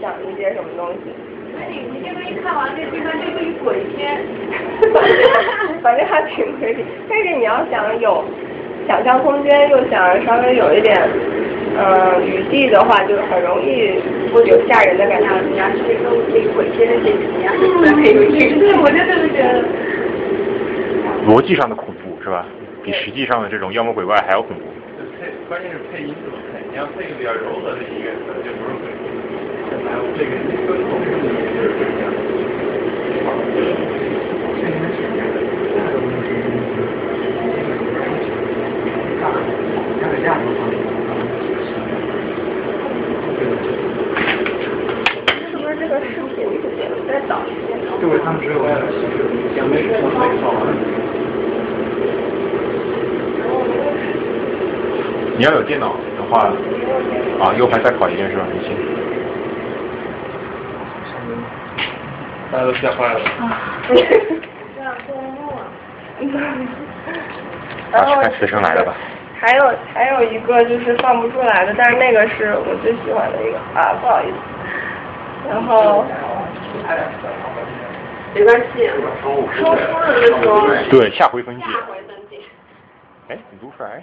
[0.00, 1.10] 想一些什么东西。
[1.58, 4.22] 那你你这个一看完，这地方就跟一鬼片。
[5.82, 8.24] 反正还挺诡异，但是你要想有
[8.86, 10.96] 想象空间，又想稍微有一点
[11.76, 13.98] 呃余地的话，就很容易
[14.32, 15.28] 会有吓人的感觉。
[15.50, 17.52] 你要是那个那个鬼片那些怎么样？
[17.96, 18.54] 很有趣。
[18.60, 19.64] 对，我就这么觉得。
[21.26, 22.46] 逻辑上的恐怖是吧？
[22.82, 24.62] 比实际上的这种妖魔鬼怪还要恐怖。
[25.20, 26.64] 配关键是配音怎么配？
[26.72, 28.88] 你要配个比较柔和的音乐，可能就不是鬼。
[29.84, 30.30] 还有这个
[30.66, 32.08] 跟恐怖也是不一样。
[45.50, 47.76] 是不是这个视频是点再早一点？
[48.00, 48.54] 对，他们只有
[49.54, 50.99] 想没想没考完。
[55.36, 56.52] 你要有电脑的话，
[57.42, 58.44] 啊，U 盘再考一遍是吧？
[58.52, 58.76] 你行。
[62.52, 63.20] 大家都吓坏了。
[63.88, 63.94] 这
[64.82, 65.58] 样做梦啊！
[67.92, 68.92] 然后看死神来了吧。
[69.40, 74.34] 还有还有一个就是放不出来的，但是那个是我最喜欢的一个啊，不好意思。
[75.48, 76.04] 然后
[78.34, 78.88] 没关系，
[79.20, 80.66] 说书的时候。
[80.90, 81.64] 对，下回分解。
[81.64, 82.40] 下回分解。
[83.28, 84.02] 哎，你读出来。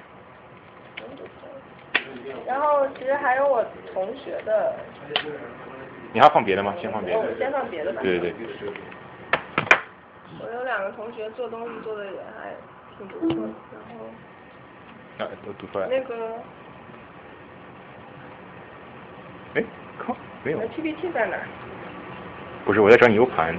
[2.45, 4.75] 然后其实还有我同学的。
[6.14, 6.73] 你还放别的吗？
[6.81, 7.19] 先放别的。
[7.19, 8.01] 我先放别的吧。
[8.01, 8.47] 对对对。
[10.39, 12.53] 我有两个同学做东西做的也还
[12.97, 15.25] 挺不错的，然后。
[15.25, 15.88] 啊，都读出来。
[15.88, 16.15] 那个。
[19.56, 19.64] 哎，
[19.97, 20.59] 靠，没有。
[20.59, 21.38] PPT 在哪？
[22.65, 23.57] 不是，我在找你 U 盘。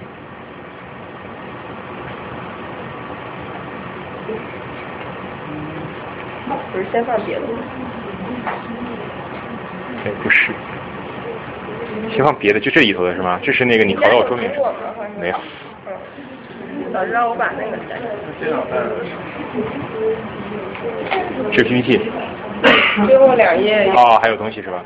[6.73, 7.59] 不是先放别的吗？
[10.05, 10.53] 哎，不是。
[12.11, 13.39] 先放别的，就这里头的是吗？
[13.43, 14.51] 这是那个你拷到我桌面。
[15.21, 15.37] 没有。
[15.87, 16.93] 嗯。
[16.93, 18.09] 早知道我把那个删了。
[21.53, 22.11] 是 PPT。
[23.07, 23.91] 最后两页。
[23.95, 24.83] 哦，还有东西是吧？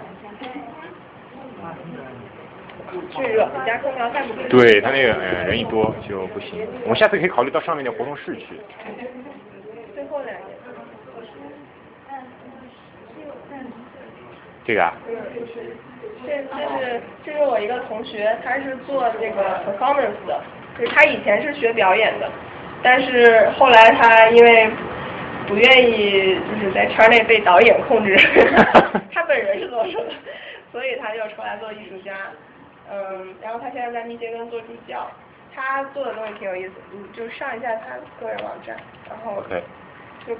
[3.10, 4.48] 巨热，加空调太不给。
[4.48, 6.66] 对他那个，哎，人一多就不行。
[6.84, 8.58] 我们下次可以考虑到上面的活动室去。
[9.94, 10.36] 最后两页。
[14.64, 14.94] 这个啊？
[15.08, 15.16] 嗯，
[16.24, 20.40] 这这是这是我一个同学，他是做这个 performance 的，
[20.78, 22.30] 就是他以前是学表演的，
[22.80, 24.70] 但是后来他因为
[25.48, 28.16] 不愿意就是在圈内被导演控制，
[29.12, 29.84] 他本人是这么
[30.70, 32.12] 所以他就出来做艺术家。
[32.90, 35.10] 嗯，然后他现在在密歇根做助教，
[35.54, 38.76] 他做的东西挺有意思，你就上一下他个人网站，
[39.08, 39.42] 然后。
[40.24, 40.32] 就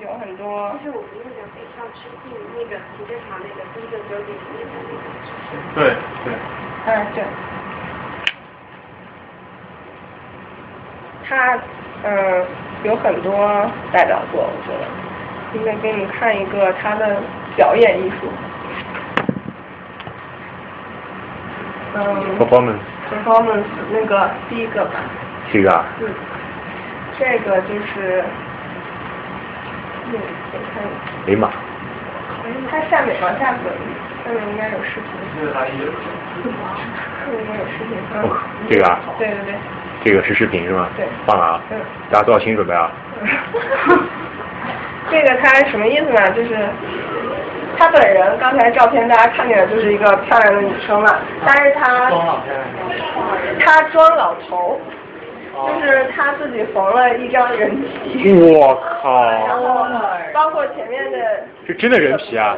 [0.00, 0.70] 有很多。
[0.74, 5.10] 就是我们那个北上吃进那个停车场那个第一个九点那个那个。
[5.74, 5.90] 对
[6.22, 6.26] 对。
[6.86, 7.24] 嗯，对。
[11.26, 11.58] 他
[12.04, 12.46] 嗯
[12.84, 14.86] 有很多代表作，我觉得，
[15.58, 17.20] 应该给你们看一个他的
[17.56, 18.28] 表演艺术。
[21.94, 22.38] 嗯。
[22.38, 22.82] Performance。
[23.10, 25.00] Performance 那个第一个吧。
[25.52, 25.84] 这个啊。
[26.00, 26.08] 嗯。
[27.18, 28.24] 这个就是。
[31.26, 31.48] 哎呀妈！
[32.70, 33.72] 它下面往下滚，
[34.24, 35.06] 下面应该有视频。
[35.34, 35.50] 这个
[37.40, 37.96] 应该有视频。
[38.22, 38.36] 哦，
[38.68, 39.00] 这个啊？
[39.18, 39.54] 对对对。
[40.04, 40.88] 这个是视频是吗？
[40.96, 41.06] 对。
[41.26, 41.60] 放了啊！
[41.70, 41.80] 嗯。
[42.10, 42.90] 大家做好心理准备啊！
[45.10, 46.30] 这个他什么意思呢？
[46.32, 46.68] 就是
[47.78, 52.10] 他本人刚才照片大家看见的就是一个漂亮的女生了，但是他
[53.60, 54.80] 他装老头。
[55.54, 59.22] 就是他自己缝了一张人皮，我靠！
[59.30, 59.86] 然后
[60.32, 61.18] 包括前面的，
[61.64, 62.56] 是真的人皮啊？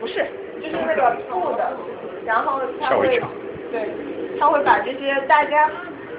[0.00, 0.26] 不是，
[0.60, 1.72] 就是那个布的，
[2.26, 3.22] 然后他会，
[3.70, 3.88] 对，
[4.40, 5.70] 他会把这些大家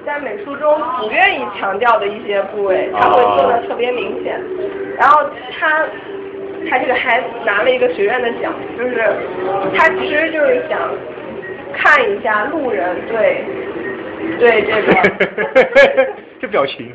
[0.04, 4.40] 在美术中不愿意强调的一些部位，他会做的特别明显。
[4.98, 5.22] 然后
[5.58, 5.84] 他
[6.68, 9.02] 他这个还拿了一个学院的奖，就是
[9.76, 10.78] 他其实就是想
[11.72, 13.44] 看一下路人对。
[14.38, 16.06] 对这个，
[16.40, 16.90] 这表情。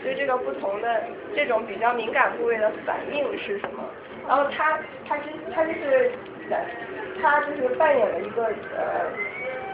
[0.00, 1.02] 对这个不同的
[1.34, 3.82] 这种比较敏感部位的反应是什么？
[4.28, 4.78] 然后他
[5.08, 5.22] 他是
[5.52, 6.12] 他就是
[7.20, 9.10] 他就是扮演了一个呃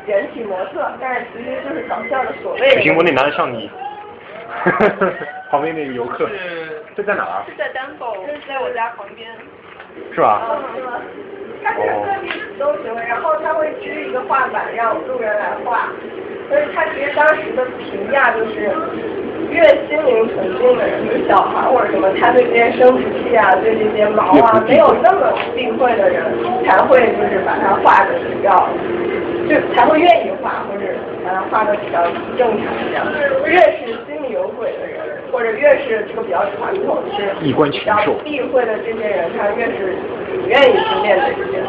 [0.06, 2.82] 人体模特，但是其实就是搞笑的所谓的。
[2.82, 3.70] 苹果那男的像你，
[5.50, 6.28] 旁边那个游客。
[6.28, 6.82] 是。
[6.96, 7.42] 这在哪儿？
[7.48, 9.28] 是在丹佛，这是在我家旁边。
[10.12, 10.42] 是吧？
[11.64, 15.88] 他是个别都行，然后他会支一个画板让路人来画，
[16.48, 18.70] 所以他其实当时的评价就是。
[19.50, 26.24] 越心灵纯净的人，就小孩或者什么，他对这些生殖器啊，对这些毛啊，没有那么避讳的人，
[26.64, 28.66] 才会就是把它画的比较，
[29.46, 30.86] 就才会愿意画，或者
[31.22, 32.02] 把它画的比较
[32.36, 33.06] 正常这样。
[33.44, 34.98] 越是心里有鬼的人，
[35.32, 39.96] 或者越是这个比较传统，是衣冠禽兽，避讳的这些人，他越是
[40.40, 41.66] 不愿意去面对这些事。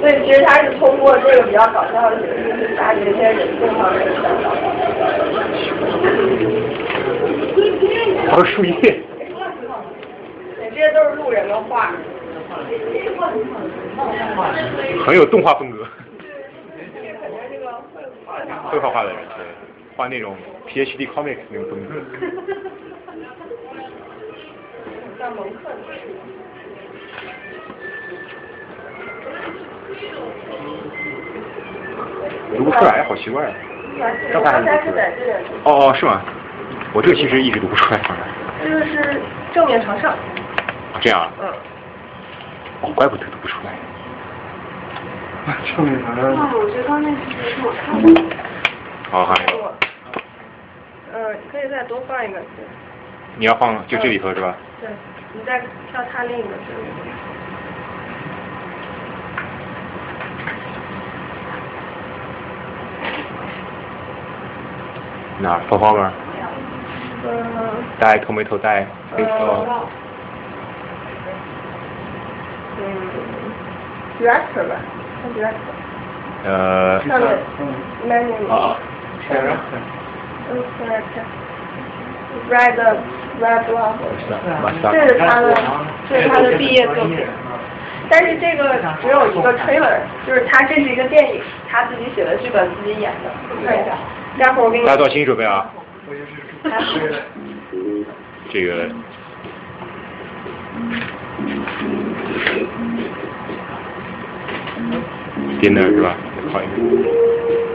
[0.00, 4.46] 所以其实他是通过这个比较搞笑的形式去发掘一些人性方面的想法。
[8.30, 8.72] 还有树叶。
[8.80, 11.92] 对，这些都是路人的画。
[15.06, 15.86] 很有动画风格。
[18.70, 19.44] 会画画的人，对，
[19.98, 20.36] 画那种
[20.68, 21.96] PhD comics 那种风格。
[25.18, 25.56] 像蒙克。
[32.56, 33.52] 读不出来，好奇怪。
[34.32, 35.10] 刚才还读出来。
[35.64, 36.22] 哦哦，是吗？
[36.92, 38.24] 我这个其实一直读不出来，反正。
[38.62, 39.20] 这个是
[39.52, 40.16] 正面朝上。
[41.00, 41.32] 这样啊？
[41.42, 41.48] 嗯。
[42.82, 43.74] 哦，怪不得读不出来。
[45.74, 46.36] 正面朝上。
[46.36, 47.16] 啊，我觉得刚那是
[47.64, 48.22] 我看的。
[49.10, 49.34] 好。
[51.50, 52.46] 可以再多放一个字。
[53.36, 54.54] 你要放就这里头是吧？
[54.80, 54.88] 对，
[55.32, 56.54] 你再跳它另一个字。
[65.40, 65.60] 哪儿？
[65.68, 66.10] 放后面。
[68.00, 69.86] 带头没头带，可以说。
[72.78, 72.82] 嗯。
[74.20, 74.74] director 吧
[75.36, 75.74] ，director。
[76.44, 77.00] 呃。
[77.06, 77.38] 上面。
[78.08, 78.50] menu。
[78.50, 78.76] 啊。
[79.28, 79.97] director。
[82.50, 82.74] Red
[83.40, 83.96] Red Glove。
[84.90, 85.54] 这是他的，
[86.08, 87.26] 这是他的毕业作品。
[88.10, 93.30] 但是这个只有一个 trailer，就是他这是一个电影，他自己写的剧本，自己演的。
[93.66, 93.96] 看一下。
[94.38, 94.86] 待会儿我给你。
[94.86, 95.70] 大家做心理准备啊！
[98.50, 98.88] 这个。
[105.60, 106.14] dinner 是吧？
[106.52, 107.67] 好一点。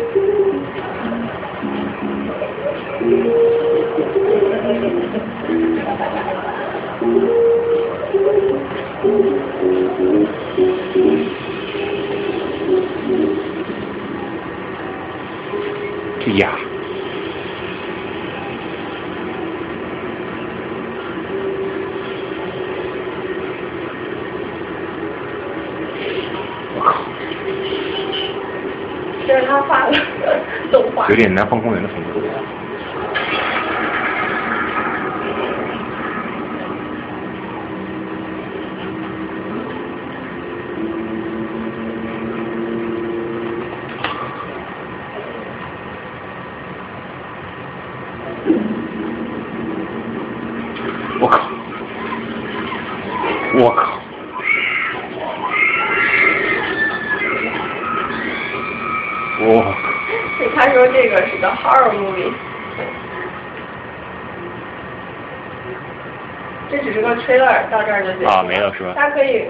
[16.37, 16.49] 呀。
[26.75, 27.03] 我靠！
[29.27, 29.93] 这是他画的
[30.71, 31.07] 动画。
[31.09, 32.09] 有点南方公园的风格。
[51.19, 51.47] 我靠！
[53.55, 53.93] 我靠！
[59.43, 59.75] 哇！
[60.37, 62.31] 对，他说这个是个 horror movie。
[66.69, 68.31] 这只是个 trailer，到这儿就结束。
[68.31, 68.93] 啊，没了是吧？
[68.95, 69.49] 他可以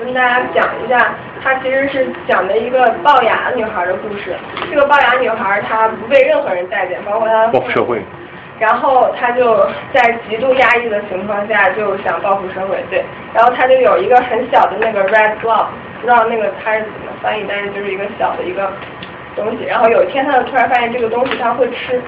[0.00, 4.34] 跟大家讲一下，他其实是讲的一个龅牙女孩的故事。
[4.70, 8.02] 这个龅牙女孩她不被任何人待见，包括她报复社会。
[8.58, 13.04] 然后她就在极度压抑的情况下就想报复社会，对。
[13.34, 15.66] 然后她就有一个很小的那个 red glove，
[16.00, 18.72] 不知道那个它是怎么翻译，但是就是一个小的一个
[19.36, 19.64] 东西。
[19.64, 22.00] 然后有一天她就突然发现这个东西她会吃，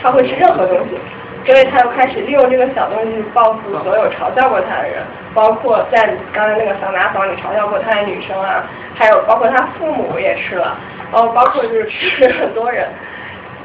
[0.00, 0.98] 她会吃任何东西。
[1.46, 5.00] 所以他就开始利用这个小东西报复所有嘲笑过他的人，
[5.32, 8.64] 包括在刚才那个桑拿房里嘲笑过他的女生啊，
[8.96, 10.76] 还有包括他父母也吃了，
[11.12, 12.88] 然后包括就是吃很多人。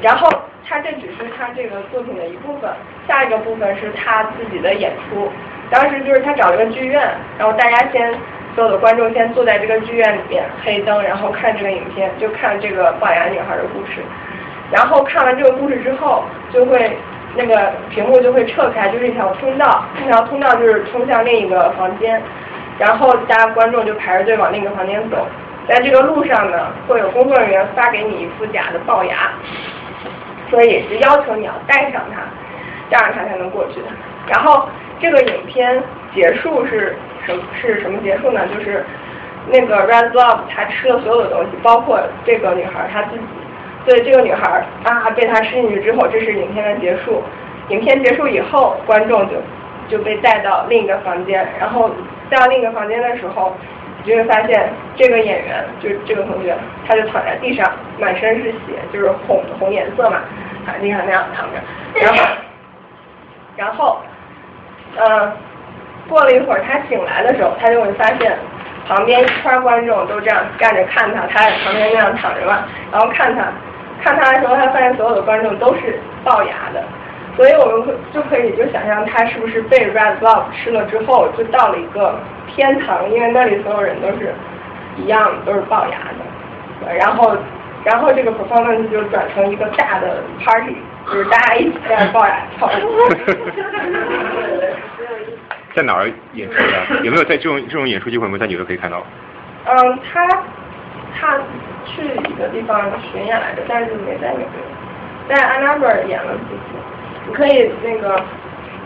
[0.00, 0.30] 然后
[0.64, 2.70] 他这只是他这个作品的一部分，
[3.08, 5.28] 下一个部分是他自己的演出。
[5.68, 7.02] 当时就是他找了个剧院，
[7.36, 8.14] 然后大家先
[8.54, 14.02] 所有的观众先坐在这个剧院里面，黑灯，然后看这个影片，就看这个龅牙女孩的故事。
[14.70, 16.96] 然后看完这个故事之后，就会。
[17.34, 22.22] 那个屏幕就会撤开，就是一条通道，这条通道就是通向另一个房间，
[22.78, 25.26] 然后大家观众就排着队往另一个房间走，
[25.66, 29.32] 在这个路上呢，会有工作人员发给你一副假的龅牙，
[30.50, 32.20] 所以是要求你要戴上它，
[32.90, 33.80] 这样它才能过去。
[34.28, 34.68] 然后
[35.00, 35.82] 这个影片
[36.14, 38.40] 结束是什是什么结束呢？
[38.54, 38.84] 就是
[39.48, 43.22] 那个 Red Glove 他吃了所有的东西，包括这个女孩她自己。
[43.86, 47.22] 所以这个女孩啊被他吃进去之后，这是影片的结束。
[47.68, 49.36] 影片结束以后，观众就
[49.88, 51.90] 就被带到另一个房间，然后
[52.28, 53.56] 带到另一个房间的时候，
[54.02, 56.54] 你就会发现这个演员就是这个同学，
[56.86, 58.58] 他就躺在地上，满身是血，
[58.92, 60.20] 就是红红颜色嘛，
[60.66, 61.60] 躺在地上那样躺着，
[62.00, 62.24] 然后，
[63.56, 64.00] 然后，
[64.98, 65.32] 嗯，
[66.08, 68.36] 过了一会儿他醒来的时候，他就会发现
[68.88, 73.44] 旁边一圈观众都这样干着看他，他在旁边那样躺着嘛，然后看他，
[74.02, 76.82] 看他的时候，他发现所有的观众都是龅牙的。
[77.34, 84.34] 所以我们会就可以就想象他是不是被 Red Love 吃了之后，就到了一个天堂，因为那里所有人都是
[84.98, 86.94] 一样，都是龅牙的。
[86.94, 87.34] 然后，
[87.84, 93.08] 然后这个 performance 就转成一个大的 party，就是大家一起在龅牙跳舞。
[95.74, 97.02] 在哪儿演出的？
[97.02, 98.24] 有没有在这种这种演出机会？
[98.24, 99.02] 有没有在纽约可以看到？
[99.64, 100.28] 嗯，他
[101.14, 101.38] 他
[101.84, 104.46] 去一个地方巡演来着，但是没在纽约，
[105.28, 106.78] 在 Ann Arbor 演了几次。
[107.28, 108.20] 你可以那个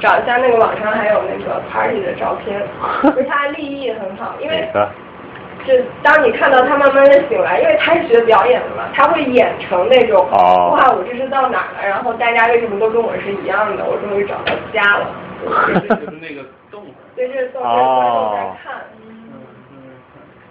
[0.01, 2.63] 找一下那个网上还有那个 party 的照片，
[3.03, 4.69] 就是他立意很好，因为
[5.67, 5.73] 就
[6.03, 15.07] 当你看到他慢慢的醒来，因为他是学表演的嘛，他会演成那种哇我这是到哪了，然后大家为什么都跟我是一样的，我终于找到家了。
[15.47, 16.87] 就是那个动物。
[17.15, 18.75] 对，就是动物观众在看。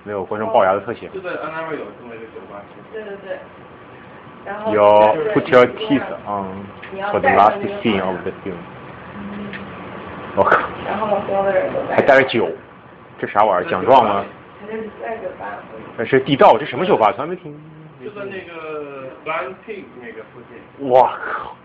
[0.06, 1.09] 没有观众龅牙的特写。
[1.09, 2.61] 就在安娜瑞有这么一个酒吧。
[2.93, 3.38] 对对对。
[4.45, 4.72] 然后。
[4.72, 4.82] 有
[5.34, 6.64] put your teeth on
[7.11, 8.56] for the last scene of the film。
[10.38, 10.69] 我靠。
[10.85, 11.95] 然后所有的人都在。
[11.95, 12.48] 还带着酒，
[13.17, 13.69] 这啥玩意儿？
[13.69, 14.24] 奖状吗？
[14.61, 15.48] 他就是在酒吧。
[15.98, 17.11] 那是地道，这什么酒吧？
[17.14, 17.51] 从来没听。
[18.03, 20.90] 就在那个 Blind Pig 那个附近。
[20.92, 21.56] 哇靠！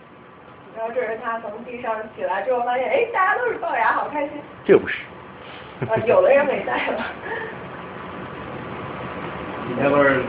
[0.78, 4.40] 然后这是他从地上起来之后发现，哎，大家都是龅牙，好开心。
[4.64, 5.04] 这不是。
[5.86, 7.04] 啊，有的人没带了。
[9.74, 10.22] 底下都是。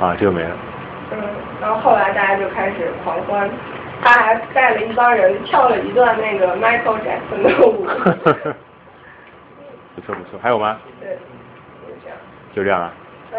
[0.00, 0.50] 啊，这个没了。
[1.12, 1.18] 嗯，
[1.60, 3.50] 然后后来大家就开始狂欢，
[4.02, 7.86] 他还带了一帮人跳了一段那个 Michael Jackson 的舞。
[9.96, 10.78] 不错不错，还有吗？
[11.00, 11.18] 对，
[11.86, 12.16] 就这样。
[12.54, 12.92] 就这样啊？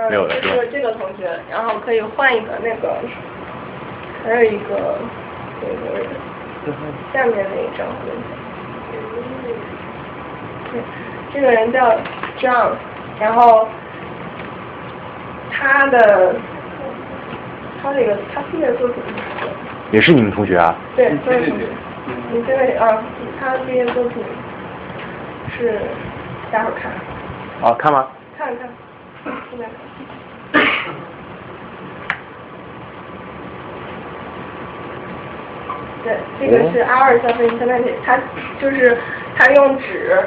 [0.09, 0.55] 没有了是吧？
[0.55, 2.95] 就这个同学，然后可以换一个那个，
[4.23, 4.99] 还有一个
[5.61, 6.05] 那个
[7.13, 7.87] 下面那一张。
[10.71, 10.81] 对，
[11.33, 11.97] 这个人叫
[12.39, 12.73] John，
[13.19, 13.67] 然后
[15.51, 16.35] 他的。
[17.81, 19.01] 他那个他毕业作品
[19.89, 20.75] 也是你们同学啊？
[20.97, 21.67] 对，对对对。
[22.29, 23.01] 你这位啊，
[23.39, 24.21] 他毕业作品
[25.55, 25.79] 是
[26.51, 26.91] 待会儿看。
[27.61, 28.05] 啊，看吗？
[28.37, 28.67] 看看，
[29.23, 29.71] 现在看。
[36.03, 38.19] 对，这个是 R 消费 Internet，他
[38.59, 38.97] 就是
[39.37, 40.21] 他用纸，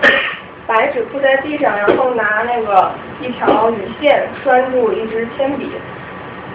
[0.73, 5.71] 白纸铺在地上，然后拿那个一条铝线拴住一支铅笔。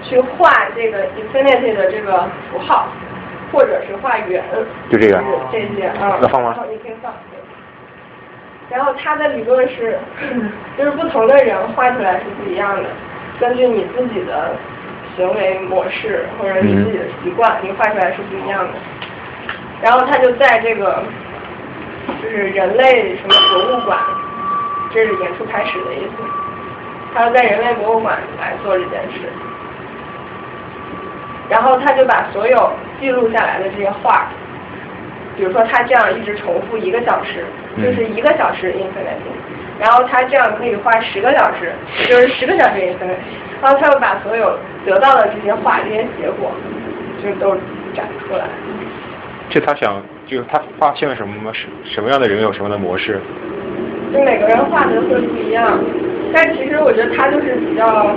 [0.03, 2.87] 去画这个 infinity 的这个符号，
[3.51, 4.41] 或者是画圆，
[4.89, 5.21] 就这个，
[5.51, 6.55] 这些啊，要放吗？
[6.69, 7.11] 你可以放。
[8.69, 9.97] 然后他的理论是，
[10.77, 12.87] 就是不同的人画出来是不一样的，
[13.39, 14.55] 根据你自己的
[15.17, 18.69] 行为模式或者你自己的习惯，你画出来是不一样的。
[19.81, 21.03] 然后他就在这个，
[22.21, 23.99] 就是人类什么博物馆，
[24.93, 26.11] 这是演出开始的意思。
[27.13, 29.29] 他要在人类博物馆来做这件事。
[31.49, 34.27] 然后他就把所有记录下来的这些画，
[35.37, 37.45] 比如说他这样一直重复一个小时，
[37.77, 39.31] 就是一个小时 infinity，
[39.79, 41.71] 然后他这样可以画十个小时，
[42.05, 43.15] 就是十个小时 infinite，
[43.61, 46.51] 然后他又把所有得到的这些画这些结果，
[47.23, 47.55] 就都
[47.95, 48.43] 展出来。
[49.49, 53.19] 这他想，就是他发现了什么什什么样的人有什么样的模式？
[54.13, 55.79] 就每个人画的会不一样，
[56.33, 58.15] 但其实我觉得他就是比较。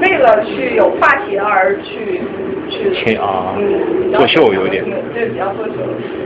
[0.00, 2.20] 为了去有话题而去
[2.68, 5.74] 去啊，嗯，作秀有点，对，比较作秀，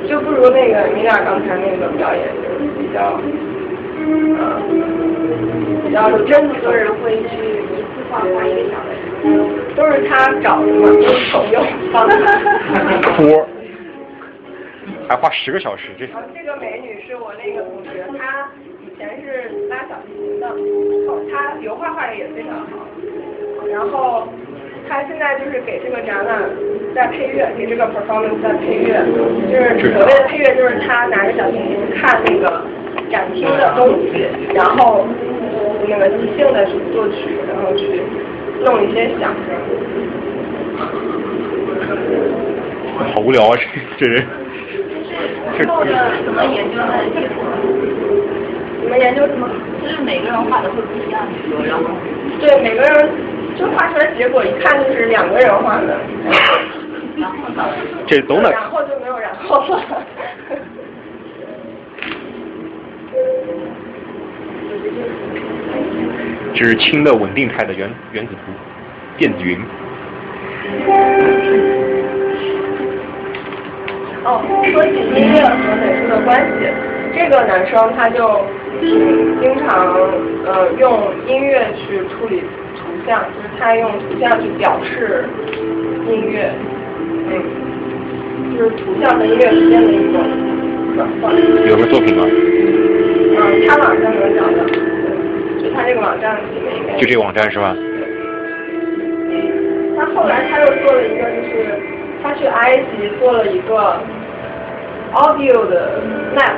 [0.08, 3.20] 就不如那个米俩刚才那个表演就是比较，
[4.00, 4.32] 嗯，
[5.84, 7.36] 比较有真的多人会去
[7.76, 8.96] 一次画画一个小时，
[9.76, 11.60] 都是他找的嘛，都是朋友
[11.92, 12.16] 帮的。
[13.14, 13.46] 托，
[15.08, 16.06] 还花十个小时这。
[16.34, 18.48] 这个美女是我那个同学，她
[18.82, 20.48] 以前是拉小提琴的，
[21.30, 22.86] 她油画画的也非常好。
[23.70, 24.28] 然后
[24.88, 26.42] 她现在就是给这个展览
[26.94, 29.02] 在配乐，给这个 performance 在配乐，
[29.50, 32.64] 就是所谓的配乐，就是她拿着小提琴看那个
[33.10, 35.06] 展厅的东西，然后
[35.86, 38.02] 那个即兴的去作曲，然后去
[38.64, 39.54] 弄一些响声。
[43.14, 43.56] 好无聊啊，
[43.98, 44.26] 这这人。
[45.56, 47.44] 这是怎么研究的结果？
[48.82, 49.48] 你们研究什么？
[49.82, 51.84] 就是每个人画的会不一样，你说，然后。
[52.40, 53.10] 对，每个人。
[53.58, 55.96] 就画出来结果一看就是两个人画的，
[58.06, 58.52] 这都能。
[58.52, 59.80] 然后就没有然后了。
[66.54, 68.52] 这是氢的稳定态的原原子图，
[69.16, 69.58] 电子云。
[74.26, 76.66] 哦，说起音乐和美术的关系，
[77.14, 78.44] 这个男生他就
[79.40, 79.94] 经常
[80.44, 82.40] 呃用音乐去处理
[82.74, 85.28] 图像，就是他用图像去表示
[86.10, 86.50] 音乐，
[87.30, 87.38] 嗯，
[88.58, 90.20] 就是图像和音乐之间的一种
[90.96, 91.32] 转换。
[91.68, 92.26] 有个作品吗？
[92.26, 93.38] 嗯，
[93.68, 94.64] 他网上能找到，
[95.62, 96.98] 就他这个网站里面应该。
[96.98, 97.76] 就这个网站是吧？
[99.96, 101.78] 他后来他又做了一个，就是
[102.22, 103.98] 他去埃及做了一个
[105.16, 106.00] audio 的
[106.36, 106.54] map，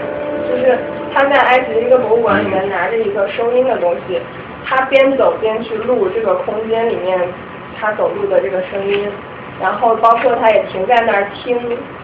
[0.51, 0.79] 就是
[1.15, 4.21] 他在埃及的一个博物馆里面拿着一个收音的东西，
[4.67, 7.19] 他边走边去录这个空间里面
[7.81, 9.09] 他走路的这个声音，
[9.61, 11.59] 然后包括他也停在那儿听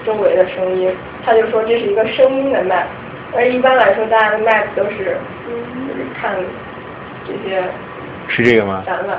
[0.07, 2.87] 周围的声音，他就说这是一个声音的 map，
[3.35, 6.37] 而一般来说大家的 map 都是就是看
[7.27, 7.63] 这些
[8.29, 8.83] 是这个吗？
[8.87, 9.19] 展览。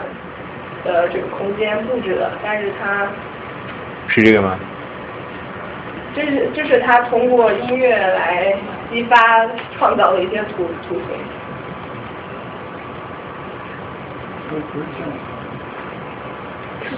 [0.85, 3.07] 的这个空间布置的，但是它
[4.07, 4.55] 是这个吗？
[6.15, 8.55] 这是这是他通过音乐来
[8.89, 9.17] 激发
[9.77, 11.09] 创造的一些图图形。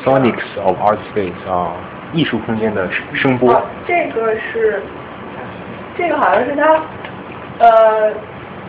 [0.04, 1.74] Sonics of Art Space 啊，
[2.14, 3.54] 艺术空间的声波。
[3.54, 4.84] 哦，这个是，
[5.98, 6.80] 这个好像是他
[7.58, 8.14] 呃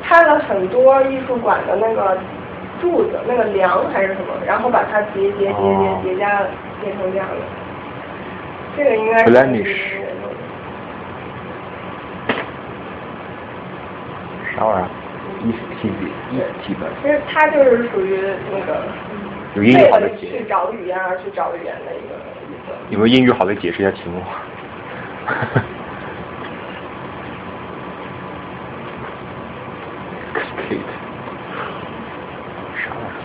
[0.03, 2.17] 拍了很多艺术馆的那个
[2.81, 6.41] 柱子，那个梁还是什么，然后把它叠叠叠叠叠加
[6.81, 7.35] 变成这样的。
[8.77, 9.31] 这个应该是。
[14.59, 14.89] 啥玩意儿？
[15.47, 15.89] 一体
[16.33, 16.91] 一体的。
[17.01, 18.19] 其实它就是属于
[18.51, 18.83] 那个。
[19.55, 20.27] 有英语好的解。
[20.27, 22.15] 去找语言而去找语言的一个
[22.51, 22.73] 意思。
[22.91, 24.21] 有没有英语好的解释一下题目
[30.35, 30.93] ？Kate。
[32.77, 33.17] 啥玩意儿？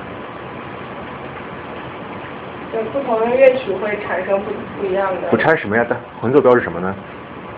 [2.72, 5.28] 对，不同的乐曲会产生不不一样的。
[5.32, 5.86] 我拆什么呀？
[5.90, 6.96] 它横坐标是什么呢？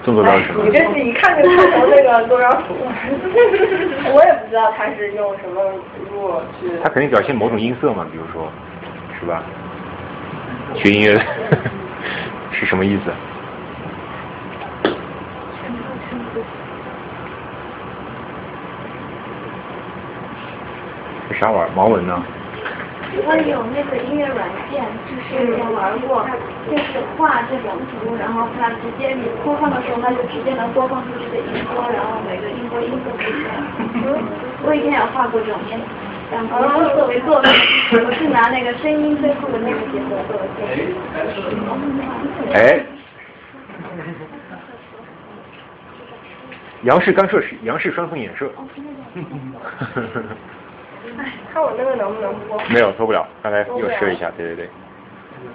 [0.05, 0.63] 纵坐标是什么？
[0.65, 2.75] 你这是一看就看成那个坐标图。
[4.13, 5.59] 我也不知道他是用什么
[6.13, 6.69] 弱去。
[6.83, 8.47] 它肯定表现某种音色嘛，比如说，
[9.19, 9.41] 是吧？
[10.75, 11.19] 学音乐
[12.53, 13.11] 是什么意思？
[21.29, 21.75] 这啥玩意儿？
[21.75, 22.23] 盲文呢？
[23.25, 26.25] 我有那个音乐软件，就是我玩过，
[26.69, 33.55] 就是画这种图，然后它直接你播放的时候，它就直接能播放出这个音波，然后每个音波音色不一样。
[34.63, 35.79] 我以前也画过这种面，
[36.31, 37.51] 然后作为作品，
[38.03, 40.85] 我是拿那个声音最后的那个结果作为作品。
[42.53, 42.83] 哎。
[46.83, 48.51] 杨氏干涉是杨氏双缝衍射。
[51.17, 52.59] 哎，看我那个能不能播？
[52.69, 53.27] 没有，播不了。
[53.41, 54.69] 刚才又试了一下，对对对。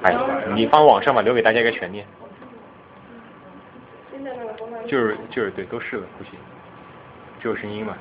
[0.03, 0.17] 哎，
[0.55, 2.07] 你放网上吧，留给大家一个悬念。
[4.87, 6.35] 就是就是对，都试了，不行，
[7.41, 7.97] 只有声音嘛。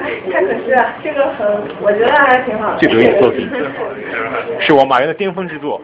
[0.00, 1.46] 哎，太可惜了，这个很，
[1.80, 2.78] 我觉得还挺好的。
[2.78, 3.48] 最得意的作品，
[4.60, 5.80] 是我马云的巅峰之作。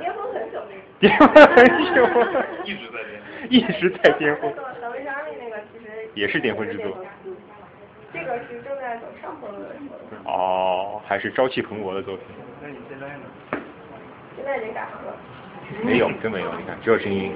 [0.00, 0.58] 巅峰很久。
[0.98, 2.06] 巅峰很久。
[2.64, 3.48] 一直在巅峰。
[3.50, 4.52] 一直在巅峰。
[6.18, 6.86] 也是巅峰之作。
[8.12, 9.78] 这个是正在走上坡路的时
[10.24, 10.32] 候。
[10.32, 12.24] 哦，还是朝气蓬勃的作品。
[12.60, 13.22] 那你现在呢？
[14.34, 15.14] 现在已经改行了。
[15.84, 17.30] 没有，真没有，你看，只有声音。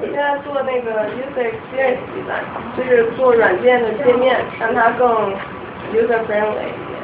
[0.00, 5.34] 我现在做那个 user experience design，就是做软件的界面，让它更
[5.92, 6.96] user friendly 一点。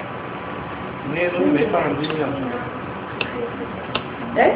[1.05, 2.27] 你那些东西没放上音响
[4.37, 4.53] 哎，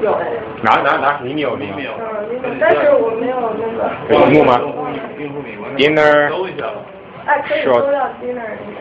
[0.00, 0.26] 有哎。
[0.62, 1.20] 哪哪哪？
[1.22, 1.92] 你有你有。
[1.98, 3.90] 嗯，但是我没有那个。
[4.08, 6.28] 有题目吗用户名？Dinner。
[6.30, 6.76] 搜一下吧。
[7.26, 7.82] 哎，可以搜到
[8.22, 8.80] dinner 那个。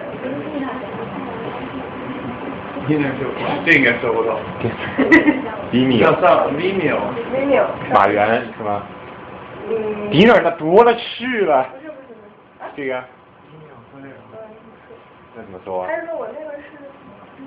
[2.87, 3.21] dinner 就
[3.65, 4.39] 这应该搜不到。
[5.71, 5.99] Vimeo。
[5.99, 6.97] 要上 Vimeo。
[7.35, 7.65] Vimeo。
[7.93, 8.83] 马原是吗？
[9.69, 10.09] 嗯。
[10.09, 11.67] Dinner 那多了去了。
[12.75, 13.03] 这个。
[15.35, 15.87] 那怎么搜啊？
[15.87, 16.63] 还是说我那个是？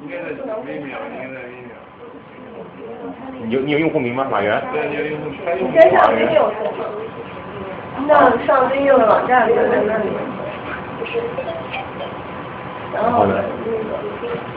[0.03, 0.29] 应该在
[0.63, 1.82] Vimeo，应该在 Vimeo。
[3.45, 4.27] 你有你有用户名吗？
[4.31, 4.63] 马原。
[4.73, 5.39] 对，你有用户名。
[5.59, 6.51] 你先上 Vimeo
[8.09, 9.55] 上上 Vimeo 的网站，在
[9.87, 10.05] 那里。
[12.95, 13.35] 然后呢？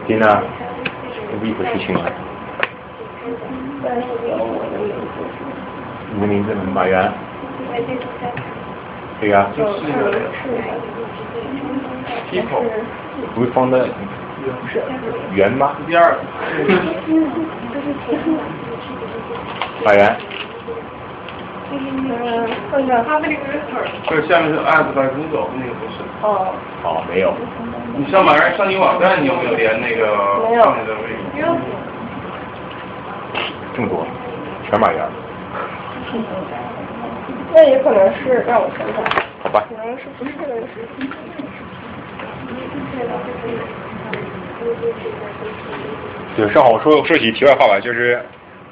[0.05, 0.41] 丁娜，
[1.31, 2.01] 这不一回事情了。
[6.13, 7.11] 你的名字马原。
[9.19, 9.47] 对呀。
[9.57, 9.81] 就是
[12.29, 12.63] people。
[13.33, 13.87] 不是放的
[15.33, 15.75] 圆吗？
[15.87, 16.15] 第二。
[19.83, 20.15] 马原。
[21.71, 22.95] 嗯，看看。
[24.07, 26.03] 这下面是 app 在工作，那个不是。
[26.21, 26.53] 哦。
[26.83, 27.33] 哦，没有。
[27.97, 30.05] 你上马上上你网站，你有没有连那个
[30.61, 31.15] 上面的位置？
[31.33, 31.57] 没有。
[33.75, 34.05] 这么多，
[34.69, 35.03] 全马原。
[37.53, 39.03] 那也可能是让我看看。
[39.43, 39.63] 好吧。
[39.69, 40.87] 可能是不是这个是？
[46.35, 48.19] 对，正好我说说起题外话吧，就是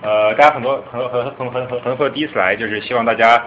[0.02, 3.42] 呃，大家很多很多很很很很很多第一次来，就是希望大家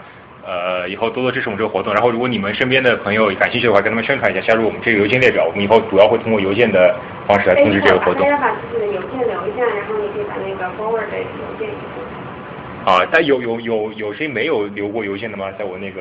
[0.46, 1.92] 呃以后多多支持我们这个活动。
[1.92, 5.44] 然后如果你们身边的朋友感兴趣的话，跟他们宣传一下，加入我们这个邮件列表。
[5.44, 6.94] 我们以后主要会通过邮件的
[7.26, 8.22] 方式来通知这个活动。
[8.22, 11.68] 大家把自己的邮件留一下，然后你可以把那个 forward 的邮件。
[12.86, 15.50] 啊，但有有有有谁没有留过邮件的吗？
[15.58, 16.00] 在我那个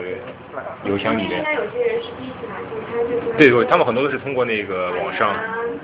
[0.86, 1.40] 邮箱里面。
[1.40, 3.38] 应该有些人是第一次来，就他就是。
[3.38, 5.36] 对对，他们很多都是通过那个网上。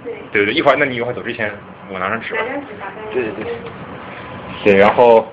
[0.03, 1.51] 对对，一会儿那你一会儿走之前，
[1.91, 2.41] 我拿张纸吧。
[3.11, 3.53] 对对对。
[4.63, 5.27] 对，然后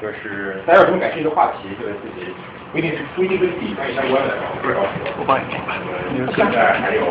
[0.00, 2.26] 就是大家有什么感兴趣的话题，就是自己
[2.72, 4.88] 不一定是不一定跟比赛相关的，不知道说。
[5.18, 5.44] 我帮你。
[6.34, 7.02] 现在还有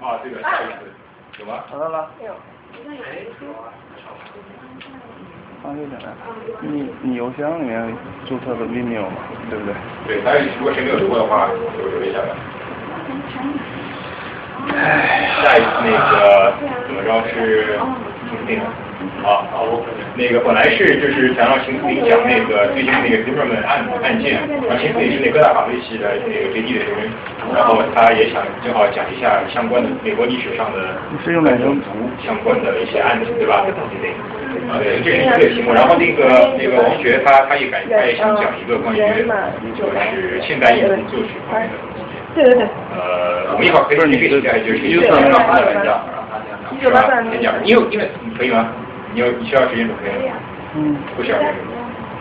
[0.00, 0.90] 啊，这个下一次
[1.40, 1.64] 有吗？
[1.70, 2.10] 找到了。
[2.24, 2.32] 有。
[5.62, 6.08] 啊，有点来。
[6.60, 7.96] 你你邮箱里面
[8.26, 9.74] 注册的 email 嘛，对不对？
[10.06, 11.48] 对，大家如果谁没有留过的话，
[11.78, 12.36] 就留一下吧。
[14.70, 16.52] 唉，下一次那个
[16.86, 17.78] 怎么着是
[18.28, 18.60] 秦司令？
[19.22, 19.66] 好好，
[20.14, 27.10] 那个本来是就是想让秦司令讲那个最近那个 Zimmerman 案案件，然后秦司令是那个哥大法律系的那个 JD 的人，
[27.54, 31.76] 然后他也想正好讲一下相关的美国历史上的是用哪种
[32.24, 33.64] 相关的一些案子，对吧？
[34.70, 35.72] 啊，对，这是一个题目。
[35.72, 38.98] 然后那个那个王学他他也感他也想讲一个关于
[39.76, 42.11] 就是现代艺术作曲方面的东西。
[42.34, 42.64] 对对对。
[42.94, 46.00] 呃，我们一会儿可以这个现在就是一九让他来讲，
[46.70, 47.54] 一九八三先讲。
[47.62, 48.68] 你有因为可以吗？
[49.12, 50.34] 你有你需要时间准备吗？
[50.74, 50.96] 嗯。
[51.16, 51.38] 不需要。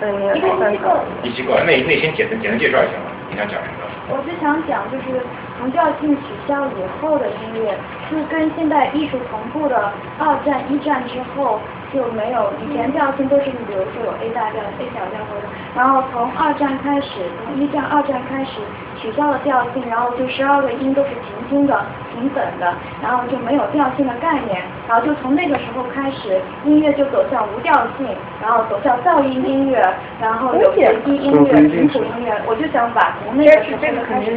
[0.01, 0.99] 嗯，一个三个。
[1.21, 3.07] 第七个，那那先简单简单介绍一下吧。
[3.29, 3.87] 你想讲什么？
[4.09, 5.21] 我是想讲，就是
[5.57, 7.77] 从教性取消以后的音乐，
[8.09, 9.77] 是跟现代艺术同步的。
[10.19, 11.61] 二战、一战之后
[11.93, 18.61] 就没有，以前调性都是你，比如说有 A 大调、A 小调或者，然后从二战开始，从一战、二战开始
[18.97, 28.07] 取消了调性，然后就十二个音都是平均的、平等的，然后就没有调性的概念，然后就从那个时候开始，音乐就走向无调性，
[28.41, 29.81] 然后走向噪音音乐，
[30.21, 34.31] 然后有随机音乐、频谱音乐，我就想把从那个时候开始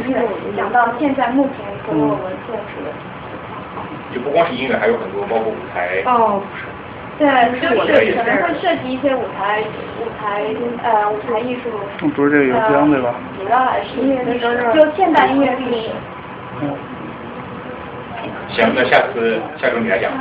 [0.57, 2.83] 讲到现在目前所有文献是。
[4.13, 6.01] 就不光是音乐，还有很多包括舞台。
[6.05, 6.41] 哦，
[7.17, 7.25] 对，
[7.61, 9.63] 就是可能会涉及一些舞台、
[10.01, 10.43] 舞台
[10.83, 11.69] 呃舞台艺术。
[12.09, 13.15] 不是这个邮箱对吧？
[13.39, 15.89] 主要还是音乐历史，就现代音乐历史。
[16.61, 16.75] 嗯。
[18.49, 20.11] 行，那下次下周你来讲。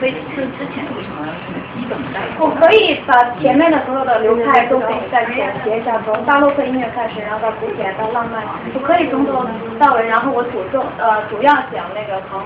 [0.00, 2.20] 可以就之前为什么是基本带？
[2.40, 8.42] 我可以把前面的所有的流派都可以再总结一下，从巴洛克音乐开始，然后到古典到浪漫，
[8.74, 9.46] 我可以从头
[9.78, 12.40] 到尾，然后我主重呃主要讲那个从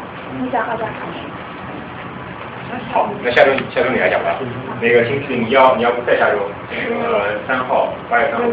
[0.45, 1.21] 一战、二战开始。
[2.93, 4.39] 好，那下周下周你来讲吧。
[4.81, 6.39] 那个星期你要你要不再下周，
[7.03, 8.45] 呃三号八月三号。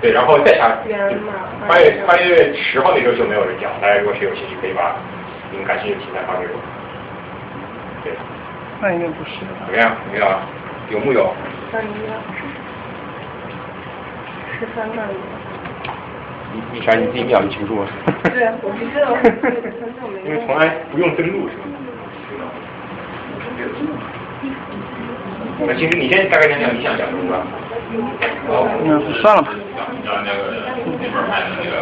[0.00, 0.76] 对，然后再下
[1.68, 4.96] 八月八月十号那周就没有人讲，大家如果是有兴趣，可以把
[5.50, 6.58] 你们感兴趣的题材发给我。
[8.04, 8.12] 对。
[8.80, 9.40] 那应该不是。
[9.66, 9.96] 怎么样？
[10.04, 10.40] 怎么样？
[10.90, 11.34] 有木有？
[11.72, 11.88] 三一
[14.58, 15.02] 十三个。
[16.52, 16.94] 你你啥？
[16.94, 17.84] 你自己秒就清楚。
[18.24, 19.16] 对，我不知道。
[20.24, 21.64] 因为从来不用登录是吗？
[25.60, 27.44] 那其实你先大概讲讲你想讲什么吧。
[28.46, 29.48] 好，那算了吧。
[30.04, 30.38] 讲那个
[30.86, 31.72] 那本卖的那个。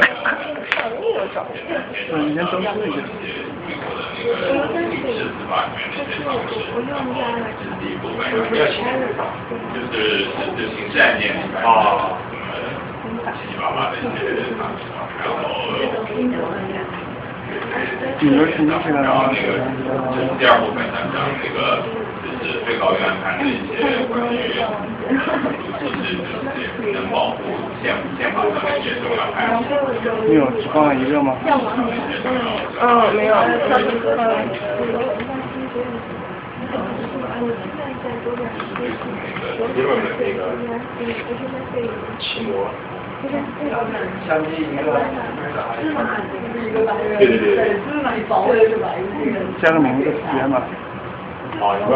[2.12, 2.98] 嗯，你先登记一下。
[8.48, 8.74] 不要钱。
[9.74, 9.94] 就是
[10.56, 11.66] 就是刑事案件里面啊，
[13.36, 14.20] 七七八八的一些
[14.56, 15.36] 然后。
[18.20, 19.46] 你说是那个，然后那个
[20.14, 21.82] 这是第二部分，讲那个
[22.22, 23.72] 就是最高院判的一些
[24.08, 24.34] 关于
[25.78, 26.16] 就是
[26.56, 27.38] 就是能保护
[27.82, 27.84] 宪
[28.18, 29.68] 宪法上的一些重要判决。
[30.26, 31.36] 你有只放了一个吗？
[32.80, 33.34] 嗯，没有。
[33.36, 33.76] 那
[40.34, 40.40] 个，
[41.74, 42.70] 那个骑摩。
[44.26, 44.92] 相机一个，
[47.18, 47.58] 对对对对。
[49.62, 50.62] 加个名字编吧。
[51.58, 51.90] 好，一个。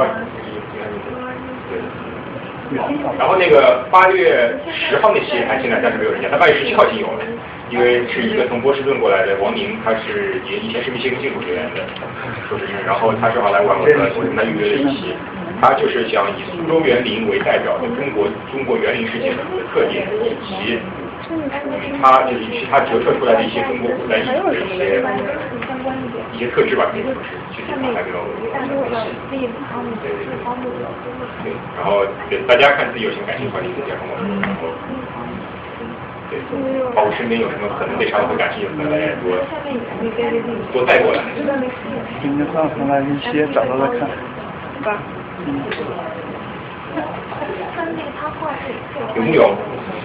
[1.69, 1.73] 对。
[3.19, 6.31] 然后那个八月十号那期还进来，但是没有人讲。
[6.31, 7.25] 他八月十七号已经有了，
[7.69, 11.83] 因为是一个从波士顿过来的王宁，他是也以前是密歇根金属学院的
[12.49, 15.15] 硕士生，然后他正好来玩我们，我跟他预约了一期。
[15.61, 20.79] 它就是想以苏州园林为代表的中国中国园林式建筑的特点，以及
[22.03, 25.03] 它就是以及它折射出来的一些中国古代艺术的一些
[26.33, 28.25] 一些特质吧，可以说是具体的还没有
[30.01, 30.11] 对
[31.45, 34.73] 对，然后对大家看自己有什么感兴趣的话，你可以加上我，然后
[36.31, 36.39] 对，
[36.95, 39.37] 包括身边有什么可能对长途感兴趣的，大家也多
[40.73, 41.23] 多带过来。
[42.23, 44.09] 今天上从来一些找到了看。
[45.47, 45.53] 有
[49.17, 49.55] 木有？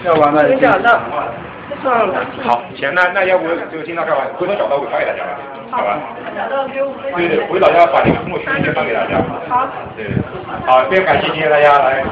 [0.04, 1.00] 要不然那没找到。
[2.44, 5.38] 好，行，那那要不就听到这儿吧，回头找到我发给大家吧，
[5.72, 5.98] 好吧？
[7.16, 9.18] 对对，回老家把这个通过视频发给大家。
[9.50, 9.68] 好。
[9.98, 10.06] 对，
[10.66, 12.04] 好，非常感谢今天大家来，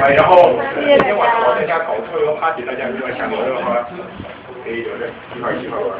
[0.00, 3.84] 来，然后今天晚上我在家搞特别 party，大家如果想留的话，
[4.64, 5.04] 可以留着
[5.36, 5.92] 一块一块玩，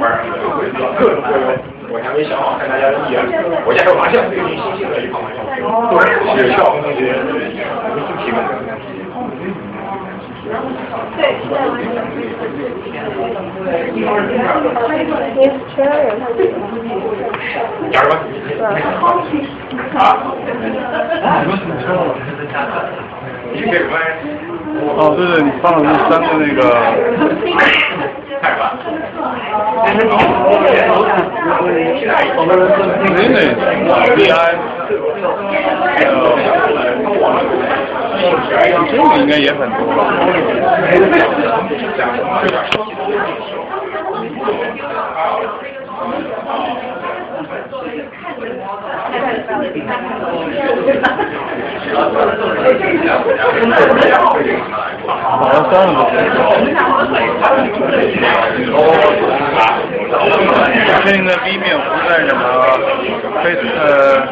[0.00, 0.24] 玩
[0.96, 1.52] 各种各种，
[1.92, 3.20] 我还没想好，看大家的意愿。
[3.66, 5.44] 我家有麻将，最近新兴的一款麻将，
[6.32, 7.12] 是校风同学
[8.24, 8.56] 提供的。
[11.18, 11.36] 对，
[13.92, 15.44] 你
[15.76, 16.24] 全人他
[24.96, 26.60] 哦，对对，你放了那三个那个。
[28.40, 28.62] 太吧。
[29.84, 30.00] 那那
[34.14, 34.28] VI，
[38.90, 39.78] 这个应该也很多。
[55.08, 55.96] 好像算了。
[61.04, 62.40] 最近的 B 面不在什么
[63.42, 64.26] Face 呃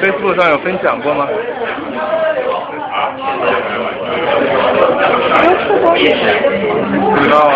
[0.00, 1.26] Facebook 上有分享过吗？
[7.10, 7.52] 不知道啊，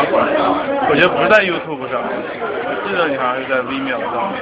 [0.88, 2.02] 我觉得不在 YouTube 上，
[2.84, 4.36] 我记得你好像是在 Vimeo 上面。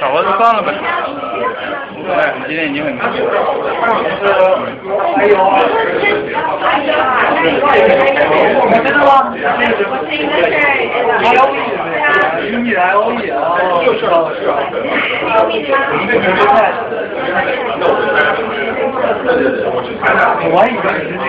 [0.00, 0.72] 少了就算了呗，
[1.94, 3.28] 无所谓，你今天已经很开心了。
[5.14, 5.36] 还有。
[8.82, 9.12] 知道吗？
[12.40, 13.36] 一米 L E 啊，
[13.84, 14.56] 就是啊是啊。
[20.50, 21.28] 我还以为你是那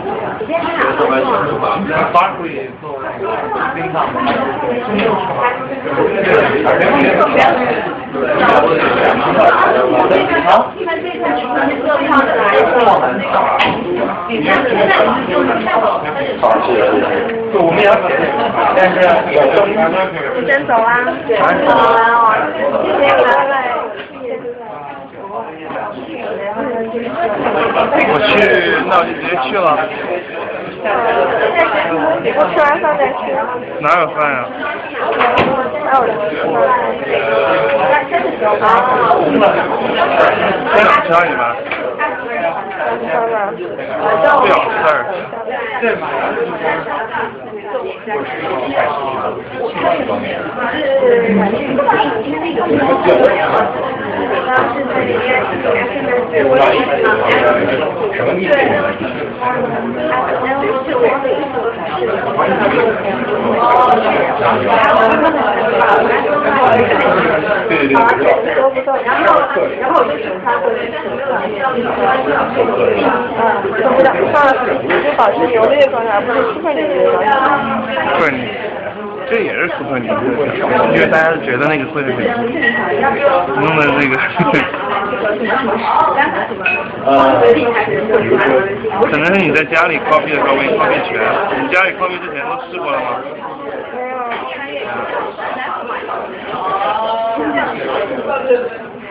[2.11, 2.99] 发出去做
[3.75, 3.95] 冰场。
[17.53, 17.87] 我们要
[18.75, 18.95] 但是
[20.35, 20.89] 你先走啊！
[21.67, 22.25] 哦，
[22.83, 23.51] 谢谢拜拜。
[28.07, 28.29] 我去，
[28.87, 29.67] 那我就直接去了。
[33.79, 34.35] 哪有饭呀？
[35.85, 36.01] 哪有
[40.73, 41.41] 在哪吃啊你吧？
[44.39, 44.95] 不小事儿。
[67.69, 67.97] 对对对。
[69.03, 69.39] 然后，
[69.79, 70.75] 然后我就请他过来。
[73.37, 73.39] 嗯，
[73.81, 74.07] 怎么的？
[74.31, 74.49] 算了，
[75.03, 77.27] 就保持牛的状态，不是 super 牛的状态。
[78.17, 78.47] 不是你，
[79.29, 80.19] 这也是 super 牛的，
[80.93, 82.11] 因为大家觉得那个会很
[83.61, 84.15] 弄的那个。
[87.05, 87.41] 呃，
[89.11, 91.19] 可能是你在家里 copy 的时候没 copy 全，
[91.61, 93.05] 你家里 copy 之前都试过了吗？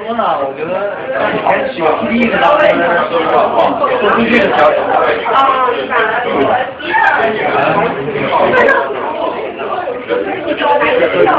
[0.00, 0.96] 说呢，我觉得
[1.44, 2.64] 前几个 P D 的当中
[4.00, 4.74] 说出去的消息。
[10.56, 10.56] 辛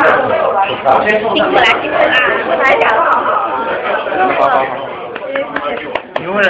[0.01, 0.21] 苦
[0.93, 1.57] 了，辛苦了，
[2.61, 2.83] 来讲。
[2.95, 3.01] 好
[4.37, 4.53] 好好。
[6.19, 6.47] 你问人。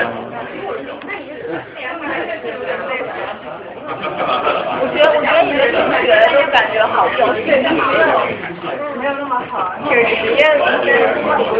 [3.91, 7.43] 我觉得，我觉得你的同学都感觉好教学，
[8.95, 10.63] 没有那么好，就是实验是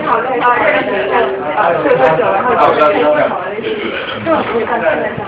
[0.07, 0.55] 好的，啊，
[1.83, 3.67] 睡多久然后就睡不好的一些，
[4.23, 5.19] 根本不会到现在上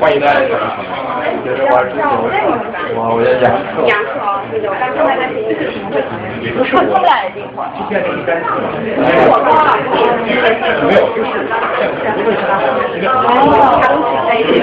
[0.00, 0.40] 欢迎大家。
[2.94, 3.44] 我我要讲。
[3.86, 5.36] 杨说，那个我刚刚在那些
[6.52, 7.56] 不是我俩一定会。
[9.28, 9.58] 我跟我
[10.86, 11.24] 没有，就
[14.52, 14.54] 是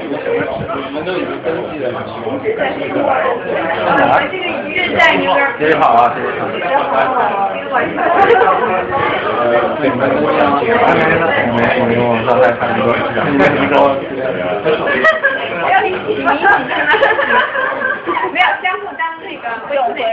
[0.00, 0.06] 你
[0.92, 2.02] 们都已经登记了吗？
[2.40, 2.58] 这个
[4.66, 5.76] 一日在有点谢谢。
[5.78, 6.16] 好啊，谢。
[6.22, 6.26] 谢
[6.76, 6.80] 好。
[9.38, 9.40] 呃，
[9.78, 10.02] 对，没有，
[11.54, 12.82] 没有，没有，我刚才看过，
[13.26, 13.72] 你们你说。
[15.60, 16.30] 不要你你你没
[18.40, 20.08] 有相互当那个不用婚人。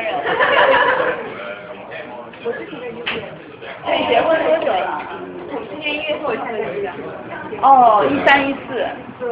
[3.88, 5.00] 对，结婚多久了？
[5.48, 6.92] 我们今年一月份我下的这个。
[7.64, 8.84] 哦，一三一四。
[9.24, 9.32] 哦。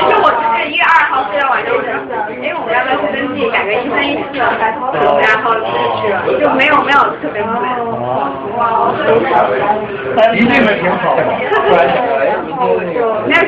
[0.00, 0.40] 其实我是
[0.72, 1.68] 一月二号睡到晚上
[2.08, 5.68] 的，因为我们要不要去登记，改个一三一四，然后是
[6.40, 7.52] 就没有没有特别晚。
[8.56, 8.88] 哇，
[10.32, 11.20] 一定是挺好的。
[11.28, 11.52] 没有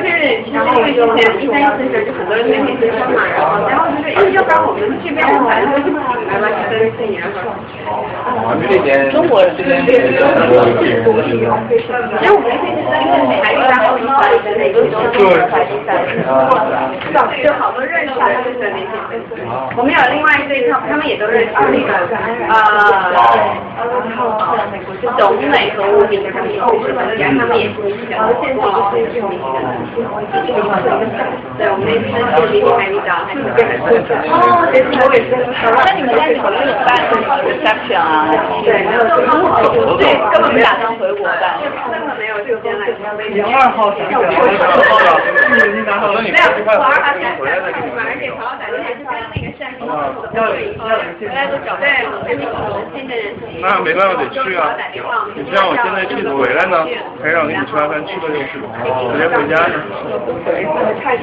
[0.05, 1.01] 是，然后之前
[1.41, 5.97] 一三一四的时候就很多人那边结婚嘛，然后然后就是要不然我们这边反正就是
[6.29, 7.41] 来吧去登记，然后。
[8.45, 9.49] 我们这边中国人。
[9.79, 9.87] 因
[12.27, 14.07] 为我们这边是美海域，然后一个
[14.81, 15.15] 都是
[15.47, 15.87] 海比赛，
[17.43, 18.83] 就好多认识的就是那些。
[19.77, 21.93] 我们有另外一对，他他们也都认识那个
[22.49, 22.53] 呃，
[25.17, 26.61] 董美和吴敏，他们也是，
[27.37, 29.23] 他们也是比较现在就是
[31.57, 32.03] 对，我们那次
[32.35, 33.39] 是离海比较还是
[34.29, 34.35] 哦，
[34.73, 35.31] 这次我也是。
[35.85, 38.27] 那你们在考虑有办什么 reception 啊？
[38.63, 38.99] 对，没有
[39.97, 41.43] 对，根本没打算回国的。
[41.59, 42.87] 根本没有时间来。
[43.29, 44.27] 零二号想起来了，
[45.73, 48.57] 你拿好了，你没有，我二号想起来了，而且朋友打电话。
[48.59, 49.93] 就跟那个山东的
[50.33, 50.53] 要回
[51.27, 53.33] 来就找对，我们新的人。
[53.61, 54.75] 那没办法得去啊！
[55.35, 56.85] 你像我现在去回来呢，
[57.21, 59.75] 还让我给你吃完饭去了就是，直接回家呢。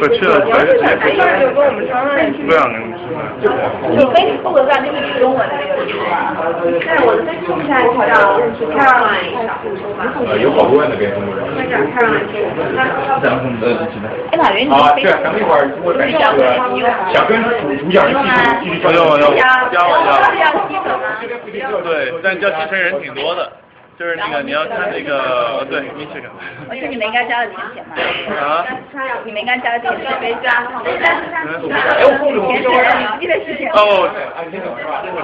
[0.01, 1.23] 我去了，直接直接回家。
[1.47, 3.19] 不想跟你吃饭。
[3.97, 6.35] 就飞机付个饭就是你中文的那个书啊。
[6.87, 7.71] 但是我的飞机现
[10.27, 11.45] 呃，有好多人在跟中国人。
[11.55, 12.27] 那叫 Caroline
[13.23, 13.63] 小红书。
[14.33, 18.29] 哎，马云，你啊，对，咱们一会儿我感觉想跟主主讲继续
[18.63, 18.99] 继续交流。
[19.37, 21.05] 要要要要吸粉吗？
[21.85, 23.51] 对，但叫继承人挺多的，
[23.99, 26.29] 就是那个你要看那个，对，你这个。
[26.69, 27.97] 我觉得你们应该交了点钱嘛。
[28.45, 28.67] 啊？
[29.25, 30.51] 你们应该交了点钱，没交。
[30.53, 32.69] 哎，我后面我交。
[33.19, 33.71] 你的事情。
[33.73, 34.13] 哦，我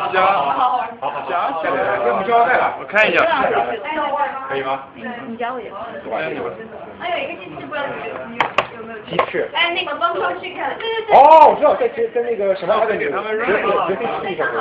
[0.09, 0.25] 加。
[0.25, 2.73] 好好加起来，给我们交代了。
[2.81, 3.21] 我看一下。
[4.49, 4.85] 可以吗？
[4.95, 5.71] 你你加我也。
[6.99, 8.99] 还有一个机器，不知道你有没有？
[9.05, 9.51] 鸡翅。
[9.53, 11.17] 哎，那个帮车去看，对对对。
[11.17, 13.91] 哦，我知道，在在在那个什么，给他们扔了，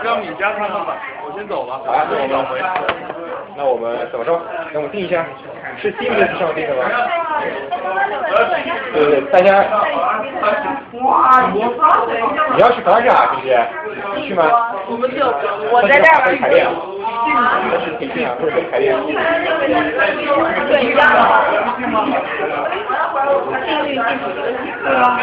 [0.03, 1.79] 让你加他们吧，我先走了。
[1.85, 2.59] 好啊，那我们回。
[3.53, 4.41] 那我们怎么着？
[4.71, 5.25] 那我们定一下，
[5.81, 6.83] 是 Teams 上定的吗？
[8.93, 9.63] 对对，大家。
[11.01, 11.63] 哇，你
[12.55, 14.27] 你要去巴扎，是不是？
[14.27, 14.43] 去吗？
[14.87, 15.25] 我们就
[15.71, 16.25] 我在这儿吧。
[16.41, 16.67] 海淀。
[17.71, 18.93] 那是培训啊，不是跟海淀。
[20.67, 21.17] 对，一样的。
[24.83, 25.19] 对啊。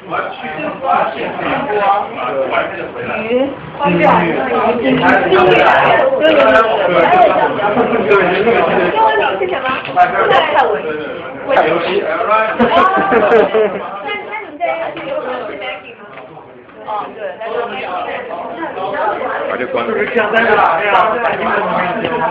[3.28, 3.30] 鱼，
[3.78, 4.32] 方便鱼，鱼，
[4.80, 4.90] 鱼，英
[9.04, 9.68] 文名是什么？
[9.94, 9.98] 蔡
[10.66, 10.68] 文，
[11.56, 11.86] 蔡文熙。
[14.04, 16.00] 那那你们这个是有可能是 Maggie 吗？
[16.88, 17.88] 哦，对，但是没有。
[19.50, 19.92] 把这关了。
[19.92, 20.58] 就是这样，但是这样。